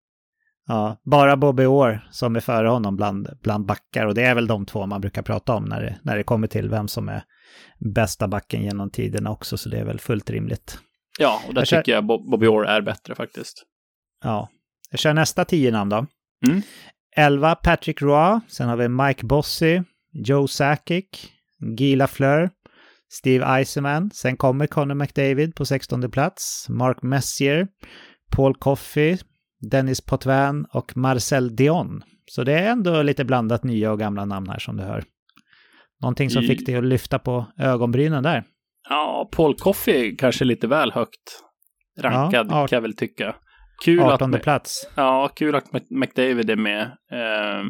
Ja, 0.67 0.97
bara 1.05 1.37
Bobby 1.37 1.65
Orr 1.65 2.09
som 2.11 2.37
är 2.37 2.41
före 2.41 2.69
honom 2.69 2.97
bland, 2.97 3.29
bland 3.43 3.67
backar 3.67 4.07
och 4.07 4.15
det 4.15 4.23
är 4.23 4.35
väl 4.35 4.47
de 4.47 4.67
två 4.67 4.87
man 4.87 5.01
brukar 5.01 5.23
prata 5.23 5.55
om 5.55 5.65
när 5.65 5.83
det, 5.83 5.99
när 6.03 6.17
det 6.17 6.23
kommer 6.23 6.47
till 6.47 6.69
vem 6.69 6.89
som 6.89 7.09
är 7.09 7.23
bästa 7.95 8.29
backen 8.29 8.63
genom 8.63 8.91
tiderna 8.91 9.31
också, 9.31 9.57
så 9.59 9.69
det 9.69 9.79
är 9.79 9.85
väl 9.85 10.01
fullt 10.01 10.31
rimligt. 10.31 10.79
Ja, 11.19 11.43
och 11.49 11.55
där 11.55 11.61
Jag 11.61 11.69
kör- 11.69 11.77
tycker 11.79 11.93
jag 11.93 12.05
Bob- 12.05 12.31
Bobby 12.31 12.47
Orr 12.47 12.65
är 12.67 12.81
bättre 12.81 13.15
faktiskt. 13.15 13.63
Ja, 14.25 14.49
jag 14.91 15.01
kör 15.01 15.15
nästa 15.15 15.45
tio 15.45 15.71
namn 15.71 15.91
då. 15.91 16.07
Mm. 16.47 16.63
11 17.17 17.55
Patrick 17.55 18.03
Roy, 18.03 18.41
sen 18.49 18.69
har 18.69 18.77
vi 18.77 18.89
Mike 18.89 19.27
Bossy, 19.27 19.83
Joe 20.13 20.49
Sakic, 20.49 21.05
Guy 21.77 21.97
Lafleur, 21.97 22.51
Steve 23.13 23.47
Eisenman, 23.59 24.11
sen 24.11 24.37
kommer 24.37 24.67
Connor 24.67 24.95
McDavid 24.95 25.55
på 25.55 25.65
16 25.65 26.11
plats, 26.11 26.67
Mark 26.69 27.03
Messier, 27.03 27.69
Paul 28.31 28.55
Coffey, 28.55 29.19
Dennis 29.71 30.01
Potvin 30.01 30.65
och 30.73 30.97
Marcel 30.97 31.57
Dion. 31.57 32.03
Så 32.31 32.45
det 32.45 32.53
är 32.53 32.71
ändå 32.71 33.03
lite 33.03 33.25
blandat 33.25 33.65
nya 33.65 33.93
och 33.93 33.99
gamla 33.99 34.25
namn 34.25 34.49
här 34.49 34.59
som 34.59 34.77
du 34.77 34.83
hör. 34.83 35.05
Någonting 36.01 36.31
som 36.31 36.45
I- 36.45 36.47
fick 36.47 36.67
dig 36.67 36.77
att 36.77 36.85
lyfta 36.85 37.19
på 37.19 37.47
ögonbrynen 37.59 38.23
där. 38.23 38.45
Ja, 38.89 39.29
Paul 39.33 39.55
Coffey 39.59 40.17
kanske 40.17 40.45
lite 40.45 40.67
väl 40.67 40.93
högt 40.93 41.41
rankad 42.01 42.47
Ja, 42.51 42.67
kan 42.67 42.77
jag 42.77 42.81
väl 42.83 42.97
tycka. 42.97 43.37
Kul 43.85 44.01
18 44.01 44.35
att, 44.35 44.43
plats. 44.43 44.89
ja, 44.95 45.29
kul 45.37 45.55
att 45.55 45.71
Mc- 45.73 45.87
McDavid 45.91 46.51
är 46.51 46.57
med. 46.57 46.83
Ehm, 47.13 47.69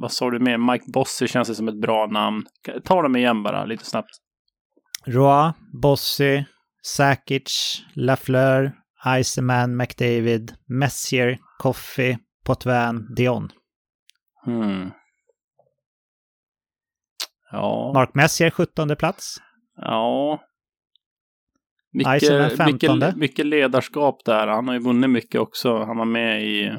vad 0.00 0.12
sa 0.12 0.30
du 0.30 0.38
mer? 0.38 0.58
Mike 0.72 0.84
Bossy 0.92 1.28
känns 1.28 1.48
det 1.48 1.54
som 1.54 1.68
ett 1.68 1.80
bra 1.80 2.06
namn. 2.06 2.42
Ta 2.84 3.02
dem 3.02 3.16
igen 3.16 3.42
bara, 3.42 3.64
lite 3.64 3.84
snabbt. 3.84 4.10
Roy, 5.06 5.52
Bossy, 5.82 6.44
Sakic, 6.82 7.82
Lafleur, 7.94 8.72
Eisenman, 9.04 9.76
McDavid, 9.76 10.54
Messier, 10.68 11.38
Coffey, 11.58 12.16
Potvin, 12.44 13.14
Dion. 13.16 13.50
Hmm. 14.44 14.90
Ja, 17.52 17.92
Mark 17.94 18.14
Messier 18.14 18.50
17 18.50 18.96
plats. 18.96 19.36
ja. 19.76 20.40
Mycket, 21.96 22.56
15. 22.56 22.98
mycket, 22.98 23.16
mycket 23.16 23.46
ledarskap 23.46 24.24
där. 24.24 24.46
Han 24.46 24.68
har 24.68 24.74
ju 24.74 24.80
vunnit 24.80 25.10
mycket 25.10 25.40
också. 25.40 25.78
Han 25.78 25.96
var 25.96 26.04
med 26.04 26.42
i 26.42 26.72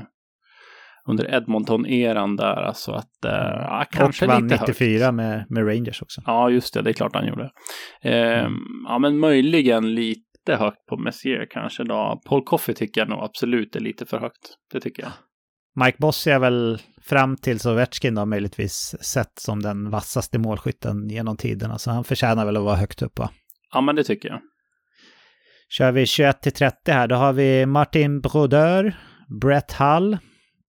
under 1.09 1.33
Edmonton-eran 1.35 2.35
där. 2.37 2.63
Alltså 2.63 2.91
att, 2.91 3.25
eh, 3.25 3.31
ja, 3.31 3.85
kanske 3.91 4.25
och 4.25 4.31
vann 4.31 4.43
lite 4.47 4.61
94 4.61 5.05
högt. 5.05 5.15
med, 5.15 5.45
med 5.49 5.67
Rangers 5.67 6.01
också. 6.01 6.21
Ja, 6.25 6.49
just 6.49 6.73
det. 6.73 6.81
Det 6.81 6.89
är 6.89 6.93
klart 6.93 7.15
han 7.15 7.27
gjorde. 7.27 7.49
Eh, 8.01 8.47
Ja, 8.87 8.99
men 8.99 9.19
möjligen 9.19 9.95
lite 9.95 10.55
högt 10.59 10.85
på 10.89 10.97
Messier 10.97 11.47
kanske 11.49 11.83
då. 11.83 12.21
Paul 12.29 12.43
Coffey 12.43 12.75
tycker 12.75 13.01
jag 13.01 13.09
nog 13.09 13.23
absolut 13.23 13.75
är 13.75 13.79
lite 13.79 14.05
för 14.05 14.19
högt. 14.19 14.55
Det 14.73 14.79
tycker 14.79 15.03
jag. 15.03 15.11
Mike 15.85 15.97
Bossy 15.99 16.31
är 16.31 16.39
väl 16.39 16.79
fram 17.01 17.37
till 17.37 17.57
Ovechkin 17.67 18.15
då 18.15 18.25
möjligtvis 18.25 18.95
sett 19.01 19.39
som 19.39 19.61
den 19.63 19.89
vassaste 19.89 20.39
målskytten 20.39 21.09
genom 21.09 21.37
tiderna. 21.37 21.77
Så 21.77 21.91
han 21.91 22.03
förtjänar 22.03 22.45
väl 22.45 22.57
att 22.57 22.63
vara 22.63 22.75
högt 22.75 23.01
upp 23.01 23.19
va? 23.19 23.29
Ja, 23.73 23.81
men 23.81 23.95
det 23.95 24.03
tycker 24.03 24.29
jag. 24.29 24.39
Kör 25.69 25.91
vi 25.91 26.05
21 26.05 26.41
till 26.41 26.51
30 26.51 26.91
här, 26.91 27.07
då 27.07 27.15
har 27.15 27.33
vi 27.33 27.65
Martin 27.65 28.21
Brodeur, 28.21 28.97
Brett 29.41 29.71
Hull, 29.71 30.17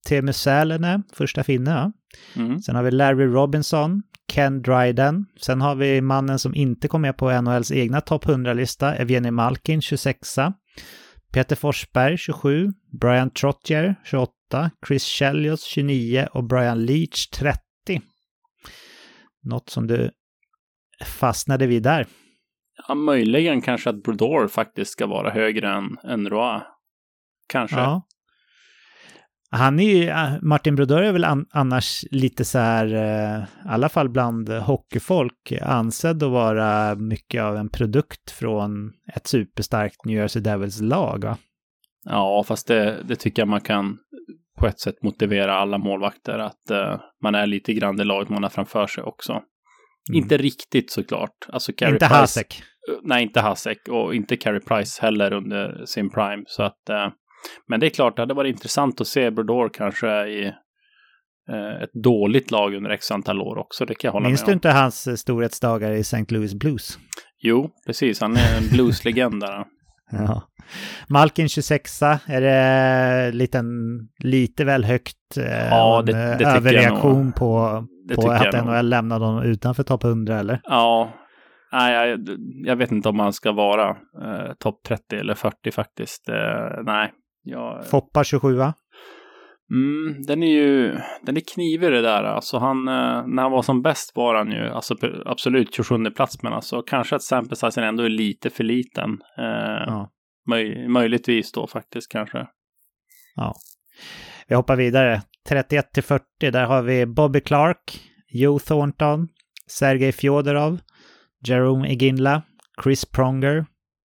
Teemu 0.07 0.33
Sälänne, 0.33 1.01
första 1.13 1.43
finne. 1.43 1.71
Ja. 1.71 1.91
Mm. 2.41 2.59
Sen 2.59 2.75
har 2.75 2.83
vi 2.83 2.91
Larry 2.91 3.25
Robinson, 3.25 4.01
Ken 4.33 4.61
Dryden. 4.61 5.25
Sen 5.41 5.61
har 5.61 5.75
vi 5.75 6.01
mannen 6.01 6.39
som 6.39 6.55
inte 6.55 6.87
kom 6.87 7.01
med 7.01 7.17
på 7.17 7.41
NHLs 7.41 7.71
egna 7.71 8.01
topp 8.01 8.25
100-lista, 8.25 8.95
Evgeni 8.95 9.31
Malkin, 9.31 9.81
26. 9.81 10.19
Peter 11.33 11.55
Forsberg, 11.55 12.17
27. 12.17 12.73
Brian 12.99 13.29
Trottier, 13.29 13.95
28. 14.05 14.71
Chris 14.87 15.03
Chelios, 15.03 15.63
29. 15.63 16.27
Och 16.33 16.43
Brian 16.43 16.85
Leach, 16.85 17.29
30. 17.29 17.59
Något 19.43 19.69
som 19.69 19.87
du 19.87 20.11
fastnade 21.05 21.67
vid 21.67 21.83
där. 21.83 22.07
Ja, 22.87 22.95
möjligen 22.95 23.61
kanske 23.61 23.89
att 23.89 24.03
Brodor 24.03 24.47
faktiskt 24.47 24.91
ska 24.91 25.07
vara 25.07 25.29
högre 25.29 25.69
än, 25.69 25.97
än 26.03 26.29
Roy. 26.29 26.59
Kanske. 27.47 27.77
Ja. 27.77 28.05
Han 29.51 29.79
är 29.79 29.83
ju, 29.83 30.09
äh, 30.09 30.41
Martin 30.41 30.75
Brodeur 30.75 31.01
är 31.01 31.11
väl 31.11 31.23
an, 31.23 31.45
annars 31.51 32.05
lite 32.11 32.45
så 32.45 32.59
här, 32.59 32.93
eh, 32.93 33.39
i 33.39 33.69
alla 33.69 33.89
fall 33.89 34.09
bland 34.09 34.49
hockeyfolk, 34.49 35.53
ansedd 35.61 36.23
att 36.23 36.31
vara 36.31 36.95
mycket 36.95 37.41
av 37.41 37.57
en 37.57 37.69
produkt 37.69 38.31
från 38.31 38.93
ett 39.15 39.27
superstarkt 39.27 40.05
New 40.05 40.17
Jersey 40.17 40.41
Devils-lag. 40.41 41.23
Va? 41.23 41.37
Ja, 42.05 42.43
fast 42.47 42.67
det, 42.67 43.03
det 43.03 43.15
tycker 43.15 43.41
jag 43.41 43.49
man 43.49 43.61
kan 43.61 43.97
på 44.59 44.67
ett 44.67 44.79
sätt 44.79 45.03
motivera 45.03 45.55
alla 45.55 45.77
målvakter 45.77 46.39
att 46.39 46.69
eh, 46.69 46.99
man 47.23 47.35
är 47.35 47.47
lite 47.47 47.73
grann 47.73 47.97
det 47.97 48.03
laget 48.03 48.29
man 48.29 48.43
har 48.43 48.49
framför 48.49 48.87
sig 48.87 49.03
också. 49.03 49.41
Inte 50.13 50.37
riktigt 50.37 50.91
såklart. 50.91 51.35
Alltså 51.49 51.71
Carey 51.73 51.89
Mm. 51.89 51.95
Inte 51.95 52.05
Price, 52.07 52.15
Hasek. 52.19 52.63
Nej, 53.03 53.23
inte 53.23 53.41
Hasek 53.41 53.77
och 53.89 54.15
inte 54.15 54.37
Carey 54.37 54.59
Price 54.59 55.01
heller 55.01 55.33
under 55.33 55.85
sin 55.85 56.09
prime. 56.09 56.43
Så 56.47 56.63
att, 56.63 56.89
eh, 56.89 57.07
men 57.67 57.79
det 57.79 57.85
är 57.85 57.89
klart, 57.89 58.15
det 58.15 58.21
hade 58.21 58.33
varit 58.33 58.53
intressant 58.55 59.01
att 59.01 59.07
se 59.07 59.31
Brodor 59.31 59.69
kanske 59.73 60.07
i 60.27 60.45
eh, 61.51 61.83
ett 61.83 61.93
dåligt 62.03 62.51
lag 62.51 62.73
under 62.75 62.89
x 62.89 63.11
antal 63.11 63.41
år 63.41 63.57
också. 63.57 63.85
Det 63.85 63.95
kan 63.95 64.07
jag 64.07 64.13
hålla 64.13 64.27
Minns 64.27 64.41
med 64.41 64.47
du 64.47 64.51
om. 64.51 64.55
inte 64.55 64.69
hans 64.69 65.07
eh, 65.07 65.15
storhetsdagar 65.15 65.91
i 65.91 65.99
St. 65.99 66.25
Louis 66.29 66.53
Blues? 66.53 66.99
Jo, 67.41 67.69
precis. 67.85 68.21
Han 68.21 68.35
är 68.37 68.57
en 68.57 68.67
blueslegend 68.71 69.39
där. 69.41 69.63
Ja. 70.11 70.43
Malkin 71.09 71.49
26 71.49 72.01
är 72.01 72.41
det 72.41 73.31
liten, 73.31 73.65
lite 74.23 74.65
väl 74.65 74.83
högt. 74.83 75.37
eh, 75.37 75.67
Ja, 75.69 76.01
det- 76.05 76.11
eh, 76.31 76.37
det 76.37 76.45
överreaktion 76.45 77.31
på, 77.31 77.83
Det 78.09 78.15
på 78.15 78.31
att 78.31 78.53
jag. 78.53 78.65
NHL 78.65 78.89
lämnade 78.89 79.25
honom 79.25 79.43
utanför 79.43 79.83
topp 79.83 80.03
100 80.03 80.39
eller? 80.39 80.61
Ja, 80.63 81.13
nej, 81.71 81.93
jag, 81.95 82.19
jag 82.65 82.75
vet 82.75 82.91
inte 82.91 83.09
om 83.09 83.17
man 83.17 83.33
ska 83.33 83.51
vara 83.51 83.89
eh, 84.25 84.53
topp 84.59 84.83
30 84.87 85.15
eller 85.15 85.33
40 85.33 85.71
faktiskt. 85.71 86.29
Eh, 86.29 86.83
nej, 86.85 87.11
jag, 87.43 87.85
Foppa 87.85 88.23
27 88.23 88.47
mm, 89.71 90.21
den 90.27 90.43
är 90.43 90.51
ju 90.51 90.97
den 91.21 91.37
är 91.37 91.41
knivig 91.53 91.91
det 91.91 92.01
där. 92.01 92.23
Alltså 92.23 92.57
han, 92.57 92.87
eh, 92.87 93.27
när 93.27 93.41
han 93.41 93.51
var 93.51 93.61
som 93.61 93.81
bäst 93.81 94.11
var 94.15 94.35
han 94.35 94.51
ju 94.51 94.69
alltså, 94.69 94.95
absolut 95.25 95.75
27 95.75 96.05
plats, 96.05 96.43
men 96.43 96.53
alltså 96.53 96.81
kanske 96.81 97.15
att 97.15 97.23
sample 97.23 97.55
sizen 97.55 97.83
ändå 97.83 98.03
är 98.03 98.09
lite 98.09 98.49
för 98.49 98.63
liten. 98.63 99.09
Eh, 99.37 99.83
Ja. 99.87 100.09
möj, 100.49 100.87
möjligtvis 100.87 101.51
då 101.51 101.67
faktiskt 101.67 102.11
kanske. 102.11 102.47
Ja. 103.35 103.53
Vi 104.47 104.55
hoppar 104.55 104.75
vidare. 104.75 105.21
31 105.49 105.91
till 105.93 106.03
40, 106.03 106.51
där 106.51 106.65
har 106.65 106.81
vi 106.81 107.05
Bobby 107.05 107.41
Clark, 107.41 108.01
Joe 108.29 108.59
Thornton, 108.59 109.27
Sergej 109.67 110.11
Fjodorov, 110.11 110.79
Jerome 111.47 111.87
Iginla, 111.89 112.41
Chris 112.83 113.05
Pronger, 113.05 113.65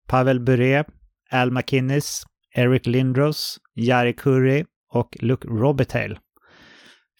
Pavel 0.08 0.40
Bure, 0.40 0.84
Al 1.30 1.50
McInnes, 1.50 2.22
Eric 2.54 2.86
Lindros, 2.86 3.58
Jari 3.74 4.12
Kurri 4.12 4.64
och 4.92 5.16
Luke 5.20 5.48
Robitaille. 5.48 6.16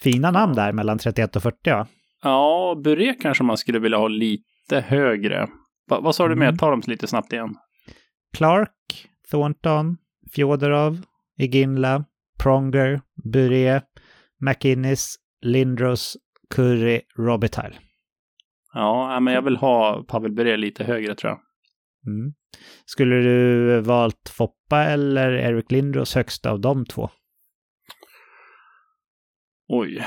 Fina 0.00 0.30
namn 0.30 0.54
där 0.54 0.72
mellan 0.72 0.98
31 0.98 1.36
och 1.36 1.42
40 1.42 1.70
va? 1.70 1.86
Ja, 2.22 2.80
Bure 2.84 3.14
kanske 3.14 3.44
man 3.44 3.56
skulle 3.56 3.78
vilja 3.78 3.98
ha 3.98 4.08
lite 4.08 4.80
högre. 4.80 5.48
Va, 5.88 6.00
vad 6.00 6.14
sa 6.14 6.28
du 6.28 6.32
Mm. 6.34 6.38
mer? 6.38 6.58
Ta 6.58 6.70
dem 6.70 6.82
lite 6.86 7.06
snabbt 7.06 7.32
igen. 7.32 7.54
Clark, 8.36 9.06
Thornton, 9.30 9.96
Fjodorov, 10.34 11.02
Iginla, 11.38 12.04
Pronger, 12.42 13.00
Bure, 13.32 13.82
McInnes, 14.46 15.14
Lindros, 15.42 16.16
Curry, 16.54 17.00
Robitaille. 17.18 17.76
Ja, 18.74 19.20
men 19.20 19.34
jag 19.34 19.42
vill 19.42 19.56
ha 19.56 20.04
Pavel 20.08 20.32
Bure 20.32 20.56
lite 20.56 20.84
högre 20.84 21.14
tror 21.14 21.30
jag. 21.30 21.40
Mm. 22.06 22.32
Skulle 22.84 23.16
du 23.16 23.80
valt 23.80 24.28
Foppa 24.36 24.84
eller 24.84 25.32
Eric 25.32 25.70
Lindros 25.70 26.14
högsta 26.14 26.50
av 26.50 26.60
de 26.60 26.86
två? 26.86 27.10
Oj. 29.68 30.06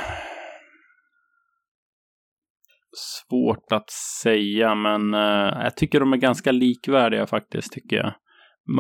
Svårt 2.97 3.71
att 3.71 3.89
säga, 4.23 4.75
men 4.75 5.13
eh, 5.13 5.63
jag 5.63 5.77
tycker 5.77 5.99
de 5.99 6.13
är 6.13 6.17
ganska 6.17 6.51
likvärdiga 6.51 7.27
faktiskt, 7.27 7.73
tycker 7.73 7.95
jag. 7.95 8.13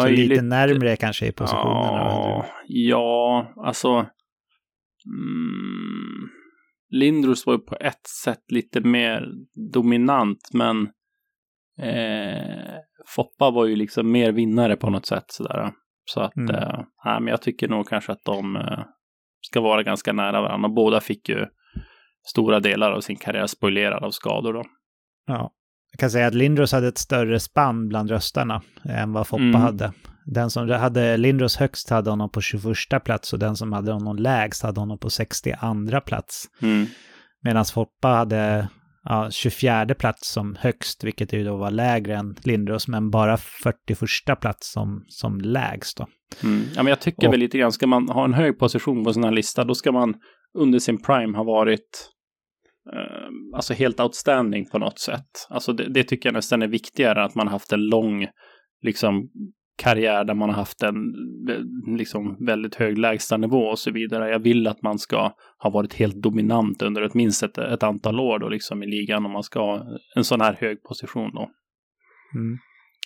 Så 0.01 0.07
lite 0.07 0.41
närmre 0.41 0.95
kanske 0.95 1.27
i 1.27 1.31
positionerna. 1.31 1.97
Ja, 1.97 2.45
ja, 2.67 3.53
alltså. 3.57 4.05
Mm, 5.05 6.29
Lindros 6.89 7.45
var 7.45 7.53
ju 7.53 7.59
på 7.59 7.75
ett 7.79 8.07
sätt 8.23 8.51
lite 8.51 8.81
mer 8.81 9.27
dominant, 9.73 10.49
men 10.53 10.81
eh, 11.81 12.75
Foppa 13.07 13.51
var 13.51 13.65
ju 13.65 13.75
liksom 13.75 14.11
mer 14.11 14.31
vinnare 14.31 14.75
på 14.75 14.89
något 14.89 15.05
sätt 15.05 15.25
sådär. 15.27 15.71
Så 16.05 16.21
att, 16.21 16.37
Mm. 16.37 16.55
eh, 16.55 16.79
nej, 17.05 17.19
men 17.21 17.27
jag 17.27 17.41
tycker 17.41 17.67
nog 17.67 17.87
kanske 17.87 18.11
att 18.11 18.23
de, 18.25 18.55
eh, 18.55 18.79
ska 19.41 19.61
vara 19.61 19.83
ganska 19.83 20.13
nära 20.13 20.41
varandra. 20.41 20.69
Båda 20.69 20.99
fick 21.01 21.29
ju 21.29 21.45
stora 22.27 22.59
delar 22.59 22.91
av 22.91 23.01
sin 23.01 23.15
karriär 23.15 23.47
spoilerad 23.47 24.03
av 24.03 24.11
skador 24.11 24.53
då. 24.53 24.63
Ja. 25.25 25.51
Jag 25.95 25.99
kan 25.99 26.11
säga 26.11 26.27
att 26.27 26.33
Lindros 26.33 26.71
hade 26.71 26.87
ett 26.87 26.97
större 26.97 27.39
spann 27.39 27.87
bland 27.87 28.09
röstarna 28.09 28.61
än 28.83 29.13
vad 29.13 29.27
Foppa 29.27 29.43
mm. 29.43 29.61
hade. 29.61 29.93
Den 30.25 30.49
som 30.49 30.69
hade 30.69 31.17
Lindros 31.17 31.57
högst 31.57 31.89
hade 31.89 32.09
honom 32.09 32.29
på 32.29 32.41
21 32.41 32.63
plats 33.03 33.33
och 33.33 33.39
den 33.39 33.55
som 33.55 33.73
hade 33.73 33.91
honom 33.91 34.17
lägst 34.17 34.63
hade 34.63 34.79
honom 34.79 34.97
på 34.97 35.09
62 35.09 36.01
plats. 36.05 36.45
Mm. 36.61 36.85
Medan 37.43 37.65
Foppa 37.65 38.07
hade 38.07 38.67
ja, 39.03 39.31
24 39.31 39.85
plats 39.85 40.31
som 40.31 40.55
högst, 40.59 41.03
vilket 41.03 41.33
ju 41.33 41.43
då 41.43 41.57
var 41.57 41.71
lägre 41.71 42.15
än 42.15 42.35
Lindros, 42.43 42.87
men 42.87 43.09
bara 43.09 43.37
41 43.37 44.39
plats 44.41 44.71
som, 44.71 45.05
som 45.07 45.41
lägst 45.41 45.97
då. 45.97 46.07
Mm. 46.43 46.63
Ja, 46.75 46.83
men 46.83 46.87
jag 46.89 46.99
tycker 46.99 47.27
och, 47.27 47.33
väl 47.33 47.39
lite 47.39 47.57
grann, 47.57 47.71
ska 47.71 47.87
man 47.87 48.09
ha 48.09 48.25
en 48.25 48.33
hög 48.33 48.59
position 48.59 49.03
på 49.03 49.13
sån 49.13 49.23
här 49.23 49.31
lista, 49.31 49.63
då 49.63 49.75
ska 49.75 49.91
man 49.91 50.13
under 50.57 50.79
sin 50.79 51.01
prime 51.01 51.37
ha 51.37 51.43
varit 51.43 52.14
alltså 53.55 53.73
helt 53.73 53.99
outstanding 53.99 54.69
på 54.69 54.77
något 54.77 54.99
sätt. 54.99 55.47
Alltså 55.49 55.73
det, 55.73 55.89
det, 55.89 56.03
tycker 56.03 56.29
jag 56.29 56.33
nästan 56.33 56.61
är 56.61 56.67
viktigare, 56.67 57.23
att 57.23 57.35
man 57.35 57.47
haft 57.47 57.71
en 57.71 57.87
lång 57.87 58.27
liksom 58.81 59.29
karriär 59.77 60.23
där 60.23 60.33
man 60.33 60.49
har 60.49 60.55
haft 60.55 60.83
en 60.83 61.13
liksom 61.97 62.45
väldigt 62.45 62.75
hög 62.75 62.97
lägstanivå 62.97 63.61
och 63.61 63.79
så 63.79 63.91
vidare. 63.91 64.29
Jag 64.29 64.39
vill 64.39 64.67
att 64.67 64.81
man 64.81 64.99
ska 64.99 65.31
ha 65.57 65.69
varit 65.69 65.93
helt 65.93 66.15
dominant 66.15 66.81
under 66.81 67.09
åtminstone 67.11 67.49
ett, 67.49 67.57
ett 67.57 67.83
antal 67.83 68.19
år 68.19 68.39
då 68.39 68.49
liksom 68.49 68.83
i 68.83 68.87
ligan 68.87 69.25
om 69.25 69.31
man 69.31 69.43
ska 69.43 69.59
ha 69.59 69.85
en 70.15 70.23
sån 70.23 70.41
här 70.41 70.57
hög 70.59 70.83
position 70.83 71.31
då. 71.33 71.49
Mm. 72.35 72.57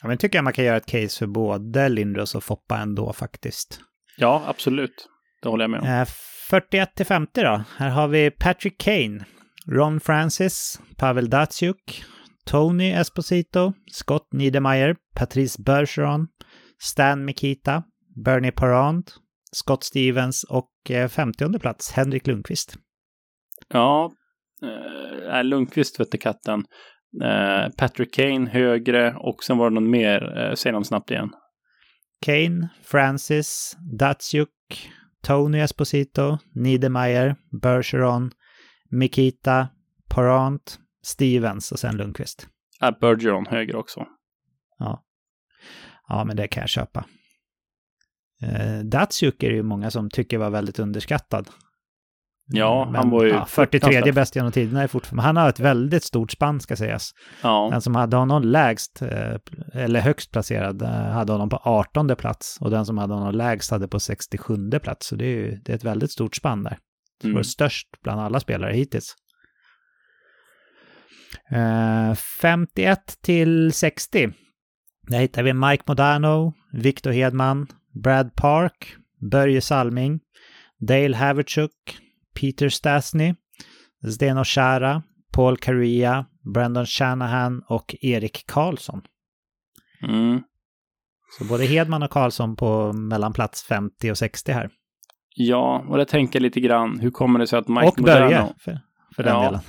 Ja, 0.01 0.07
men 0.07 0.18
tycker 0.18 0.38
jag 0.38 0.43
man 0.43 0.53
kan 0.53 0.65
göra 0.65 0.77
ett 0.77 0.85
case 0.85 1.19
för 1.19 1.27
både 1.27 1.89
Lindros 1.89 2.35
och 2.35 2.43
Foppa 2.43 2.77
ändå 2.77 3.14
faktiskt. 3.14 3.81
Ja, 4.18 4.43
absolut. 4.47 5.10
Det 5.41 5.49
håller 5.49 5.64
jag 5.64 5.72
med 5.72 5.80
om. 5.80 5.88
Eh, 5.88 6.06
41 6.49 6.95
till 6.95 7.06
50 7.06 7.41
då. 7.41 7.64
Här 7.77 7.89
har 7.89 8.07
vi 8.07 8.31
Patrick 8.31 8.77
Kane, 8.77 9.26
Ron 9.71 9.99
Francis, 9.99 10.79
Pavel 10.97 11.29
Datsjuk, 11.29 12.03
Tony 12.45 12.91
Esposito, 12.91 13.73
Scott 13.91 14.27
Niedermayer, 14.33 14.95
Patrice 15.15 15.57
Bergeron, 15.57 16.27
Stan 16.79 17.25
Mikita, 17.25 17.83
Bernie 18.15 18.51
Parent, 18.51 19.15
Scott 19.51 19.83
Stevens 19.83 20.43
och 20.43 20.71
50 21.09 21.43
eh, 21.43 21.59
plats 21.59 21.91
Henrik 21.91 22.27
Lundqvist. 22.27 22.75
Ja, 23.73 24.11
äh, 25.31 25.43
Lundqvist 25.43 25.99
vette 25.99 26.17
katten. 26.17 26.65
Äh, 27.23 27.69
Patrick 27.77 28.13
Kane 28.13 28.49
högre 28.49 29.15
och 29.15 29.43
sen 29.43 29.57
var 29.57 29.69
det 29.69 29.73
någon 29.73 29.89
mer, 29.89 30.37
äh, 30.37 30.55
säg 30.55 30.71
dem 30.71 30.83
snabbt 30.83 31.11
igen. 31.11 31.29
Kane, 32.25 32.69
Francis, 32.83 33.77
Datsjuk, 33.99 34.49
Tony 35.23 35.59
Esposito, 35.59 36.37
Niedermayer, 36.55 37.35
Bergeron, 37.61 38.31
Mikita, 38.90 39.68
Parent, 40.10 40.80
Stevens 41.03 41.72
och 41.72 41.80
sen 41.80 41.98
Lundqvist. 41.98 42.48
Ja, 42.80 42.98
Bergeron 43.02 43.45
högre 43.45 43.78
också. 43.78 44.06
Ja. 44.80 45.03
Ja, 46.07 46.24
men 46.24 46.36
det 46.36 46.48
kan 46.48 46.61
jag 46.61 46.70
köpa. 46.70 47.06
Eh, 48.41 48.80
Datsjuk 48.80 49.44
är 49.44 49.49
det 49.49 49.56
ju 49.56 49.64
många 49.64 49.91
som 49.91 50.10
tycker 50.10 50.38
var 50.38 50.49
väldigt 50.49 50.80
underskattad. 50.80 51.49
Ja, 52.52 52.86
men, 52.86 52.95
han 52.95 53.10
var 53.10 53.24
ju... 53.24 53.30
Ja, 53.30 53.45
43 53.45 54.11
bäst 54.11 54.36
genom 54.36 54.52
tiderna 54.52 54.84
är 54.84 54.88
fortfarande... 54.88 55.24
Han 55.24 55.38
har 55.38 55.49
ett 55.49 55.60
väldigt 55.60 56.03
stort 56.03 56.32
spann 56.32 56.60
ska 56.60 56.76
sägas. 56.76 57.11
Ja. 57.44 57.70
Den 57.72 57.82
som 57.82 57.95
hade 57.95 58.18
honom 58.18 58.44
lägst, 58.44 59.02
eh, 59.02 59.36
eller 59.74 59.99
högst 59.99 60.32
placerad, 60.32 60.82
eh, 60.82 60.90
hade 60.90 61.32
honom 61.32 61.49
på 61.49 61.61
18 61.64 62.16
plats. 62.16 62.57
Och 62.61 62.72
den 62.72 62.86
som 62.86 62.98
hade 62.98 63.14
honom 63.14 63.36
lägst 63.36 63.72
hade 63.72 63.88
på 63.88 63.99
67 63.99 64.72
plats. 64.84 65.07
Så 65.07 65.16
det 65.16 65.26
är 65.26 65.30
ju 65.30 65.60
det 65.66 65.72
är 65.72 65.76
ett 65.76 65.84
väldigt 65.84 66.11
stort 66.11 66.36
spann 66.36 66.64
där. 66.64 66.78
Mm. 67.23 67.33
Det 67.33 67.37
var 67.37 67.43
störst 67.43 67.87
bland 68.03 68.21
alla 68.21 68.39
spelare 68.39 68.73
hittills. 68.73 69.15
51 72.41 73.17
till 73.21 73.73
60 73.73 74.33
där 75.09 75.19
hittar 75.19 75.43
vi 75.43 75.53
Mike 75.53 75.83
Modano, 75.87 76.53
Victor 76.73 77.11
Hedman, 77.11 77.67
Brad 78.03 78.35
Park, 78.35 78.95
Börje 79.31 79.61
Salming, 79.61 80.19
Dale 80.79 81.17
Haverchuk, 81.17 81.97
Peter 82.39 82.69
Stasny, 82.69 83.35
Zdeno 84.05 84.43
Chara, 84.43 85.03
Paul 85.33 85.57
Caria, 85.57 86.25
Brandon 86.53 86.85
Shanahan 86.85 87.63
och 87.67 87.95
Erik 88.01 88.47
Karlsson. 88.47 89.01
Mm. 90.03 90.41
Så 91.37 91.45
både 91.45 91.65
Hedman 91.65 92.03
och 92.03 92.11
Karlsson 92.11 92.55
på 92.55 92.93
mellan 92.93 93.33
plats 93.33 93.63
50 93.63 94.11
och 94.11 94.17
60 94.17 94.51
här. 94.51 94.69
Ja, 95.41 95.86
och 95.88 95.99
jag 95.99 96.07
tänker 96.07 96.40
lite 96.40 96.60
grann, 96.60 96.99
hur 96.99 97.11
kommer 97.11 97.40
det 97.40 97.48
sig 97.48 97.60
att 97.60 97.68
Mike 97.68 97.88
och 97.88 97.99
Modano... 97.99 98.26
Och 98.26 98.30
Börje, 98.30 98.53
för, 98.60 98.80
för 99.16 99.24
den 99.24 99.34
ja. 99.34 99.44
delen. 99.44 99.60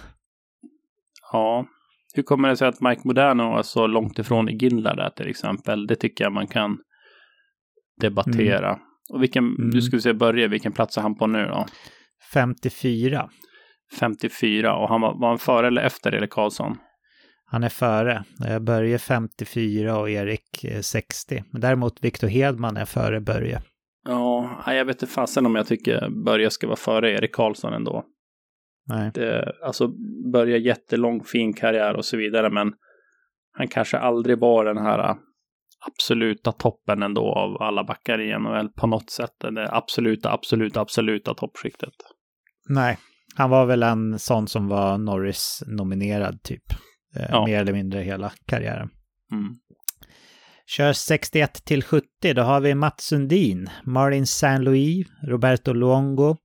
Ja, 1.33 1.67
hur 2.15 2.23
kommer 2.23 2.49
det 2.49 2.57
sig 2.57 2.69
att 2.69 2.81
Mike 2.81 3.01
Moderno 3.05 3.59
är 3.59 3.63
så 3.63 3.87
långt 3.87 4.19
ifrån 4.19 4.49
i 4.49 4.57
Ginla 4.57 4.95
där 4.95 5.11
till 5.11 5.29
exempel? 5.29 5.87
Det 5.87 5.97
tycker 5.97 6.25
jag 6.25 6.33
man 6.33 6.47
kan 6.47 6.79
debattera. 8.01 8.69
Mm. 8.69 8.81
Och 9.13 9.23
vilken, 9.23 9.45
mm. 9.45 9.71
du 9.71 9.83
skulle 9.83 10.03
säga 10.03 10.15
börja, 10.15 10.49
vilken 10.49 10.73
plats 10.73 10.99
är 10.99 11.03
han 11.03 11.15
på 11.15 11.27
nu 11.27 11.47
då? 11.47 11.67
54. 12.33 13.31
54, 13.99 14.77
och 14.77 14.89
han 14.89 15.01
var, 15.01 15.21
var 15.21 15.29
han 15.29 15.39
före 15.39 15.67
eller 15.67 15.83
efter 15.83 16.15
Erik 16.15 16.31
Karlsson? 16.31 16.77
Han 17.45 17.65
är 17.65 17.69
före. 17.69 18.25
Börje 18.61 18.99
54 18.99 19.99
och 19.99 20.11
Erik 20.11 20.65
60. 20.83 21.45
Men 21.53 21.61
däremot 21.61 22.05
Viktor 22.05 22.29
Hedman 22.29 22.77
är 22.77 22.85
före 22.85 23.21
Börje. 23.21 23.63
Ja, 24.05 24.63
jag 24.67 24.85
vet 24.85 25.03
inte 25.03 25.15
fasen 25.15 25.47
om 25.47 25.55
jag 25.55 25.67
tycker 25.67 26.25
Börje 26.25 26.51
ska 26.51 26.67
vara 26.67 26.77
före 26.77 27.11
Erik 27.13 27.35
Karlsson 27.35 27.73
ändå. 27.73 28.05
Nej. 28.89 29.11
Det, 29.15 29.53
alltså 29.65 29.89
börja 30.33 30.57
jättelång 30.57 31.25
fin 31.25 31.53
karriär 31.53 31.95
och 31.95 32.05
så 32.05 32.17
vidare 32.17 32.51
men 32.51 32.73
han 33.53 33.69
kanske 33.69 33.99
aldrig 33.99 34.39
var 34.39 34.65
den 34.65 34.79
här 34.79 34.99
äh, 34.99 35.17
absoluta 35.87 36.53
toppen 36.53 37.03
ändå 37.03 37.35
av 37.35 37.63
alla 37.63 37.85
backar 37.85 38.21
i 38.21 38.39
NHL 38.39 38.69
på 38.69 38.87
något 38.87 39.11
sätt. 39.11 39.35
Det 39.41 39.69
absoluta, 39.71 40.33
absoluta, 40.33 40.81
absoluta 40.81 41.35
toppskiktet. 41.35 41.95
Nej, 42.69 42.99
han 43.35 43.51
var 43.51 43.67
väl 43.67 43.83
en 43.83 44.19
sån 44.19 44.49
som 44.49 44.69
var 44.69 44.99
Norris-nominerad 44.99 46.43
typ. 46.43 46.73
Eh, 47.17 47.27
ja. 47.31 47.47
Mer 47.47 47.61
eller 47.61 47.73
mindre 47.73 48.01
hela 48.01 48.33
karriären. 48.47 48.91
Mm. 49.33 49.55
Kör 50.77 50.93
61 50.93 51.65
till 51.65 51.83
70, 51.83 52.35
då 52.35 52.43
har 52.43 52.61
vi 52.61 52.75
Mats 52.75 53.05
Sundin, 53.05 53.71
Martin 53.85 54.27
Saint 54.27 54.65
Louis, 54.65 55.07
Roberto 55.23 55.73
Luongo, 55.73 56.37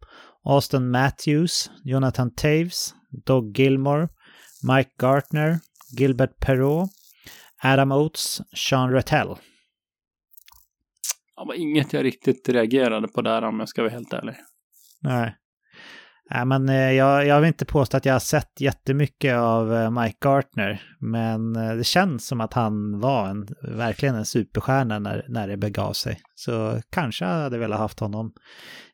Austin 0.43 0.91
Matthews, 0.91 1.71
Jonathan 1.83 2.35
Taves, 2.35 2.93
Doug 3.25 3.59
Gilmore, 3.59 4.07
Mike 4.63 4.89
Gartner, 5.01 5.59
Gilbert 5.97 6.39
Perrault, 6.39 6.91
Adam 7.63 7.91
Oates, 7.91 8.41
Sean 8.55 8.91
Rettell. 8.91 9.27
Det 11.35 11.45
var 11.47 11.53
inget 11.53 11.93
jag 11.93 12.03
riktigt 12.03 12.49
reagerade 12.49 13.07
på 13.07 13.21
där 13.21 13.41
om 13.41 13.59
jag 13.59 13.69
ska 13.69 13.81
vara 13.81 13.91
helt 13.91 14.13
ärlig. 14.13 14.35
Nej. 15.01 15.35
Nej, 16.29 16.45
men 16.45 16.69
eh, 16.69 16.91
jag, 16.91 17.27
jag 17.27 17.39
vill 17.39 17.47
inte 17.47 17.65
påstå 17.65 17.97
att 17.97 18.05
jag 18.05 18.13
har 18.13 18.19
sett 18.19 18.61
jättemycket 18.61 19.35
av 19.35 19.73
eh, 19.73 19.91
Mike 19.91 20.17
Gartner, 20.21 20.81
men 20.99 21.55
eh, 21.55 21.75
det 21.75 21.83
känns 21.83 22.27
som 22.27 22.41
att 22.41 22.53
han 22.53 22.99
var 22.99 23.27
en, 23.27 23.47
verkligen 23.61 24.15
en 24.15 24.25
superstjärna 24.25 24.99
när, 24.99 25.25
när 25.29 25.47
det 25.47 25.57
begav 25.57 25.93
sig. 25.93 26.19
Så 26.35 26.81
kanske 26.89 27.25
jag 27.25 27.31
hade 27.31 27.57
velat 27.57 27.79
haft 27.79 27.99
honom 27.99 28.33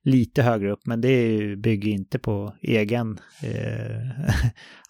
lite 0.03 0.43
högre 0.43 0.71
upp, 0.71 0.85
men 0.85 1.01
det 1.01 1.55
bygger 1.55 1.91
inte 1.91 2.19
på 2.19 2.55
egen, 2.61 3.19
eh, 3.43 4.25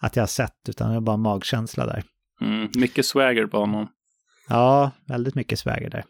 att 0.00 0.16
jag 0.16 0.22
har 0.22 0.26
sett, 0.26 0.68
utan 0.68 0.90
det 0.90 0.96
är 0.96 1.00
bara 1.00 1.16
magkänsla 1.16 1.86
där. 1.86 2.02
Mm, 2.40 2.68
mycket 2.74 3.06
swagger 3.06 3.46
på 3.46 3.58
honom. 3.58 3.88
Ja, 4.48 4.90
väldigt 5.08 5.34
mycket 5.34 5.58
swagger 5.58 5.90
där. 5.90 6.04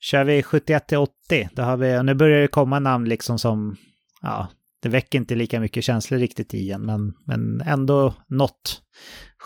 Kör 0.00 0.24
vi 0.24 0.42
71 0.42 0.88
till 0.88 0.98
80, 0.98 1.48
då 1.52 1.62
har 1.62 1.76
vi, 1.76 2.02
nu 2.02 2.14
börjar 2.14 2.40
det 2.40 2.48
komma 2.48 2.78
namn 2.78 3.08
liksom 3.08 3.38
som, 3.38 3.76
ja, 4.22 4.48
det 4.82 4.88
väcker 4.88 5.18
inte 5.18 5.34
lika 5.34 5.60
mycket 5.60 5.84
känslor 5.84 6.18
riktigt 6.18 6.54
i 6.54 6.70
en, 6.70 6.86
men, 6.86 7.14
men 7.26 7.60
ändå 7.60 8.14
något. 8.28 8.82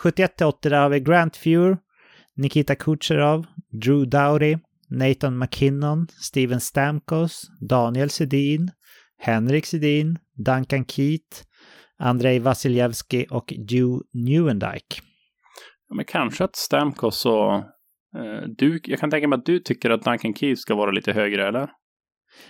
71 0.03 0.37
till 0.37 0.45
80, 0.45 0.69
där 0.69 0.81
har 0.81 0.89
vi 0.89 0.99
Grant 0.99 1.37
Fuhr, 1.37 1.77
Nikita 2.35 2.75
Kucherov, 2.75 3.45
Drew 3.71 4.09
Dowdy, 4.09 4.57
Nathan 4.89 5.37
McKinnon, 5.37 6.07
Steven 6.07 6.59
Stamkos, 6.59 7.41
Daniel 7.69 8.09
Sedin, 8.09 8.71
Henrik 9.17 9.65
Sedin, 9.65 10.17
Duncan 10.45 10.85
Keat, 10.85 11.43
Andrei 11.99 12.39
Vasiljevski 12.39 13.25
och 13.29 13.53
Hugh 13.53 14.01
Newendike. 14.13 15.01
Ja, 15.89 15.95
men 15.95 16.05
kanske 16.05 16.43
att 16.43 16.55
Stamkos 16.55 17.25
och 17.25 17.53
eh, 17.55 18.43
du, 18.57 18.79
jag 18.83 18.99
kan 18.99 19.11
tänka 19.11 19.27
mig 19.27 19.37
att 19.37 19.45
du 19.45 19.59
tycker 19.59 19.89
att 19.89 20.03
Duncan 20.03 20.33
Keat 20.33 20.59
ska 20.59 20.75
vara 20.75 20.91
lite 20.91 21.13
högre, 21.13 21.47
eller? 21.47 21.69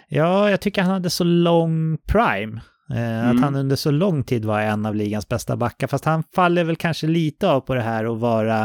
Ja, 0.07 0.49
jag 0.49 0.61
tycker 0.61 0.81
han 0.81 0.91
hade 0.91 1.09
så 1.09 1.23
lång 1.23 1.97
prime. 1.97 2.61
Eh, 2.91 3.23
mm. 3.23 3.35
Att 3.35 3.41
han 3.41 3.55
under 3.55 3.75
så 3.75 3.91
lång 3.91 4.23
tid 4.23 4.45
var 4.45 4.61
en 4.61 4.85
av 4.85 4.95
ligans 4.95 5.27
bästa 5.27 5.57
backar. 5.57 5.87
Fast 5.87 6.05
han 6.05 6.23
faller 6.35 6.63
väl 6.63 6.75
kanske 6.75 7.07
lite 7.07 7.49
av 7.49 7.61
på 7.61 7.75
det 7.75 7.81
här 7.81 8.13
att 8.13 8.19
vara 8.19 8.63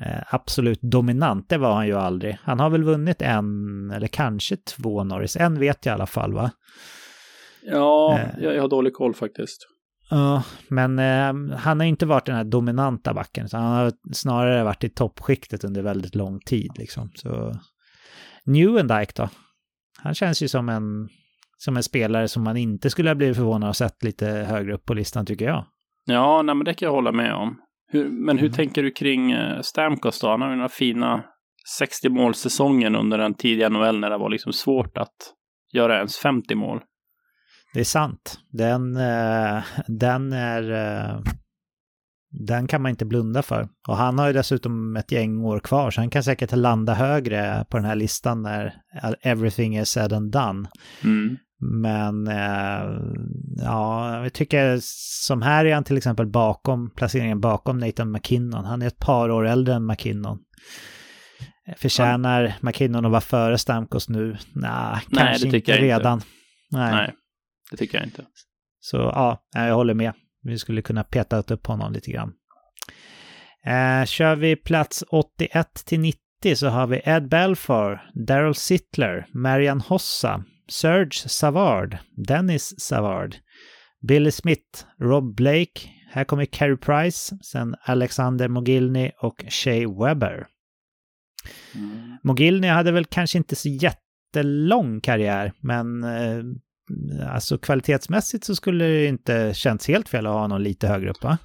eh, 0.00 0.22
absolut 0.30 0.82
dominant. 0.82 1.48
Det 1.48 1.58
var 1.58 1.74
han 1.74 1.86
ju 1.86 1.94
aldrig. 1.94 2.38
Han 2.42 2.60
har 2.60 2.70
väl 2.70 2.84
vunnit 2.84 3.22
en 3.22 3.90
eller 3.90 4.06
kanske 4.06 4.56
två 4.56 5.04
Norris. 5.04 5.36
En 5.36 5.58
vet 5.58 5.86
jag 5.86 5.92
i 5.92 5.94
alla 5.94 6.06
fall 6.06 6.34
va? 6.34 6.50
Ja, 7.62 8.18
eh. 8.18 8.44
jag, 8.44 8.60
har 8.60 8.68
dålig 8.68 8.94
koll 8.94 9.14
faktiskt. 9.14 9.66
Ja, 10.10 10.42
men 10.68 10.98
han 11.50 11.80
har 11.80 11.86
inte 11.86 12.06
varit 12.06 12.26
den 12.26 12.36
här 12.36 12.44
dominanta 12.44 13.14
backen, 13.14 13.44
utan 13.44 13.62
han 13.62 13.72
har 13.72 13.92
snarare 14.12 14.64
varit 14.64 14.84
i 14.84 14.88
toppskiktet 14.88 15.64
under 15.64 15.82
väldigt 15.82 16.14
lång 16.14 16.40
tid. 16.40 16.70
Liksom. 16.78 17.10
Så 17.14 17.54
Newendike 18.44 19.12
då? 19.16 19.28
Han 19.98 20.14
känns 20.14 20.42
ju 20.42 20.48
som 20.48 20.68
en, 20.68 21.08
som 21.58 21.76
en 21.76 21.82
spelare 21.82 22.28
som 22.28 22.44
man 22.44 22.56
inte 22.56 22.90
skulle 22.90 23.10
ha 23.10 23.14
blivit 23.14 23.36
förvånad 23.36 23.68
och 23.68 23.76
sett 23.76 24.04
lite 24.04 24.26
högre 24.26 24.74
upp 24.74 24.84
på 24.84 24.94
listan 24.94 25.26
tycker 25.26 25.44
jag. 25.44 25.64
Ja, 26.04 26.42
nej, 26.42 26.54
men 26.54 26.64
det 26.64 26.74
kan 26.74 26.86
jag 26.86 26.92
hålla 26.92 27.12
med 27.12 27.34
om. 27.34 27.58
Hur, 27.90 28.08
men 28.08 28.38
hur 28.38 28.46
mm. 28.46 28.56
tänker 28.56 28.82
du 28.82 28.90
kring 28.90 29.32
eh, 29.32 29.60
Stamkos 29.60 30.20
då? 30.20 30.28
Han 30.28 30.42
har 30.42 30.50
ju 30.50 30.56
några 30.56 30.68
fina 30.68 31.24
60 31.78 32.08
målsäsongen 32.08 32.96
under 32.96 33.18
den 33.18 33.34
tidiga 33.34 33.68
NHL 33.68 34.00
när 34.00 34.10
det 34.10 34.18
var 34.18 34.30
liksom 34.30 34.52
svårt 34.52 34.98
att 34.98 35.16
göra 35.72 35.96
ens 35.96 36.16
50 36.16 36.54
mål. 36.54 36.80
Det 37.74 37.80
är 37.80 37.84
sant. 37.84 38.40
Den, 38.52 38.96
eh, 38.96 39.62
den 39.86 40.32
är... 40.32 40.70
Eh, 40.70 41.20
den 42.30 42.66
kan 42.66 42.82
man 42.82 42.90
inte 42.90 43.04
blunda 43.04 43.42
för. 43.42 43.68
Och 43.88 43.96
han 43.96 44.18
har 44.18 44.26
ju 44.26 44.32
dessutom 44.32 44.96
ett 44.96 45.12
gäng 45.12 45.44
år 45.44 45.60
kvar, 45.60 45.90
så 45.90 46.00
han 46.00 46.10
kan 46.10 46.22
säkert 46.22 46.56
landa 46.56 46.94
högre 46.94 47.64
på 47.70 47.76
den 47.76 47.86
här 47.86 47.94
listan 47.94 48.42
när 48.42 48.74
everything 49.22 49.78
is 49.78 49.88
said 49.88 50.12
and 50.12 50.32
done. 50.32 50.68
Mm. 51.04 51.36
Men 51.60 52.26
eh, 52.28 53.00
ja, 53.56 54.22
jag 54.22 54.32
tycker 54.32 54.78
som 55.26 55.42
här 55.42 55.64
är 55.64 55.74
han 55.74 55.84
till 55.84 55.96
exempel 55.96 56.26
bakom, 56.26 56.90
placeringen 56.90 57.40
bakom 57.40 57.78
Nathan 57.78 58.12
McKinnon. 58.12 58.64
Han 58.64 58.82
är 58.82 58.86
ett 58.86 58.98
par 58.98 59.30
år 59.30 59.46
äldre 59.46 59.74
än 59.74 59.86
McKinnon. 59.86 60.38
Förtjänar 61.76 62.42
ja. 62.42 62.52
McKinnon 62.60 63.04
att 63.04 63.10
vara 63.10 63.20
före 63.20 63.58
Stamkos 63.58 64.08
nu? 64.08 64.36
Nah, 64.52 65.00
Nej, 65.08 65.26
kanske 65.26 65.56
inte 65.56 65.72
redan. 65.72 66.18
Inte. 66.18 66.26
Nej. 66.70 66.92
Nej, 66.92 67.14
det 67.70 67.76
tycker 67.76 67.98
jag 67.98 68.06
inte. 68.06 68.24
Så 68.80 68.96
ja, 68.96 69.42
jag 69.54 69.74
håller 69.74 69.94
med. 69.94 70.12
Vi 70.42 70.58
skulle 70.58 70.82
kunna 70.82 71.04
peta 71.04 71.38
upp 71.38 71.66
honom 71.66 71.92
lite 71.92 72.10
grann. 72.10 72.32
Eh, 73.64 74.04
kör 74.04 74.36
vi 74.36 74.56
plats 74.56 75.04
81 75.08 75.84
till 75.86 76.00
90 76.00 76.56
så 76.56 76.68
har 76.68 76.86
vi 76.86 77.00
Ed 77.04 77.28
Belfour, 77.28 78.00
Daryl 78.26 78.54
Sittler, 78.54 79.26
Marian 79.34 79.80
Hossa, 79.80 80.44
Serge 80.68 81.28
Savard, 81.28 81.98
Dennis 82.26 82.80
Savard, 82.80 83.36
Billy 84.08 84.30
Smith, 84.30 84.84
Rob 85.00 85.36
Blake, 85.36 85.80
här 86.10 86.24
kommer 86.24 86.44
Carey 86.44 86.76
Price, 86.76 87.36
sen 87.42 87.74
Alexander 87.82 88.48
Mogilny 88.48 89.10
och 89.20 89.44
Shea 89.48 89.88
Webber. 89.88 90.46
Mm. 91.74 92.16
Mogilny 92.22 92.68
hade 92.68 92.92
väl 92.92 93.04
kanske 93.04 93.38
inte 93.38 93.56
så 93.56 93.68
jättelång 93.68 95.00
karriär, 95.00 95.52
men 95.60 96.04
eh, 96.04 96.44
alltså 97.32 97.58
kvalitetsmässigt 97.58 98.44
så 98.44 98.54
skulle 98.56 98.84
det 98.84 99.06
inte 99.06 99.54
känts 99.54 99.88
helt 99.88 100.08
fel 100.08 100.26
att 100.26 100.32
ha 100.32 100.40
honom 100.40 100.60
lite 100.60 100.88
högre 100.88 101.10
upp, 101.10 101.22
va? 101.22 101.38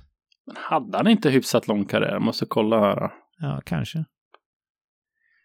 Men 0.45 0.55
hade 0.59 0.97
han 0.97 1.07
inte 1.07 1.29
hyfsat 1.29 1.67
lång 1.67 1.85
karriär? 1.85 2.19
Måste 2.19 2.45
kolla 2.45 2.79
här. 2.79 3.11
Ja, 3.39 3.61
kanske. 3.65 4.05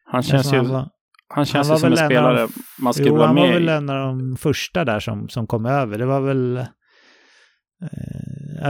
Han 0.05 0.23
känns 0.23 0.53
ju... 0.53 0.57
Han, 0.57 0.69
var, 0.69 0.91
han 1.29 1.45
känns 1.45 1.69
han 1.69 1.77
ju 1.77 1.81
som 1.81 1.93
en 1.93 1.97
spelare 1.97 2.41
de, 2.41 2.53
man 2.79 2.95
skulle 2.95 3.09
jo, 3.09 3.17
vara 3.17 3.33
med 3.33 3.43
han 3.43 3.53
var 3.53 3.59
väl 3.59 3.69
en 3.69 3.91
av 3.91 3.97
de 3.97 4.37
första 4.37 4.85
där 4.85 5.01
som, 5.01 5.29
som 5.29 5.47
kom 5.47 5.67
över. 5.67 5.99
Det 5.99 6.07
var 6.07 6.21
väl 6.21 6.57
eh, 6.57 6.67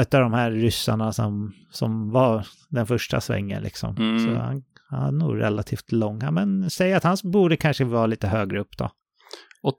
ett 0.01 0.15
av 0.15 0.21
de 0.21 0.33
här 0.33 0.51
ryssarna 0.51 1.13
som, 1.13 1.55
som 1.71 2.11
var 2.11 2.47
den 2.69 2.87
första 2.87 3.21
svängen 3.21 3.63
liksom. 3.63 3.97
Mm. 3.97 4.19
Så 4.19 4.41
han, 4.41 4.63
han 4.91 5.07
är 5.07 5.13
nog 5.13 5.41
relativt 5.41 5.93
lång. 5.93 6.35
Men 6.35 6.71
säg 6.71 6.93
att 6.93 7.05
han 7.05 7.17
borde 7.25 7.57
kanske 7.57 7.85
vara 7.85 8.07
lite 8.07 8.29
högre 8.29 8.61
upp 8.61 8.77
då. 8.79 8.91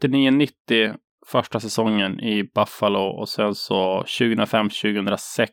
89-90 0.01 0.49
första 1.27 1.59
säsongen 1.59 2.19
i 2.19 2.43
Buffalo 2.55 2.99
och 2.99 3.29
sen 3.29 3.55
så 3.55 4.03
2005-2006 4.03 5.47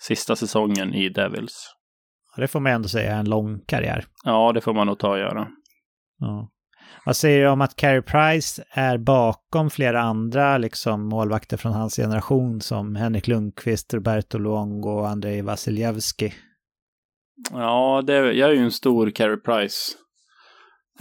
sista 0.00 0.36
säsongen 0.36 0.94
i 0.94 1.08
Devils. 1.08 1.66
Det 2.36 2.48
får 2.48 2.60
man 2.60 2.72
ändå 2.72 2.88
säga 2.88 3.14
är 3.14 3.18
en 3.18 3.30
lång 3.30 3.60
karriär. 3.66 4.04
Ja, 4.24 4.52
det 4.52 4.60
får 4.60 4.74
man 4.74 4.86
nog 4.86 4.98
ta 4.98 5.08
och 5.08 5.18
göra. 5.18 5.48
Ja. 6.18 6.48
Vad 7.06 7.16
säger 7.16 7.44
du 7.44 7.48
om 7.48 7.60
att 7.60 7.76
Carey 7.76 8.02
Price 8.02 8.64
är 8.70 8.98
bakom 8.98 9.70
flera 9.70 10.00
andra 10.00 10.58
liksom, 10.58 11.08
målvakter 11.08 11.56
från 11.56 11.72
hans 11.72 11.96
generation 11.96 12.60
som 12.60 12.96
Henrik 12.96 13.28
Lundqvist, 13.28 13.94
Roberto 13.94 14.38
Luongo 14.38 14.90
och 14.90 15.08
Andrei 15.08 15.42
Vasiljevski? 15.42 16.34
Ja, 17.52 18.02
det, 18.06 18.32
jag 18.32 18.50
är 18.50 18.54
ju 18.54 18.64
en 18.64 18.70
stor 18.70 19.10
Carey 19.10 19.36
Price 19.36 19.92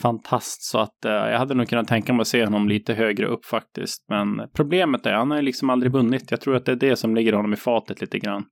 fantast 0.01 0.63
så 0.63 0.79
att 0.79 1.05
eh, 1.05 1.11
jag 1.11 1.37
hade 1.37 1.53
nog 1.53 1.69
kunnat 1.69 1.87
tänka 1.87 2.13
mig 2.13 2.21
att 2.21 2.27
se 2.27 2.43
honom 2.43 2.69
lite 2.69 2.93
högre 2.93 3.25
upp 3.25 3.45
faktiskt. 3.45 4.05
Men 4.09 4.49
problemet 4.55 5.05
är, 5.05 5.13
han 5.13 5.31
har 5.31 5.37
ju 5.37 5.43
liksom 5.43 5.69
aldrig 5.69 5.91
vunnit. 5.91 6.31
Jag 6.31 6.41
tror 6.41 6.55
att 6.55 6.65
det 6.65 6.71
är 6.71 6.75
det 6.75 6.95
som 6.95 7.15
ligger 7.15 7.33
honom 7.33 7.53
i 7.53 7.55
fatet 7.55 8.01
lite 8.01 8.19
grann. 8.19 8.43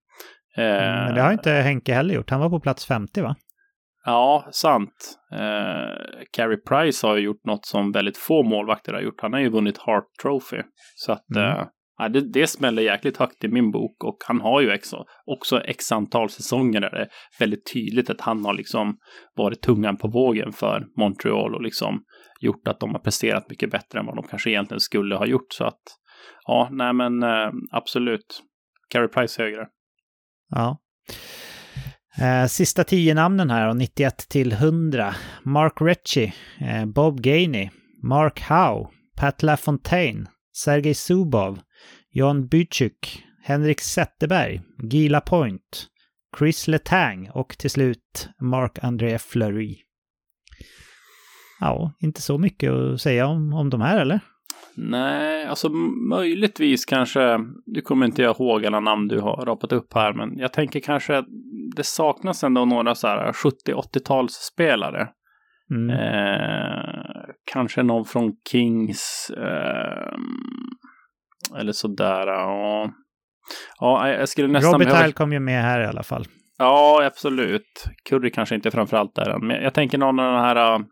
Eh, 0.58 0.64
men 1.06 1.16
det 1.16 1.22
har 1.22 1.32
inte 1.32 1.52
Henke 1.52 1.94
heller 1.94 2.16
gjort. 2.16 2.30
Han 2.30 2.40
var 2.40 2.50
på 2.50 2.60
plats 2.60 2.86
50 2.86 3.22
va? 3.22 3.36
Ja, 4.06 4.48
sant. 4.52 5.20
Eh, 5.34 6.24
Carey 6.32 6.58
Price 6.58 7.08
har 7.08 7.16
ju 7.16 7.24
gjort 7.24 7.46
något 7.46 7.66
som 7.66 7.92
väldigt 7.92 8.18
få 8.18 8.44
målvakter 8.44 8.94
har 8.94 9.02
gjort. 9.02 9.22
Han 9.22 9.34
har 9.34 9.40
ju 9.40 9.50
vunnit 9.50 9.78
Hart 9.78 10.08
Trophy. 10.22 10.62
Så 10.96 11.12
att 11.12 11.36
mm. 11.36 11.50
eh, 11.50 11.66
Ja, 12.02 12.10
det, 12.10 12.22
det 12.22 12.48
smäller 12.48 12.82
jäkligt 12.82 13.18
högt 13.18 13.44
i 13.44 13.48
min 13.48 13.72
bok 13.72 14.04
och 14.04 14.18
han 14.28 14.42
har 14.42 14.62
ju 14.62 14.76
också, 14.76 15.06
också 15.26 15.62
x 15.62 15.92
antal 15.92 16.30
säsonger 16.30 16.82
där 16.82 16.90
det 16.90 17.02
är 17.02 17.10
väldigt 17.40 17.74
tydligt 17.74 18.10
att 18.10 18.22
han 18.22 18.46
har 18.46 18.54
liksom 18.54 18.98
varit 19.36 19.62
tungan 19.62 19.98
på 19.98 20.08
vågen 20.08 20.52
för 20.52 20.88
Montreal 20.98 21.56
och 21.56 21.62
liksom 21.62 22.04
gjort 22.42 22.68
att 22.68 22.80
de 22.80 22.92
har 22.92 23.00
presterat 23.00 23.50
mycket 23.50 23.72
bättre 23.72 24.00
än 24.00 24.06
vad 24.06 24.16
de 24.16 24.24
kanske 24.28 24.50
egentligen 24.50 24.80
skulle 24.80 25.16
ha 25.16 25.26
gjort. 25.26 25.54
Så 25.54 25.66
att 25.66 25.82
ja, 26.48 26.70
nej 26.72 26.94
men 26.94 27.24
eh, 27.24 27.50
absolut. 27.72 28.44
Carey 28.90 29.08
Price 29.08 29.42
högre. 29.42 29.68
Ja. 30.50 30.78
Eh, 32.18 32.48
sista 32.48 32.84
tio 32.84 33.14
namnen 33.14 33.50
här, 33.50 33.74
91 33.74 34.30
till 34.30 34.52
100. 34.52 35.16
Mark 35.44 35.74
Ritchie, 35.82 36.34
eh, 36.62 36.86
Bob 36.86 37.22
Gainey, 37.22 37.70
Mark 38.04 38.42
Howe, 38.42 38.88
Pat 39.16 39.44
LaFontaine, 39.44 40.28
Sergej 40.58 40.94
Zubov, 40.94 41.60
Jan 42.12 42.48
Bychuk, 42.48 43.24
Henrik 43.44 43.82
Zetterberg, 43.82 44.62
Gila 44.92 45.22
Point, 45.22 45.88
Chris 46.38 46.68
Letang 46.68 47.30
och 47.34 47.58
till 47.58 47.70
slut 47.70 48.30
Mark 48.42 48.80
André 48.82 49.20
Fleury. 49.20 49.78
Ja, 51.60 51.94
inte 52.00 52.22
så 52.22 52.38
mycket 52.38 52.72
att 52.72 53.02
säga 53.02 53.28
om, 53.28 53.54
om 53.54 53.70
de 53.70 53.82
här 53.82 54.00
eller? 54.00 54.20
Nej, 54.82 55.46
alltså 55.46 55.70
möjligtvis 56.10 56.86
kanske, 56.86 57.40
du 57.66 57.82
kommer 57.82 58.06
inte 58.06 58.24
ihåg 58.24 58.66
alla 58.66 58.80
namn 58.80 59.08
du 59.08 59.20
har 59.20 59.46
rapat 59.46 59.72
upp 59.72 59.94
här, 59.94 60.14
men 60.14 60.38
jag 60.38 60.54
tänker 60.54 60.80
kanske 60.80 61.18
att 61.18 61.26
det 61.76 61.84
saknas 61.84 62.44
ändå 62.44 62.66
några 62.66 62.96
så 62.96 63.08
här 63.08 63.32
70-80-talsspelare. 63.32 65.08
Mm. 65.72 65.90
Eh, 65.90 67.34
kanske 67.52 67.84
någon 67.84 68.06
från 68.06 68.34
Kings. 68.52 69.32
Eh, 69.38 70.14
eller 71.60 71.72
sådär. 71.72 72.28
Ja, 72.28 72.92
ja 73.80 74.10
jag 74.10 74.30
skulle 74.30 74.48
nästan... 74.48 74.74
Robert 74.74 74.88
behöva... 74.88 75.12
kom 75.12 75.34
ju 75.34 75.40
med 75.40 75.64
här 75.64 75.82
i 75.82 75.86
alla 75.86 76.04
fall. 76.04 76.26
Ja, 76.58 77.04
absolut. 77.06 77.86
Curry 78.10 78.32
kanske 78.32 78.56
inte 78.56 78.72
framförallt 78.72 79.16
där 79.16 79.30
än. 79.30 79.48
Men 79.48 79.64
jag 79.64 79.74
tänker 79.74 79.98
någon 79.98 80.20
av 80.20 80.34
den 80.34 80.44
här, 80.44 80.86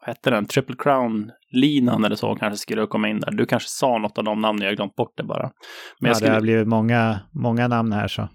vad 0.00 0.08
hette 0.08 0.30
den, 0.30 0.46
Triple 0.46 0.76
Crown-linan 0.78 2.04
eller 2.04 2.16
så 2.16 2.34
kanske 2.34 2.56
skulle 2.56 2.86
komma 2.86 3.08
in 3.08 3.20
där. 3.20 3.30
Du 3.30 3.46
kanske 3.46 3.68
sa 3.68 3.98
något 3.98 4.18
av 4.18 4.24
de 4.24 4.40
namnen, 4.40 4.62
jag 4.62 4.70
har 4.70 4.76
glömt 4.76 4.96
bort 4.96 5.12
det 5.16 5.24
bara. 5.24 5.50
Men 6.00 6.08
ja, 6.08 6.14
skulle... 6.14 6.30
det 6.30 6.34
har 6.34 6.40
blivit 6.40 6.68
många, 6.68 7.20
många 7.32 7.68
namn 7.68 7.92
här 7.92 8.08
så. 8.08 8.28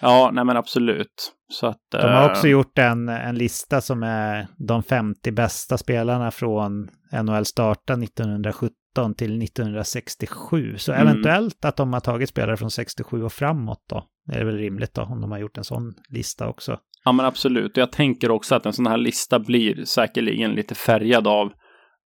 Ja, 0.00 0.30
nej 0.32 0.44
men 0.44 0.56
absolut. 0.56 1.32
Så 1.52 1.66
att, 1.66 1.80
de 1.90 2.12
har 2.12 2.30
också 2.30 2.46
äh... 2.46 2.50
gjort 2.50 2.78
en, 2.78 3.08
en 3.08 3.34
lista 3.34 3.80
som 3.80 4.02
är 4.02 4.46
de 4.58 4.82
50 4.82 5.32
bästa 5.32 5.78
spelarna 5.78 6.30
från 6.30 6.88
NHL 7.22 7.44
starta 7.44 7.92
1970 7.92 8.74
till 9.16 9.42
1967. 9.42 10.76
Så 10.78 10.92
mm. 10.92 11.08
eventuellt 11.08 11.64
att 11.64 11.76
de 11.76 11.92
har 11.92 12.00
tagit 12.00 12.28
spelare 12.28 12.56
från 12.56 12.70
67 12.70 13.22
och 13.22 13.32
framåt 13.32 13.84
då. 13.88 14.04
Det 14.26 14.38
är 14.38 14.44
väl 14.44 14.56
rimligt 14.56 14.94
då 14.94 15.02
om 15.02 15.20
de 15.20 15.30
har 15.30 15.38
gjort 15.38 15.58
en 15.58 15.64
sån 15.64 15.94
lista 16.08 16.48
också. 16.48 16.78
Ja 17.04 17.12
men 17.12 17.26
absolut. 17.26 17.76
Jag 17.76 17.92
tänker 17.92 18.30
också 18.30 18.54
att 18.54 18.66
en 18.66 18.72
sån 18.72 18.86
här 18.86 18.96
lista 18.96 19.38
blir 19.38 19.84
säkerligen 19.84 20.52
lite 20.52 20.74
färgad 20.74 21.26
av 21.26 21.52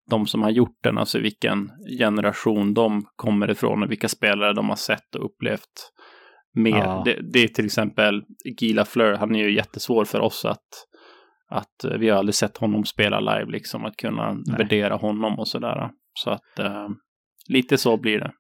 de 0.09 0.27
som 0.27 0.43
har 0.43 0.49
gjort 0.49 0.77
den, 0.84 0.97
alltså 0.97 1.19
vilken 1.19 1.69
generation 1.99 2.73
de 2.73 3.05
kommer 3.15 3.51
ifrån 3.51 3.84
och 3.84 3.91
vilka 3.91 4.07
spelare 4.07 4.53
de 4.53 4.69
har 4.69 4.76
sett 4.76 5.15
och 5.15 5.26
upplevt 5.26 5.91
mer. 6.53 6.77
Ja. 6.77 7.01
Det, 7.05 7.19
det, 7.34 7.39
är 7.39 7.47
till 7.47 7.65
exempel 7.65 8.22
Gila 8.61 8.85
Fleur, 8.85 9.13
han 9.13 9.35
är 9.35 9.39
ju 9.39 9.55
jättesvår 9.55 10.05
för 10.05 10.19
oss 10.19 10.45
att 10.45 10.88
att 11.49 11.99
vi 11.99 12.09
har 12.09 12.18
aldrig 12.18 12.35
sett 12.35 12.57
honom 12.57 12.85
spela 12.85 13.19
live, 13.19 13.51
liksom 13.51 13.85
att 13.85 13.97
kunna 13.97 14.34
Nej. 14.34 14.57
värdera 14.57 14.95
honom 14.95 15.39
och 15.39 15.47
sådär. 15.47 15.89
Så 16.13 16.30
att 16.30 16.59
eh, 16.59 16.88
lite 17.47 17.77
så 17.77 17.97
blir 17.97 18.19
det. 18.19 18.31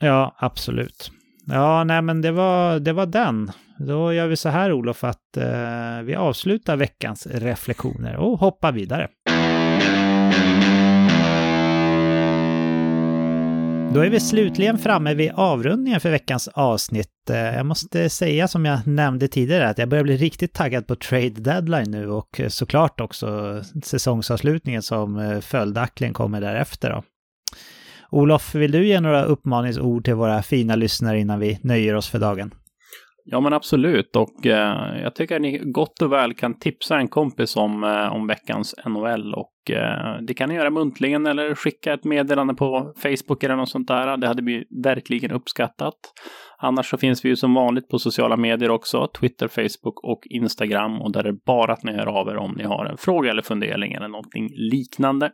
Ja, 0.00 0.36
absolut. 0.38 1.10
Ja, 1.46 1.84
nej 1.84 2.02
men 2.02 2.22
det 2.22 2.32
var, 2.32 2.78
det 2.78 2.92
var 2.92 3.06
den. 3.06 3.50
Då 3.78 4.12
gör 4.12 4.26
vi 4.26 4.36
så 4.36 4.48
här 4.48 4.72
Olof 4.72 5.04
att 5.04 5.36
eh, 5.36 6.02
vi 6.04 6.14
avslutar 6.14 6.76
veckans 6.76 7.26
reflektioner 7.26 8.16
och 8.16 8.38
hoppar 8.38 8.72
vidare. 8.72 9.08
Då 13.94 14.00
är 14.00 14.10
vi 14.10 14.20
slutligen 14.20 14.78
framme 14.78 15.14
vid 15.14 15.32
avrundningen 15.34 16.00
för 16.00 16.10
veckans 16.10 16.48
avsnitt. 16.48 17.30
Eh, 17.30 17.36
jag 17.36 17.66
måste 17.66 18.10
säga 18.10 18.48
som 18.48 18.64
jag 18.64 18.86
nämnde 18.86 19.28
tidigare 19.28 19.68
att 19.68 19.78
jag 19.78 19.88
börjar 19.88 20.04
bli 20.04 20.16
riktigt 20.16 20.52
taggad 20.52 20.86
på 20.86 20.96
trade 20.96 21.30
deadline 21.30 21.90
nu 21.90 22.10
och 22.10 22.40
eh, 22.40 22.48
såklart 22.48 23.00
också 23.00 23.60
säsongsavslutningen 23.84 24.82
som 24.82 25.18
eh, 25.18 25.40
följaktligen 25.40 26.14
kommer 26.14 26.40
därefter. 26.40 26.90
Då. 26.90 27.02
Olof, 28.12 28.54
vill 28.54 28.72
du 28.72 28.86
ge 28.86 29.00
några 29.00 29.24
uppmaningsord 29.24 30.04
till 30.04 30.14
våra 30.14 30.42
fina 30.42 30.76
lyssnare 30.76 31.18
innan 31.18 31.40
vi 31.40 31.58
nöjer 31.62 31.94
oss 31.94 32.10
för 32.10 32.18
dagen? 32.18 32.54
Ja 33.24 33.40
men 33.40 33.52
absolut 33.52 34.16
och 34.16 34.46
eh, 34.46 35.02
jag 35.02 35.14
tycker 35.14 35.36
att 35.36 35.42
ni 35.42 35.58
gott 35.58 36.02
och 36.02 36.12
väl 36.12 36.34
kan 36.34 36.58
tipsa 36.58 36.98
en 36.98 37.08
kompis 37.08 37.56
om, 37.56 37.84
eh, 37.84 38.12
om 38.12 38.26
veckans 38.26 38.74
NHL 38.86 39.34
och 39.34 39.70
eh, 39.70 40.22
det 40.26 40.34
kan 40.34 40.48
ni 40.48 40.54
göra 40.54 40.70
muntligen 40.70 41.26
eller 41.26 41.54
skicka 41.54 41.92
ett 41.92 42.04
meddelande 42.04 42.54
på 42.54 42.92
Facebook 43.02 43.44
eller 43.44 43.56
något 43.56 43.68
sånt 43.68 43.88
där. 43.88 44.16
Det 44.16 44.26
hade 44.26 44.42
vi 44.42 44.64
verkligen 44.84 45.30
uppskattat. 45.30 45.94
Annars 46.58 46.90
så 46.90 46.96
finns 46.96 47.24
vi 47.24 47.28
ju 47.28 47.36
som 47.36 47.54
vanligt 47.54 47.88
på 47.88 47.98
sociala 47.98 48.36
medier 48.36 48.70
också, 48.70 49.08
Twitter, 49.20 49.48
Facebook 49.48 50.04
och 50.04 50.20
Instagram 50.30 51.02
och 51.02 51.12
där 51.12 51.20
är 51.20 51.32
det 51.32 51.38
bara 51.46 51.72
att 51.72 51.84
ni 51.84 51.92
hör 51.92 52.06
av 52.06 52.28
er 52.28 52.36
om 52.36 52.54
ni 52.56 52.64
har 52.64 52.86
en 52.86 52.96
fråga 52.96 53.30
eller 53.30 53.42
fundering 53.42 53.92
eller 53.92 54.08
någonting 54.08 54.48
liknande. 54.54 55.30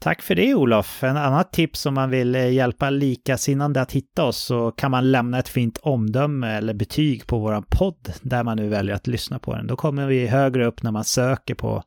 Tack 0.00 0.22
för 0.22 0.34
det 0.34 0.54
Olof. 0.54 1.04
En 1.04 1.16
annat 1.16 1.52
tips 1.52 1.86
om 1.86 1.94
man 1.94 2.10
vill 2.10 2.34
eh, 2.34 2.52
hjälpa 2.52 2.90
likasinnande 2.90 3.80
att 3.80 3.92
hitta 3.92 4.24
oss 4.24 4.36
så 4.36 4.70
kan 4.70 4.90
man 4.90 5.12
lämna 5.12 5.38
ett 5.38 5.48
fint 5.48 5.78
omdöme 5.78 6.56
eller 6.56 6.74
betyg 6.74 7.26
på 7.26 7.38
vår 7.38 7.64
podd 7.70 8.12
där 8.22 8.44
man 8.44 8.56
nu 8.56 8.68
väljer 8.68 8.94
att 8.94 9.06
lyssna 9.06 9.38
på 9.38 9.54
den. 9.54 9.66
Då 9.66 9.76
kommer 9.76 10.06
vi 10.06 10.26
högre 10.26 10.66
upp 10.66 10.82
när 10.82 10.90
man 10.90 11.04
söker 11.04 11.54
på 11.54 11.82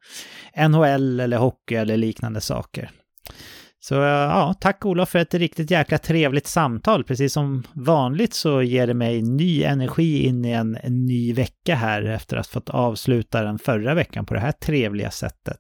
NHL 0.70 1.20
eller 1.20 1.38
hockey 1.38 1.76
eller 1.76 1.98
liknande 1.98 2.42
saker. 2.42 2.92
Så 3.80 3.96
eh, 3.96 4.10
ja, 4.10 4.56
tack 4.62 4.86
Olof 4.86 5.10
för 5.10 5.20
ett 5.20 5.34
riktigt 5.34 5.72
jäkla 5.72 5.98
trevligt 5.98 6.48
samtal. 6.48 7.04
Precis 7.04 7.34
som 7.34 7.64
vanligt 7.74 8.34
så 8.34 8.62
ger 8.62 8.88
det 8.88 8.94
mig 8.94 9.22
ny 9.22 9.64
energi 9.64 10.26
in 10.26 10.46
i 10.46 10.52
en, 10.52 10.78
en 10.84 11.06
ny 11.06 11.34
vecka 11.34 11.76
här 11.76 12.04
efter 12.04 12.38
att 12.38 12.48
ha 12.48 12.52
fått 12.52 12.70
avsluta 12.70 13.44
den 13.44 13.60
förra 13.60 13.94
veckan 13.94 14.26
på 14.26 14.34
det 14.34 14.40
här 14.40 14.52
trevliga 14.52 15.12
sättet. 15.12 15.60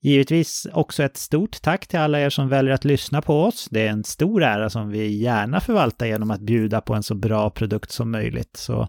Givetvis 0.00 0.66
också 0.72 1.02
ett 1.02 1.16
stort 1.16 1.62
tack 1.62 1.86
till 1.86 1.98
alla 1.98 2.20
er 2.20 2.30
som 2.30 2.48
väljer 2.48 2.74
att 2.74 2.84
lyssna 2.84 3.22
på 3.22 3.42
oss. 3.42 3.68
Det 3.70 3.86
är 3.86 3.90
en 3.90 4.04
stor 4.04 4.42
ära 4.42 4.70
som 4.70 4.90
vi 4.90 5.16
gärna 5.16 5.60
förvaltar 5.60 6.06
genom 6.06 6.30
att 6.30 6.40
bjuda 6.40 6.80
på 6.80 6.94
en 6.94 7.02
så 7.02 7.14
bra 7.14 7.50
produkt 7.50 7.90
som 7.90 8.10
möjligt. 8.10 8.56
Så 8.56 8.88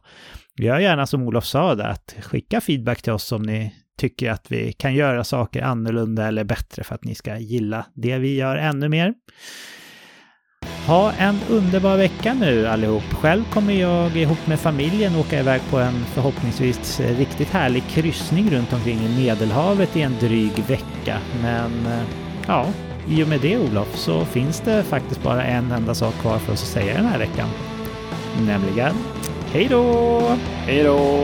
gör 0.55 0.79
gärna 0.79 1.07
som 1.07 1.23
Olof 1.23 1.45
sa 1.45 1.75
där, 1.75 1.89
att 1.89 2.15
skicka 2.21 2.61
feedback 2.61 3.01
till 3.01 3.13
oss 3.13 3.31
om 3.31 3.43
ni 3.43 3.75
tycker 3.97 4.31
att 4.31 4.51
vi 4.51 4.73
kan 4.73 4.95
göra 4.95 5.23
saker 5.23 5.61
annorlunda 5.61 6.27
eller 6.27 6.43
bättre 6.43 6.83
för 6.83 6.95
att 6.95 7.03
ni 7.03 7.15
ska 7.15 7.37
gilla 7.37 7.85
det 7.93 8.17
vi 8.17 8.35
gör 8.35 8.55
ännu 8.55 8.89
mer. 8.89 9.13
Ha 10.89 11.11
en 11.11 11.39
underbar 11.49 11.97
vecka 11.97 12.33
nu 12.33 12.67
allihop. 12.67 13.13
Själv 13.13 13.43
kommer 13.53 13.73
jag 13.73 14.17
ihop 14.17 14.47
med 14.47 14.59
familjen 14.59 15.15
åka 15.15 15.39
iväg 15.39 15.61
på 15.69 15.77
en 15.77 16.05
förhoppningsvis 16.13 16.99
eh, 16.99 17.17
riktigt 17.17 17.49
härlig 17.49 17.83
kryssning 17.87 18.51
runt 18.51 18.73
omkring 18.73 18.99
i 18.99 19.25
Medelhavet 19.25 19.97
i 19.97 20.01
en 20.01 20.15
dryg 20.19 20.63
vecka. 20.67 21.17
Men 21.41 21.85
eh, 21.85 22.03
ja, 22.47 22.65
i 23.09 23.23
och 23.23 23.27
med 23.27 23.41
det 23.41 23.57
Olof 23.57 23.95
så 23.95 24.25
finns 24.25 24.59
det 24.59 24.83
faktiskt 24.83 25.23
bara 25.23 25.43
en 25.43 25.71
enda 25.71 25.95
sak 25.95 26.13
kvar 26.21 26.37
för 26.37 26.53
oss 26.53 26.61
att 26.61 26.67
säga 26.67 26.93
den 26.93 27.05
här 27.05 27.19
veckan. 27.19 27.49
Nämligen 28.41 28.93
hej 29.53 29.67
då! 29.69 30.21
Hej 30.65 30.83
då! 30.83 31.19